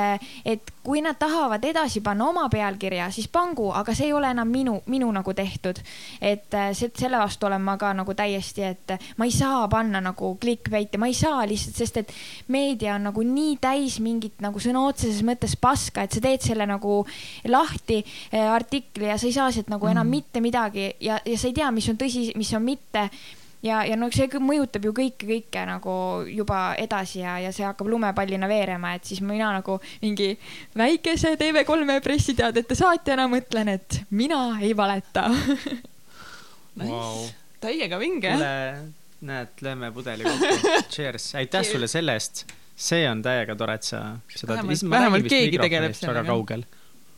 et 0.45 0.74
kui 0.85 1.03
nad 1.05 1.19
tahavad 1.19 1.65
edasi 1.65 2.03
panna 2.05 2.29
oma 2.29 2.49
pealkirja, 2.53 3.11
siis 3.15 3.29
pangu, 3.33 3.71
aga 3.75 3.95
see 3.95 4.09
ei 4.11 4.13
ole 4.17 4.31
enam 4.35 4.49
minu, 4.49 4.79
minu 4.87 5.11
nagu 5.13 5.35
tehtud. 5.35 5.81
et 6.21 6.57
see, 6.73 6.91
selle 6.97 7.19
vastu 7.19 7.47
olen 7.47 7.63
ma 7.63 7.77
ka 7.81 7.93
nagu 7.95 8.15
täiesti, 8.15 8.63
et 8.63 8.97
ma 9.19 9.25
ei 9.25 9.33
saa 9.35 9.69
panna 9.69 10.01
nagu 10.01 10.35
clickbait'i, 10.41 10.99
ma 10.99 11.07
ei 11.07 11.15
saa 11.15 11.47
lihtsalt, 11.49 11.77
sest 11.77 11.97
et 12.03 12.13
meedia 12.49 12.95
on 12.95 13.09
nagu 13.11 13.23
nii 13.23 13.57
täis 13.61 13.99
mingit 14.01 14.41
nagu 14.45 14.61
sõna 14.61 14.85
otseses 14.89 15.23
mõttes 15.27 15.57
paska, 15.61 16.05
et 16.05 16.13
sa 16.13 16.21
teed 16.25 16.45
selle 16.45 16.67
nagu 16.69 17.03
lahti 17.49 18.01
eh, 18.33 18.45
artikli 18.45 19.09
ja 19.09 19.19
sa 19.19 19.29
ei 19.29 19.37
saa 19.37 19.51
sealt 19.53 19.73
nagu 19.73 19.89
enam 19.91 20.07
mm. 20.07 20.11
mitte 20.11 20.41
midagi 20.41 20.55
midagi 20.55 20.97
ja, 21.01 21.21
ja 21.25 21.39
sa 21.39 21.49
ei 21.49 21.55
tea, 21.55 21.71
mis 21.71 21.89
on 21.89 21.99
tõsi, 21.99 22.33
mis 22.37 22.53
on 22.55 22.65
mitte 22.65 23.09
ja, 23.65 23.83
ja 23.89 23.97
no 23.99 24.11
see 24.15 24.29
mõjutab 24.43 24.85
ju 24.89 24.93
kõike, 24.97 25.29
kõike 25.29 25.65
nagu 25.69 25.95
juba 26.29 26.61
edasi 26.81 27.23
ja, 27.23 27.39
ja 27.43 27.53
see 27.55 27.67
hakkab 27.67 27.89
lumepallina 27.91 28.49
veerema, 28.51 28.95
et 28.97 29.09
siis 29.09 29.23
mina 29.25 29.53
nagu 29.57 29.79
mingi 30.03 30.35
väikese 30.77 31.35
TV3 31.41 31.99
pressiteadete 32.05 32.77
saatjana 32.79 33.27
mõtlen, 33.33 33.73
et 33.77 34.03
mina 34.11 34.59
ei 34.61 34.75
valeta 34.77 35.29
nice 36.79 36.91
wow., 36.91 37.25
täiega 37.65 37.99
vinge. 38.01 38.35
näed, 39.25 39.61
lööme 39.65 39.91
pudeli 39.95 40.27
kokku. 40.27 40.73
Cheers, 40.95 41.31
aitäh 41.41 41.65
sulle 41.67 41.89
selle 41.89 42.17
eest. 42.19 42.45
see 42.77 43.07
on 43.09 43.23
täiega 43.25 43.57
tore, 43.57 43.79
et 43.79 43.87
sa 43.87 44.03
seda. 44.29 44.59
vähemalt, 44.59 44.91
vähemalt 44.91 45.31
keegi 45.31 45.63
tegeleb 45.63 45.95
sellega. 45.97 46.21
väga 46.21 46.35
kaugel. 46.35 46.67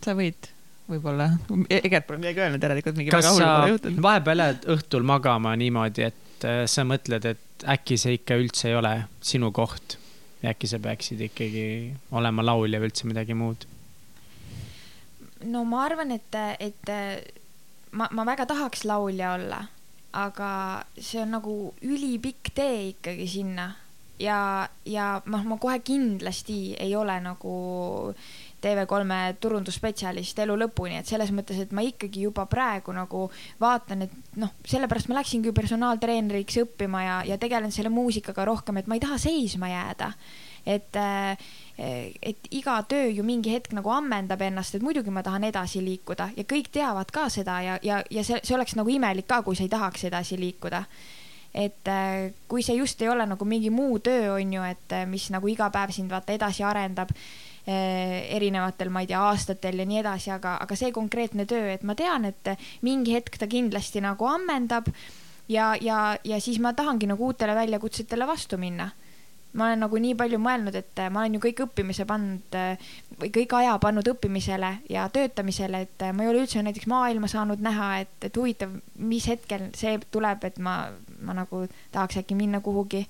sa 0.04 0.14
võid 0.18 0.52
võib-olla. 0.86 1.26
Egert 1.72 2.06
pole 2.06 2.20
midagi 2.22 2.44
öelnud, 2.44 2.62
järelikult 2.62 3.00
mingi 3.00 3.10
pole 3.10 3.72
juhtunud. 3.72 3.98
vahepeal 4.04 4.44
jääd 4.44 4.68
õhtul 4.76 5.06
magama 5.08 5.56
niimoodi, 5.58 6.06
et 6.06 6.25
äh, 6.44 6.64
sa 6.68 6.84
mõtled, 6.84 7.24
et 7.24 7.64
äkki 7.64 7.96
see 7.96 8.18
ikka 8.18 8.36
üldse 8.36 8.68
ei 8.68 8.76
ole 8.76 8.96
sinu 9.24 9.52
koht 9.56 9.96
äkki 10.50 10.68
sa 10.68 10.78
peaksid 10.78 11.20
ikkagi 11.26 11.64
olema 12.14 12.44
laulja 12.44 12.80
või 12.80 12.90
üldse 12.90 13.08
midagi 13.08 13.36
muud? 13.36 13.66
no 15.46 15.64
ma 15.68 15.84
arvan, 15.86 16.12
et, 16.14 16.36
et 16.60 16.92
ma, 17.92 18.08
ma 18.10 18.26
väga 18.28 18.46
tahaks 18.48 18.84
laulja 18.88 19.34
olla, 19.36 19.60
aga 20.16 20.50
see 20.96 21.20
on 21.22 21.34
nagu 21.36 21.56
ülipikk 21.84 22.52
tee 22.56 22.78
ikkagi 22.92 23.28
sinna 23.30 23.68
ja, 24.22 24.38
ja 24.88 25.08
noh, 25.26 25.44
ma 25.44 25.58
kohe 25.60 25.78
kindlasti 25.84 26.76
ei 26.80 26.94
ole 26.96 27.18
nagu 27.24 27.56
TV3 28.62 29.36
turundusspetsialist 29.40 30.38
elu 30.42 30.56
lõpuni, 30.62 31.00
et 31.00 31.08
selles 31.08 31.30
mõttes, 31.34 31.58
et 31.60 31.72
ma 31.76 31.84
ikkagi 31.84 32.24
juba 32.24 32.46
praegu 32.50 32.94
nagu 32.96 33.26
vaatan, 33.60 34.06
et 34.06 34.40
noh, 34.40 34.54
sellepärast 34.66 35.10
ma 35.10 35.18
läksingi 35.20 35.52
personaaltreeneriks 35.56 36.62
õppima 36.64 37.02
ja, 37.04 37.16
ja 37.32 37.38
tegelen 37.40 37.74
selle 37.74 37.92
muusikaga 37.92 38.46
rohkem, 38.48 38.80
et 38.80 38.88
ma 38.88 38.96
ei 38.96 39.04
taha 39.04 39.18
seisma 39.20 39.70
jääda. 39.70 40.12
et, 40.66 40.96
et 41.78 42.48
iga 42.50 42.80
töö 42.90 43.10
ju 43.14 43.22
mingi 43.22 43.52
hetk 43.54 43.76
nagu 43.76 43.90
ammendab 43.94 44.40
ennast, 44.42 44.74
et 44.74 44.82
muidugi 44.82 45.12
ma 45.14 45.22
tahan 45.22 45.44
edasi 45.46 45.84
liikuda 45.84 46.32
ja 46.36 46.42
kõik 46.42 46.72
teavad 46.74 47.12
ka 47.14 47.28
seda 47.30 47.60
ja, 47.62 47.78
ja, 47.82 48.00
ja 48.10 48.24
see, 48.26 48.40
see 48.42 48.56
oleks 48.56 48.74
nagu 48.74 48.90
imelik 48.90 49.28
ka, 49.30 49.44
kui 49.46 49.54
sa 49.54 49.62
ei 49.62 49.70
tahaks 49.70 50.08
edasi 50.10 50.40
liikuda 50.40 50.82
et 51.54 51.88
kui 52.48 52.64
see 52.66 52.76
just 52.76 53.00
ei 53.02 53.08
ole 53.08 53.24
nagu 53.26 53.44
mingi 53.48 53.70
muu 53.70 54.00
töö, 54.04 54.34
on 54.34 54.52
ju, 54.58 54.64
et 54.66 54.96
mis 55.08 55.30
nagu 55.30 55.48
iga 55.48 55.70
päev 55.70 55.94
sind 55.94 56.10
vaata 56.10 56.34
edasi 56.34 56.66
arendab 56.66 57.14
erinevatel, 57.66 58.90
ma 58.94 59.00
ei 59.02 59.08
tea, 59.10 59.20
aastatel 59.26 59.80
ja 59.82 59.86
nii 59.88 59.98
edasi, 59.98 60.30
aga, 60.30 60.52
aga 60.62 60.76
see 60.78 60.92
konkreetne 60.94 61.48
töö, 61.50 61.72
et 61.72 61.82
ma 61.82 61.96
tean, 61.98 62.28
et 62.28 62.52
mingi 62.86 63.16
hetk 63.16 63.40
ta 63.40 63.48
kindlasti 63.50 64.02
nagu 64.04 64.28
ammendab 64.30 64.86
ja, 65.48 65.74
ja, 65.80 66.18
ja 66.24 66.40
siis 66.40 66.60
ma 66.62 66.72
tahangi 66.72 67.08
nagu 67.10 67.26
uutele 67.26 67.54
väljakutsetele 67.54 68.26
vastu 68.26 68.58
minna. 68.58 68.90
Ma 69.56 69.70
olen 69.70 69.80
nagu 69.86 69.96
nii 69.96 70.12
palju 70.18 70.36
mõelnud, 70.42 70.74
et 70.76 71.00
äh, 71.00 71.08
ma 71.08 71.22
olen 71.22 71.38
ju 71.38 71.40
kõik 71.46 71.62
õppimise 71.64 72.04
pannud 72.08 72.56
äh, 72.58 72.88
või 73.16 73.30
kõik 73.32 73.54
aja 73.56 73.78
pannud 73.80 74.08
õppimisele 74.12 74.72
ja 74.92 75.06
töötamisele, 75.08 75.80
et 75.86 76.04
äh, 76.04 76.12
ma 76.12 76.26
ei 76.26 76.28
ole 76.28 76.42
üldse 76.42 76.60
näiteks 76.60 76.90
maailma 76.92 77.30
saanud 77.32 77.62
näha, 77.64 77.86
et, 78.04 78.12
et 78.28 78.36
huvitav, 78.36 78.74
mis 79.00 79.28
hetkel 79.30 79.70
see 79.78 79.96
tuleb, 80.12 80.44
et 80.44 80.60
ma, 80.60 80.90
ma 81.24 81.38
nagu 81.38 81.62
tahaks 81.94 82.20
äkki 82.20 82.36
minna 82.36 82.60
kuhugi 82.60 83.06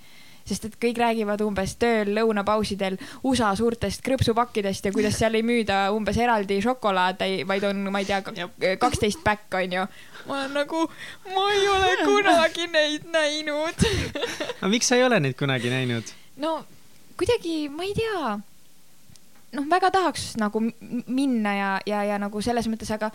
sest 0.48 0.68
et 0.68 0.76
kõik 0.82 1.00
räägivad 1.00 1.42
umbes 1.44 1.76
tööl 1.80 2.12
lõunapausidel 2.16 2.98
USA 3.26 3.52
suurtest 3.58 4.02
krõpsupakkidest 4.06 4.88
ja 4.88 4.94
kuidas 4.94 5.18
seal 5.20 5.38
ei 5.38 5.44
müüda 5.46 5.86
umbes 5.94 6.18
eraldi 6.20 6.60
šokolaade, 6.64 7.30
vaid 7.48 7.66
on, 7.68 7.86
ma 7.92 8.02
ei 8.02 8.08
tea, 8.08 8.22
kaksteist 8.80 9.22
päkk 9.26 9.60
onju. 9.62 9.86
ma 10.26 10.40
olen 10.40 10.56
nagu, 10.60 10.86
ma 11.34 11.46
ei 11.54 11.68
ole 11.70 11.96
kunagi 12.04 12.66
neid 12.72 13.06
näinud 13.12 13.86
aga 14.60 14.72
miks 14.72 14.90
sa 14.90 14.98
ei 14.98 15.06
ole 15.06 15.20
neid 15.20 15.38
kunagi 15.38 15.72
näinud? 15.72 16.14
no 16.42 16.58
kuidagi, 17.16 17.66
ma 17.72 17.86
ei 17.86 17.94
tea 17.96 18.36
noh, 19.56 19.68
väga 19.70 19.90
tahaks 19.94 20.34
nagu 20.40 20.62
minna 20.62 21.54
ja, 21.56 21.70
ja, 21.86 22.02
ja 22.12 22.18
nagu 22.22 22.42
selles 22.44 22.68
mõttes, 22.70 22.90
aga 22.94 23.10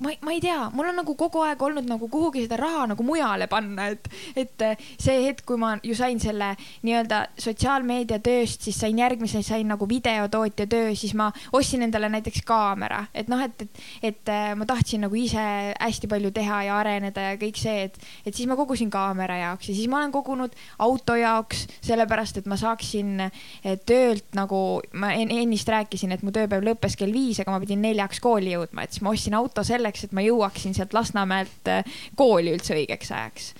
ma, 0.00 0.12
ma 0.24 0.32
ei 0.34 0.40
tea, 0.42 0.68
mul 0.74 0.90
on 0.90 1.00
nagu 1.02 1.14
kogu 1.18 1.42
aeg 1.44 1.62
olnud 1.62 1.88
nagu 1.88 2.08
kuhugi 2.10 2.44
seda 2.46 2.58
raha 2.60 2.86
nagu 2.92 3.04
mujale 3.06 3.46
panna, 3.50 3.90
et, 3.92 4.08
et 4.38 4.64
see 4.96 5.26
hetk, 5.26 5.44
kui 5.48 5.60
ma 5.60 5.74
ju 5.84 5.94
sain 5.96 6.20
selle 6.22 6.52
nii-öelda 6.86 7.22
sotsiaalmeedia 7.40 8.20
tööst, 8.24 8.64
siis 8.66 8.78
sain 8.80 8.98
järgmise, 8.98 9.42
sain 9.46 9.68
nagu 9.70 9.88
videotootja 9.88 10.66
töö, 10.70 10.94
siis 10.98 11.14
ma 11.18 11.30
ostsin 11.56 11.84
endale 11.86 12.10
näiteks 12.12 12.44
kaamera, 12.48 13.02
et 13.14 13.30
noh, 13.32 13.42
et, 13.44 13.64
et, 13.66 13.84
et 14.12 14.32
ma 14.56 14.68
tahtsin 14.68 15.04
nagu 15.06 15.16
ise 15.18 15.44
hästi 15.74 16.10
palju 16.10 16.32
teha 16.36 16.62
ja 16.68 16.78
areneda 16.80 17.30
ja 17.30 17.38
kõik 17.40 17.60
see, 17.60 17.86
et, 17.88 18.00
et 18.24 18.34
siis 18.34 18.48
ma 18.50 18.56
kogusin 18.58 18.90
kaamera 18.92 19.38
jaoks 19.40 19.70
ja 19.70 19.76
siis 19.76 19.90
ma 19.90 20.00
olen 20.00 20.14
kogunud 20.14 20.56
auto 20.82 21.16
jaoks, 21.18 21.66
sellepärast 21.84 22.40
et 22.40 22.48
ma 22.50 22.58
saaksin 22.60 23.26
eh, 23.26 23.76
töölt 23.86 24.32
nagu, 24.38 24.80
ma 24.92 25.12
ennist 25.16 25.68
rääkisin, 25.70 26.14
et 26.14 26.24
mu 26.26 26.32
tööpäev 26.34 26.64
lõppes 26.66 26.96
kell 26.98 27.12
viis, 27.14 27.40
aga 27.42 27.54
ma 27.54 27.60
pidin 27.62 27.82
neljaks 27.84 28.22
kooli 28.22 28.54
jõudma, 28.54 28.84
et 28.84 28.96
siis 28.96 29.04
ma 29.04 29.14
ostsin 29.14 29.36
auto 29.38 29.64
selle 29.66 29.89
selleks, 29.90 30.06
et 30.08 30.16
ma 30.16 30.24
jõuaksin 30.24 30.74
sealt 30.76 30.94
Lasnamäelt 30.94 31.68
äh, 31.68 32.00
kooli 32.16 32.54
üldse 32.54 32.74
õigeks 32.78 33.12
ajaks 33.12 33.52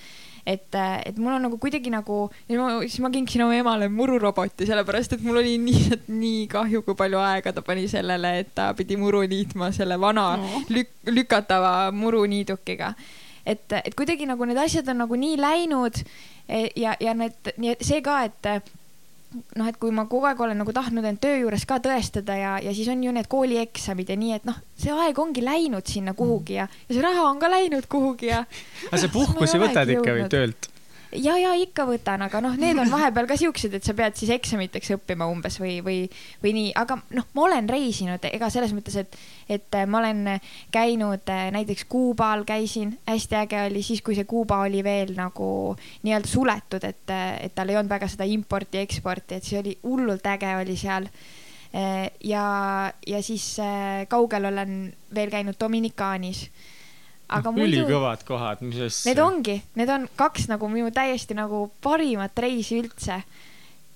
et, 0.45 0.73
äh, 0.73 1.01
et 1.05 1.17
mul 1.17 1.35
on 1.35 1.43
nagu 1.45 1.57
kuidagi 1.61 1.91
nagu, 1.93 2.31
siis 2.47 2.99
ma 3.03 3.11
kinkisin 3.13 3.43
oma 3.45 3.57
emale 3.59 3.89
mururoboti, 3.93 4.65
sellepärast 4.65 5.13
et 5.13 5.25
mul 5.25 5.37
oli 5.41 5.57
nii, 5.61 6.01
nii 6.23 6.47
kahju, 6.51 6.81
kui 6.85 6.97
palju 6.97 7.21
aega 7.21 7.53
ta 7.53 7.61
pani 7.61 7.87
sellele, 7.91 8.39
et 8.41 8.53
ta 8.55 8.71
pidi 8.77 8.97
muru 8.97 9.21
niitma 9.21 9.71
selle 9.75 9.99
vana 10.01 10.35
no. 10.41 10.63
lük, 10.73 10.93
lükatava 11.05 11.91
muruniidukiga. 11.93 12.93
et, 13.45 13.65
et 13.83 13.95
kuidagi 13.97 14.25
nagu 14.29 14.45
need 14.45 14.57
asjad 14.61 14.89
on 14.89 15.03
nagu 15.03 15.17
nii 15.17 15.37
läinud 15.37 16.01
e, 16.47 16.69
ja, 16.77 16.95
ja 16.99 17.13
need, 17.17 17.53
see 17.81 18.01
ka, 18.05 18.23
et 18.25 18.73
noh, 19.31 19.67
et 19.67 19.77
kui 19.79 19.93
ma 19.95 20.05
kogu 20.11 20.27
aeg 20.27 20.41
olen 20.43 20.59
nagu 20.59 20.73
tahtnud 20.75 21.05
end 21.07 21.21
töö 21.23 21.37
juures 21.43 21.63
ka 21.67 21.79
tõestada 21.83 22.35
ja, 22.37 22.55
ja 22.63 22.73
siis 22.75 22.89
on 22.91 23.03
ju 23.05 23.13
need 23.15 23.29
koolieksamid 23.31 24.11
ja 24.11 24.17
nii, 24.19 24.33
et 24.39 24.47
noh, 24.47 24.57
see 24.79 24.91
aeg 24.91 25.19
ongi 25.23 25.43
läinud 25.45 25.87
sinna 25.87 26.15
kuhugi 26.17 26.59
ja, 26.59 26.67
ja 26.87 26.95
see 26.95 27.03
raha 27.03 27.27
on 27.29 27.39
ka 27.41 27.51
läinud 27.51 27.87
kuhugi 27.91 28.31
ja. 28.31 28.43
aga 28.89 29.01
sa 29.03 29.11
puhkusi 29.17 29.61
võtad 29.61 29.95
ikka 29.95 30.17
või 30.17 30.27
töölt? 30.31 30.70
Ja, 31.11 31.35
ja 31.39 31.51
ikka 31.59 31.85
võtan, 31.89 32.23
aga 32.25 32.41
noh, 32.43 32.55
need 32.59 32.79
on 32.79 32.91
vahepeal 32.95 33.27
ka 33.29 33.37
siuksed, 33.39 33.73
et 33.77 33.87
sa 33.87 33.95
pead 33.97 34.15
siis 34.19 34.31
eksamiteks 34.35 34.93
õppima 34.95 35.27
umbes 35.31 35.57
või, 35.61 35.79
või, 35.85 35.97
või 36.43 36.53
nii, 36.57 36.71
aga 36.79 36.97
noh, 37.17 37.27
ma 37.35 37.45
olen 37.47 37.69
reisinud, 37.71 38.23
ega 38.31 38.49
selles 38.53 38.73
mõttes, 38.75 38.97
et, 39.01 39.17
et 39.51 39.79
ma 39.91 40.01
olen 40.01 40.23
käinud 40.73 41.31
äh, 41.33 41.49
näiteks 41.55 41.85
Kuubal 41.91 42.45
käisin, 42.47 42.95
hästi 43.09 43.39
äge 43.43 43.61
oli 43.67 43.83
siis, 43.85 44.03
kui 44.05 44.17
see 44.17 44.29
Kuuba 44.29 44.61
oli 44.65 44.83
veel 44.85 45.13
nagu 45.17 45.51
nii-öelda 46.05 46.31
suletud, 46.31 46.87
et, 46.87 47.05
et 47.11 47.55
tal 47.55 47.71
ei 47.71 47.79
olnud 47.79 47.91
väga 47.91 48.09
seda 48.11 48.27
importi-eksporti, 48.31 49.37
et 49.37 49.47
see 49.47 49.61
oli 49.61 49.77
hullult 49.83 50.27
äge 50.31 50.55
oli 50.59 50.77
seal. 50.79 51.07
Äh, 51.71 52.11
ja, 52.27 52.45
ja 53.07 53.23
siis 53.23 53.53
äh, 53.63 54.03
kaugel 54.11 54.51
olen 54.51 54.77
veel 55.15 55.31
käinud 55.31 55.59
Dominikaanis 55.59 56.49
aga 57.31 57.53
muidu. 57.55 57.83
ülikõvad 57.83 58.25
kohad, 58.27 58.63
mis 58.65 58.79
asja. 58.87 59.09
Need 59.09 59.21
ongi, 59.23 59.57
need 59.79 59.91
on 59.93 60.07
kaks 60.19 60.49
nagu 60.51 60.69
minu 60.71 60.91
täiesti 60.95 61.37
nagu 61.37 61.65
parimat 61.83 62.43
reisi 62.43 62.81
üldse. 62.81 63.21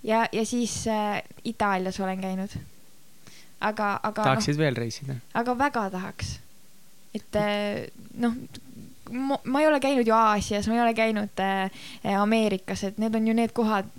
ja, 0.05 0.25
ja 0.31 0.45
siis 0.45 0.83
äh, 0.87 1.21
Itaalias 1.43 1.99
olen 1.99 2.21
käinud. 2.21 2.57
aga, 3.59 3.99
aga. 4.03 4.23
tahaksid 4.23 4.57
no, 4.57 4.63
veel 4.63 4.79
reisida? 4.79 5.19
aga 5.33 5.57
väga 5.57 5.89
tahaks. 5.97 6.39
et 7.13 7.41
äh, 7.41 7.87
noh, 8.21 8.37
ma, 9.11 9.39
ma 9.43 9.61
ei 9.61 9.67
ole 9.69 9.79
käinud 9.83 10.07
ju 10.07 10.15
Aasias, 10.15 10.69
ma 10.69 10.77
ei 10.77 10.83
ole 10.85 10.93
käinud 10.97 11.43
äh, 11.43 11.83
Ameerikas, 12.19 12.83
et 12.89 13.01
need 13.01 13.15
on 13.15 13.27
ju 13.27 13.35
need 13.37 13.53
kohad, 13.55 13.89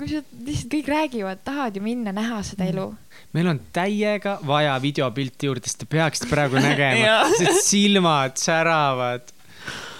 kus 0.00 0.16
lihtsalt 0.18 0.74
kõik 0.74 0.90
räägivad, 0.90 1.44
tahavad 1.44 1.76
ju 1.78 1.84
minna, 1.84 2.12
näha 2.16 2.42
seda 2.46 2.66
mm. 2.66 2.74
elu 2.74 2.90
meil 3.36 3.50
on 3.52 3.60
täiega 3.74 4.38
vaja 4.46 4.74
videopilti 4.82 5.50
juurde, 5.50 5.68
sest 5.68 5.84
te 5.84 5.90
peaksite 5.90 6.30
praegu 6.30 6.60
nägema 6.68 7.20
sest 7.36 7.66
silmad 7.68 8.38
säravad. 8.40 9.34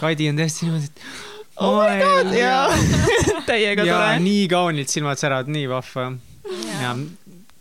Kadi 0.01 0.31
on 0.31 0.41
täiesti 0.41 0.67
niimoodi, 0.67 0.89
et. 0.89 1.03
oh 1.61 1.81
my 1.83 1.99
god, 2.01 2.33
jaa. 2.35 2.69
täiega 3.51 3.85
tore. 3.85 4.15
nii 4.25 4.47
kaunilt 4.51 4.93
silmad 4.93 5.21
säravad, 5.21 5.51
nii 5.53 5.67
vahva. 5.71 6.11
ja 6.81 6.95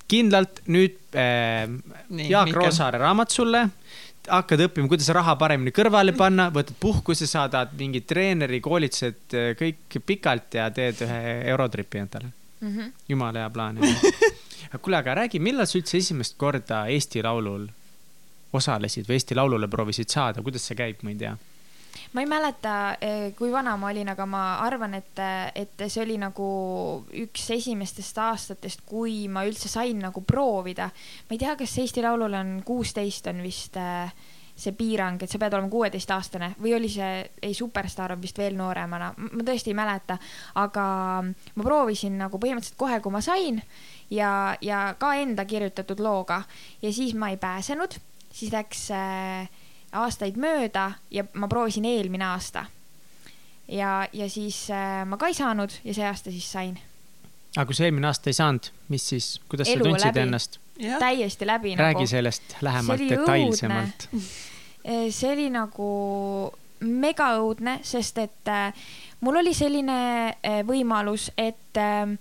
kindlalt 0.10 0.64
nüüd 0.72 0.98
äh, 1.14 1.68
nii, 2.10 2.30
Jaak 2.32 2.50
Mikkel. 2.50 2.64
Roosaare 2.64 3.02
raamat 3.02 3.36
sulle 3.36 3.68
hakkad 4.30 4.66
õppima, 4.68 4.90
kuidas 4.92 5.10
raha 5.16 5.36
paremini 5.40 5.74
kõrvale 5.76 6.14
panna, 6.18 6.50
võtad 6.54 6.78
puhkuse, 6.80 7.28
saadad 7.30 7.74
mingi 7.80 8.02
treeneri 8.08 8.62
koolitused 8.64 9.36
äh, 9.38 9.52
kõik 9.60 10.00
pikalt 10.06 10.60
ja 10.60 10.70
teed 10.74 11.04
ühe 11.06 11.20
eurotripi 11.52 12.04
endale 12.04 12.32
mm. 12.62 12.70
-hmm. 12.70 12.94
jumala 13.10 13.44
hea 13.44 13.50
plaan 13.50 13.82
kuule, 14.82 14.98
aga 14.98 15.20
räägi, 15.24 15.40
millal 15.40 15.68
sa 15.68 15.80
üldse 15.80 15.98
esimest 15.98 16.38
korda 16.38 16.86
Eesti 16.88 17.24
Laulul 17.24 17.68
osalesid 18.54 19.08
või 19.10 19.20
Eesti 19.20 19.36
Laulule 19.36 19.68
proovisid 19.68 20.10
saada, 20.10 20.42
kuidas 20.42 20.66
see 20.66 20.78
käib, 20.78 21.04
ma 21.04 21.14
ei 21.14 21.22
tea 21.24 21.36
ma 22.14 22.24
ei 22.24 22.30
mäleta, 22.30 22.74
eh, 23.02 23.34
kui 23.38 23.52
vana 23.52 23.76
ma 23.78 23.92
olin, 23.92 24.10
aga 24.10 24.26
ma 24.26 24.42
arvan, 24.66 24.96
et, 24.98 25.22
et 25.56 25.86
see 25.86 26.02
oli 26.02 26.18
nagu 26.22 26.50
üks 27.22 27.50
esimestest 27.54 28.18
aastatest, 28.24 28.82
kui 28.90 29.28
ma 29.30 29.46
üldse 29.46 29.70
sain 29.70 30.02
nagu 30.02 30.24
proovida. 30.26 30.90
ma 30.90 31.38
ei 31.38 31.42
tea, 31.42 31.56
kas 31.60 31.78
Eesti 31.78 32.02
Laulul 32.06 32.34
on 32.34 32.60
kuusteist 32.66 33.30
on 33.30 33.44
vist 33.46 33.78
äh, 33.78 34.12
see 34.60 34.76
piirang, 34.76 35.22
et 35.24 35.32
sa 35.32 35.40
pead 35.40 35.56
olema 35.56 35.72
kuueteistaastane 35.72 36.54
või 36.60 36.74
oli 36.76 36.90
see, 36.92 37.22
ei, 37.42 37.54
Superstaar 37.56 38.14
on 38.16 38.22
vist 38.22 38.38
veel 38.40 38.58
nooremana, 38.60 39.14
ma 39.16 39.46
tõesti 39.46 39.72
ei 39.72 39.78
mäleta, 39.78 40.18
aga 40.60 40.86
ma 41.24 41.64
proovisin 41.64 42.18
nagu 42.20 42.42
põhimõtteliselt 42.42 42.80
kohe, 42.80 43.00
kui 43.04 43.14
ma 43.14 43.22
sain 43.24 43.62
ja, 44.12 44.32
ja 44.62 44.82
ka 45.00 45.14
enda 45.22 45.46
kirjutatud 45.48 46.04
looga. 46.04 46.42
Ja 46.82 46.92
siis 46.94 47.16
ma 47.16 47.32
ei 47.32 47.40
pääsenud, 47.40 47.96
siis 48.34 48.52
läks 48.54 48.90
äh, 48.96 49.48
aastaid 49.92 50.38
mööda 50.38 50.92
ja 51.12 51.26
ma 51.34 51.48
proovisin 51.48 51.86
eelmine 51.86 52.26
aasta. 52.26 52.66
ja, 53.68 54.08
ja 54.14 54.30
siis 54.30 54.68
äh, 54.72 55.06
ma 55.06 55.18
ka 55.18 55.28
ei 55.28 55.34
saanud 55.34 55.74
ja 55.84 55.94
see 55.94 56.06
aasta 56.08 56.32
siis 56.32 56.52
sain. 56.52 56.80
aga 57.56 57.66
kui 57.66 57.76
sa 57.76 57.88
eelmine 57.88 58.08
aasta 58.08 58.30
ei 58.30 58.38
saanud, 58.38 58.72
mis 58.90 59.10
siis, 59.10 59.42
kuidas 59.50 59.70
Elu 59.70 59.84
sa 59.84 59.90
tundsid 59.90 60.12
läbi. 60.12 60.28
ennast? 60.28 60.60
täiesti 61.00 61.48
läbi. 61.48 61.76
räägi 61.76 62.04
nagu. 62.04 62.08
sellest 62.08 62.56
lähemalt, 62.62 63.10
detailsemalt 63.10 64.10
Eh, 64.84 65.12
see 65.16 65.32
oli 65.34 65.50
nagu 65.52 65.90
mega 66.88 67.34
õudne, 67.40 67.80
sest 67.84 68.20
et 68.22 68.52
äh, 68.52 68.74
mul 69.26 69.42
oli 69.42 69.54
selline 69.56 70.00
äh, 70.32 70.62
võimalus, 70.68 71.30
et 71.38 71.80
äh, 71.80 72.16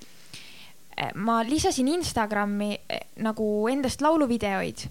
ma 1.15 1.39
lisasin 1.47 1.89
Instagrami 1.93 2.73
nagu 3.23 3.47
endast 3.71 4.03
lauluvideoid 4.03 4.83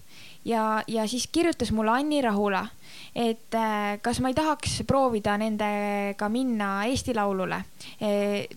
ja, 0.44 0.82
ja 0.86 1.06
siis 1.08 1.26
kirjutas 1.32 1.72
mulle 1.72 1.90
Anni 1.90 2.22
Rahula, 2.22 2.66
et 3.14 3.54
kas 4.02 4.20
ma 4.20 4.30
ei 4.30 4.36
tahaks 4.36 4.82
proovida 4.86 5.36
nendega 5.38 6.28
minna 6.28 6.84
Eesti 6.86 7.14
Laulule. 7.14 7.62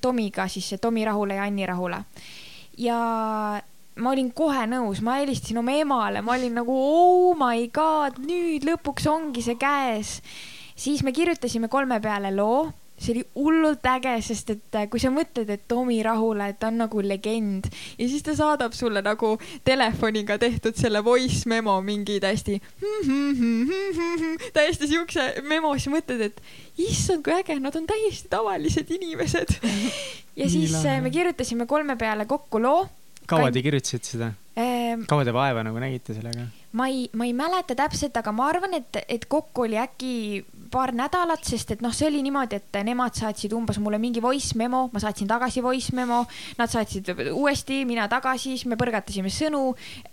Tomiga 0.02 0.48
siis, 0.48 0.76
Tomi 0.82 1.06
Rahula 1.06 1.40
ja 1.40 1.44
Anni 1.50 1.66
Rahula. 1.66 2.04
ja 2.78 2.98
ma 4.00 4.14
olin 4.14 4.32
kohe 4.36 4.64
nõus, 4.70 5.02
ma 5.04 5.18
helistasin 5.20 5.60
oma 5.62 5.76
emale, 5.76 6.22
ma 6.24 6.36
olin 6.38 6.56
nagu 6.62 6.76
oh 6.76 7.36
my 7.38 7.68
god, 7.74 8.22
nüüd 8.24 8.66
lõpuks 8.68 9.08
ongi 9.12 9.44
see 9.44 9.58
käes. 9.60 10.20
siis 10.76 11.04
me 11.04 11.12
kirjutasime 11.12 11.68
kolme 11.68 12.00
peale 12.02 12.32
loo, 12.36 12.72
see 13.02 13.16
oli 13.16 13.24
hullult 13.36 13.86
äge, 13.90 14.14
sest 14.26 14.54
et 14.54 14.78
äh, 14.78 14.88
kui 14.92 15.02
sa 15.02 15.12
mõtled, 15.14 15.50
et 15.50 15.64
Tomi 15.72 16.00
Rahula, 16.06 16.52
et 16.52 16.60
ta 16.62 16.70
on 16.70 16.80
nagu 16.84 17.02
legend 17.06 17.70
ja 17.72 18.08
siis 18.08 18.24
ta 18.26 18.36
saadab 18.38 18.76
sulle 18.78 19.04
nagu 19.06 19.34
telefoniga 19.68 20.38
tehtud 20.42 20.78
selle 20.80 21.02
voice 21.06 21.50
memo 21.50 21.80
mingi 21.86 22.20
täiesti 22.24 22.60
täiesti 24.58 24.92
siukse 24.92 25.28
memo, 25.48 25.74
siis 25.78 25.92
mõtled, 25.94 26.26
et 26.30 26.42
issand, 26.82 27.26
kui 27.26 27.36
äge, 27.40 27.58
nad 27.62 27.76
on 27.78 27.90
täiesti 27.90 28.30
tavalised 28.32 28.94
inimesed. 28.94 29.58
ja 30.40 30.50
siis 30.50 30.78
äh, 30.86 31.02
me 31.02 31.12
kirjutasime 31.14 31.66
kolme 31.70 31.98
peale 32.00 32.30
kokku 32.30 32.62
loo 32.62 32.86
kaua 33.32 33.52
te 33.52 33.62
kirjutasite 33.64 34.16
seda 34.16 34.32
kaua 35.08 35.26
te 35.26 35.34
vaeva 35.34 35.64
nagu 35.64 35.80
nägite 35.82 36.16
sellega? 36.16 36.48
ma 36.78 36.88
ei, 36.92 37.06
ma 37.18 37.28
ei 37.28 37.34
mäleta 37.36 37.76
täpselt, 37.78 38.16
aga 38.18 38.34
ma 38.36 38.48
arvan, 38.52 38.76
et, 38.78 39.02
et 39.08 39.26
kokku 39.32 39.66
oli 39.68 39.80
äkki 39.80 40.12
paar 40.72 40.94
nädalat, 40.96 41.44
sest 41.46 41.76
et 41.76 41.84
noh, 41.84 41.94
see 41.96 42.08
oli 42.10 42.22
niimoodi, 42.26 42.60
et 42.62 42.80
nemad 42.88 43.16
saatsid 43.18 43.54
umbes 43.56 43.80
mulle 43.84 44.00
mingi 44.02 44.24
voice 44.24 44.58
memo, 44.60 44.86
ma 44.94 45.02
saatsin 45.04 45.30
tagasi 45.30 45.64
voice 45.64 45.96
memo, 45.98 46.24
nad 46.60 46.72
saatsid 46.72 47.12
uuesti, 47.32 47.82
mina 47.90 48.08
tagasi, 48.12 48.56
siis 48.56 48.68
me 48.72 48.80
põrgatasime 48.80 49.32
sõnu. 49.32 49.64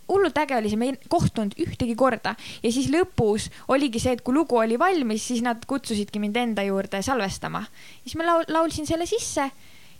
hullult 0.09 0.39
äge 0.40 0.56
oli 0.56 0.70
see, 0.72 0.80
me 0.80 0.86
ei 0.89 0.94
kohtunud 1.12 1.52
ühtegi 1.60 1.94
korda 1.98 2.32
ja 2.62 2.70
siis 2.72 2.89
lõpus 2.89 3.51
oligi 3.68 4.01
see, 4.01 4.14
et 4.16 4.22
kui 4.24 4.35
lugu 4.35 4.56
oli 4.56 4.78
valmis, 4.80 5.26
siis 5.30 5.43
nad 5.44 5.64
kutsusidki 5.68 6.20
mind 6.22 6.36
enda 6.36 6.64
juurde 6.64 7.02
salvestama. 7.02 7.64
siis 8.05 8.16
ma 8.16 8.24
laul-, 8.24 8.48
laulsin 8.48 8.86
selle 8.89 9.06
sisse 9.06 9.51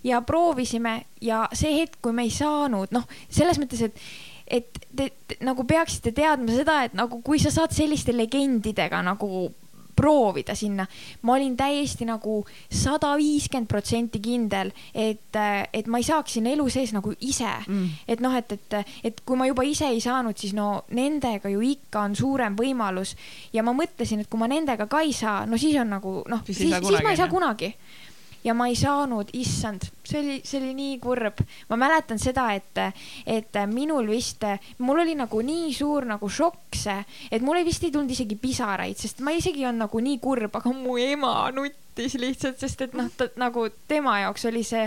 ja 0.05 0.23
proovisime 0.23 1.03
ja 1.21 1.47
see 1.53 1.75
hetk, 1.81 2.01
kui 2.03 2.13
me 2.13 2.25
ei 2.27 2.33
saanud, 2.33 2.93
noh, 2.95 3.07
selles 3.29 3.61
mõttes, 3.61 3.85
et 3.85 4.03
et 4.49 4.79
te, 4.97 5.11
te 5.29 5.37
nagu 5.45 5.61
peaksite 5.69 6.15
teadma 6.17 6.55
seda, 6.57 6.79
et 6.87 6.95
nagu 6.97 7.21
kui 7.25 7.37
sa 7.43 7.51
saad 7.53 7.75
selliste 7.77 8.15
legendidega 8.17 9.03
nagu 9.05 9.51
proovida 9.99 10.55
sinna, 10.59 10.87
ma 11.27 11.35
olin 11.35 11.57
täiesti 11.59 12.07
nagu 12.09 12.41
sada 12.71 13.15
viiskümmend 13.19 13.69
protsenti 13.71 14.23
kindel, 14.23 14.71
et, 14.95 15.39
et 15.73 15.91
ma 15.91 16.01
ei 16.01 16.07
saaks 16.07 16.39
sinna 16.39 16.55
elu 16.55 16.69
sees 16.73 16.95
nagu 16.97 17.13
ise. 17.19 17.51
Mm. 17.69 17.89
et 18.09 18.23
noh, 18.23 18.35
et, 18.39 18.53
et, 18.55 18.79
et 19.11 19.23
kui 19.27 19.39
ma 19.39 19.49
juba 19.49 19.67
ise 19.67 19.91
ei 19.91 20.01
saanud, 20.03 20.39
siis 20.39 20.55
no 20.57 20.85
nendega 20.95 21.51
ju 21.53 21.63
ikka 21.65 22.07
on 22.07 22.17
suurem 22.19 22.57
võimalus. 22.59 23.17
Ja 23.53 23.65
ma 23.67 23.75
mõtlesin, 23.77 24.23
et 24.23 24.31
kui 24.31 24.41
ma 24.41 24.49
nendega 24.51 24.87
ka 24.91 25.03
ei 25.05 25.15
saa, 25.17 25.43
no 25.47 25.59
siis 25.61 25.77
on 25.81 25.91
nagu 25.97 26.21
noh, 26.29 26.45
Siis 26.49 26.63
siis, 26.63 26.75
siis 26.75 27.03
ma 27.05 27.13
ei 27.13 27.19
saa 27.19 27.29
kunagi, 27.29 27.73
kunagi 27.75 28.08
ja 28.45 28.55
ma 28.55 28.69
ei 28.71 28.77
saanud, 28.79 29.31
issand, 29.37 29.89
see 30.07 30.21
oli, 30.21 30.37
see 30.47 30.61
oli 30.61 30.75
nii 30.77 30.99
kurb. 31.03 31.43
ma 31.69 31.77
mäletan 31.81 32.21
seda, 32.23 32.49
et, 32.55 32.79
et 33.27 33.59
minul 33.71 34.09
vist, 34.11 34.45
mul 34.79 35.03
oli 35.03 35.17
nagu 35.19 35.41
nii 35.43 35.73
suur 35.75 36.07
nagu 36.09 36.29
šokk 36.29 36.79
see, 36.79 36.99
et 37.31 37.43
mul 37.43 37.61
vist 37.67 37.85
ei 37.85 37.93
tulnud 37.95 38.11
isegi 38.15 38.39
pisaraid, 38.41 38.99
sest 38.99 39.23
ma 39.27 39.35
isegi 39.37 39.65
ei 39.65 39.71
olnud 39.71 39.87
nagu 39.87 40.03
nii 40.05 40.19
kurb, 40.23 40.61
aga 40.61 40.75
mu 40.75 40.99
ema 41.03 41.51
nuttis 41.55 42.19
lihtsalt, 42.21 42.61
sest 42.63 42.87
et 42.87 42.95
noh, 42.99 43.11
ta 43.17 43.31
nagu 43.41 43.69
tema 43.91 44.21
jaoks 44.23 44.49
oli 44.51 44.65
see 44.67 44.87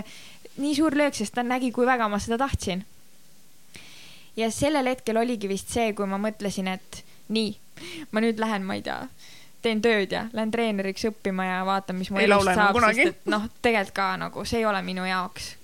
nii 0.62 0.74
suur 0.76 0.96
löök, 0.96 1.16
sest 1.16 1.36
ta 1.36 1.44
nägi, 1.46 1.72
kui 1.72 1.86
väga 1.88 2.08
ma 2.08 2.20
seda 2.20 2.38
tahtsin. 2.40 2.84
ja 4.36 4.48
sellel 4.50 4.88
hetkel 4.88 5.16
oligi 5.20 5.48
vist 5.48 5.68
see, 5.72 5.92
kui 5.92 6.08
ma 6.08 6.16
mõtlesin, 6.20 6.68
et 6.72 7.02
nii, 7.32 7.52
ma 8.12 8.22
nüüd 8.24 8.40
lähen, 8.40 8.64
ma 8.64 8.78
ei 8.78 8.84
tea, 8.84 9.02
teen 9.62 9.82
tööd 9.84 10.12
ja 10.12 10.26
lähen 10.32 10.52
treeneriks 10.54 11.04
õppima 11.10 11.46
ja 11.48 11.58
vaatan, 11.68 11.98
mis 11.98 12.10
mu 12.10 12.20
Ei 12.20 12.28
elust 12.28 12.50
enam 12.52 12.72
saab, 12.72 12.94
sest 12.94 13.12
et 13.12 13.30
noh, 13.30 13.48
tegelikult 13.64 13.96
ka 13.96 14.08
nagu 14.20 14.44
see 14.48 14.62
ei 14.62 14.68
ole 14.68 14.82
minu 14.86 15.04
jaoks. 15.08 15.54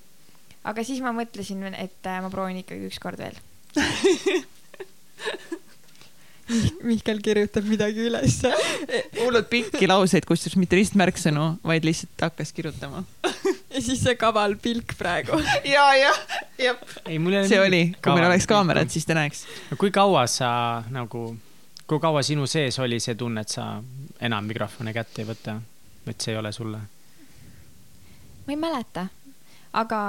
aga 0.68 0.84
siis 0.84 1.00
ma 1.04 1.14
mõtlesin, 1.16 1.64
et 1.74 2.06
äh, 2.06 2.20
ma 2.22 2.30
proovin 2.32 2.62
ikkagi 2.62 2.90
ükskord 2.90 3.18
veel. 3.20 3.36
Mihkel 6.88 7.18
kirjutab 7.20 7.66
midagi 7.68 8.06
ülesse. 8.08 8.50
hullult 9.20 9.50
pikki 9.50 9.88
lauseid, 9.90 10.24
kusjuures 10.28 10.56
mitte 10.60 10.78
ristmärksõnu, 10.78 11.58
vaid 11.66 11.84
lihtsalt 11.84 12.24
hakkas 12.28 12.54
kirjutama. 12.56 13.02
ja 13.74 13.82
siis 13.84 14.00
see 14.00 14.16
kaval 14.20 14.56
pilk 14.62 14.94
praegu. 14.98 15.36
ja, 15.68 15.84
ja, 15.98 16.14
jah. 16.62 16.80
see 17.04 17.60
oli, 17.60 17.82
kui 18.00 18.14
meil 18.14 18.30
oleks 18.30 18.48
kaamerad, 18.48 18.88
siis 18.92 19.04
te 19.08 19.16
näeks. 19.18 19.44
kui 19.76 19.92
kaua 19.94 20.24
sa 20.30 20.50
nagu, 20.94 21.34
kui 21.88 22.00
kaua 22.00 22.22
sinu 22.22 22.46
sees 22.46 22.78
oli 22.84 23.00
see 23.00 23.16
tunne, 23.16 23.40
et 23.40 23.48
sa 23.48 23.82
enam 24.20 24.44
mikrofone 24.44 24.92
kätte 24.92 25.22
ei 25.22 25.28
võta, 25.28 25.56
et 26.06 26.20
see 26.20 26.34
ei 26.34 26.40
ole 26.40 26.52
sulle? 26.52 26.80
ma 28.48 28.52
ei 28.52 28.60
mäleta, 28.60 29.06
aga 29.76 30.00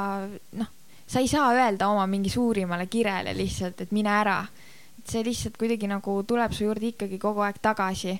noh, 0.60 0.68
sa 1.08 1.20
ei 1.20 1.28
saa 1.28 1.50
öelda 1.56 1.90
oma 1.92 2.06
mingi 2.08 2.30
suurimale 2.30 2.88
kirele 2.88 3.34
lihtsalt, 3.36 3.82
et 3.82 3.92
mine 3.92 4.12
ära. 4.12 4.44
see 5.10 5.24
lihtsalt 5.26 5.58
kuidagi 5.58 5.88
nagu 5.90 6.14
tuleb 6.24 6.54
su 6.54 6.64
juurde 6.68 6.92
ikkagi 6.92 7.18
kogu 7.18 7.42
aeg 7.42 7.58
tagasi. 7.62 8.20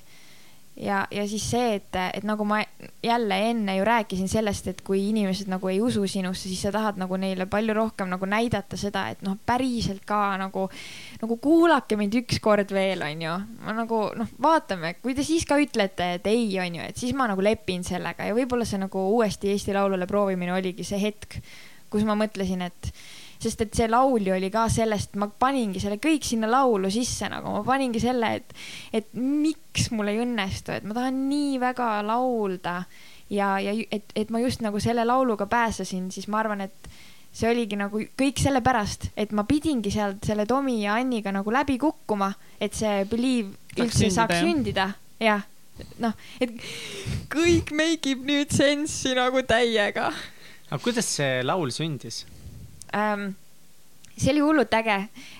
ja, 0.76 1.06
ja 1.10 1.24
siis 1.28 1.44
see, 1.50 1.74
et, 1.78 1.96
et 2.14 2.24
nagu 2.26 2.44
ma 2.48 2.60
jälle 3.04 3.36
enne 3.50 3.76
ju 3.76 3.84
rääkisin 3.84 4.28
sellest, 4.28 4.68
et 4.70 4.82
kui 4.86 5.02
inimesed 5.08 5.50
nagu 5.50 5.68
ei 5.68 5.80
usu 5.82 6.06
sinusse, 6.08 6.48
siis 6.48 6.62
sa 6.62 6.72
tahad 6.74 7.00
nagu 7.00 7.16
neile 7.20 7.46
palju 7.50 7.74
rohkem 7.76 8.10
nagu 8.12 8.28
näidata 8.28 8.78
seda, 8.80 9.06
et 9.12 9.22
noh, 9.26 9.36
päriselt 9.46 10.04
ka 10.08 10.36
nagu, 10.40 10.68
nagu 11.22 11.38
kuulake 11.42 11.98
mind 12.00 12.20
ükskord 12.22 12.74
veel, 12.74 13.02
onju. 13.06 13.36
ma 13.66 13.76
nagu 13.76 14.02
noh, 14.16 14.34
vaatame, 14.42 14.94
kui 15.02 15.14
te 15.14 15.26
siis 15.26 15.46
ka 15.48 15.58
ütlete, 15.60 16.14
et 16.18 16.30
ei, 16.30 16.48
onju, 16.62 16.84
et 16.88 17.00
siis 17.00 17.16
ma 17.16 17.28
nagu 17.30 17.44
lepin 17.44 17.84
sellega 17.86 18.28
ja 18.28 18.36
võib-olla 18.36 18.68
see 18.68 18.80
nagu 18.80 19.08
uuesti 19.16 19.52
Eesti 19.54 19.76
Laulule 19.76 20.08
proovimine 20.10 20.54
oligi 20.56 20.86
see 20.86 21.00
hetk, 21.02 21.40
kus 21.90 22.06
ma 22.06 22.16
mõtlesin, 22.18 22.62
et 22.70 22.92
sest 23.40 23.64
et 23.64 23.76
see 23.76 23.88
laul 23.88 24.26
ju 24.26 24.34
oli 24.34 24.50
ka 24.52 24.66
sellest, 24.72 25.16
ma 25.20 25.28
paningi 25.28 25.80
selle 25.82 26.00
kõik 26.02 26.26
sinna 26.26 26.50
laulu 26.50 26.90
sisse 26.92 27.28
nagu, 27.32 27.52
ma 27.54 27.62
paningi 27.66 28.02
selle, 28.02 28.34
et, 28.40 28.56
et 28.92 29.12
miks 29.16 29.90
mul 29.96 30.12
ei 30.12 30.20
õnnestu, 30.24 30.74
et 30.76 30.86
ma 30.86 30.96
tahan 30.96 31.22
nii 31.30 31.60
väga 31.62 31.92
laulda 32.06 32.80
ja, 33.32 33.54
ja 33.62 33.74
et, 33.90 34.12
et 34.16 34.32
ma 34.32 34.42
just 34.42 34.64
nagu 34.64 34.80
selle 34.82 35.06
lauluga 35.08 35.48
pääsesin, 35.50 36.10
siis 36.12 36.28
ma 36.28 36.42
arvan, 36.42 36.66
et 36.66 36.90
see 37.32 37.48
oligi 37.50 37.78
nagu 37.78 38.02
kõik 38.18 38.42
sellepärast, 38.42 39.12
et 39.20 39.32
ma 39.36 39.46
pidingi 39.48 39.92
sealt 39.94 40.26
selle 40.26 40.44
Tomi 40.50 40.80
ja 40.82 40.98
Anniga 40.98 41.32
nagu 41.32 41.52
läbi 41.54 41.78
kukkuma, 41.80 42.32
et 42.60 42.74
see 42.76 43.06
Believe 43.08 43.54
üldse 43.78 44.10
sündida, 44.10 44.16
saaks 44.18 44.42
sündida, 44.42 44.88
jah. 45.22 45.46
noh, 46.02 46.18
et 46.42 46.52
kõik 47.32 47.72
make 47.72 48.12
ib 48.12 48.26
nüüd 48.28 48.52
sensi 48.52 49.14
nagu 49.16 49.40
täiega 49.48 50.10
aga 50.70 50.78
kuidas 50.82 51.08
see 51.18 51.40
laul 51.42 51.72
sündis? 51.74 52.22
ähm,. 52.96 53.32
see 54.20 54.34
oli 54.34 54.42
hullult 54.44 54.74
äge, 54.76 54.94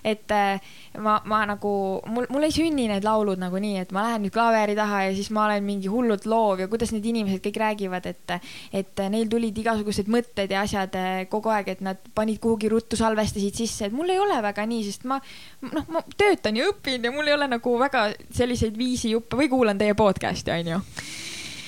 et 0.09 0.31
äh, 0.33 0.61
ma, 1.05 1.19
ma 1.29 1.43
nagu, 1.45 2.01
mul, 2.09 2.25
mul 2.33 2.47
ei 2.47 2.55
sünni 2.55 2.87
need 2.89 3.05
laulud 3.05 3.37
nagu 3.37 3.61
nii, 3.61 3.75
et 3.83 3.91
ma 3.93 4.07
lähen 4.07 4.23
nüüd 4.25 4.33
klaveri 4.33 4.73
taha 4.79 5.03
ja 5.05 5.11
siis 5.13 5.29
ma 5.37 5.43
olen 5.45 5.67
mingi 5.67 5.91
hullult 5.93 6.25
loov 6.25 6.63
ja 6.63 6.69
kuidas 6.71 6.95
need 6.95 7.05
inimesed 7.11 7.43
kõik 7.45 7.59
räägivad, 7.61 8.09
et, 8.09 8.33
et 8.73 9.03
neil 9.13 9.29
tulid 9.29 9.59
igasugused 9.61 10.09
mõtted 10.09 10.55
ja 10.55 10.65
asjad 10.65 10.97
äh, 10.97 11.11
kogu 11.29 11.53
aeg, 11.53 11.69
et 11.75 11.85
nad 11.85 12.01
panid 12.17 12.41
kuhugi 12.41 12.71
ruttu 12.73 12.97
salvestasid 12.97 13.61
sisse, 13.61 13.91
et 13.91 13.97
mul 13.97 14.15
ei 14.15 14.23
ole 14.23 14.41
väga 14.49 14.65
nii, 14.73 14.87
sest 14.89 15.05
ma 15.05 15.21
noh, 15.69 15.85
ma 15.93 16.01
töötan 16.17 16.57
ja 16.57 16.71
õpin 16.73 17.05
ja 17.05 17.13
mul 17.13 17.29
ei 17.29 17.37
ole 17.37 17.51
nagu 17.53 17.77
väga 17.85 18.07
selliseid 18.33 18.81
viisijuppe 18.81 19.37
või 19.43 19.53
kuulan 19.53 19.83
teie 19.83 19.99
podcast'i, 19.99 20.57
onju 20.57 20.81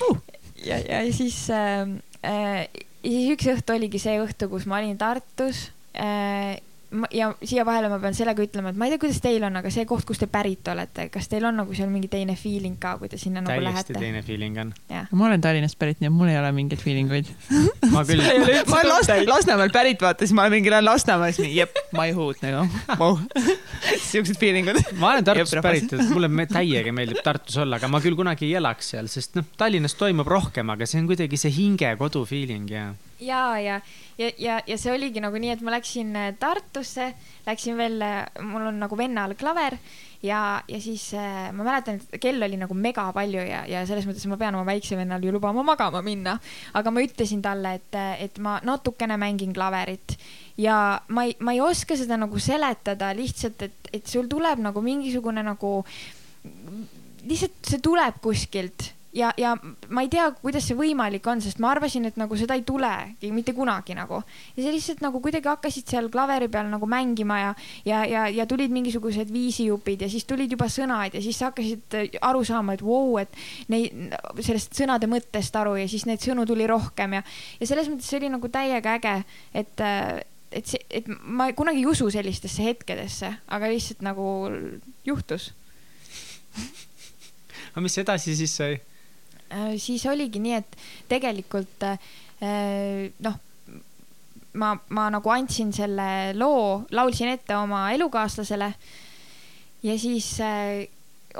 Uh. 0.09 0.17
ja, 0.65 0.79
ja 0.79 1.13
siis 1.13 1.49
äh, 1.49 1.87
äh, 2.25 2.67
ja 3.03 3.11
siis 3.11 3.33
üks 3.35 3.49
õhtu 3.51 3.75
oligi 3.75 3.99
see 4.01 4.19
õhtu, 4.21 4.49
kus 4.51 4.67
ma 4.69 4.79
olin 4.81 4.97
Tartus 4.99 5.67
äh,. 5.95 6.59
Ja 7.13 7.29
siia 7.43 7.65
vahele 7.65 7.89
ma 7.91 7.99
pean 8.01 8.15
sellega 8.17 8.43
ütlema, 8.45 8.71
et 8.73 8.79
ma 8.79 8.87
ei 8.87 8.93
tea, 8.93 9.01
kuidas 9.01 9.19
teil 9.23 9.43
on, 9.47 9.57
aga 9.59 9.71
see 9.73 9.85
koht, 9.89 10.05
kust 10.07 10.23
te 10.23 10.29
pärit 10.31 10.67
olete, 10.71 11.07
kas 11.13 11.29
teil 11.31 11.45
on 11.49 11.57
nagu 11.61 11.75
seal 11.77 11.89
mingi 11.91 12.09
teine 12.11 12.35
feeling 12.39 12.77
ka, 12.81 12.95
kui 13.01 13.09
te 13.11 13.19
sinna 13.21 13.41
nagu 13.41 13.53
täiesti 13.53 13.95
lähete? 13.95 13.99
teine 13.99 14.23
feeling 14.25 14.59
on. 14.61 14.73
ma 14.89 15.27
olen 15.29 15.43
Tallinnast 15.43 15.79
pärit, 15.81 16.01
nii 16.01 16.11
et 16.11 16.15
mul 16.15 16.31
ei 16.31 16.37
ole 16.39 16.51
mingeid 16.55 16.81
feeling 16.83 17.11
uid. 17.13 17.29
ma 17.93 18.03
küll, 18.07 18.23
ma 18.71 18.79
olen 18.79 18.91
Last-, 18.91 19.13
Lasnamäelt 19.29 19.75
pärit, 19.75 20.01
vaata, 20.03 20.25
siis 20.25 20.35
ma 20.37 20.45
olen 20.45 20.57
mingi 20.59 20.73
lähen 20.73 20.85
Lasnamäe, 20.87 21.33
siis 21.33 21.47
mingi 21.47 21.61
jep, 21.61 21.79
my 21.97 22.09
hood 22.15 22.43
nagu 22.45 22.67
wow. 22.99 23.17
siuksed 24.11 24.37
feelingud. 24.41 24.81
ma 25.01 25.13
olen 25.13 25.25
Tartust 25.27 25.57
pärit, 25.63 25.89
et 25.93 26.13
mulle 26.13 26.29
me- 26.29 26.49
täiega 26.49 26.93
meeldib 26.95 27.23
Tartus 27.25 27.57
olla, 27.63 27.81
aga 27.81 27.89
ma 27.91 28.03
küll 28.03 28.17
kunagi 28.19 28.49
ei 28.49 28.59
elaks 28.61 28.93
seal, 28.95 29.09
sest 29.11 29.39
noh, 29.39 29.47
Tallinnas 29.57 29.97
toimub 29.99 30.29
rohkem, 30.29 30.69
aga 30.73 30.89
see 30.89 31.01
on 31.01 31.09
kuidagi 31.09 31.39
see 31.39 31.53
hinge 31.55 31.95
kodu 31.99 32.25
feeling 32.29 32.69
ja 32.71 32.91
ja, 33.23 33.43
ja, 33.59 33.81
ja, 34.19 34.31
ja, 34.37 34.61
ja 34.67 34.77
see 34.79 34.93
oligi 34.93 35.23
nagu 35.23 35.39
nii, 35.39 35.53
et 35.55 35.61
ma 35.65 35.73
läksin 35.75 36.15
äh, 36.19 36.31
Tartusse, 36.39 37.13
läksin 37.47 37.77
veel, 37.79 38.01
mul 38.45 38.71
on 38.71 38.81
nagu 38.83 38.97
vennal 38.99 39.35
klaver 39.39 39.77
ja, 40.23 40.63
ja 40.67 40.79
siis 40.81 41.09
äh, 41.13 41.51
ma 41.51 41.65
mäletan, 41.65 41.99
et 41.99 42.21
kell 42.21 42.41
oli 42.43 42.57
nagu 42.59 42.75
mega 42.77 43.05
palju 43.15 43.43
ja, 43.43 43.63
ja 43.69 43.83
selles 43.87 44.07
mõttes 44.07 44.25
ma 44.31 44.37
pean 44.39 44.55
oma 44.55 44.65
väikse 44.67 44.97
vennal 44.97 45.23
ju 45.23 45.33
lubama 45.35 45.65
magama 45.67 46.03
minna. 46.05 46.37
aga 46.73 46.93
ma 46.93 47.03
ütlesin 47.03 47.43
talle, 47.43 47.75
et, 47.79 47.99
et 48.23 48.39
ma 48.43 48.57
natukene 48.63 49.17
mängin 49.19 49.53
klaverit 49.55 50.17
ja 50.57 50.99
ma 51.09 51.27
ei, 51.27 51.35
ma 51.39 51.55
ei 51.55 51.61
oska 51.61 51.97
seda 51.99 52.17
nagu 52.19 52.39
seletada 52.39 53.11
lihtsalt, 53.17 53.67
et, 53.67 53.93
et 53.93 54.07
sul 54.07 54.29
tuleb 54.31 54.63
nagu 54.63 54.83
mingisugune 54.85 55.43
nagu, 55.43 55.79
lihtsalt 57.27 57.73
see 57.73 57.83
tuleb 57.83 58.21
kuskilt 58.23 58.93
ja, 59.13 59.33
ja 59.37 59.53
ma 59.89 60.03
ei 60.03 60.09
tea, 60.11 60.25
kuidas 60.41 60.65
see 60.67 60.77
võimalik 60.77 61.25
on, 61.29 61.41
sest 61.43 61.59
ma 61.63 61.71
arvasin, 61.73 62.07
et 62.09 62.17
nagu 62.19 62.37
seda 62.39 62.57
ei 62.57 62.63
tulegi 62.67 63.29
mitte 63.33 63.53
kunagi 63.55 63.95
nagu. 63.97 64.21
ja 64.55 64.65
sa 64.65 64.73
lihtsalt 64.73 65.03
nagu 65.05 65.21
kuidagi 65.23 65.49
hakkasid 65.49 65.89
seal 65.89 66.09
klaveri 66.13 66.49
peal 66.51 66.69
nagu 66.71 66.89
mängima 66.89 67.39
ja, 67.39 67.53
ja, 67.85 68.03
ja, 68.09 68.25
ja 68.33 68.47
tulid 68.49 68.73
mingisugused 68.73 69.31
viisijupid 69.33 70.05
ja 70.05 70.09
siis 70.09 70.25
tulid 70.29 70.51
juba 70.51 70.67
sõnad 70.71 71.13
ja 71.13 71.21
siis 71.23 71.39
sa 71.39 71.51
hakkasid 71.51 71.97
äh, 71.99 72.19
aru 72.21 72.43
saama, 72.47 72.77
et 72.77 72.83
vau 72.85 73.13
wow,, 73.13 73.21
et 73.21 73.69
neid, 73.73 74.15
sellest 74.41 74.77
sõnade 74.77 75.09
mõttest 75.11 75.55
aru 75.59 75.77
ja 75.81 75.87
siis 75.89 76.07
neid 76.09 76.23
sõnu 76.23 76.47
tuli 76.49 76.67
rohkem 76.69 77.19
ja, 77.19 77.23
ja 77.59 77.69
selles 77.69 77.89
mõttes 77.91 78.09
see 78.09 78.21
oli 78.21 78.31
nagu 78.33 78.49
täiega 78.53 78.97
äge, 78.99 79.17
et 79.53 79.83
äh, 79.83 80.21
et 80.53 80.69
see, 80.69 80.81
et 80.93 81.07
ma 81.09 81.47
kunagi 81.57 81.81
ei 81.81 81.87
usu 81.89 82.05
sellistesse 82.13 82.61
hetkedesse, 82.61 83.31
aga 83.49 83.69
lihtsalt 83.71 84.03
nagu 84.05 84.25
juhtus 85.05 85.49
aga 87.73 87.81
mis 87.81 87.97
edasi 87.97 88.35
siis 88.37 88.53
sai? 88.53 88.75
Äh, 89.53 89.73
siis 89.77 90.05
oligi 90.09 90.41
nii, 90.41 90.55
et 90.57 90.77
tegelikult 91.11 91.83
äh, 91.85 91.97
noh, 93.21 93.35
ma, 94.57 94.73
ma 94.89 95.07
nagu 95.13 95.33
andsin 95.33 95.73
selle 95.75 96.07
loo, 96.37 96.83
laulsin 96.95 97.33
ette 97.35 97.57
oma 97.57 97.85
elukaaslasele 97.93 98.71
ja 99.85 99.97
siis 99.99 100.31
äh, 100.41 100.87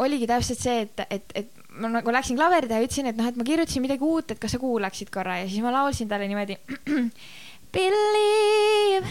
oligi 0.03 0.29
täpselt 0.29 0.61
see, 0.61 0.85
et, 0.85 1.05
et, 1.09 1.37
et 1.41 1.63
ma 1.81 1.89
nagu 1.89 2.13
läksin 2.13 2.37
klaveri 2.37 2.69
taha 2.69 2.83
ja 2.83 2.89
ütlesin, 2.89 3.09
et 3.09 3.17
noh, 3.17 3.29
et 3.31 3.39
ma 3.39 3.47
kirjutasin 3.47 3.85
midagi 3.85 4.05
uut, 4.05 4.33
et 4.33 4.41
kas 4.41 4.53
sa 4.53 4.61
kuulaksid 4.61 5.09
korra 5.13 5.39
ja 5.41 5.49
siis 5.49 5.65
ma 5.65 5.73
laulsin 5.73 6.11
talle 6.11 6.29
niimoodi. 6.29 6.59
Believe 7.73 9.09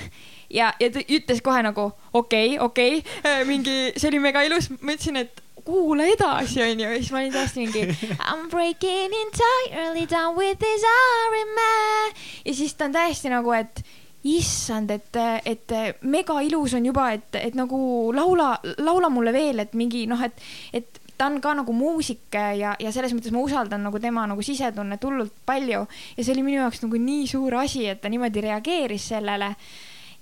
ja, 0.55 0.69
ja 0.79 0.91
ta 0.95 1.03
ütles 1.03 1.43
kohe 1.43 1.65
nagu 1.67 1.89
okei 2.13 2.55
okay,, 2.55 2.59
okei 2.63 3.01
okay., 3.03 3.47
mingi, 3.51 3.79
see 3.97 4.13
oli 4.13 4.23
mega 4.23 4.45
ilus, 4.47 4.71
ma 4.79 4.95
ütlesin, 4.95 5.19
et 5.25 5.43
kuula 5.65 6.05
edasi, 6.11 6.63
onju, 6.65 6.87
ja 6.89 7.01
siis 7.01 7.11
ma 7.15 7.23
olin 7.23 7.33
täiesti 7.33 7.65
mingi 7.65 7.83
I 7.87 8.37
m 8.37 8.47
breaking 8.51 9.17
entirely 9.25 10.07
down 10.11 10.37
with 10.37 10.59
this 10.59 10.87
iron 10.87 11.53
man 11.59 12.23
ja 12.45 12.55
siis 12.55 12.75
ta 12.75 12.89
on 12.91 12.97
täiesti 12.97 13.33
nagu, 13.33 13.53
et 13.57 13.85
issand, 14.23 14.91
et, 14.95 15.17
et 15.45 15.73
mega 16.07 16.37
ilus 16.47 16.77
on 16.79 16.85
juba, 16.87 17.09
et, 17.17 17.35
et 17.41 17.55
nagu 17.59 17.79
laula, 18.15 18.53
laula 18.79 19.11
mulle 19.11 19.33
veel, 19.35 19.65
et 19.65 19.73
mingi 19.75 20.05
noh, 20.07 20.21
et, 20.23 20.37
et 20.73 21.01
ta 21.19 21.27
on 21.27 21.41
ka 21.43 21.55
nagu 21.59 21.75
muusik 21.75 22.35
ja, 22.35 22.77
ja 22.79 22.93
selles 22.95 23.13
mõttes 23.15 23.35
ma 23.35 23.43
usaldan 23.43 23.83
nagu 23.87 23.99
tema 24.03 24.25
nagu 24.31 24.43
sisetunnet 24.43 25.03
hullult 25.05 25.35
palju. 25.47 25.83
Ja 26.17 26.25
see 26.25 26.35
oli 26.35 26.43
minu 26.47 26.63
jaoks 26.63 26.83
nagu 26.83 26.99
nii 26.99 27.27
suur 27.31 27.55
asi, 27.61 27.85
et 27.91 28.01
ta 28.03 28.11
niimoodi 28.11 28.43
reageeris 28.47 29.09
sellele. 29.13 29.53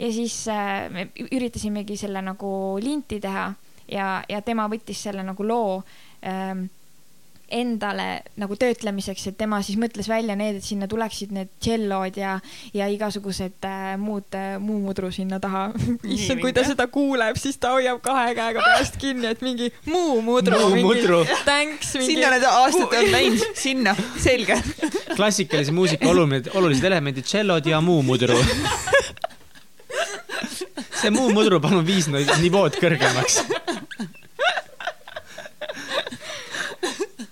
ja 0.00 0.12
siis 0.12 0.48
äh, 0.48 0.88
me 0.90 1.10
üritasimegi 1.30 1.96
selle 1.96 2.22
nagu 2.24 2.78
linti 2.80 3.20
teha 3.20 3.50
ja, 3.90 4.20
ja 4.28 4.42
tema 4.42 4.68
võttis 4.70 5.02
selle 5.06 5.24
nagu 5.26 5.46
loo 5.46 5.80
ähm, 6.26 6.68
endale 7.50 8.22
nagu 8.38 8.54
töötlemiseks, 8.58 9.26
et 9.30 9.36
tema 9.38 9.58
siis 9.66 9.78
mõtles 9.80 10.06
välja 10.08 10.36
need, 10.38 10.60
et 10.60 10.64
sinna 10.64 10.86
tuleksid 10.90 11.32
need 11.34 11.50
tšellod 11.58 12.18
ja, 12.18 12.36
ja 12.76 12.86
igasugused 12.90 13.66
äh, 13.66 13.96
muud 14.00 14.36
äh,, 14.38 14.54
muu 14.62 14.78
mudru 14.84 15.10
sinna 15.14 15.40
taha. 15.42 15.68
issand, 16.14 16.40
kui 16.44 16.54
ta 16.56 16.64
seda 16.66 16.86
kuuleb, 16.92 17.38
siis 17.40 17.58
ta 17.60 17.74
hoiab 17.74 18.00
kahe 18.04 18.34
käega 18.38 18.64
peast 18.64 19.00
kinni, 19.02 19.26
et 19.34 19.42
mingi 19.44 19.70
muu 19.90 20.20
mudru. 20.24 20.60
muu 20.70 20.92
mudru. 20.92 21.24
Thanks. 21.44 21.96
sinna 21.98 22.30
need 22.36 22.46
aastad 22.46 22.98
on 23.02 23.10
läinud, 23.16 23.46
sinna, 23.64 23.96
selge. 24.18 24.60
klassikalise 25.16 25.74
muusika 25.74 26.08
olulised, 26.10 26.52
olulised 26.54 26.86
elemendid, 26.86 27.26
tšellod 27.26 27.66
ja 27.66 27.82
muu 27.84 28.04
mudru 28.06 28.38
see 31.00 31.10
muu 31.14 31.30
mudru 31.32 31.60
palun 31.62 31.84
viis 31.86 32.06
nivood 32.12 32.76
kõrgemaks 32.80 33.40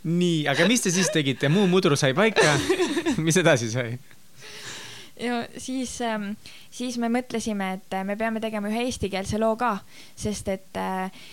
nii, 0.08 0.46
aga 0.50 0.66
mis 0.68 0.84
te 0.84 0.92
siis 0.94 1.10
tegite, 1.14 1.50
muu 1.52 1.66
mudru 1.70 1.96
sai 1.96 2.14
paika. 2.16 2.56
mis 3.24 3.36
edasi 3.40 3.70
sai? 3.72 3.98
ja 5.20 5.46
siis, 5.56 6.00
ähm, 6.00 6.30
siis 6.70 6.98
me 6.98 7.08
mõtlesime, 7.12 7.72
et 7.78 7.96
me 8.06 8.16
peame 8.16 8.40
tegema 8.40 8.70
ühe 8.70 8.84
eestikeelse 8.86 9.40
loo 9.40 9.56
ka, 9.58 9.72
sest 10.16 10.48
et 10.52 10.78
äh, 10.78 11.24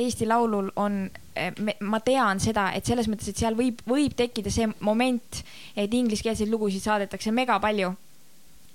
Eesti 0.00 0.26
Laulul 0.28 0.70
on, 0.80 1.02
äh, 1.36 1.52
ma 1.80 2.00
tean 2.00 2.40
seda, 2.40 2.70
et 2.76 2.86
selles 2.88 3.08
mõttes, 3.10 3.28
et 3.28 3.40
seal 3.40 3.56
võib, 3.58 3.82
võib 3.88 4.16
tekkida 4.16 4.52
see 4.52 4.70
moment, 4.80 5.42
et 5.76 5.92
ingliskeelseid 5.92 6.48
lugusid 6.48 6.84
saadetakse 6.84 7.34
mega 7.36 7.60
palju 7.60 7.92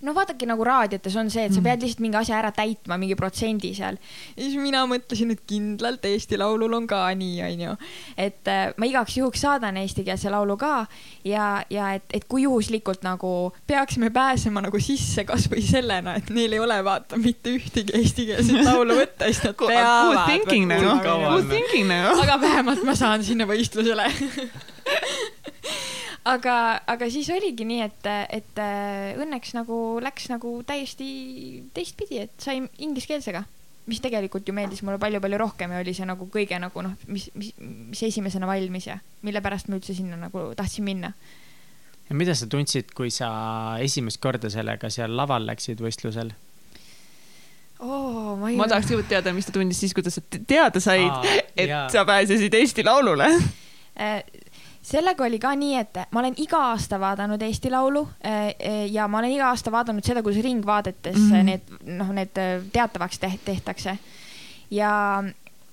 no 0.06 0.14
vaadake 0.16 0.48
nagu 0.48 0.64
raadiotes 0.64 1.16
on 1.20 1.30
see, 1.32 1.44
et 1.48 1.54
sa 1.54 1.60
mm. 1.60 1.66
pead 1.68 1.84
lihtsalt 1.84 2.04
mingi 2.04 2.20
asja 2.20 2.38
ära 2.40 2.52
täitma, 2.56 2.98
mingi 3.02 3.18
protsendi 3.20 3.74
seal. 3.76 4.00
ja 4.36 4.44
siis 4.44 4.56
mina 4.60 4.86
mõtlesin, 4.90 5.34
et 5.36 5.44
kindlalt 5.50 6.06
Eesti 6.08 6.40
Laulul 6.40 6.78
on 6.78 6.88
ka 6.90 7.02
nii, 7.20 7.42
onju. 7.50 7.76
et 8.18 8.52
äh, 8.52 8.70
ma 8.80 8.90
igaks 8.90 9.18
juhuks 9.20 9.44
saadan 9.44 9.80
eestikeelse 9.82 10.32
laulu 10.32 10.56
ka 10.60 10.74
ja, 11.28 11.50
ja 11.70 11.94
et, 11.98 12.08
et 12.16 12.28
kui 12.32 12.46
juhuslikult 12.46 13.04
nagu 13.08 13.34
peaksime 13.68 14.12
pääsema 14.16 14.64
nagu 14.64 14.82
sisse 14.84 15.26
kasvõi 15.28 15.64
sellena, 15.66 16.16
et 16.20 16.32
neil 16.34 16.56
ei 16.56 16.64
ole 16.64 16.80
vaata 16.86 17.20
mitte 17.20 17.54
ühtegi 17.58 17.96
eestikeelset 18.00 18.64
laulu 18.64 19.00
võtta, 19.02 19.28
siis 19.28 19.44
nad 19.46 19.58
peavad. 19.60 20.24
Aga 22.24 22.40
vähemalt 22.42 22.84
ma 22.88 22.96
saan 22.98 23.24
sinna 23.28 23.48
võistlusele 23.50 24.08
aga, 26.28 26.56
aga 26.90 27.10
siis 27.12 27.30
oligi 27.34 27.66
nii, 27.68 27.82
et, 27.86 28.10
et 28.40 28.62
äh, 28.62 29.20
õnneks 29.22 29.54
nagu 29.58 30.00
läks 30.04 30.30
nagu 30.32 30.60
täiesti 30.68 31.10
teistpidi, 31.76 32.24
et 32.26 32.36
sai 32.44 32.62
ingliskeelsega, 32.84 33.44
mis 33.90 34.02
tegelikult 34.04 34.48
ju 34.48 34.56
meeldis 34.56 34.84
mulle 34.86 35.00
palju-palju 35.02 35.40
rohkem 35.41 35.74
ja 35.74 35.84
oli 35.84 35.96
see 35.98 36.08
nagu 36.10 36.28
kõige 36.32 36.60
nagu 36.62 36.84
noh, 36.86 36.98
mis, 37.10 37.30
mis, 37.40 37.54
mis 37.60 38.04
esimesena 38.10 38.50
valmis 38.50 38.90
ja 38.90 39.00
mille 39.26 39.41
pärast 39.46 39.70
ma 39.70 39.80
üldse 39.80 39.96
sinna 39.98 40.20
nagu 40.20 40.50
tahtsin 40.58 40.86
minna. 40.86 41.14
ja 42.10 42.18
mida 42.18 42.36
sa 42.36 42.50
tundsid, 42.50 42.94
kui 42.98 43.14
sa 43.14 43.32
esimest 43.82 44.22
korda 44.22 44.52
sellega 44.54 44.91
seal 44.94 45.16
laval 45.16 45.48
läksid 45.50 45.82
võistlusel? 45.82 46.36
Oh, 47.80 48.36
ma, 48.36 48.50
ei... 48.52 48.58
ma 48.60 48.68
tahaks 48.68 48.90
kõigepealt 48.90 49.08
teada, 49.14 49.32
mis 49.32 49.48
ta 49.48 49.54
tundis 49.56 49.80
siis, 49.80 49.94
kuidas 49.96 50.18
sa 50.20 50.24
teada 50.28 50.82
said, 50.84 51.30
et 51.56 51.70
jaa. 51.72 51.86
sa 51.94 52.04
pääsesid 52.06 52.58
Eesti 52.60 52.84
Laulule 52.84 53.30
äh, 53.96 54.20
sellega 54.82 55.26
oli 55.26 55.40
ka 55.40 55.52
nii, 55.56 55.76
et 55.80 56.00
ma 56.12 56.22
olen 56.22 56.38
iga 56.42 56.62
aasta 56.72 57.00
vaadanud 57.00 57.42
Eesti 57.42 57.72
Laulu 57.72 58.06
eh, 58.24 58.56
eh, 58.60 58.86
ja 58.92 59.08
ma 59.08 59.20
olen 59.20 59.36
iga 59.36 59.50
aasta 59.50 59.72
vaadanud 59.72 60.06
seda, 60.06 60.24
kuidas 60.24 60.44
Ringvaadetes 60.44 61.18
mm 61.18 61.32
-hmm. 61.32 61.44
need 61.44 61.98
noh, 61.98 62.14
need 62.14 62.42
teatavaks 62.72 63.20
tehtakse. 63.20 63.98
ja 64.72 65.24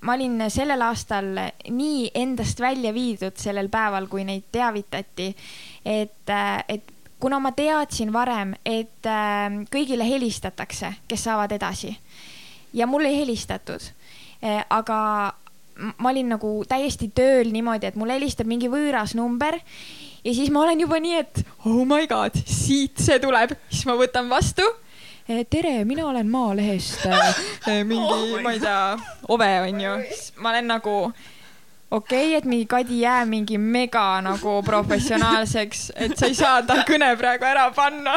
ma 0.01 0.13
olin 0.13 0.43
sellel 0.47 0.81
aastal 0.81 1.25
nii 1.69 2.11
endast 2.15 2.59
välja 2.59 2.93
viidud 2.93 3.35
sellel 3.35 3.69
päeval, 3.69 4.07
kui 4.07 4.23
neid 4.23 4.43
teavitati, 4.51 5.35
et, 5.85 6.29
et 6.67 6.83
kuna 7.19 7.39
ma 7.39 7.51
teadsin 7.51 8.13
varem, 8.13 8.53
et 8.65 9.09
kõigile 9.73 10.03
helistatakse, 10.09 10.93
kes 11.07 11.23
saavad 11.23 11.51
edasi 11.51 11.97
ja 12.73 12.87
mulle 12.87 13.07
ei 13.07 13.19
helistatud, 13.19 13.81
aga 14.69 15.33
ma 15.77 16.11
olin 16.11 16.33
nagu 16.35 16.51
täiesti 16.67 17.09
tööl 17.15 17.51
niimoodi, 17.53 17.89
et 17.89 17.97
mulle 17.99 18.17
helistab 18.17 18.49
mingi 18.49 18.69
võõras 18.71 19.13
number 19.17 19.59
ja 20.23 20.33
siis 20.33 20.51
ma 20.53 20.63
olen 20.65 20.81
juba 20.83 20.99
nii, 21.03 21.21
et 21.21 21.43
oh 21.65 21.83
my 21.87 22.07
god, 22.09 22.35
siit 22.45 22.99
see 23.03 23.19
tuleb, 23.23 23.55
siis 23.69 23.87
ma 23.89 23.97
võtan 23.99 24.29
vastu. 24.31 24.65
Eh, 25.27 25.43
tere, 25.51 25.81
mina 25.83 26.05
olen 26.07 26.29
Maalehest. 26.31 27.03
Eh, 27.67 27.81
mingi 27.83 27.99
oh, 27.99 28.37
ma 28.39 28.53
ei 28.55 28.61
tea, 28.63 28.95
Ove 29.27 29.49
onju, 29.65 29.97
ma 30.39 30.53
olen 30.53 30.69
nagu 30.71 30.93
okei 31.91 32.25
okay,, 32.27 32.37
et 32.37 32.45
mingi 32.45 32.65
Kadi 32.65 33.01
jää 33.01 33.25
mingi 33.25 33.57
mega 33.57 34.21
nagu 34.21 34.61
professionaalseks, 34.63 35.91
et 35.95 36.17
sa 36.17 36.27
ei 36.27 36.35
saa 36.35 36.61
ta 36.67 36.81
kõne 36.87 37.13
praegu 37.17 37.47
ära 37.47 37.69
panna 37.75 38.15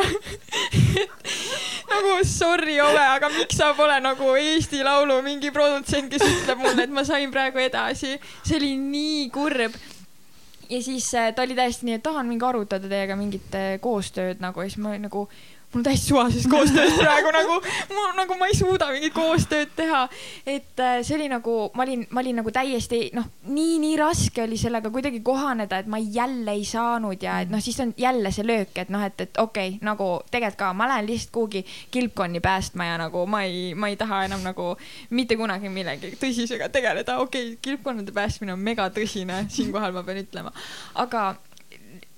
nagu 1.93 2.17
sorry, 2.27 2.81
Ove, 2.83 3.05
aga 3.15 3.31
miks 3.35 3.61
sa 3.61 3.71
pole 3.79 4.01
nagu 4.03 4.35
Eesti 4.39 4.83
Laulu 4.87 5.21
mingi 5.23 5.53
produtsent, 5.55 6.11
kes 6.11 6.27
ütleb 6.27 6.59
mulle, 6.65 6.87
et 6.87 6.95
ma 6.95 7.05
sain 7.07 7.31
praegu 7.31 7.63
edasi. 7.63 8.17
see 8.43 8.59
oli 8.59 8.75
nii 8.81 9.31
kurb. 9.35 9.79
ja 10.71 10.83
siis 10.83 11.07
äh, 11.15 11.31
ta 11.35 11.47
oli 11.47 11.55
täiesti 11.55 11.87
nii, 11.87 12.01
et 12.01 12.03
tahan 12.03 12.27
mingi 12.27 12.47
arutada 12.47 12.91
teiega 12.91 13.17
mingit 13.19 13.55
äh, 13.55 13.73
koostööd 13.83 14.43
nagu 14.43 14.63
ja 14.63 14.71
siis 14.71 14.83
ma 14.83 14.97
nagu 14.99 15.29
mul 15.73 15.81
on 15.81 15.85
täiesti 15.87 16.07
suvalisest 16.11 16.51
koostööst 16.51 16.97
praegu 17.05 17.31
nagu, 17.35 17.59
ma 17.95 18.07
nagu 18.19 18.37
ma 18.39 18.49
ei 18.51 18.57
suuda 18.59 18.89
mingit 18.91 19.15
koostööd 19.15 19.71
teha. 19.77 20.03
et 20.47 20.83
äh, 20.83 20.99
see 21.07 21.15
oli 21.15 21.29
nagu, 21.31 21.55
ma 21.75 21.85
olin, 21.87 22.03
ma 22.11 22.23
olin 22.25 22.41
nagu 22.41 22.51
täiesti 22.55 23.03
noh, 23.15 23.29
nii, 23.47 23.79
nii 23.83 23.97
raske 24.01 24.43
oli 24.43 24.59
sellega 24.59 24.91
kuidagi 24.91 25.21
kohaneda, 25.27 25.79
et 25.79 25.91
ma 25.91 26.01
jälle 26.03 26.57
ei 26.59 26.65
saanud 26.67 27.23
ja 27.23 27.39
et 27.45 27.53
noh, 27.53 27.63
siis 27.63 27.79
on 27.81 27.95
jälle 27.97 28.33
see 28.35 28.47
löök, 28.47 28.75
et 28.83 28.91
noh, 28.91 29.05
et, 29.07 29.21
et 29.21 29.39
okei 29.39 29.77
okay,, 29.77 29.85
nagu 29.87 30.11
tegelikult 30.31 30.59
ka 30.61 30.73
ma 30.75 30.89
lähen 30.91 31.07
lihtsalt 31.07 31.35
kuhugi 31.35 31.63
kilpkonni 31.91 32.41
päästma 32.43 32.89
ja 32.91 32.99
nagu 32.99 33.23
ma 33.31 33.45
ei, 33.47 33.71
ma 33.75 33.93
ei 33.93 33.99
taha 34.01 34.25
enam 34.27 34.43
nagu 34.45 34.73
mitte 35.15 35.39
kunagi 35.39 35.71
millegi 35.71 36.17
tõsisega 36.19 36.71
tegeleda. 36.75 37.21
okei 37.23 37.53
okay,, 37.53 37.59
kilpkonnade 37.63 38.13
päästmine 38.13 38.57
on 38.57 38.67
megatõsine, 38.67 39.45
siinkohal 39.55 39.95
ma 39.95 40.03
pean 40.03 40.25
ütlema, 40.25 40.53
aga 40.99 41.31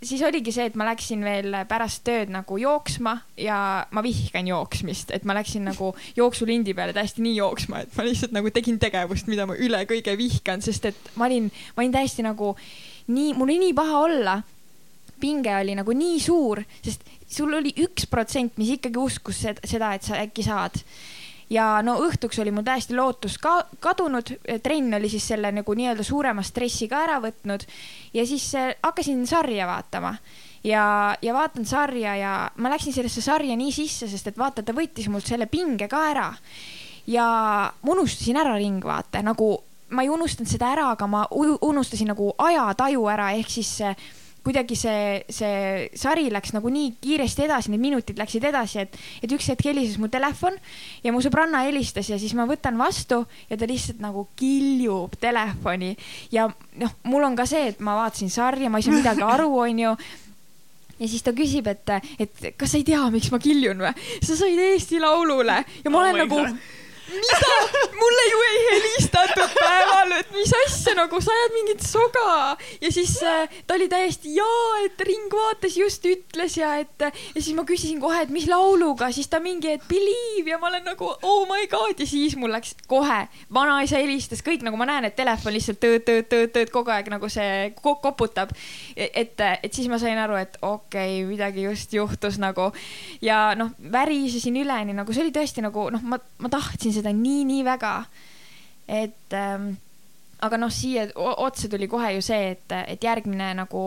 siis 0.02 0.22
oligi 0.26 0.52
see, 0.54 0.66
et 0.70 0.76
ma 0.78 0.86
läksin 0.88 1.22
veel 1.24 1.54
pärast 1.70 2.02
tööd 2.06 2.32
nagu 2.32 2.56
jooksma 2.60 3.14
ja 3.40 3.58
ma 3.94 4.02
vihkan 4.04 4.48
jooksmist, 4.50 5.12
et 5.14 5.26
ma 5.28 5.36
läksin 5.38 5.66
nagu 5.68 5.92
jooksulindi 6.16 6.74
peale 6.78 6.94
täiesti 6.96 7.24
nii 7.24 7.36
jooksma, 7.38 7.84
et 7.84 7.94
ma 7.98 8.06
lihtsalt 8.06 8.34
nagu 8.34 8.50
tegin 8.54 8.80
tegevust, 8.82 9.30
mida 9.30 9.46
ma 9.48 9.56
üle 9.58 9.84
kõige 9.90 10.16
vihkan, 10.18 10.64
sest 10.64 10.90
et 10.90 11.12
ma 11.20 11.28
olin, 11.30 11.48
ma 11.76 11.84
olin 11.84 11.94
täiesti 11.94 12.26
nagu 12.26 12.54
nii, 13.12 13.32
mul 13.36 13.48
oli 13.48 13.60
nii 13.66 13.78
paha 13.78 14.02
olla. 14.08 14.42
pinge 15.22 15.52
oli 15.54 15.76
nagu 15.78 15.94
nii 15.94 16.16
suur, 16.18 16.58
sest 16.82 17.04
sul 17.30 17.52
oli 17.54 17.70
üks 17.84 18.08
protsent, 18.10 18.56
mis 18.58 18.72
ikkagi 18.74 18.98
uskus 18.98 19.44
seda, 19.46 19.92
et 19.94 20.02
sa 20.02 20.18
äkki 20.18 20.42
saad 20.42 20.80
ja 21.52 21.66
no 21.84 21.96
õhtuks 22.06 22.40
oli 22.42 22.52
mul 22.54 22.64
täiesti 22.66 22.96
lootus 22.96 23.36
ka 23.42 23.58
kadunud, 23.82 24.30
trenn 24.64 24.96
oli 24.96 25.10
siis 25.12 25.26
selle 25.32 25.52
nagu 25.52 25.74
nii-öelda 25.76 26.04
suurema 26.06 26.44
stressi 26.46 26.88
ka 26.90 27.02
ära 27.06 27.18
võtnud. 27.22 27.66
Ja 28.16 28.24
siis 28.28 28.46
äh, 28.58 28.72
hakkasin 28.82 29.26
sarja 29.28 29.68
vaatama. 29.68 30.14
Ja, 30.64 30.84
ja 31.22 31.34
vaatan 31.34 31.66
sarja 31.66 32.14
ja 32.16 32.32
ma 32.62 32.70
läksin 32.70 32.94
sellesse 32.94 33.24
sarja 33.24 33.56
nii 33.58 33.72
sisse, 33.74 34.06
sest 34.08 34.30
et 34.30 34.38
vaata, 34.38 34.62
ta 34.62 34.74
võttis 34.76 35.08
mult 35.10 35.26
selle 35.26 35.48
pinge 35.50 35.88
ka 35.90 36.06
ära. 36.12 36.30
ja 37.06 37.26
ma 37.82 37.92
unustasin 37.92 38.38
ära 38.38 38.54
Ringvaate 38.54 39.24
nagu, 39.26 39.56
ma 39.90 40.04
ei 40.04 40.08
unustanud 40.08 40.48
seda 40.48 40.68
ära, 40.70 40.92
aga 40.94 41.06
ma 41.10 41.24
unustasin 41.32 42.12
nagu 42.12 42.30
ajataju 42.38 43.08
ära, 43.10 43.32
ehk 43.34 43.50
siis 43.50 43.80
kuidagi 44.43 44.77
see, 44.78 45.23
see 45.31 45.89
sari 45.98 46.28
läks 46.32 46.52
nagu 46.56 46.70
nii 46.73 46.94
kiiresti 47.02 47.47
edasi, 47.47 47.73
need 47.73 47.82
minutid 47.82 48.19
läksid 48.20 48.44
edasi, 48.48 48.82
et, 48.82 48.98
et 49.23 49.35
üks 49.35 49.48
hetk 49.52 49.69
helises 49.70 50.01
mu 50.02 50.10
telefon 50.12 50.59
ja 51.05 51.14
mu 51.14 51.23
sõbranna 51.24 51.62
helistas 51.66 52.10
ja 52.10 52.19
siis 52.20 52.35
ma 52.39 52.47
võtan 52.51 52.78
vastu 52.81 53.23
ja 53.51 53.59
ta 53.59 53.69
lihtsalt 53.70 54.02
nagu 54.02 54.27
kiljub 54.39 55.14
telefoni. 55.23 55.94
Ja 56.35 56.48
noh, 56.81 56.98
mul 57.09 57.31
on 57.31 57.39
ka 57.39 57.47
see, 57.48 57.70
et 57.73 57.81
ma 57.85 57.97
vaatasin 58.02 58.32
sarja, 58.32 58.70
ma 58.70 58.82
ei 58.82 58.89
saa 58.89 58.98
midagi 58.98 59.27
aru, 59.27 59.48
onju. 59.66 59.97
Ja 61.02 61.09
siis 61.10 61.24
ta 61.27 61.32
küsib, 61.35 61.66
et, 61.70 61.89
et 62.23 62.52
kas 62.59 62.74
sa 62.74 62.78
ei 62.78 62.86
tea, 62.86 63.01
miks 63.10 63.32
ma 63.32 63.40
kiljun 63.43 63.81
või? 63.82 63.90
sa 64.23 64.36
said 64.39 64.60
Eesti 64.69 65.01
Laulule. 65.02 65.62
Ja 65.82 65.90
ma 65.90 65.98
oh 65.98 66.05
olen 66.06 66.24
nagu 66.24 66.39
God 66.44 66.81
mida, 67.10 67.56
mulle 68.00 68.24
ju 68.30 68.42
ei 68.48 68.60
helistatud 68.70 69.54
päeval, 69.56 70.12
et 70.18 70.30
mis 70.34 70.52
asja 70.62 70.94
nagu 70.96 71.20
sa 71.22 71.34
ajad 71.34 71.54
mingit 71.56 71.84
soga. 71.86 72.56
Ja 72.82 72.92
siis 72.94 73.16
äh, 73.26 73.48
ta 73.66 73.74
oli 73.74 73.88
täiesti 73.90 74.34
jaa, 74.36 74.84
et 74.86 75.00
Ringvaates 75.06 75.76
just 75.76 76.06
ütles 76.08 76.56
ja 76.58 76.76
et 76.82 77.06
ja 77.06 77.40
siis 77.40 77.52
ma 77.56 77.64
küsisin 77.68 78.00
kohe, 78.02 78.22
et 78.24 78.32
mis 78.32 78.46
lauluga, 78.50 79.10
siis 79.12 79.28
ta 79.32 79.40
mingi, 79.42 79.76
et 79.76 79.86
Believe. 79.88 80.50
Ja 80.52 80.60
ma 80.62 80.70
olen 80.70 80.86
nagu 80.86 81.10
oh 81.10 81.42
my 81.50 81.66
god. 81.70 81.98
Ja 81.98 82.06
siis 82.06 82.36
mul 82.36 82.52
läks 82.54 82.74
kohe, 82.90 83.26
vanaisa 83.52 84.00
helistas 84.00 84.44
kõik 84.44 84.64
nagu 84.66 84.78
ma 84.80 84.88
näen, 84.88 85.08
et 85.08 85.16
telefon 85.18 85.56
lihtsalt 85.56 85.82
tööd 85.82 86.72
kogu 86.72 86.92
aeg 86.94 87.10
nagu 87.12 87.28
see 87.32 87.72
koputab. 87.82 88.54
et, 88.96 89.40
et 89.40 89.72
siis 89.72 89.88
ma 89.90 89.98
sain 89.98 90.18
aru, 90.18 90.36
et 90.40 90.58
okei 90.62 91.22
okay,, 91.22 91.28
midagi 91.28 91.66
just 91.66 91.92
juhtus 91.92 92.38
nagu. 92.42 92.70
Ja 93.22 93.52
noh, 93.58 93.72
värisesin 93.92 94.56
üleni 94.62 94.94
nagu 94.96 95.12
see 95.12 95.24
oli 95.24 95.34
tõesti 95.34 95.64
nagu 95.64 95.88
noh, 95.92 96.02
ma, 96.06 96.18
ma 96.42 96.50
tahtsin 96.52 96.94
seda 96.94 97.01
seda 97.02 97.12
nii-nii 97.16 97.64
väga. 97.66 97.96
et 98.88 99.34
ähm, 99.36 99.74
aga 100.42 100.58
noh, 100.58 100.70
siia 100.74 101.04
otsa 101.14 101.68
tuli 101.70 101.86
kohe 101.90 102.16
ju 102.16 102.22
see, 102.24 102.52
et, 102.56 102.74
et 102.90 103.04
järgmine 103.04 103.52
nagu 103.54 103.82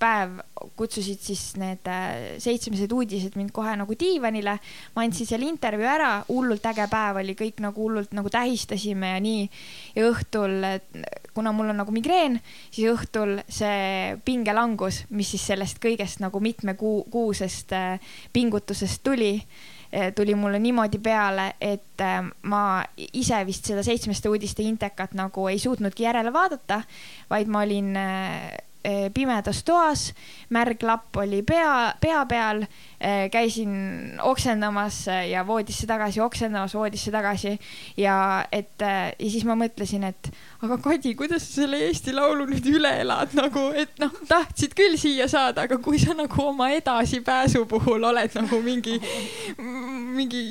päev 0.00 0.38
kutsusid 0.78 1.20
siis 1.22 1.42
need 1.60 1.86
äh, 1.90 2.38
seitsmesed 2.40 2.92
uudised 2.96 3.36
mind 3.38 3.52
kohe 3.54 3.74
nagu 3.76 3.96
diivanile. 3.98 4.56
ma 4.94 5.04
andsin 5.04 5.28
seal 5.28 5.44
intervjuu 5.44 5.88
ära, 5.88 6.10
hullult 6.30 6.64
äge 6.70 6.88
päev 6.90 7.20
oli, 7.22 7.36
kõik 7.38 7.60
nagu 7.64 7.84
hullult 7.84 8.16
nagu 8.16 8.32
tähistasime 8.32 9.12
ja 9.14 9.22
nii. 9.22 9.46
ja 9.98 10.08
õhtul, 10.08 10.56
kuna 11.36 11.52
mul 11.52 11.74
on 11.74 11.82
nagu 11.84 11.94
migreen, 11.94 12.40
siis 12.70 12.88
õhtul 12.94 13.42
see 13.44 14.16
pingelangus, 14.24 15.04
mis 15.12 15.34
siis 15.34 15.44
sellest 15.52 15.82
kõigest 15.82 16.24
nagu 16.24 16.40
mitme 16.40 16.74
kuu, 16.80 17.04
kuusest 17.12 17.76
äh, 17.76 18.14
pingutusest 18.32 19.04
tuli 19.04 19.36
tuli 20.14 20.34
mulle 20.34 20.58
niimoodi 20.58 20.98
peale, 20.98 21.52
et 21.60 22.00
eh, 22.04 22.30
ma 22.42 22.62
ise 22.98 23.40
vist 23.48 23.70
seda 23.70 23.82
seitsmeste 23.86 24.28
uudiste 24.28 24.62
intekat 24.62 25.14
nagu 25.16 25.48
ei 25.48 25.58
suutnudki 25.58 26.04
järele 26.04 26.32
vaadata, 26.32 26.82
vaid 27.30 27.48
ma 27.48 27.62
olin 27.64 27.96
eh, 27.96 28.56
pimedas 29.14 29.62
toas, 29.66 30.12
märg 30.54 30.82
lapp 30.86 31.16
oli 31.20 31.42
pea, 31.46 31.94
pea 32.00 32.22
peal, 32.28 32.62
käisin 33.32 34.18
oksendamas 34.24 35.04
ja 35.28 35.44
voodisse 35.46 35.86
tagasi, 35.86 36.20
oksendamas 36.20 36.74
voodisse 36.74 37.12
tagasi. 37.14 37.54
Ja 37.96 38.44
et 38.52 38.80
ja 38.80 39.28
siis 39.28 39.44
ma 39.46 39.54
mõtlesin, 39.58 40.06
et 40.08 40.30
aga 40.64 40.78
Kadi, 40.82 41.14
kuidas 41.18 41.44
sa 41.46 41.62
selle 41.62 41.80
Eesti 41.86 42.14
Laulu 42.16 42.46
nüüd 42.48 42.66
üle 42.70 42.90
elad? 43.02 43.34
Nagu, 43.38 43.68
et 43.78 43.98
noh, 44.02 44.14
tahtsid 44.28 44.74
küll 44.78 44.98
siia 45.00 45.28
saada, 45.30 45.66
aga 45.68 45.78
kui 45.82 46.00
sa 46.02 46.16
nagu 46.16 46.42
oma 46.48 46.70
edasipääsu 46.74 47.64
puhul 47.70 48.08
oled 48.08 48.34
nagu 48.38 48.60
mingi, 48.64 48.98
mingi 49.58 50.42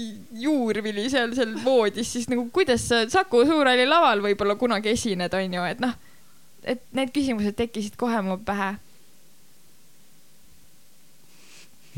juurvili 0.44 1.08
seal, 1.12 1.34
seal 1.38 1.56
voodis, 1.64 2.14
siis 2.14 2.30
nagu 2.32 2.48
kuidas 2.54 2.88
sa 2.88 3.04
Saku 3.12 3.44
Suurhalli 3.48 3.88
laval 3.88 4.24
võib-olla 4.24 4.56
kunagi 4.60 4.94
esined, 4.94 5.34
on 5.34 5.58
ju, 5.60 5.66
et 5.68 5.84
noh, 5.84 5.96
et 6.68 6.84
need 6.98 7.14
küsimused 7.16 7.56
tekkisid 7.60 7.96
kohe 8.00 8.20
mu 8.26 8.38
pähe. 8.46 8.76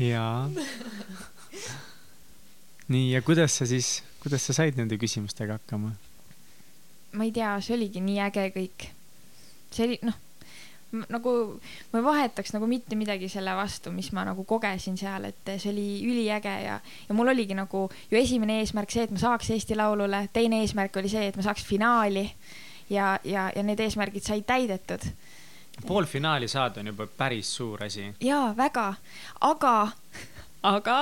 jaa. 0.00 0.48
nii, 2.88 3.10
ja 3.12 3.22
kuidas 3.22 3.58
sa 3.58 3.66
siis, 3.68 4.00
kuidas 4.22 4.46
sa 4.46 4.56
said 4.56 4.78
nende 4.80 4.96
küsimustega 5.00 5.58
hakkama? 5.58 5.92
ma 7.12 7.26
ei 7.26 7.34
tea, 7.34 7.52
see 7.60 7.76
oligi 7.76 8.02
nii 8.04 8.18
äge 8.30 8.48
kõik. 8.54 8.88
see 9.74 9.88
oli 9.88 9.98
noh, 10.06 10.16
nagu 11.12 11.34
ma 11.92 12.00
ei 12.00 12.06
vahetaks 12.06 12.54
nagu 12.54 12.66
mitte 12.70 12.96
midagi 12.98 13.28
selle 13.30 13.52
vastu, 13.58 13.92
mis 13.94 14.10
ma 14.16 14.24
nagu 14.26 14.46
kogesin 14.48 14.96
seal, 14.98 15.28
et 15.28 15.52
see 15.52 15.70
oli 15.72 15.86
üliäge 16.06 16.56
ja, 16.64 16.80
ja 16.80 17.18
mul 17.18 17.34
oligi 17.34 17.58
nagu 17.58 17.86
ju 18.10 18.18
esimene 18.18 18.60
eesmärk 18.62 18.94
see, 18.94 19.06
et 19.06 19.14
ma 19.14 19.20
saaks 19.22 19.52
Eesti 19.54 19.78
Laulule, 19.78 20.24
teine 20.32 20.62
eesmärk 20.64 20.96
oli 21.02 21.12
see, 21.12 21.28
et 21.30 21.38
ma 21.38 21.46
saaks 21.46 21.66
finaali 21.66 22.28
ja, 22.90 23.18
ja, 23.24 23.50
ja 23.56 23.62
need 23.66 23.80
eesmärgid 23.80 24.26
said 24.26 24.46
täidetud. 24.46 25.06
poolfinaali 25.86 26.48
saada 26.48 26.80
on 26.80 26.92
juba 26.92 27.06
päris 27.06 27.54
suur 27.56 27.84
asi. 27.84 28.10
jaa, 28.20 28.56
väga, 28.56 28.94
aga, 29.40 29.76
aga 30.74 30.98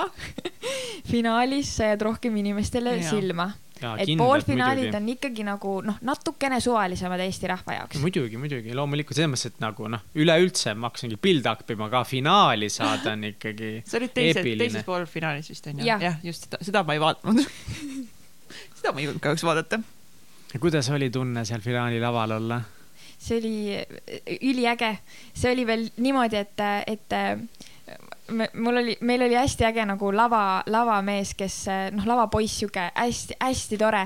finaalis 1.12 1.76
sajad 1.76 2.02
rohkem 2.10 2.36
inimestele 2.36 2.96
ja. 2.96 3.10
silma 3.10 3.50
et 3.78 4.10
poolfinaalid 4.18 4.94
on 4.94 5.08
ikkagi 5.12 5.44
nagu 5.46 5.72
noh, 5.86 5.98
natukene 6.02 6.58
suvalisemad 6.60 7.20
Eesti 7.22 7.50
rahva 7.50 7.76
jaoks. 7.76 8.00
muidugi, 8.02 8.40
muidugi, 8.40 8.74
loomulikult 8.74 9.18
selles 9.18 9.30
mõttes, 9.30 9.52
et 9.54 9.62
nagu 9.62 9.90
noh, 9.92 10.02
üleüldse 10.18 10.74
ma 10.74 10.90
hakkasingi 10.90 11.18
build-up 11.22 11.70
ima 11.74 11.90
ka 11.92 12.02
finaali 12.08 12.70
saada 12.74 13.14
on 13.14 13.28
ikkagi 13.30 13.76
sa 13.88 14.00
olid 14.00 14.14
teise, 14.16 14.42
teises 14.42 14.86
poolfinaalis 14.86 15.52
vist 15.54 15.70
onju? 15.70 15.86
jah 15.86 16.02
ja, 16.08 16.14
just 16.26 16.48
seda, 16.48 16.62
seda 16.66 16.82
ma 16.86 16.98
ei 16.98 17.02
vaadanud 17.02 17.44
seda 18.78 18.92
ma 18.92 19.02
ei 19.02 19.08
jõudnud 19.08 19.22
kahjuks 19.22 19.46
vaadata. 19.46 19.80
Kuidas 20.56 20.90
oli 20.90 21.10
tunne 21.10 21.44
seal 21.44 21.60
finaali 21.60 22.00
laval 22.00 22.38
olla? 22.40 22.60
see 23.18 23.38
oli 23.38 23.56
üliäge, 24.46 24.92
see 25.34 25.52
oli 25.52 25.66
veel 25.66 25.88
niimoodi, 25.98 26.38
et, 26.38 26.60
et 26.86 27.16
me, 28.30 28.48
mul 28.54 28.76
oli, 28.76 28.96
meil 29.00 29.22
oli 29.22 29.34
hästi 29.34 29.64
äge 29.68 29.84
nagu 29.88 30.10
lava, 30.14 30.62
lavamees, 30.66 31.32
kes 31.38 31.56
noh, 31.96 32.06
lavapoiss, 32.08 32.58
sihuke 32.60 32.88
hästi-hästi 32.94 33.78
tore. 33.80 34.04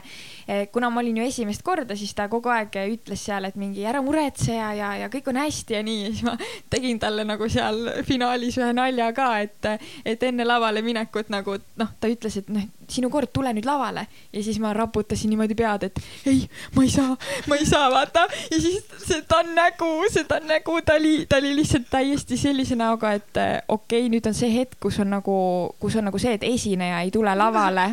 Kuna 0.73 0.90
ma 0.90 1.02
olin 1.02 1.20
ju 1.20 1.27
esimest 1.27 1.64
korda, 1.66 1.97
siis 1.98 2.14
ta 2.16 2.28
kogu 2.32 2.52
aeg 2.52 2.77
ütles 2.93 3.24
seal, 3.27 3.47
et 3.48 3.59
mingi 3.60 3.86
ära 3.89 4.02
muretse 4.05 4.55
ja, 4.56 4.73
ja, 4.78 4.93
ja 5.02 5.10
kõik 5.12 5.32
on 5.32 5.40
hästi 5.43 5.78
ja 5.78 5.82
nii. 5.86 6.06
siis 6.12 6.24
ma 6.27 6.36
tegin 6.73 7.01
talle 7.02 7.27
nagu 7.28 7.48
seal 7.52 7.82
finaalis 8.09 8.59
ühe 8.60 8.73
nalja 8.77 9.10
ka, 9.16 9.32
et, 9.44 9.73
et 10.05 10.28
enne 10.31 10.47
lavale 10.47 10.85
minekut 10.86 11.32
nagu 11.32 11.59
noh, 11.81 11.93
ta 12.01 12.10
ütles, 12.12 12.39
et 12.43 12.52
noh, 12.52 12.69
sinu 12.91 13.11
kord, 13.11 13.31
tule 13.33 13.53
nüüd 13.55 13.67
lavale. 13.67 14.07
ja 14.33 14.43
siis 14.43 14.59
ma 14.63 14.73
raputasin 14.73 15.31
niimoodi 15.33 15.55
pead, 15.59 15.89
et 15.89 16.01
ei, 16.27 16.43
ma 16.77 16.83
ei 16.83 16.91
saa, 16.91 17.17
ma 17.49 17.57
ei 17.57 17.67
saa, 17.67 17.91
vaata. 17.91 18.27
ja 18.51 18.61
siis 18.61 18.85
seda 19.07 19.43
nägu, 19.47 19.91
seda 20.13 20.41
nägu, 20.45 20.81
ta 20.85 20.97
oli, 21.01 21.27
ta 21.29 21.37
oli 21.43 21.55
lihtsalt 21.57 21.89
täiesti 21.91 22.37
sellise 22.37 22.77
näoga, 22.79 23.13
et 23.19 23.43
okei 23.69 24.07
okay,, 24.07 24.11
nüüd 24.13 24.27
on 24.29 24.37
see 24.37 24.51
hetk, 24.55 24.79
kus 24.83 24.99
on 25.03 25.13
nagu, 25.15 25.37
kus 25.81 25.97
on 26.01 26.09
nagu 26.09 26.21
see, 26.23 26.35
et 26.39 26.47
esineja 26.47 27.01
ei 27.05 27.11
tule 27.15 27.35
lavale. 27.37 27.93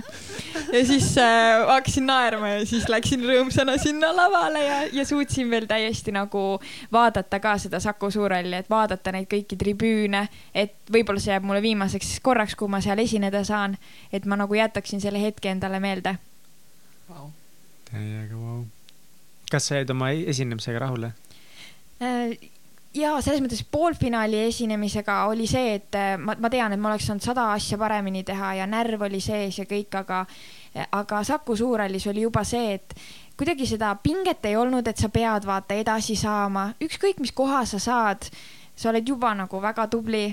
ja 0.74 0.86
siis 0.86 1.12
äh, 1.18 1.66
hakkasin 1.68 2.08
naerma 2.10 2.54
ja 2.56 2.66
siis 2.66 2.90
läksin 2.90 3.24
rõõmsana 3.26 3.78
sinna 3.82 4.12
lavale 4.16 4.64
ja, 4.64 4.80
ja 4.94 5.06
suutsin 5.06 5.50
veel 5.52 5.68
täiesti 5.70 6.14
nagu 6.16 6.60
vaadata 6.92 7.40
ka 7.40 7.58
seda 7.58 7.80
Saku 7.80 8.12
Suurhalli, 8.12 8.56
et 8.64 8.70
vaadata 8.70 9.14
neid 9.16 9.30
kõiki 9.32 9.58
tribüüne, 9.60 10.26
et 10.54 10.76
võib-olla 10.92 11.22
see 11.22 11.34
jääb 11.34 11.46
mulle 11.48 11.62
viimaseks 11.64 12.18
korraks, 12.26 12.56
kui 12.60 12.72
ma 12.72 12.82
seal 12.84 13.00
esineda 13.04 13.44
saan, 13.48 13.78
et 14.14 14.26
ma 14.26 14.38
nagu 14.40 14.58
jätaksin 14.80 15.02
selle 15.02 15.22
hetke 15.22 15.52
endale 15.52 15.80
meelde. 15.80 16.16
Wow.. 17.10 17.30
täiega 17.92 18.36
vau. 18.36 18.56
Wow.. 18.56 18.64
kas 19.52 19.68
sa 19.68 19.76
jäid 19.76 19.90
oma 19.90 20.10
esinemisega 20.10 20.80
rahule? 20.80 21.12
Äh,? 22.02 22.50
ja 22.94 23.14
selles 23.22 23.42
mõttes 23.44 23.64
poolfinaali 23.72 24.40
esinemisega 24.48 25.24
oli 25.30 25.48
see, 25.48 25.76
et 25.76 25.96
äh, 26.00 26.16
ma, 26.18 26.36
ma 26.40 26.50
tean, 26.50 26.74
et 26.74 26.80
ma 26.80 26.94
oleks 26.94 27.10
saanud 27.10 27.26
sada 27.26 27.52
asja 27.54 27.78
paremini 27.78 28.24
teha 28.24 28.54
ja 28.62 28.68
närv 28.70 29.04
oli 29.10 29.20
sees 29.22 29.60
ja 29.60 29.66
kõik, 29.70 30.00
aga, 30.00 30.24
aga 30.92 31.24
Saku 31.24 31.58
Suurhallis 31.60 32.08
oli 32.08 32.24
juba 32.24 32.44
see, 32.48 32.80
et 32.80 32.96
kuidagi 33.38 33.68
seda 33.68 33.94
pinget 34.04 34.46
ei 34.46 34.56
olnud, 34.58 34.88
et 34.88 34.98
sa 34.98 35.10
pead 35.14 35.46
vaata 35.46 35.78
edasi 35.78 36.16
saama, 36.16 36.70
ükskõik 36.82 37.20
mis 37.20 37.36
koha 37.36 37.66
sa 37.66 37.80
saad, 37.84 38.30
sa 38.76 38.94
oled 38.94 39.08
juba 39.08 39.36
nagu 39.36 39.62
väga 39.62 39.88
tubli, 39.92 40.28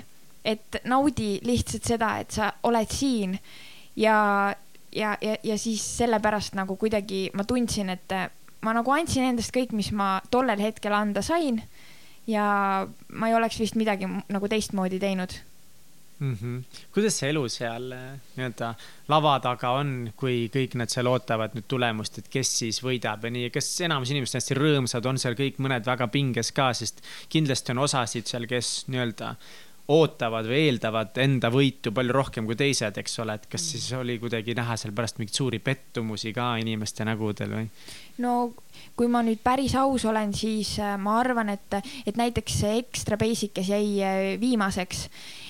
et 0.46 0.80
naudi 0.86 1.40
lihtsalt 1.44 1.88
seda, 1.88 2.16
et 2.22 2.30
sa 2.30 2.52
oled 2.68 2.92
siin 2.92 3.34
ja, 3.96 4.54
ja, 4.92 5.16
ja, 5.20 5.36
ja 5.42 5.58
siis 5.58 5.84
sellepärast 5.98 6.54
nagu 6.58 6.76
kuidagi 6.76 7.30
ma 7.34 7.44
tundsin, 7.44 7.90
et 7.90 8.16
ma 8.64 8.76
nagu 8.76 8.94
andsin 8.94 9.28
endast 9.30 9.54
kõik, 9.54 9.74
mis 9.76 9.92
ma 9.92 10.16
tollel 10.30 10.62
hetkel 10.62 10.94
anda 10.96 11.22
sain 11.22 11.62
ja 12.26 12.46
ma 13.12 13.28
ei 13.28 13.36
oleks 13.38 13.60
vist 13.62 13.76
midagi 13.78 14.08
nagu 14.08 14.48
teistmoodi 14.50 14.98
teinud 15.02 15.36
mm. 16.18 16.36
-hmm. 16.40 16.62
kuidas 16.94 17.18
see 17.18 17.30
elu 17.30 17.48
seal 17.48 17.92
eh, 17.92 18.06
nii-öelda 18.36 18.72
lava 19.12 19.36
taga 19.40 19.70
on, 19.80 19.92
kui 20.16 20.48
kõik 20.54 20.76
nad 20.80 20.92
seal 20.92 21.10
ootavad 21.10 21.54
nüüd 21.56 21.68
tulemust, 21.68 22.18
et 22.18 22.30
kes 22.32 22.52
siis 22.62 22.80
võidab 22.84 23.24
ja 23.24 23.30
nii, 23.30 23.50
kas 23.54 23.68
enamus 23.86 24.10
inimesed 24.14 24.40
hästi 24.40 24.58
rõõmsad, 24.58 25.06
on 25.06 25.20
seal 25.22 25.38
kõik 25.38 25.60
mõned 25.62 25.86
väga 25.86 26.08
pinges 26.08 26.52
ka, 26.56 26.72
sest 26.74 27.04
kindlasti 27.32 27.74
on 27.76 27.84
osasid 27.86 28.26
seal, 28.26 28.48
kes 28.50 28.72
nii-öelda 28.88 29.36
ootavad 29.92 30.48
või 30.50 30.64
eeldavad 30.66 31.18
enda 31.22 31.50
võitu 31.52 31.92
palju 31.94 32.14
rohkem 32.14 32.46
kui 32.48 32.58
teised, 32.58 32.98
eks 32.98 33.20
ole, 33.22 33.36
et 33.38 33.46
kas 33.50 33.68
siis 33.72 33.86
oli 33.94 34.18
kuidagi 34.22 34.56
näha 34.58 34.74
seal 34.80 34.94
pärast 34.96 35.20
mingeid 35.20 35.38
suuri 35.38 35.60
pettumusi 35.62 36.32
ka 36.34 36.54
inimeste 36.62 37.06
nägudel 37.06 37.54
või? 37.54 37.68
no 38.24 38.34
kui 38.98 39.10
ma 39.12 39.22
nüüd 39.26 39.42
päris 39.44 39.76
aus 39.78 40.04
olen, 40.08 40.34
siis 40.34 40.76
äh, 40.82 40.96
ma 40.98 41.20
arvan, 41.20 41.52
et, 41.54 41.78
et 42.06 42.18
näiteks 42.18 42.60
see 42.64 42.78
Extra 42.82 43.18
Basic, 43.20 43.54
kes 43.54 43.70
jäi 43.70 43.86
äh, 44.02 44.22
viimaseks 44.42 45.06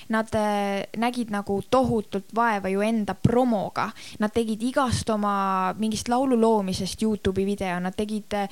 nad 0.09 0.35
äh, 0.35 0.85
nägid 0.97 1.31
nagu 1.35 1.59
tohutult 1.70 2.35
vaeva 2.35 2.69
ju 2.69 2.83
enda 2.85 3.15
promoga. 3.15 3.89
Nad 4.19 4.35
tegid 4.35 4.62
igast 4.62 5.11
oma 5.11 5.74
mingist 5.78 6.09
laulu 6.09 6.39
loomisest 6.41 7.03
Youtube'i 7.03 7.47
video, 7.47 7.78
nad 7.81 7.97
tegid 7.97 8.37
äh, 8.37 8.49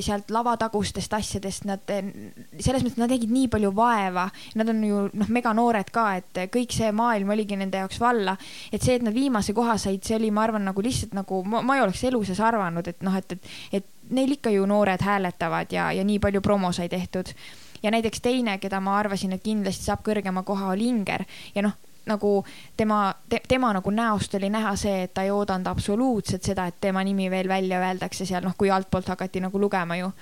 sealt 0.00 0.30
lavatagustest 0.30 1.14
asjadest, 1.18 1.66
nad, 1.68 1.82
äh, 1.90 2.12
selles 2.58 2.84
mõttes 2.84 3.00
nad 3.00 3.12
nägid 3.12 3.32
nii 3.32 3.48
palju 3.52 3.72
vaeva. 3.76 4.28
Nad 4.58 4.72
on 4.72 4.84
ju 4.86 5.06
noh, 5.12 5.32
meganoored 5.32 5.90
ka, 5.94 6.06
et 6.20 6.44
kõik 6.52 6.74
see 6.74 6.92
maailm 6.96 7.34
oligi 7.34 7.58
nende 7.58 7.82
jaoks 7.82 8.00
valla. 8.02 8.36
et 8.72 8.82
see, 8.82 8.96
et 8.96 9.02
nad 9.02 9.14
viimase 9.14 9.52
koha 9.54 9.76
said, 9.78 10.02
see 10.04 10.16
oli, 10.16 10.30
ma 10.30 10.46
arvan, 10.46 10.64
nagu 10.64 10.82
lihtsalt 10.82 11.14
nagu 11.16 11.42
ma, 11.44 11.62
ma 11.62 11.76
ei 11.76 11.82
oleks 11.82 12.04
elu 12.08 12.22
sees 12.24 12.40
arvanud, 12.40 12.86
et 12.88 13.02
noh, 13.02 13.16
et, 13.18 13.32
et, 13.32 13.50
et 13.80 14.12
neil 14.12 14.36
ikka 14.36 14.50
ju 14.50 14.66
noored 14.66 15.02
hääletavad 15.02 15.72
ja, 15.72 15.90
ja 15.92 16.04
nii 16.04 16.18
palju 16.22 16.42
promo 16.44 16.72
sai 16.72 16.88
tehtud 16.92 17.32
ja 17.82 17.90
näiteks 17.90 18.20
teine, 18.20 18.58
keda 18.58 18.80
ma 18.80 18.98
arvasin, 18.98 19.32
et 19.32 19.42
kindlasti 19.42 19.88
saab 19.88 20.04
kõrgema 20.06 20.42
koha, 20.46 20.72
oli 20.74 20.88
Inger 20.92 21.24
ja 21.54 21.62
noh, 21.62 21.74
nagu 22.06 22.44
tema 22.76 23.14
te,, 23.28 23.40
tema 23.48 23.72
nagu 23.72 23.90
näost 23.90 24.34
oli 24.34 24.50
näha 24.50 24.74
see, 24.76 25.02
et 25.06 25.14
ta 25.14 25.22
ei 25.26 25.30
oodanud 25.30 25.66
absoluutselt 25.70 26.42
seda, 26.42 26.66
et 26.66 26.80
tema 26.80 27.04
nimi 27.04 27.30
veel 27.30 27.48
välja 27.48 27.80
öeldakse 27.82 28.26
seal, 28.26 28.44
noh, 28.44 28.56
kui 28.58 28.70
altpoolt 28.70 29.12
hakati 29.14 29.42
nagu 29.44 29.60
lugema 29.60 29.96
ju. 29.96 30.12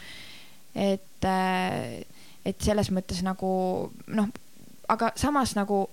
et, 0.75 1.25
äh, 1.25 2.05
et 2.45 2.61
selles 2.61 2.91
mõttes 2.91 3.25
nagu 3.27 3.91
noh, 4.07 4.29
aga 4.89 5.13
samas 5.17 5.57
nagu 5.57 5.89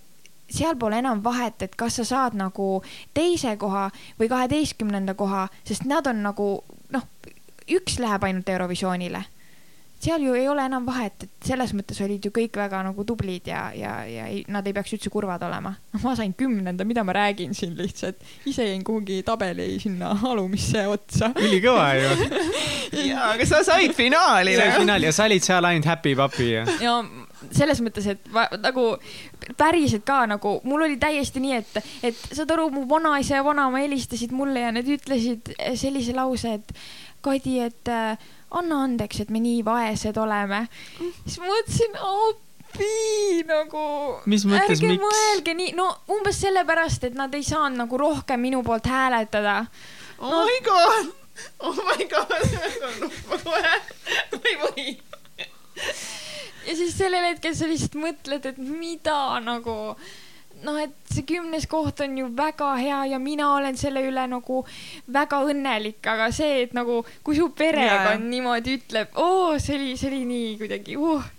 seal 0.49 0.75
pole 0.79 0.99
enam 0.99 1.23
vahet, 1.23 1.61
et 1.61 1.75
kas 1.75 1.99
sa 1.99 2.05
saad 2.05 2.37
nagu 2.39 2.81
teise 3.13 3.55
koha 3.57 3.89
või 4.19 4.29
kaheteistkümnenda 4.31 5.13
koha, 5.13 5.47
sest 5.67 5.83
nad 5.85 6.07
on 6.07 6.21
nagu 6.23 6.51
noh, 6.93 7.09
üks 7.67 7.99
läheb 7.99 8.23
ainult 8.23 8.49
Eurovisioonile 8.49 9.25
seal 9.99 10.21
ju 10.21 10.33
ei 10.37 10.47
ole 10.49 10.65
enam 10.65 10.85
vahet, 10.85 11.25
et 11.25 11.47
selles 11.49 11.73
mõttes 11.73 11.97
olid 12.05 12.23
ju 12.25 12.31
kõik 12.33 12.57
väga 12.59 12.83
nagu 12.85 13.05
tublid 13.07 13.47
ja, 13.49 13.67
ja, 13.75 13.93
ja 14.05 14.27
ei, 14.29 14.43
nad 14.53 14.65
ei 14.67 14.75
peaks 14.75 14.93
üldse 14.93 15.09
kurvad 15.13 15.41
olema. 15.47 15.73
noh, 15.93 16.03
ma 16.03 16.13
sain 16.17 16.35
kümnenda, 16.37 16.85
mida 16.85 17.03
ma 17.07 17.15
räägin 17.17 17.55
siin 17.57 17.73
lihtsalt, 17.77 18.21
ise 18.45 18.67
jäin 18.67 18.83
kuhugi 18.85 19.23
tabeli 19.25 19.79
sinna 19.81 20.13
alumisse 20.29 20.85
otsa. 20.87 21.31
ülikõva 21.41 21.87
ju. 21.97 22.29
jaa, 23.09 23.31
aga 23.33 23.49
sa 23.49 23.63
said 23.65 23.95
finaali. 23.97 24.55
said 24.59 24.77
finaali 24.77 25.09
ja 25.09 25.15
sa 25.15 25.25
olid 25.25 25.47
seal 25.47 25.71
ainult 25.71 25.89
happy 25.89 26.13
puppy 26.19 26.51
ja. 26.53 26.67
ja 26.81 26.99
selles 27.51 27.81
mõttes, 27.85 28.05
et 28.13 28.29
ma, 28.33 28.45
nagu 28.61 28.85
päriselt 29.57 30.05
ka 30.05 30.23
nagu 30.29 30.57
mul 30.67 30.85
oli 30.87 31.01
täiesti 31.01 31.41
nii, 31.41 31.57
et, 31.57 31.91
et 32.11 32.23
saad 32.29 32.53
aru, 32.53 32.69
mu 32.73 32.85
vanaisa 32.89 33.39
ja 33.39 33.45
vanaema 33.45 33.81
helistasid 33.81 34.33
mulle 34.35 34.65
ja 34.65 34.71
need 34.75 34.89
ütlesid 34.97 35.53
sellise 35.77 36.13
lause, 36.17 36.57
et 36.61 36.73
Kadi, 37.27 37.59
et 37.65 37.89
äh, 37.89 38.17
anna 38.51 38.83
andeks, 38.85 39.21
et 39.23 39.29
me 39.33 39.41
nii 39.43 39.63
vaesed 39.65 40.17
oleme. 40.17 40.67
siis 41.25 41.39
mõtlesin, 41.43 41.97
appi 41.97 43.43
nagu. 43.47 43.83
mis 44.25 44.45
mõttes, 44.47 44.81
miks? 44.83 45.03
mõelge 45.03 45.55
nii, 45.57 45.73
no 45.77 45.89
umbes 46.15 46.41
sellepärast, 46.43 47.09
et 47.09 47.17
nad 47.17 47.33
ei 47.35 47.43
saanud 47.43 47.83
nagu 47.83 47.99
rohkem 47.99 48.41
minu 48.41 48.63
poolt 48.63 48.87
hääletada 48.91 49.65
oh 50.19 50.29
no, 50.29 50.41
oh 50.41 50.45
my 50.45 50.59
god, 50.65 51.11
oh 51.59 51.75
my 51.89 52.07
god, 52.11 52.31
ma 53.45 54.39
ei 54.43 54.55
või. 54.63 54.87
ja 56.67 56.75
siis 56.75 56.95
sellel 56.97 57.31
hetkel 57.31 57.55
sa 57.55 57.69
lihtsalt 57.69 57.99
mõtled, 58.01 58.47
et 58.51 58.57
mida 58.57 59.39
nagu 59.43 59.97
noh, 60.65 60.77
et 60.81 60.93
see 61.11 61.25
kümnes 61.27 61.67
koht 61.69 62.01
on 62.05 62.17
ju 62.17 62.29
väga 62.37 62.71
hea 62.79 62.99
ja 63.13 63.19
mina 63.21 63.51
olen 63.55 63.77
selle 63.77 64.03
üle 64.07 64.25
nagu 64.29 64.63
väga 65.13 65.41
õnnelik, 65.51 66.01
aga 66.09 66.29
see, 66.35 66.63
et 66.65 66.75
nagu 66.77 67.01
kui 67.25 67.37
su 67.37 67.49
perekond 67.57 68.23
yeah. 68.23 68.29
niimoodi 68.33 68.77
ütleb, 68.79 69.15
oo, 69.21 69.55
see 69.61 69.77
oli, 69.77 69.95
see 69.99 70.11
oli 70.11 70.23
nii 70.29 70.51
kuidagi 70.61 70.97
uh. 70.97 71.31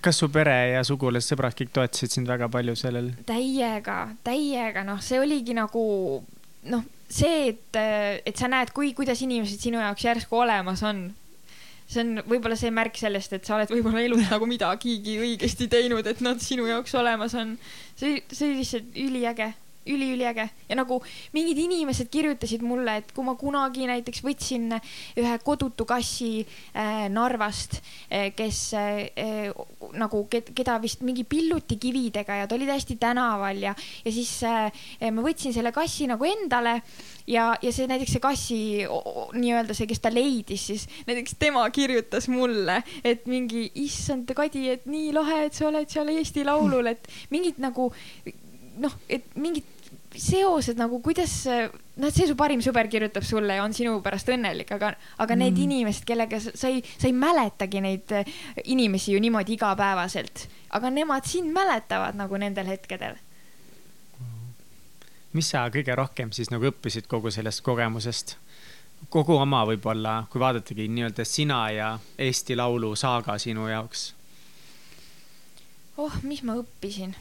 kas 0.00 0.22
su 0.22 0.30
pere 0.32 0.56
ja 0.74 0.84
sugulased-sõbrad 0.86 1.56
kõik 1.58 1.74
toetasid 1.76 2.16
sind 2.16 2.30
väga 2.30 2.48
palju 2.52 2.76
sellel? 2.78 3.12
täiega, 3.28 3.98
täiega, 4.26 4.86
noh, 4.86 5.02
see 5.04 5.20
oligi 5.20 5.56
nagu 5.56 5.84
noh, 6.70 6.86
see, 7.08 7.50
et, 7.52 7.82
et 8.24 8.36
sa 8.36 8.48
näed, 8.50 8.72
kui, 8.76 8.94
kuidas 8.96 9.20
inimesed 9.24 9.60
sinu 9.60 9.82
jaoks 9.82 10.08
järsku 10.08 10.40
olemas 10.40 10.82
on 10.86 11.06
see 11.86 12.04
on 12.04 12.22
võib-olla 12.28 12.56
see 12.58 12.72
märk 12.74 12.96
sellest, 12.98 13.34
et 13.36 13.44
sa 13.44 13.58
oled 13.58 13.72
võib-olla 13.72 14.04
elus 14.04 14.24
nagu 14.30 14.48
midagigi 14.48 15.18
õigesti 15.20 15.68
teinud, 15.72 16.06
et 16.06 16.22
nad 16.24 16.40
sinu 16.42 16.68
jaoks 16.70 16.94
olemas 17.00 17.36
on. 17.38 17.56
see, 17.96 18.22
see 18.30 18.48
oli 18.48 18.62
lihtsalt 18.62 18.98
üliäge 19.04 19.52
üliüliäge. 19.86 20.48
Ja 20.68 20.78
nagu 20.78 21.00
mingid 21.34 21.58
inimesed 21.60 22.10
kirjutasid 22.12 22.62
mulle, 22.64 22.98
et 23.00 23.12
kui 23.14 23.26
ma 23.26 23.36
kunagi 23.38 23.88
näiteks 23.88 24.22
võtsin 24.24 24.72
ühe 25.20 25.34
kodutu 25.44 25.86
kassi 25.88 26.44
äh, 26.44 27.06
Narvast 27.12 27.80
äh,, 28.10 28.30
kes 28.36 28.60
äh, 28.78 29.52
nagu, 29.98 30.24
keda 30.30 30.78
vist 30.82 31.04
mingi 31.06 31.26
pilluti 31.28 31.78
kividega 31.80 32.40
ja 32.42 32.48
ta 32.48 32.56
oli 32.56 32.68
täiesti 32.68 32.96
tänaval 33.00 33.60
ja, 33.62 33.74
ja 34.04 34.14
siis 34.14 34.36
äh, 34.48 34.70
ma 35.10 35.24
võtsin 35.24 35.54
selle 35.54 35.72
kassi 35.74 36.08
nagu 36.10 36.26
endale 36.28 36.80
ja, 37.26 37.52
ja 37.62 37.72
see 37.72 37.88
näiteks 37.90 38.16
see 38.16 38.22
kassi 38.22 38.60
nii-öelda 39.34 39.76
see, 39.76 39.88
kes 39.90 40.02
ta 40.04 40.12
leidis, 40.12 40.66
siis 40.70 40.86
näiteks 41.08 41.36
tema 41.40 41.64
kirjutas 41.74 42.28
mulle, 42.32 42.80
et 43.04 43.28
mingi 43.30 43.66
issand 43.84 44.32
Kadi, 44.34 44.64
et 44.72 44.88
nii 44.90 45.12
lahe, 45.14 45.44
et 45.46 45.54
sa 45.56 45.68
oled 45.68 45.90
seal 45.90 46.10
Eesti 46.14 46.44
Laulul, 46.46 46.90
et 46.90 47.06
mingid 47.30 47.60
nagu 47.62 47.90
noh, 48.82 48.96
et 49.08 49.26
mingid 49.38 49.73
seosed 50.16 50.78
nagu, 50.78 51.00
kuidas, 51.02 51.32
noh, 51.48 52.08
et 52.08 52.14
see 52.14 52.28
su 52.28 52.36
parim 52.38 52.62
sõber 52.64 52.88
kirjutab 52.90 53.26
sulle 53.26 53.56
ja 53.58 53.64
on 53.64 53.74
sinu 53.76 53.96
pärast 54.04 54.30
õnnelik, 54.30 54.70
aga, 54.76 54.92
aga 55.18 55.34
mm. 55.34 55.42
need 55.42 55.60
inimesed, 55.66 56.06
kellega 56.08 56.40
sa, 56.42 56.54
ei, 56.70 56.82
sa 56.86 57.08
ei 57.08 57.16
mäletagi 57.16 57.82
neid 57.84 58.14
eh, 58.14 58.30
inimesi 58.70 59.14
ju 59.14 59.22
niimoodi 59.22 59.56
igapäevaselt, 59.58 60.46
aga 60.78 60.92
nemad 60.94 61.26
sind 61.28 61.52
mäletavad 61.54 62.18
nagu 62.18 62.40
nendel 62.40 62.70
hetkedel. 62.70 63.18
mis 65.34 65.48
sa 65.50 65.64
kõige 65.74 65.94
rohkem 65.98 66.30
siis 66.30 66.52
nagu 66.54 66.70
õppisid 66.70 67.08
kogu 67.10 67.30
sellest 67.34 67.64
kogemusest? 67.66 68.36
kogu 69.10 69.34
oma 69.36 69.64
võib-olla, 69.68 70.24
kui 70.30 70.40
vaadatagi 70.40 70.86
nii-öelda 70.88 71.26
sina 71.28 71.58
ja 71.74 71.88
Eesti 72.18 72.56
Laulu 72.56 72.94
saaga 72.96 73.34
sinu 73.38 73.66
jaoks. 73.68 74.14
oh, 75.98 76.22
mis 76.22 76.42
ma 76.46 76.54
õppisin 76.62 77.16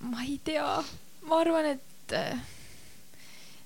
ma 0.00 0.22
ei 0.24 0.40
tea, 0.44 0.82
ma 1.28 1.40
arvan, 1.40 1.72
et 1.76 2.12
äh, 2.12 2.36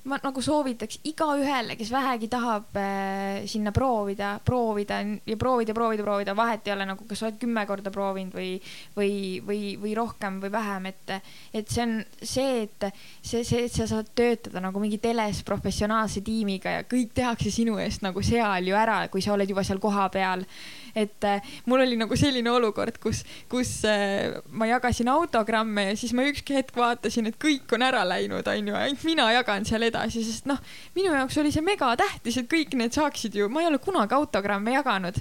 ma 0.09 0.17
nagu 0.23 0.41
soovitaks 0.41 1.01
igaühele, 1.11 1.75
kes 1.77 1.91
vähegi 1.93 2.29
tahab 2.33 2.77
äh, 2.81 3.43
sinna 3.51 3.73
proovida, 3.73 4.33
proovida 4.45 5.01
ja 5.05 5.37
proovida, 5.37 5.75
proovida, 5.77 6.05
proovida, 6.07 6.35
vahet 6.37 6.69
ei 6.69 6.73
ole 6.73 6.87
nagu, 6.89 7.05
kas 7.09 7.21
sa 7.21 7.29
oled 7.29 7.41
kümme 7.43 7.67
korda 7.69 7.93
proovinud 7.93 8.33
või, 8.37 8.55
või, 8.97 9.13
või, 9.45 9.61
või 9.83 9.93
rohkem 9.99 10.41
või 10.41 10.53
vähem, 10.55 10.89
et, 10.93 11.15
et 11.53 11.69
see 11.69 11.85
on 11.85 11.95
see, 12.23 12.65
et 12.65 12.89
see, 13.21 13.45
see, 13.45 13.67
et 13.67 13.77
sa 13.77 13.89
saad 13.91 14.09
töötada 14.17 14.63
nagu 14.65 14.81
mingi 14.81 15.01
teles 15.03 15.43
professionaalse 15.45 16.25
tiimiga 16.25 16.79
ja 16.79 16.89
kõik 16.89 17.13
tehakse 17.17 17.53
sinu 17.53 17.77
eest 17.83 18.07
nagu 18.07 18.25
seal 18.25 18.71
ju 18.71 18.79
ära, 18.79 19.03
kui 19.13 19.21
sa 19.25 19.35
oled 19.37 19.53
juba 19.53 19.67
seal 19.67 19.83
kohapeal 19.83 20.47
et 20.95 21.29
äh, 21.29 21.53
mul 21.67 21.85
oli 21.85 21.99
nagu 22.01 22.17
selline 22.19 22.51
olukord, 22.53 22.99
kus, 23.03 23.23
kus 23.51 23.73
äh, 23.89 24.41
ma 24.51 24.69
jagasin 24.71 25.11
autogramme 25.13 25.91
ja 25.91 25.97
siis 25.99 26.15
ma 26.17 26.27
ükski 26.29 26.59
hetk 26.59 26.77
vaatasin, 26.77 27.31
et 27.31 27.39
kõik 27.41 27.71
on 27.77 27.87
ära 27.87 28.03
läinud, 28.09 28.47
onju, 28.47 28.77
ainult 28.77 29.07
mina 29.07 29.31
jagan 29.35 29.67
seal 29.69 29.87
edasi, 29.87 30.25
sest 30.27 30.51
noh, 30.51 30.61
minu 30.97 31.15
jaoks 31.15 31.41
oli 31.43 31.55
see 31.55 31.65
megatähtis, 31.65 32.43
et 32.43 32.51
kõik 32.51 32.77
need 32.79 32.97
saaksid 32.97 33.39
ju, 33.41 33.49
ma 33.53 33.65
ei 33.65 33.71
ole 33.71 33.83
kunagi 33.83 34.17
autogramme 34.17 34.79
jaganud 34.79 35.19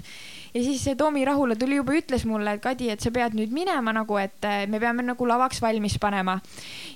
ja 0.54 0.62
siis 0.64 0.82
see 0.84 0.96
Tomi 0.98 1.24
Rahula 1.24 1.54
tuli 1.58 1.78
juba, 1.78 1.94
ütles 1.96 2.24
mulle, 2.28 2.56
et 2.56 2.62
Kadi, 2.62 2.90
et 2.92 3.02
sa 3.02 3.12
pead 3.14 3.36
nüüd 3.38 3.52
minema 3.54 3.92
nagu, 3.94 4.16
et 4.20 4.46
äh, 4.46 4.64
me 4.70 4.80
peame 4.82 5.04
nagu 5.06 5.28
lavaks 5.28 5.60
valmis 5.62 5.96
panema. 6.02 6.38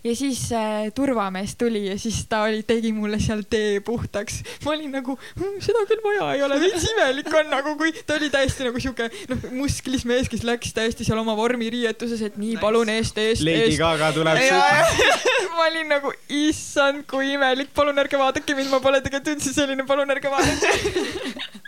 ja 0.05 0.15
siis 0.17 0.47
äh, 0.53 0.91
turvamees 0.95 1.57
tuli 1.57 1.87
ja 1.87 1.99
siis 1.99 2.25
ta 2.29 2.43
oli, 2.49 2.63
tegi 2.67 2.93
mulle 2.93 3.21
seal 3.23 3.45
tee 3.51 3.81
puhtaks. 3.81 4.43
ma 4.65 4.75
olin 4.75 4.93
nagu 4.99 5.17
hm,, 5.17 5.61
seda 5.65 5.85
küll 5.89 6.03
vaja 6.05 6.33
ei 6.35 6.43
ole, 6.43 6.61
veits 6.61 6.89
imelik 6.91 7.31
on 7.35 7.51
nagu, 7.53 7.77
kui 7.79 7.95
ta 8.07 8.19
oli 8.19 8.31
täiesti 8.31 8.64
nagu 8.67 8.81
sihuke 8.83 9.09
noh, 9.31 9.45
musklis 9.55 10.07
mees, 10.09 10.31
kes 10.33 10.45
läks 10.47 10.75
täiesti 10.77 11.07
seal 11.07 11.21
oma 11.21 11.37
vormiriietuses, 11.39 12.23
et 12.29 12.39
nii, 12.41 12.57
palun 12.63 12.91
eest, 12.93 13.19
eest, 13.19 13.43
eest. 13.43 13.47
Lady 13.47 13.79
Gaga 13.81 14.11
tuleb 14.17 14.41
siit. 14.41 15.05
ma 15.57 15.69
olin 15.69 15.93
nagu, 15.93 16.15
issand, 16.45 17.05
kui 17.11 17.35
imelik, 17.37 17.71
palun 17.77 18.01
ärge 18.03 18.21
vaadake 18.21 18.57
mind, 18.59 18.73
ma 18.73 18.83
pole 18.85 19.03
tegelikult 19.05 19.37
üldse 19.37 19.55
selline, 19.57 19.87
palun 19.89 20.11
ärge 20.17 20.33
vaadake 20.33 20.75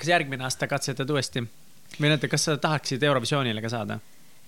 kas 0.00 0.08
järgmine 0.08 0.44
aasta 0.46 0.68
katsetad 0.68 1.10
uuesti 1.12 1.42
või 2.00 2.12
oota, 2.14 2.28
kas 2.30 2.46
sa 2.48 2.56
tahaksid 2.60 3.02
Eurovisioonile 3.04 3.60
ka 3.60 3.72
saada? 3.72 3.98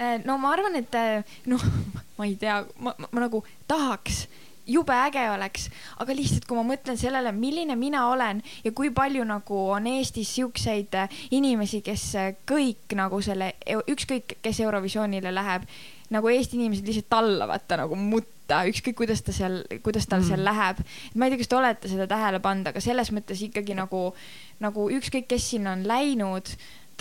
Äh, 0.01 0.17
no 0.25 0.39
ma 0.41 0.55
arvan, 0.57 0.77
et 0.81 0.95
äh, 0.97 1.35
noh, 1.51 1.63
ma 2.19 2.29
ei 2.29 2.37
tea, 2.41 2.63
ma, 2.79 2.95
ma, 2.99 3.11
ma 3.13 3.27
nagu 3.27 3.43
tahaks 3.69 4.25
jube 4.67 4.95
äge 4.95 5.25
oleks, 5.31 5.69
aga 6.03 6.15
lihtsalt, 6.15 6.47
kui 6.47 6.59
ma 6.59 6.65
mõtlen 6.67 6.99
sellele, 7.01 7.33
milline 7.35 7.77
mina 7.79 8.07
olen 8.11 8.43
ja 8.65 8.73
kui 8.77 8.91
palju 8.95 9.25
nagu 9.27 9.63
on 9.77 9.87
Eestis 9.91 10.35
siukseid 10.37 10.95
äh, 10.95 11.23
inimesi, 11.31 11.83
kes 11.83 12.05
kõik 12.49 12.95
nagu 12.99 13.21
selle, 13.25 13.55
ükskõik, 13.91 14.39
kes 14.43 14.61
Eurovisioonile 14.63 15.35
läheb, 15.35 15.67
nagu 16.13 16.29
Eesti 16.29 16.59
inimesed 16.61 16.87
lihtsalt 16.87 17.11
tallavad 17.13 17.65
ta 17.69 17.79
nagu 17.81 17.97
mutta 17.97 18.63
ükskõik 18.69 18.99
kuidas 18.99 19.23
ta 19.25 19.33
seal, 19.33 19.63
kuidas 19.83 20.07
tal 20.07 20.21
Mm. 20.21 20.29
seal 20.29 20.45
läheb. 20.45 20.83
ma 21.15 21.25
ei 21.25 21.31
tea, 21.33 21.39
kas 21.39 21.49
te 21.49 21.57
olete 21.57 21.89
seda 21.89 22.07
tähele 22.07 22.41
pannud, 22.41 22.67
aga 22.69 22.81
selles 22.81 23.11
mõttes 23.13 23.41
ikkagi 23.43 23.75
nagu, 23.75 24.15
nagu 24.61 24.91
ükskõik, 24.91 25.27
kes 25.27 25.51
sinna 25.55 25.73
on 25.73 25.87
läinud, 25.89 26.53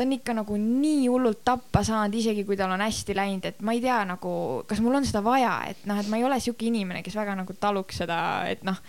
ta 0.02 0.06
on 0.08 0.14
ikka 0.16 0.34
nagu 0.34 0.56
nii 0.58 1.06
hullult 1.06 1.44
tappa 1.46 1.84
saanud, 1.86 2.16
isegi 2.18 2.42
kui 2.46 2.58
tal 2.58 2.72
on 2.74 2.82
hästi 2.82 3.14
läinud, 3.14 3.46
et 3.46 3.60
ma 3.62 3.76
ei 3.78 3.82
tea 3.84 4.00
nagu, 4.10 4.32
kas 4.66 4.80
mul 4.82 4.98
on 4.98 5.06
seda 5.06 5.22
vaja, 5.22 5.52
et 5.70 5.84
noh, 5.86 6.00
et 6.02 6.10
ma 6.10 6.18
ei 6.18 6.26
ole 6.26 6.40
sihuke 6.42 6.66
inimene, 6.66 7.04
kes 7.06 7.18
väga 7.20 7.36
nagu 7.38 7.54
taluks 7.54 8.02
seda, 8.02 8.18
et 8.50 8.64
noh, 8.66 8.80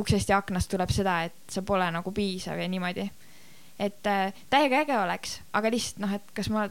uksest 0.00 0.32
ja 0.32 0.38
aknast 0.40 0.72
tuleb 0.72 0.94
seda, 0.94 1.18
et 1.28 1.52
sa 1.52 1.60
pole 1.66 1.90
nagu 1.92 2.14
piisav 2.16 2.56
ja 2.56 2.68
niimoodi. 2.68 3.04
et 3.82 4.08
äh, 4.08 4.32
täiega 4.50 4.80
äge 4.86 4.96
oleks, 4.98 5.36
aga 5.52 5.70
lihtsalt 5.74 6.00
noh, 6.06 6.16
et 6.16 6.32
kas 6.32 6.48
ma, 6.48 6.64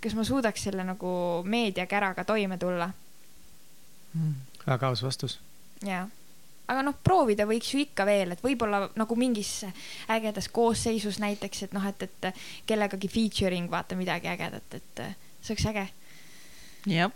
kas 0.00 0.16
ma 0.16 0.24
suudaks 0.24 0.64
selle 0.64 0.84
nagu 0.88 1.12
meediakäraga 1.44 2.24
toime 2.24 2.56
tulla 2.58 2.88
väga 4.66 4.88
aus 4.88 5.02
vastus. 5.02 5.40
jaa, 5.84 6.08
aga 6.70 6.84
noh, 6.86 6.96
proovida 7.04 7.46
võiks 7.48 7.72
ju 7.74 7.82
ikka 7.82 8.06
veel, 8.08 8.34
et 8.34 8.42
võib-olla 8.44 8.86
nagu 8.98 9.18
mingis 9.18 9.62
ägedas 10.12 10.48
koosseisus 10.54 11.18
näiteks, 11.22 11.66
et 11.66 11.76
noh, 11.76 11.84
et, 11.88 12.06
et 12.06 12.42
kellegagi 12.68 13.10
featuring 13.12 13.70
vaata 13.72 13.98
midagi 13.98 14.30
ägedat, 14.32 14.78
et 14.78 15.06
see 15.42 15.54
oleks 15.54 15.68
äge. 15.72 15.86
jah, 16.92 17.10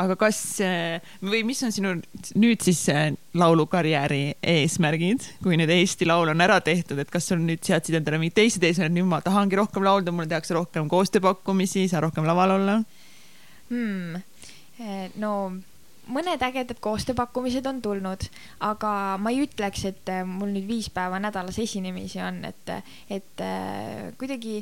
aga 0.00 0.16
kas 0.18 0.38
äh, 0.64 1.02
või 1.22 1.42
mis 1.46 1.60
on 1.66 1.74
sinu 1.74 1.94
nüüd 2.40 2.64
siis 2.64 2.80
äh, 2.92 3.10
laulukarjääri 3.36 4.22
eesmärgid, 4.54 5.28
kui 5.44 5.58
nüüd 5.60 5.72
Eesti 5.72 6.08
Laul 6.08 6.32
on 6.32 6.44
ära 6.44 6.58
tehtud, 6.64 6.98
et 7.02 7.12
kas 7.12 7.28
sul 7.30 7.42
nüüd 7.44 7.62
seadsid 7.64 8.00
endale 8.00 8.20
mingid 8.22 8.38
teised 8.40 8.64
eesmärgid, 8.64 8.96
nüüd 8.98 9.10
ma 9.10 9.20
tahangi 9.24 9.60
rohkem 9.60 9.86
laulda, 9.86 10.14
mulle 10.14 10.30
tehakse 10.30 10.56
rohkem 10.56 10.88
koostööpakkumisi, 10.92 11.86
saan 11.92 12.08
rohkem 12.08 12.26
laval 12.28 12.56
olla? 12.58 12.80
hmm.. 13.68 14.24
no 15.20 15.34
mõned 16.12 16.42
ägedad 16.44 16.80
koostööpakkumised 16.84 17.66
on 17.66 17.80
tulnud, 17.84 18.26
aga 18.64 18.92
ma 19.20 19.32
ei 19.32 19.44
ütleks, 19.46 19.86
et 19.90 20.12
äh, 20.12 20.24
mul 20.28 20.52
nüüd 20.54 20.68
viis 20.68 20.90
päeva 20.92 21.20
nädalas 21.22 21.58
esinemisi 21.62 22.20
on, 22.24 22.42
et, 22.48 22.74
et 23.12 23.44
äh, 23.44 24.10
kuidagi 24.20 24.60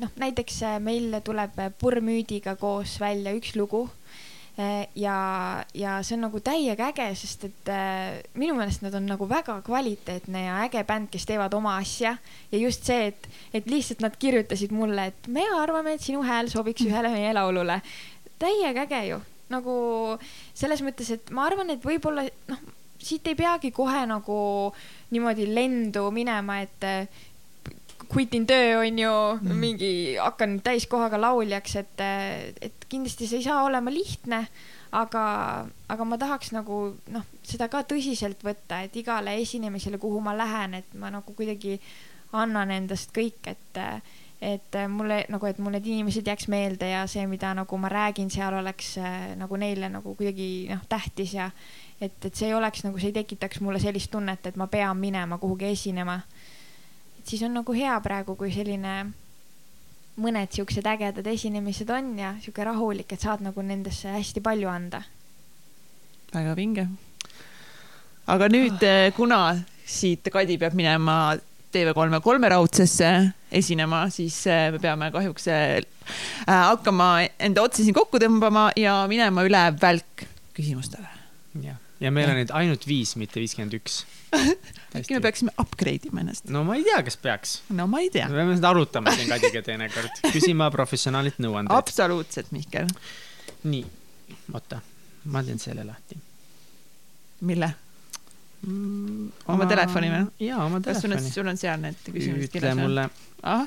noh, 0.00 0.12
näiteks 0.20 0.62
äh, 0.66 0.78
meil 0.82 1.20
tuleb 1.24 1.58
Purrmüüdiga 1.80 2.56
koos 2.60 2.98
välja 3.02 3.34
üks 3.36 3.54
lugu 3.58 3.88
ja, 4.94 5.64
ja 5.74 5.96
see 6.04 6.16
on 6.16 6.24
nagu 6.26 6.40
täiega 6.44 6.90
äge, 6.90 7.06
sest 7.18 7.46
et 7.48 7.70
äh, 7.72 8.20
minu 8.38 8.56
meelest 8.58 8.84
nad 8.84 8.94
on 8.98 9.06
nagu 9.08 9.28
väga 9.30 9.60
kvaliteetne 9.66 10.44
ja 10.46 10.58
äge 10.66 10.82
bänd, 10.88 11.10
kes 11.12 11.26
teevad 11.28 11.54
oma 11.56 11.76
asja 11.80 12.16
ja 12.50 12.60
just 12.60 12.86
see, 12.88 13.10
et, 13.12 13.28
et 13.56 13.70
lihtsalt 13.70 14.04
nad 14.04 14.16
kirjutasid 14.20 14.74
mulle, 14.74 15.10
et 15.12 15.30
me 15.32 15.46
arvame, 15.56 15.96
et 15.96 16.04
sinu 16.04 16.24
hääl 16.26 16.50
sobiks 16.52 16.84
ühele 16.86 17.12
meie 17.14 17.32
laulule. 17.36 17.80
täiega 18.40 18.86
äge 18.88 19.04
ju, 19.10 19.20
nagu 19.50 19.74
selles 20.54 20.82
mõttes, 20.86 21.10
et 21.16 21.32
ma 21.34 21.46
arvan, 21.48 21.72
et 21.74 21.82
võib-olla 21.84 22.26
noh, 22.50 22.62
siit 23.00 23.26
ei 23.30 23.36
peagi 23.38 23.72
kohe 23.74 24.04
nagu 24.08 24.38
niimoodi 25.10 25.48
lendu 25.50 26.06
minema, 26.14 26.60
et 26.64 26.86
äh, 26.86 27.22
quit 28.10 28.34
in 28.34 28.46
töö 28.46 28.80
on 28.80 28.98
ju 28.98 29.14
mm. 29.40 29.56
mingi, 29.56 29.92
hakkan 30.18 30.58
täiskohaga 30.64 31.20
lauljaks, 31.20 31.76
et, 31.80 32.04
et 32.60 32.86
kindlasti 32.90 33.28
see 33.28 33.40
ei 33.40 33.46
saa 33.46 33.62
olema 33.64 33.92
lihtne, 33.94 34.44
aga, 34.96 35.24
aga 35.88 36.06
ma 36.08 36.18
tahaks 36.18 36.50
nagu 36.56 36.80
noh, 37.14 37.28
seda 37.46 37.70
ka 37.70 37.84
tõsiselt 37.88 38.42
võtta, 38.46 38.82
et 38.86 38.96
igale 38.98 39.36
esinemisele, 39.42 40.00
kuhu 40.02 40.22
ma 40.24 40.34
lähen, 40.36 40.80
et 40.80 40.96
ma 40.98 41.12
nagu 41.14 41.36
kuidagi 41.36 41.78
annan 42.36 42.70
endast 42.74 43.14
kõik, 43.14 43.46
et 43.50 43.80
et 44.40 44.76
mulle 44.88 45.24
nagu, 45.28 45.46
et 45.46 45.58
mul 45.60 45.74
need 45.76 45.86
inimesed 45.86 46.26
jääks 46.26 46.48
meelde 46.48 46.88
ja 46.88 47.04
see, 47.10 47.26
mida 47.28 47.52
nagu 47.54 47.78
ma 47.78 47.90
räägin 47.92 48.30
seal 48.32 48.54
oleks 48.56 48.94
äh, 48.98 49.34
nagu 49.36 49.56
neile 49.60 49.90
nagu 49.92 50.14
kuidagi 50.16 50.68
noh, 50.70 50.80
tähtis 50.88 51.34
ja 51.36 51.50
et, 52.00 52.16
et 52.24 52.34
see 52.34 52.48
ei 52.48 52.54
oleks 52.56 52.84
nagu, 52.86 52.98
see 52.98 53.12
ei 53.12 53.18
tekitaks 53.20 53.60
mulle 53.60 53.80
sellist 53.82 54.10
tunnet, 54.10 54.46
et 54.46 54.56
ma 54.56 54.66
pean 54.72 54.96
minema 54.96 55.38
kuhugi 55.38 55.68
esinema. 55.74 56.20
et 57.18 57.26
siis 57.26 57.42
on 57.42 57.52
nagu 57.54 57.76
hea 57.76 57.98
praegu, 58.00 58.36
kui 58.36 58.52
selline 58.52 58.94
mõned 60.20 60.56
siuksed 60.56 60.88
ägedad 60.88 61.26
esinemised 61.26 61.90
on 61.92 62.18
ja 62.18 62.32
sihuke 62.40 62.64
rahulik, 62.64 63.12
et 63.12 63.20
saad 63.20 63.44
nagu 63.44 63.62
nendesse 63.62 64.08
hästi 64.08 64.40
palju 64.40 64.68
anda. 64.72 65.02
väga 66.32 66.56
vinge. 66.56 66.88
aga 68.26 68.48
nüüd, 68.48 68.88
kuna 69.16 69.58
siit 69.84 70.32
Kadi 70.32 70.56
peab 70.56 70.72
minema 70.74 71.36
TV3 71.74 72.20
kolmeraudsesse 72.24 73.10
esinema, 73.60 74.04
siis 74.12 74.36
äh, 74.50 74.68
me 74.74 74.80
peame 74.82 75.10
kahjuks 75.14 75.48
äh, 75.50 75.80
hakkama 76.46 77.10
enda 77.38 77.64
otsi 77.66 77.86
siin 77.86 77.96
kokku 77.96 78.20
tõmbama 78.22 78.70
ja 78.78 79.00
minema 79.10 79.44
üle 79.46 79.62
välk 79.80 80.24
küsimustele. 80.56 81.08
jah, 81.62 81.78
ja 82.02 82.14
meil 82.14 82.30
on 82.30 82.40
neid 82.40 82.54
ainult 82.56 82.86
viis, 82.88 83.16
mitte 83.20 83.42
viiskümmend 83.42 83.76
üks. 83.80 84.04
äkki 84.98 85.16
me 85.16 85.22
peaksime 85.24 85.54
upgrade 85.58 86.10
ima 86.10 86.24
ennast? 86.24 86.46
no 86.50 86.62
ma 86.66 86.78
ei 86.78 86.86
tea, 86.86 87.02
kas 87.06 87.18
peaks. 87.20 87.58
no 87.74 87.86
ma 87.90 88.02
ei 88.04 88.10
tea 88.14 88.28
me. 88.30 88.38
peame 88.40 88.56
seda 88.58 88.70
arutama 88.74 89.14
siin 89.14 89.30
Kadiga 89.30 89.62
teinekord, 89.66 90.24
küsima 90.36 90.70
professionaalilt 90.74 91.42
nõuandeid. 91.42 91.76
absoluutselt, 91.78 92.50
Mihkel. 92.54 92.90
nii, 93.66 93.86
oota, 94.54 94.82
ma 95.30 95.44
teen 95.46 95.62
selle 95.62 95.86
lahti 95.86 96.18
mille? 97.40 97.74
mm,. 98.66 99.30
Oma 99.54 99.68
telefoni 99.70 100.12
või? 100.12 100.24
jaa, 100.46 100.64
oma 100.66 100.82
kas 100.84 101.02
sul 101.02 101.12
on, 101.12 101.18
telefoni. 101.18 101.36
sul 101.38 101.52
on 101.54 101.60
seal 101.60 101.82
need 101.86 102.10
küsimused 102.10 102.60
ütle 102.60 102.76
mulle, 102.80 103.08
ah?? 103.42 103.66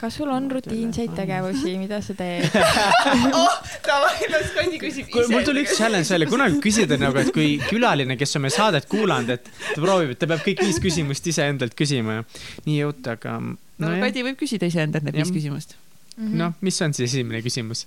kas 0.00 0.16
sul 0.18 0.30
on 0.32 0.50
rutiinseid 0.50 1.14
tegevusi, 1.16 1.76
mida 1.80 2.00
sa 2.04 2.14
teed? 2.16 2.44
oh, 3.40 3.56
davai, 3.86 4.28
las 4.32 4.52
Kadi 4.56 4.80
küsib 4.80 5.08
kuule, 5.12 5.30
mul 5.32 5.46
tuli 5.46 5.64
üks 5.64 5.78
challenge 5.78 6.12
välja, 6.12 6.28
kunagi 6.28 6.60
küsida 6.64 6.98
nagu, 7.00 7.16
et 7.20 7.32
kui 7.34 7.56
külaline, 7.64 8.18
kes 8.20 8.36
on 8.36 8.46
meie 8.46 8.54
saadet 8.54 8.88
kuulanud, 8.90 9.32
et 9.38 9.48
ta 9.48 9.80
proovib, 9.80 10.12
et 10.14 10.20
ta 10.20 10.28
peab 10.30 10.44
kõik 10.44 10.62
viis 10.66 10.80
küsimust 10.82 11.32
iseendalt 11.32 11.76
küsima 11.78 12.20
ja 12.20 12.28
nii 12.68 12.78
jõuda, 12.82 13.16
aga 13.16 13.38
no, 13.40 13.56
no. 13.82 13.96
Kadi 14.04 14.24
võib 14.28 14.40
küsida 14.44 14.68
iseendalt 14.68 15.06
need 15.08 15.20
viis 15.20 15.32
küsimust. 15.32 15.76
noh, 16.16 16.56
mis 16.64 16.80
on 16.84 16.96
siis 16.96 17.10
esimene 17.10 17.42
küsimus? 17.44 17.86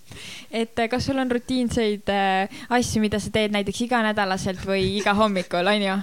et 0.50 0.78
äh, 0.78 0.90
kas 0.90 1.10
sul 1.10 1.18
on 1.22 1.30
rutiinseid 1.34 2.10
äh, 2.14 2.62
asju, 2.78 3.06
mida 3.06 3.22
sa 3.22 3.34
teed 3.34 3.54
näiteks 3.54 3.86
iganädalaselt 3.86 4.66
või 4.70 4.96
iga 4.98 5.18
hommikul, 5.18 5.76
onju? 5.78 6.00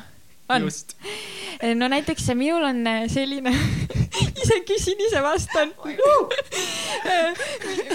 on? 0.48 0.62
just, 0.62 0.96
no 1.74 1.88
näiteks 1.88 2.34
minul 2.34 2.64
on 2.64 2.86
äh, 2.86 3.02
selline, 3.08 3.52
ise 4.42 4.60
küsin, 4.68 5.00
ise 5.06 5.22
vastan. 5.22 5.72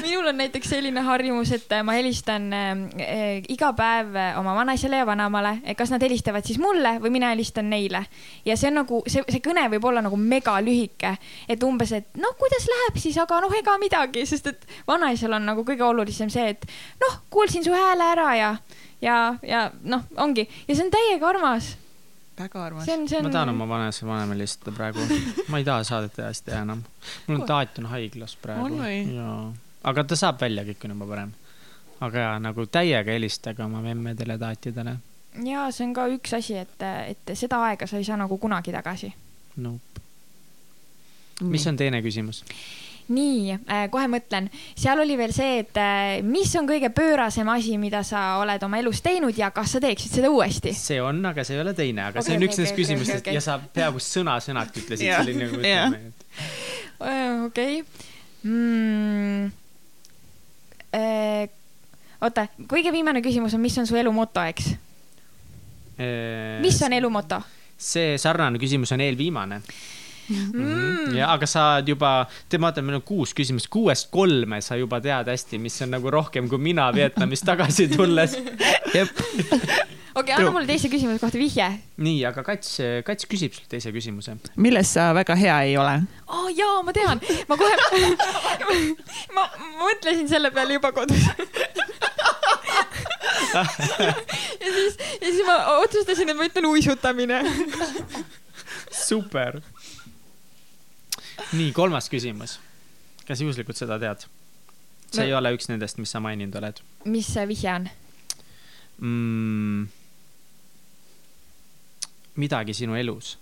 minul 0.06 0.28
on 0.28 0.38
näiteks 0.38 0.70
selline 0.70 1.02
harjumus, 1.06 1.52
et 1.56 1.74
ma 1.84 1.96
helistan 1.96 2.50
äh, 2.54 3.42
iga 3.50 3.72
päev 3.78 4.16
oma 4.40 4.56
vanaisale 4.56 5.02
ja 5.02 5.06
vanaemale, 5.06 5.58
kas 5.78 5.94
nad 5.94 6.04
helistavad 6.04 6.46
siis 6.48 6.60
mulle 6.62 6.98
või 7.02 7.14
mina 7.18 7.32
helistan 7.34 7.70
neile. 7.70 8.06
ja 8.46 8.58
see 8.58 8.72
on 8.72 8.82
nagu 8.82 9.02
see, 9.08 9.24
see 9.30 9.44
kõne 9.44 9.68
võib 9.76 9.86
olla 9.88 10.04
nagu 10.04 10.18
megalühike, 10.18 11.16
et 11.50 11.64
umbes, 11.64 11.94
et 11.96 12.20
noh, 12.20 12.36
kuidas 12.40 12.68
läheb 12.70 13.00
siis, 13.02 13.18
aga 13.22 13.42
noh, 13.44 13.54
ega 13.58 13.78
midagi, 13.82 14.26
sest 14.26 14.52
et 14.52 14.68
vanaisal 14.88 15.38
on 15.38 15.46
nagu 15.54 15.66
kõige 15.68 15.86
olulisem 15.88 16.32
see, 16.34 16.56
et 16.56 16.68
noh, 17.02 17.22
kuulsin 17.30 17.64
su 17.64 17.74
hääle 17.76 18.12
ära 18.16 18.34
ja, 18.36 18.56
ja, 19.02 19.22
ja 19.46 19.70
noh, 19.84 20.06
ongi 20.18 20.48
ja 20.68 20.76
see 20.76 20.86
on 20.86 20.94
täiega 20.94 21.30
armas, 21.30 21.76
väga 22.42 22.64
armas 22.66 22.90
on, 22.90 23.06
ma 23.24 23.34
tahan 23.34 23.54
oma 23.54 23.68
vanaisa 23.70 24.08
vanemale 24.08 24.40
helistada 24.40 24.74
praegu, 24.76 25.06
ma 25.52 25.62
ei 25.62 25.68
taha 25.68 25.84
saadet 25.88 26.20
edasi 26.20 26.46
teha 26.48 26.64
enam. 26.66 26.84
mul 27.28 27.40
on 27.40 27.46
taat 27.50 27.80
on 27.82 27.90
haiglas 27.92 28.36
praegu 28.42 28.66
On 28.66 28.80
või?. 28.82 28.98
jaa, 29.16 29.38
aga 29.92 30.06
ta 30.08 30.18
saab 30.20 30.42
välja, 30.42 30.66
kõik 30.68 30.86
on 30.88 30.96
juba 30.96 31.10
parem. 31.14 31.34
aga 32.08 32.26
jaa, 32.26 32.36
nagu 32.44 32.66
täiega 32.66 33.16
helistage 33.18 33.64
oma 33.66 33.82
memmedele, 33.86 34.38
taatidele. 34.42 34.98
ja 35.48 35.68
see 35.72 35.88
on 35.88 35.96
ka 35.98 36.08
üks 36.18 36.36
asi, 36.38 36.58
et, 36.66 36.88
et 37.14 37.36
seda 37.38 37.62
aega 37.70 37.88
sa 37.88 38.02
ei 38.02 38.08
saa 38.08 38.20
nagu 38.20 38.38
kunagi 38.38 38.74
tagasi. 38.76 39.14
Nope. 39.62 40.06
mis 41.42 41.68
on 41.68 41.78
teine 41.78 42.02
küsimus? 42.02 42.44
Nii 43.12 43.56
äh,, 43.58 43.86
kohe 43.92 44.08
mõtlen, 44.12 44.48
seal 44.78 45.00
oli 45.04 45.18
veel 45.20 45.34
see, 45.36 45.62
et 45.64 45.78
äh, 45.80 46.20
mis 46.26 46.52
on 46.60 46.68
kõige 46.70 46.92
pöörasem 46.96 47.50
asi, 47.54 47.78
mida 47.82 48.04
sa 48.08 48.38
oled 48.42 48.64
oma 48.68 48.82
elus 48.82 49.04
teinud 49.06 49.38
ja 49.38 49.52
kas 49.56 49.76
sa 49.76 49.84
teeksid 49.84 50.18
seda 50.20 50.32
uuesti? 50.34 50.74
see 50.78 51.02
on, 51.04 51.24
aga 51.30 51.46
see 51.48 51.58
ei 51.58 51.64
ole 51.64 51.76
teine, 51.78 52.08
aga 52.10 52.20
Okei, 52.20 52.28
see 52.28 52.38
on 52.38 52.42
okei, 52.42 52.50
üks 52.50 52.60
nendest 52.60 52.74
okei, 52.76 52.84
küsimustest 52.84 53.24
okei, 53.24 53.32
okei. 53.32 53.40
ja 53.40 53.46
sa 53.46 53.58
peaaegu 53.80 54.04
sõna-sõnalt 54.06 54.82
ütlesid 54.84 55.08
Jah, 55.08 55.24
selline 55.24 55.48
nagu 55.48 55.64
jah. 55.66 55.88
ütleme. 55.92 56.14
okei 57.48 57.82
mm,. 58.44 59.52
oota, 62.22 62.48
kõige 62.72 62.94
viimane 62.94 63.24
küsimus 63.26 63.56
on, 63.58 63.64
mis 63.64 63.78
on 63.82 63.90
su 63.90 64.00
elu 64.00 64.14
moto, 64.16 64.44
eks? 64.44 64.76
mis 66.62 66.80
on 66.82 66.96
elu 66.98 67.10
moto 67.14 67.42
see 67.82 68.18
sarnane 68.22 68.62
küsimus 68.62 68.94
on 68.96 69.02
eelviimane 69.04 69.62
mm.? 70.54 71.16
ja, 71.18 71.32
aga 71.36 71.50
sa 71.50 71.68
oled 71.78 71.94
juba, 71.94 72.14
te 72.50 72.60
vaata, 72.62 72.84
meil 72.86 73.00
on 73.00 73.06
kuus 73.06 73.36
küsimust, 73.38 73.70
kuuest 73.72 74.12
kolme 74.14 74.62
sa 74.64 74.80
juba 74.80 75.02
tead 75.04 75.32
hästi, 75.32 75.62
mis 75.62 75.80
on 75.86 75.96
nagu 75.98 76.14
rohkem 76.14 76.50
kui 76.52 76.62
mina 76.62 76.90
Vietnamist 76.96 77.48
tagasi 77.48 77.90
tulles. 77.92 78.38
okei, 80.20 80.34
anna 80.36 80.52
mulle 80.52 80.68
teise 80.70 80.90
küsimuse 80.92 81.20
kohta 81.22 81.40
vihje. 81.40 81.68
nii, 82.04 82.20
aga 82.28 82.44
Kats, 82.46 82.78
Kats 83.08 83.28
küsib 83.30 83.56
sult 83.56 83.70
teise 83.72 83.94
küsimuse. 83.96 84.36
milles 84.56 84.92
sa 84.96 85.12
väga 85.18 85.38
hea 85.40 85.58
ei 85.70 85.78
ole? 85.80 85.96
aa 86.28 86.42
oh, 86.42 86.50
jaa, 86.56 86.82
ma 86.86 86.96
tean, 86.96 87.22
ma 87.50 87.58
kohe, 87.60 87.76
ma 89.36 89.48
mõtlesin 89.82 90.28
selle 90.32 90.52
peale 90.56 90.78
juba 90.80 90.92
kodus. 90.96 91.28
ja 93.52 93.66
siis, 94.76 94.98
ja 95.22 95.28
siis 95.28 95.44
ma 95.48 95.58
otsustasin, 95.82 96.32
et 96.32 96.40
ma 96.40 96.48
ütlen 96.48 96.70
uisutamine. 96.72 97.44
super. 98.92 99.62
nii, 101.54 101.72
kolmas 101.76 102.10
küsimus. 102.12 102.60
kas 103.28 103.42
juhuslikult 103.42 103.78
seda 103.78 104.00
tead? 104.02 104.28
see 105.12 105.22
No- 105.22 105.28
ei 105.28 105.34
ole 105.36 105.52
üks 105.56 105.68
nendest, 105.72 106.00
mis 106.00 106.12
sa 106.12 106.22
maininud 106.24 106.56
oled 106.62 106.82
mis 107.06 107.28
see 107.34 107.48
vihje 107.50 107.74
on? 107.74 107.90
mm,. 109.02 109.88
midagi 112.42 112.74
sinu 112.78 112.96
elus. 112.96 113.38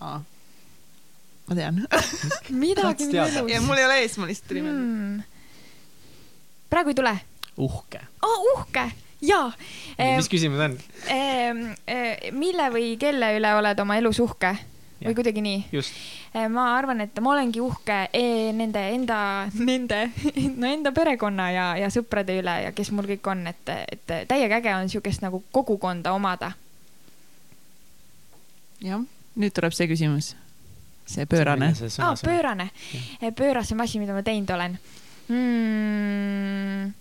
ma 0.00 1.54
tean. 1.54 1.84
midagi 2.64 3.08
minu 3.08 3.12
teada. 3.12 3.46
ja 3.48 3.60
elus 3.60 3.68
mul 3.68 3.78
ei 3.78 3.86
ole 3.88 4.02
ees, 4.02 4.18
mul 4.18 4.28
lihtsalt 4.32 4.50
tuli 4.50 4.66
meelde. 4.66 4.82
hmm.. 4.82 5.22
praegu 6.70 6.92
ei 6.92 7.00
tule 7.00 7.16
uhke. 7.56 8.04
oh,. 8.22 8.44
uhke, 8.54 8.90
jaa. 9.22 9.48
mis 10.18 10.28
küsimus 10.28 10.60
on? 10.68 10.78
mille 12.36 12.70
või 12.74 12.94
kelle 13.00 13.34
üle 13.38 13.56
oled 13.62 13.84
oma 13.86 13.98
elus 14.02 14.20
uhke 14.24 14.56
Jah. 15.04 15.10
või 15.10 15.16
kuidagi 15.18 15.42
nii? 15.44 15.58
just, 15.72 15.96
ma 16.48 16.62
arvan, 16.78 17.02
et 17.04 17.18
ma 17.20 17.34
olengi 17.34 17.60
uhke 17.60 17.98
eh, 18.08 18.52
nende 18.56 18.80
enda, 18.94 19.18
nende, 19.68 19.98
no 20.56 20.70
enda 20.70 20.94
perekonna 20.96 21.50
ja, 21.52 21.66
ja 21.76 21.90
sõprade 21.92 22.38
üle 22.40 22.54
ja 22.64 22.72
kes 22.76 22.90
mul 22.96 23.10
kõik 23.12 23.28
on, 23.28 23.44
et, 23.52 23.74
et 23.84 24.14
täiega 24.30 24.62
äge 24.62 24.72
on 24.72 24.88
siukest 24.88 25.20
nagu 25.24 25.42
kogukonda 25.52 26.14
omada. 26.16 26.54
jah, 28.80 29.04
nüüd 29.36 29.52
tuleb 29.52 29.76
see 29.76 29.90
küsimus. 29.92 30.32
see 31.04 31.28
pöörane. 31.28 31.74
aa, 32.00 32.16
pöörane, 32.24 32.70
pöörasem 33.36 33.80
asi, 33.84 34.00
mida 34.00 34.16
ma 34.16 34.24
teinud 34.24 34.56
olen 34.56 34.78
mm,. 35.28 36.92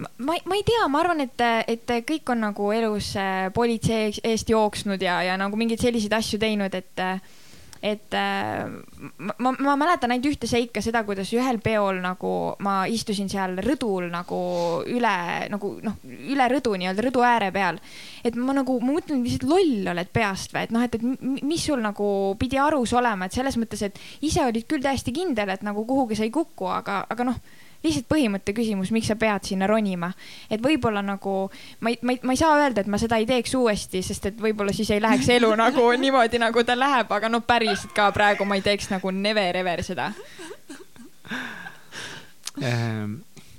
ma, 0.00 0.36
ma, 0.44 0.56
ei 0.56 0.64
tea, 0.66 0.86
ma 0.88 1.02
arvan, 1.02 1.20
et, 1.26 1.44
et 1.68 1.92
kõik 2.08 2.32
on 2.32 2.44
nagu 2.48 2.70
elus 2.76 3.12
äh, 3.20 3.50
politsei 3.54 4.14
eest 4.24 4.50
jooksnud 4.52 5.02
ja, 5.02 5.20
ja 5.26 5.36
nagu 5.40 5.58
mingeid 5.60 5.82
selliseid 5.82 6.14
asju 6.16 6.40
teinud, 6.40 6.74
et, 6.76 7.02
et 7.84 8.16
äh, 8.16 8.64
ma, 9.18 9.36
ma, 9.38 9.52
ma 9.52 9.76
mäletan 9.80 10.12
ainult 10.14 10.30
ühte 10.32 10.48
seika, 10.50 10.82
seda, 10.84 11.02
kuidas 11.08 11.32
ühel 11.36 11.60
peol 11.64 12.00
nagu 12.04 12.32
ma 12.64 12.82
istusin 12.90 13.30
seal 13.32 13.58
rõdul 13.64 14.10
nagu 14.12 14.40
üle 14.88 15.14
nagu 15.52 15.72
noh, 15.84 16.00
üle 16.04 16.48
rõdu 16.52 16.74
nii-öelda 16.80 17.06
rõdu 17.08 17.24
ääre 17.26 17.52
peal. 17.54 17.80
et 18.24 18.36
ma 18.36 18.56
nagu, 18.56 18.76
ma 18.80 18.94
mõtlen, 18.98 19.24
lihtsalt 19.24 19.48
loll 19.48 19.88
oled 19.94 20.12
peast 20.12 20.54
või, 20.56 20.66
et 20.68 20.76
noh, 20.76 20.84
et, 20.84 20.96
et 20.96 21.06
mi- 21.06 21.40
mis 21.54 21.64
sul 21.70 21.80
nagu 21.84 22.10
pidi 22.40 22.60
arus 22.60 22.92
olema, 22.96 23.26
et 23.26 23.36
selles 23.36 23.56
mõttes, 23.60 23.82
et 23.88 24.00
ise 24.20 24.44
olid 24.44 24.68
küll 24.68 24.84
täiesti 24.84 25.12
kindel, 25.16 25.52
et 25.52 25.66
nagu 25.66 25.84
kuhugi 25.88 26.20
sa 26.20 26.28
ei 26.28 26.34
kuku, 26.34 26.68
aga, 26.72 27.04
aga 27.10 27.32
noh 27.32 27.42
lihtsalt 27.84 28.06
põhimõtte 28.12 28.52
küsimus, 28.52 28.90
miks 28.92 29.06
sa 29.08 29.14
pead 29.16 29.46
sinna 29.48 29.66
ronima, 29.70 30.10
et 30.50 30.60
võib-olla 30.60 31.00
nagu 31.02 31.50
ma 31.80 31.90
ei, 31.94 31.98
ma 32.02 32.12
ei, 32.12 32.20
ma 32.22 32.34
ei 32.34 32.40
saa 32.40 32.58
öelda, 32.60 32.82
et 32.84 32.90
ma 32.92 32.98
seda 33.00 33.16
ei 33.16 33.24
teeks 33.26 33.54
uuesti, 33.56 34.02
sest 34.04 34.26
et 34.28 34.36
võib-olla 34.40 34.72
siis 34.76 34.90
ei 34.92 35.00
läheks 35.00 35.28
elu 35.38 35.54
nagu 35.56 35.86
niimoodi, 36.04 36.38
nagu 36.42 36.64
ta 36.64 36.76
läheb, 36.76 37.08
aga 37.16 37.28
no 37.32 37.40
päriselt 37.40 37.94
ka 37.96 38.10
praegu 38.12 38.44
ma 38.44 38.58
ei 38.60 38.62
teeks 38.66 38.90
nagu 38.92 39.10
never 39.10 39.56
ever 39.62 39.82
seda. 39.86 40.10
Ehm, 42.60 43.14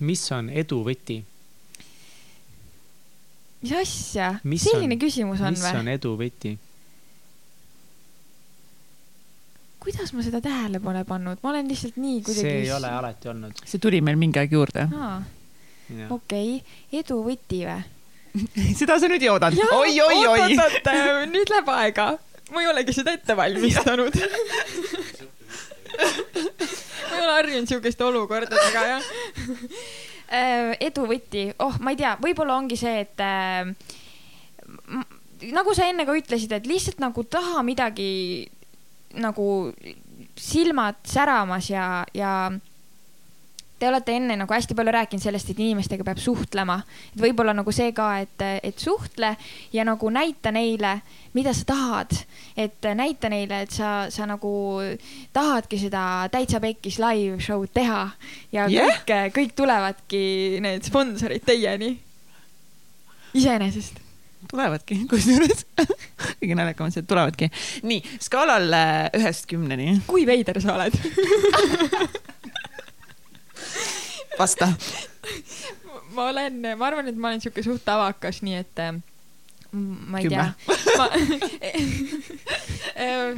mis 0.06 0.24
on 0.36 0.50
edu 0.54 0.82
võti? 0.86 1.22
mis 3.62 3.72
asja, 3.78 4.32
Mis 4.44 4.64
selline 4.66 4.96
on- 4.98 5.02
küsimus 5.02 5.42
on 5.46 5.54
mis 5.54 5.62
või? 5.66 5.80
on 5.80 5.88
edu 5.94 6.16
võti? 6.18 6.56
Kuidas 9.82 10.14
ma 10.14 10.22
seda 10.26 10.42
tähele 10.44 10.80
pole 10.84 11.02
pannud, 11.08 11.40
ma 11.42 11.54
olen 11.54 11.70
lihtsalt 11.70 11.98
nii 12.02 12.20
kuidagi. 12.22 12.46
see 12.46 12.60
ei 12.66 12.72
ole 12.76 12.90
alati 13.00 13.32
olnud. 13.32 13.64
see 13.66 13.82
tuli 13.82 14.02
meil 14.06 14.20
mingi 14.22 14.42
aeg 14.42 14.54
juurde. 14.54 14.86
okei 16.18 16.60
edu 17.02 17.22
võti 17.26 17.64
või? 17.66 17.82
seda 18.80 19.00
sa 19.02 19.10
nüüd 19.12 19.24
ei 19.26 19.32
oodanud. 19.32 19.74
oi, 19.78 19.96
oi, 20.06 20.20
oi. 20.28 20.44
oot-oot-oot, 20.46 21.32
nüüd 21.34 21.54
läheb 21.54 21.74
aega. 21.76 22.12
ma 22.52 22.64
ei 22.64 22.70
olegi 22.72 22.96
seda 22.96 23.16
ette 23.18 23.36
valmistanud. 23.38 24.20
ma 25.98 27.18
ei 27.18 27.26
ole 27.26 27.34
harjunud 27.40 27.74
siukeste 27.74 28.06
olukordadega, 28.06 28.86
jah. 28.94 29.04
edu 30.80 31.10
võti, 31.10 31.50
oh, 31.60 31.82
ma 31.84 31.96
ei 31.96 32.00
tea, 32.00 32.16
võib-olla 32.22 32.56
ongi 32.62 32.78
see, 32.80 33.02
et 33.04 33.26
äh, 33.26 33.74
nagu 35.52 35.74
sa 35.76 35.90
enne 35.90 36.06
ka 36.08 36.16
ütlesid, 36.16 36.54
et 36.56 36.70
lihtsalt 36.70 37.02
nagu 37.02 37.26
taha 37.26 37.66
midagi 37.66 38.12
nagu 39.20 39.46
silmad 40.38 41.02
säramas 41.08 41.70
ja, 41.70 42.06
ja 42.14 42.52
te 43.82 43.90
olete 43.90 44.14
enne 44.14 44.36
nagu 44.38 44.54
hästi 44.54 44.76
palju 44.78 44.94
rääkinud 44.94 45.24
sellest, 45.24 45.50
et 45.50 45.60
inimestega 45.60 46.06
peab 46.06 46.20
suhtlema, 46.22 46.78
et 47.16 47.22
võib-olla 47.24 47.56
nagu 47.58 47.74
see 47.74 47.90
ka, 47.98 48.12
et, 48.22 48.44
et 48.62 48.78
suhtle 48.78 49.32
ja 49.74 49.86
nagu 49.88 50.12
näita 50.14 50.54
neile, 50.54 51.00
mida 51.34 51.54
sa 51.58 51.66
tahad, 51.72 52.14
et 52.54 52.90
näita 52.98 53.32
neile, 53.34 53.64
et 53.66 53.74
sa, 53.74 54.06
sa 54.14 54.28
nagu 54.30 54.52
tahadki 55.34 55.82
seda 55.82 56.04
täitsa 56.34 56.62
pekkis 56.62 57.00
live 57.02 57.42
show'd 57.42 57.74
teha 57.74 58.04
ja 58.54 58.70
Jah. 58.70 59.02
kõik, 59.02 59.34
kõik 59.40 59.58
tulevadki 59.58 60.24
need 60.62 60.86
sponsorid 60.86 61.46
teieni. 61.50 61.96
iseenesest. 63.34 64.11
Tulevadki, 64.52 64.96
kusjuures 65.12 65.62
kõige 66.42 66.56
naljakam 66.58 66.86
on 66.88 66.92
see, 66.94 67.02
et 67.04 67.10
tulevadki. 67.10 67.46
nii, 67.88 68.00
skaalal 68.24 68.68
äh, 68.78 69.10
ühest 69.20 69.44
kümneni, 69.52 69.88
kui 70.10 70.22
veider 70.30 70.58
sa 70.64 70.70
oled 70.78 70.94
vasta. 74.42 74.68
ma 76.16 76.22
olen, 76.32 76.56
ma 76.76 76.84
arvan, 76.90 77.06
et 77.12 77.18
ma 77.18 77.26
olen 77.32 77.42
sihuke 77.44 77.62
suht 77.66 77.84
tavakas, 77.88 78.38
nii 78.46 78.58
et 78.60 78.76
äh, 78.84 78.92
ma 79.72 80.16
ei 80.22 80.26
Kümme. 80.28 80.36
tea. 80.36 80.48
ma 81.00 81.06
äh, 83.08 83.30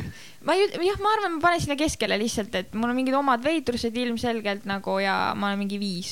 ma 0.44 0.52
ei, 0.58 0.62
jah, 0.90 0.98
ma 1.00 1.08
arvan, 1.16 1.32
ma 1.38 1.42
panen 1.48 1.62
sinna 1.64 1.78
keskele 1.80 2.16
lihtsalt, 2.22 2.54
et 2.60 2.70
mul 2.76 2.90
on 2.92 2.98
mingid 2.98 3.16
omad 3.18 3.42
veidrused 3.46 3.96
ilmselgelt 4.06 4.64
nagu 4.70 4.92
ja 5.04 5.16
ma 5.38 5.44
olen 5.52 5.60
mingi 5.66 5.80
viis 5.82 6.10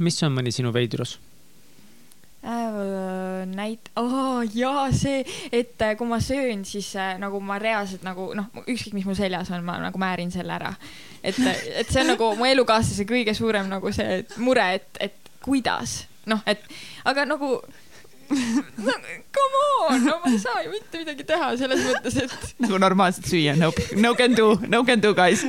mis 0.00 0.16
on 0.24 0.32
mõni 0.34 0.52
sinu 0.54 0.72
veidrus? 0.74 1.18
äh,. 2.44 3.46
näit-, 3.50 3.90
aa 4.00 4.42
jaa, 4.54 4.88
see, 4.92 5.24
et 5.52 5.82
äh, 5.82 5.96
kui 5.98 6.08
ma 6.08 6.20
söön, 6.24 6.64
siis 6.64 6.92
äh, 6.96 7.16
nagu 7.20 7.40
ma 7.40 7.58
reaalselt 7.62 8.04
nagu 8.06 8.30
noh, 8.36 8.50
ükskõik, 8.66 8.96
mis 8.96 9.08
mul 9.08 9.18
seljas 9.18 9.50
on, 9.54 9.64
ma 9.66 9.78
nagu 9.82 10.00
määrin 10.00 10.32
selle 10.34 10.56
ära. 10.56 10.74
et, 11.22 11.36
et 11.74 11.90
see 11.90 12.04
on 12.04 12.14
nagu 12.14 12.32
mu 12.38 12.48
elukaaslase 12.48 13.08
kõige 13.08 13.34
suurem 13.36 13.68
nagu 13.68 13.92
see 13.92 14.22
mure, 14.40 14.66
et, 14.80 14.90
et 15.00 15.34
kuidas 15.44 16.04
noh, 16.28 16.40
et 16.48 16.62
aga 17.08 17.24
nagu 17.28 17.54
no, 18.30 18.92
come 19.34 19.62
on, 19.88 20.04
no 20.04 20.18
ma 20.24 20.30
ei 20.30 20.38
saa 20.38 20.62
ju 20.64 20.72
mitte 20.72 21.00
midagi 21.02 21.26
teha 21.26 21.50
selles 21.58 21.82
mõttes, 21.86 22.18
et 22.24 22.62
nagu 22.62 22.78
normaalselt 22.82 23.28
süüa, 23.30 23.56
no, 23.58 23.72
no 23.98 24.14
can 24.18 24.36
do, 24.36 24.52
no 24.68 24.84
can 24.86 25.02
do 25.02 25.12
guys. 25.16 25.44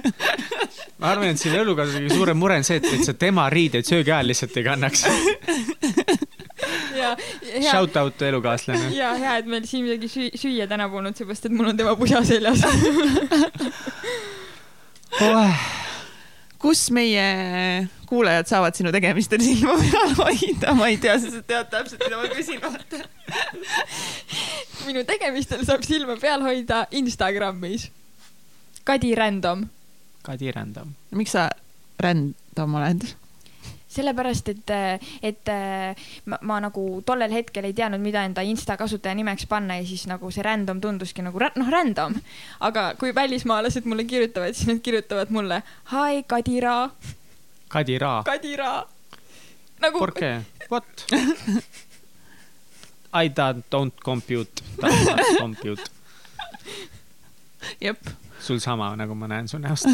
ma 1.02 1.12
arvan, 1.14 1.32
et 1.34 1.42
sinu 1.42 1.60
elukaaslase 1.62 2.04
kõige 2.06 2.18
suurem 2.18 2.42
mure 2.42 2.58
on 2.62 2.68
see, 2.68 2.82
et, 2.82 2.90
et 2.98 3.06
sa 3.06 3.16
tema 3.18 3.48
riideid 3.54 3.88
söögi 3.88 4.14
ajal 4.14 4.32
lihtsalt 4.32 4.58
ei 4.58 4.68
kannaks. 4.68 5.06
ja 7.06 7.12
hea, 7.44 7.72
Shout 7.72 7.96
out 8.02 8.22
elukaaslane. 8.28 8.90
ja 8.96 9.14
hea, 9.20 9.38
et 9.42 9.48
meil 9.50 9.66
siin 9.70 9.86
midagi 9.88 10.08
süü- 10.12 10.34
süüa 10.40 10.68
täna 10.72 10.88
polnud, 10.92 11.16
seepärast 11.18 11.46
et 11.50 11.56
mul 11.56 11.72
on 11.74 11.78
tema 11.80 11.96
pusa 12.00 12.24
seljas. 12.28 12.62
kus 16.62 16.82
meie 16.94 17.88
kuulajad 18.10 18.46
saavad 18.50 18.76
sinu 18.78 18.92
tegemistel 18.94 19.42
silma 19.42 19.74
peal 19.82 20.12
hoida, 20.22 20.74
ma 20.78 20.90
ei 20.92 20.98
tea, 21.02 21.16
sa 21.22 21.42
tead 21.48 21.70
täpselt, 21.74 22.04
mida 22.06 22.20
ma 22.22 22.28
küsin, 22.30 22.60
vaata. 22.62 23.00
minu 24.86 25.02
tegemistel 25.08 25.64
saab 25.68 25.84
silma 25.88 26.18
peal 26.22 26.44
hoida 26.46 26.84
Instagramis. 27.02 27.90
Kadi 28.86 29.14
Random, 29.18 29.68
Kadi 30.26 30.52
Rändam. 30.54 30.94
miks 31.18 31.34
sa 31.34 31.48
rändam 32.02 32.76
oled? 32.78 33.04
Sellepärast 33.92 34.52
et, 34.54 34.74
et 35.22 35.52
ma, 36.26 36.40
ma 36.48 36.60
nagu 36.64 36.86
tollel 37.06 37.34
hetkel 37.36 37.68
ei 37.68 37.76
teadnud, 37.78 38.02
mida 38.04 38.24
enda 38.28 38.44
Insta 38.48 38.78
kasutaja 38.80 39.16
nimeks 39.18 39.48
panna 39.52 39.78
ja 39.80 39.88
siis 39.88 40.08
nagu 40.10 40.32
see 40.32 40.46
random 40.46 40.82
tunduski 40.82 41.26
nagu 41.26 41.40
noh, 41.56 41.72
random. 41.72 42.16
aga 42.60 42.94
kui 43.00 43.16
välismaalased 43.16 43.86
mulle 43.86 44.08
kirjutavad, 44.08 44.56
siis 44.56 44.72
nad 44.72 44.80
kirjutavad 44.84 45.34
mulle 45.34 45.62
hi 45.92 46.24
Kadira, 46.28 46.90
Kadi 47.72 47.98
Raa. 47.98 48.24
Kadira. 48.24 48.84
nagu 49.80 50.00
Por 50.00 50.12
qué? 50.14 50.42
What? 50.70 50.84
I 53.14 53.30
don't, 53.30 53.64
don't 53.72 53.94
compute. 54.04 54.62
Does 54.82 55.06
not 55.08 55.20
compute. 55.40 55.82
jep, 57.80 57.98
sul 58.42 58.60
sama, 58.64 58.92
nagu 59.00 59.16
ma 59.18 59.30
näen 59.32 59.48
su 59.50 59.60
näost. 59.62 59.88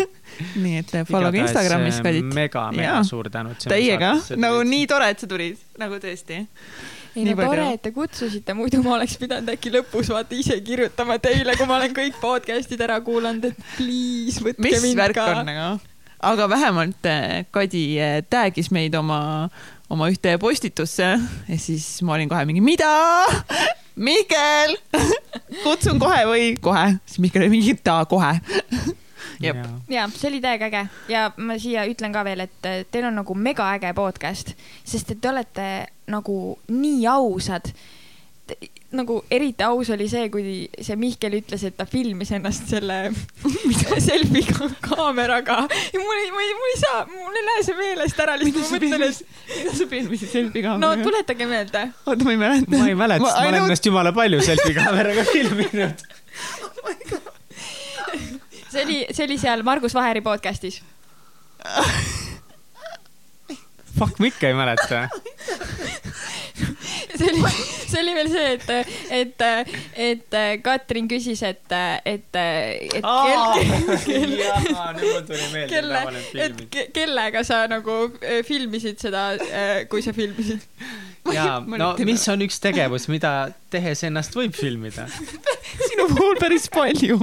nii 0.62 0.82
et 0.82 0.92
follow'ge 1.08 1.40
Instagramis 1.40 2.02
Kadit. 2.04 2.28
mega, 2.36 2.68
mega 2.74 2.98
Jaa. 2.98 3.02
suur 3.08 3.30
tänu. 3.32 3.54
Teiega, 3.64 4.14
nagu 4.40 4.62
nii 4.66 4.86
tore, 4.90 5.10
et 5.14 5.24
sa 5.24 5.30
tulid, 5.30 5.58
nagu 5.80 5.98
tõesti. 6.02 6.42
ei 7.16 7.24
nii 7.24 7.32
no 7.32 7.40
palju. 7.40 7.50
tore, 7.54 7.66
et 7.78 7.84
te 7.86 7.92
kutsusite, 7.96 8.56
muidu 8.58 8.82
ma 8.84 8.96
oleks 8.98 9.16
pidanud 9.20 9.48
äkki 9.54 9.72
lõpus 9.78 10.12
vaata 10.12 10.36
ise 10.36 10.58
kirjutama 10.64 11.18
teile, 11.22 11.56
kui 11.56 11.68
ma 11.68 11.78
olen 11.80 11.96
kõik 11.96 12.20
podcast'id 12.20 12.84
ära 12.84 13.00
kuulanud, 13.04 13.48
et 13.50 13.68
please 13.78 14.44
võtke 14.44 14.68
mis 14.68 14.82
mind 14.84 15.00
värk 15.00 15.20
ka 15.20 15.30
on. 15.32 15.48
nagu? 15.48 15.94
aga 16.26 16.48
vähemalt 16.48 17.08
eh, 17.08 17.46
Kadi 17.52 17.86
eh, 18.00 18.20
tag'is 18.28 18.70
meid 18.74 18.94
oma, 18.98 19.48
oma 19.92 20.08
ühte 20.12 20.36
postitusse 20.42 21.08
ja 21.16 21.58
siis 21.60 21.88
ma 22.04 22.16
olin 22.16 22.30
kohe 22.30 22.44
mingi, 22.48 22.64
mida? 22.64 22.92
Mihkel, 23.96 24.76
kutsun 25.64 25.98
kohe 26.00 26.22
või? 26.28 26.46
Kohe, 26.60 26.98
siis 27.08 27.20
Mihkel 27.24 27.46
oli 27.46 27.54
mingi, 27.56 27.74
ta 27.80 28.02
kohe. 28.08 28.34
Jep. 29.40 29.56
ja 29.92 30.06
see 30.12 30.30
oli 30.30 30.40
täiega 30.40 30.68
äge. 30.68 30.82
Ja 31.12 31.26
ma 31.36 31.58
siia 31.60 31.84
ütlen 31.88 32.12
ka 32.12 32.22
veel, 32.24 32.44
et 32.46 32.68
äh, 32.68 32.82
teil 32.92 33.08
on 33.08 33.16
nagu 33.20 33.36
mega 33.36 33.68
äge 33.76 33.92
podcast, 33.96 34.54
sest 34.84 35.12
et 35.12 35.20
te 35.20 35.30
olete 35.32 35.68
nagu 36.12 36.36
nii 36.72 37.06
ausad 37.10 37.72
nagu 38.94 39.16
eriti 39.30 39.64
aus 39.66 39.90
oli 39.90 40.06
see, 40.08 40.28
kui 40.30 40.42
see 40.70 40.96
Mihkel 41.00 41.34
ütles, 41.40 41.64
et 41.66 41.74
ta 41.76 41.86
filmis 41.90 42.30
ennast 42.36 42.68
selle 42.70 42.98
selfie 44.08 44.44
kaameraga 44.84 45.58
ja 45.66 46.02
mul 46.02 46.20
ei, 46.20 46.30
mul 46.30 46.44
ei, 46.44 46.52
mul 46.60 46.70
ei 46.70 46.78
saa, 46.82 47.00
mul 47.10 47.40
ei 47.40 47.46
lähe 47.48 47.64
see 47.66 47.78
meelest 47.80 48.22
ära, 48.22 48.36
lihtsalt 48.40 48.70
ma 48.70 48.78
mõtlen, 48.78 49.06
et. 49.08 49.40
mida 49.56 49.74
sa 49.80 49.88
filmisid 49.90 50.32
selfie 50.32 50.66
kaameraga? 50.66 51.00
no 51.02 51.08
tuletage 51.10 51.50
meelde. 51.50 51.86
oota, 52.06 52.28
ma 52.28 52.36
ei 52.36 52.40
mäleta. 52.44 52.76
ma 52.76 52.90
ei 52.92 53.00
mäleta, 53.02 53.26
sest 53.26 53.40
ma 53.40 53.48
olen 53.48 53.62
ennast 53.64 53.90
jumala 53.90 54.14
palju 54.16 54.42
selfie 54.46 54.76
kaameraga 54.80 55.26
filminud 55.32 56.06
oh 56.70 57.34
see 58.76 58.84
oli, 58.84 59.06
see 59.10 59.24
oli 59.24 59.38
seal 59.40 59.62
Margus 59.66 59.94
Vaheri 59.94 60.20
podcast'is 60.20 60.82
Fuck, 63.96 64.18
ma 64.20 64.28
ikka 64.28 64.50
ei 64.50 64.54
mäleta 64.54 65.08
see 67.18 67.28
oli, 67.30 67.42
see 67.88 68.00
oli 68.00 68.14
veel 68.16 68.30
see, 68.32 68.52
et, 68.56 68.70
et, 69.18 69.44
et 70.06 70.36
Katrin 70.64 71.08
küsis, 71.10 71.42
et, 71.44 71.74
et, 72.04 72.38
et 72.38 73.08
kel, 74.06 74.36
kelle, 75.72 76.02
et 76.46 76.62
kellega 76.96 77.44
sa 77.46 77.64
nagu 77.70 77.98
äh, 78.22 78.40
filmisid 78.46 79.02
seda, 79.02 79.28
äh, 79.36 79.84
kui 79.90 80.04
sa 80.04 80.14
filmisid? 80.16 80.64
ja, 81.34 81.58
no 81.60 81.92
mis 82.06 82.24
on 82.32 82.44
üks 82.46 82.60
tegevus, 82.62 83.08
mida 83.12 83.34
tehes 83.72 84.04
ennast 84.08 84.36
võib 84.36 84.56
filmida? 84.56 85.08
sinu 85.90 86.08
puhul 86.14 86.40
päris 86.40 86.70
palju 86.72 87.20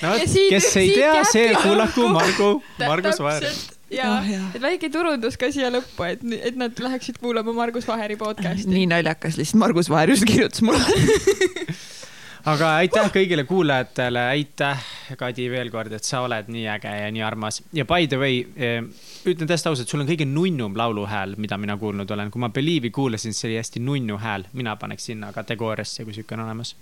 no 0.00 0.14
kes 0.24 0.70
ei 0.80 0.94
tea, 0.94 1.12
see 1.28 1.52
kuulaku 1.60 2.08
Margu, 2.14 2.50
Margus 2.80 3.20
Vaher. 3.20 3.44
Ja 3.90 4.10
oh,, 4.16 4.32
et 4.54 4.62
väike 4.62 4.90
turundus 4.92 5.38
ka 5.40 5.50
siia 5.52 5.70
lõppu, 5.72 6.06
et, 6.08 6.24
et 6.40 6.58
nad 6.58 6.82
läheksid 6.86 7.20
kuulama 7.22 7.54
Margus 7.56 7.88
Vaheri 7.88 8.16
podcast'i. 8.20 8.70
nii 8.70 8.88
naljakas, 8.90 9.38
lihtsalt 9.40 9.60
Margus 9.64 9.90
Vaher 9.90 10.12
just 10.12 10.26
kirjutas 10.28 10.62
mulle 10.66 10.80
aga 12.52 12.70
aitäh 12.80 13.10
kõigile 13.12 13.44
kuulajatele, 13.48 14.22
aitäh, 14.32 14.88
Kadi, 15.20 15.48
veel 15.52 15.72
kord, 15.74 15.92
et 15.92 16.06
sa 16.06 16.22
oled 16.24 16.48
nii 16.52 16.66
äge 16.72 16.94
ja 17.02 17.12
nii 17.12 17.24
armas 17.26 17.60
ja 17.76 17.84
by 17.88 18.08
the 18.08 18.18
way 18.20 18.42
eh, 18.56 18.80
ütlen 19.28 19.50
täiesti 19.50 19.72
ausalt, 19.72 19.90
sul 19.90 20.02
on 20.04 20.08
kõige 20.08 20.26
nunnum 20.28 20.76
lauluhääl, 20.78 21.36
mida 21.40 21.58
mina 21.60 21.76
kuulnud 21.80 22.10
olen. 22.10 22.30
kui 22.30 22.42
ma 22.42 22.52
Believe'i 22.54 22.94
kuulasin, 22.94 23.36
see 23.36 23.50
oli 23.50 23.60
hästi 23.60 23.84
nunnu 23.84 24.18
hääl, 24.22 24.48
mina 24.52 24.76
paneks 24.80 25.10
sinna 25.12 25.32
kategooriasse, 25.36 26.06
kui 26.06 26.16
sihuke 26.16 26.38
on 26.38 26.46
olemas. 26.46 26.76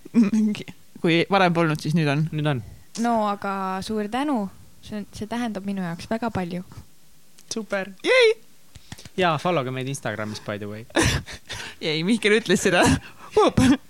kui 1.03 1.23
varem 1.31 1.55
polnud, 1.55 1.81
siis 1.81 1.97
nüüd 1.99 2.11
on? 2.11 2.29
nüüd 2.33 2.53
on 2.55 2.67
no 3.03 3.15
aga 3.29 3.79
suur 3.85 4.09
tänu, 4.11 4.49
see, 4.83 5.05
see 5.15 5.31
tähendab 5.31 5.67
minu 5.69 5.85
jaoks 5.85 6.11
väga 6.11 6.31
palju. 6.35 6.65
Super. 7.55 7.93
jäi. 8.05 8.35
ja 9.17 9.37
follow 9.43 9.65
ge 9.65 9.75
meid 9.75 9.89
Instagramis 9.89 10.43
by 10.47 10.59
the 10.59 10.67
way 10.71 10.85
jäi, 11.87 12.03
Mihkel 12.05 12.39
ütles 12.41 12.63
seda. 12.69 12.85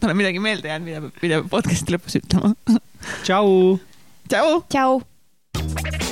tal 0.00 0.10
on 0.10 0.16
midagi 0.18 0.42
meelde 0.42 0.68
jäänud, 0.68 0.88
mida, 0.88 1.12
mida 1.22 1.42
podcast'i 1.50 1.94
lõpus 1.96 2.18
ütlema. 2.20 2.54
tšau. 3.22 3.78
tšau. 4.28 4.62
tšau. 4.68 6.06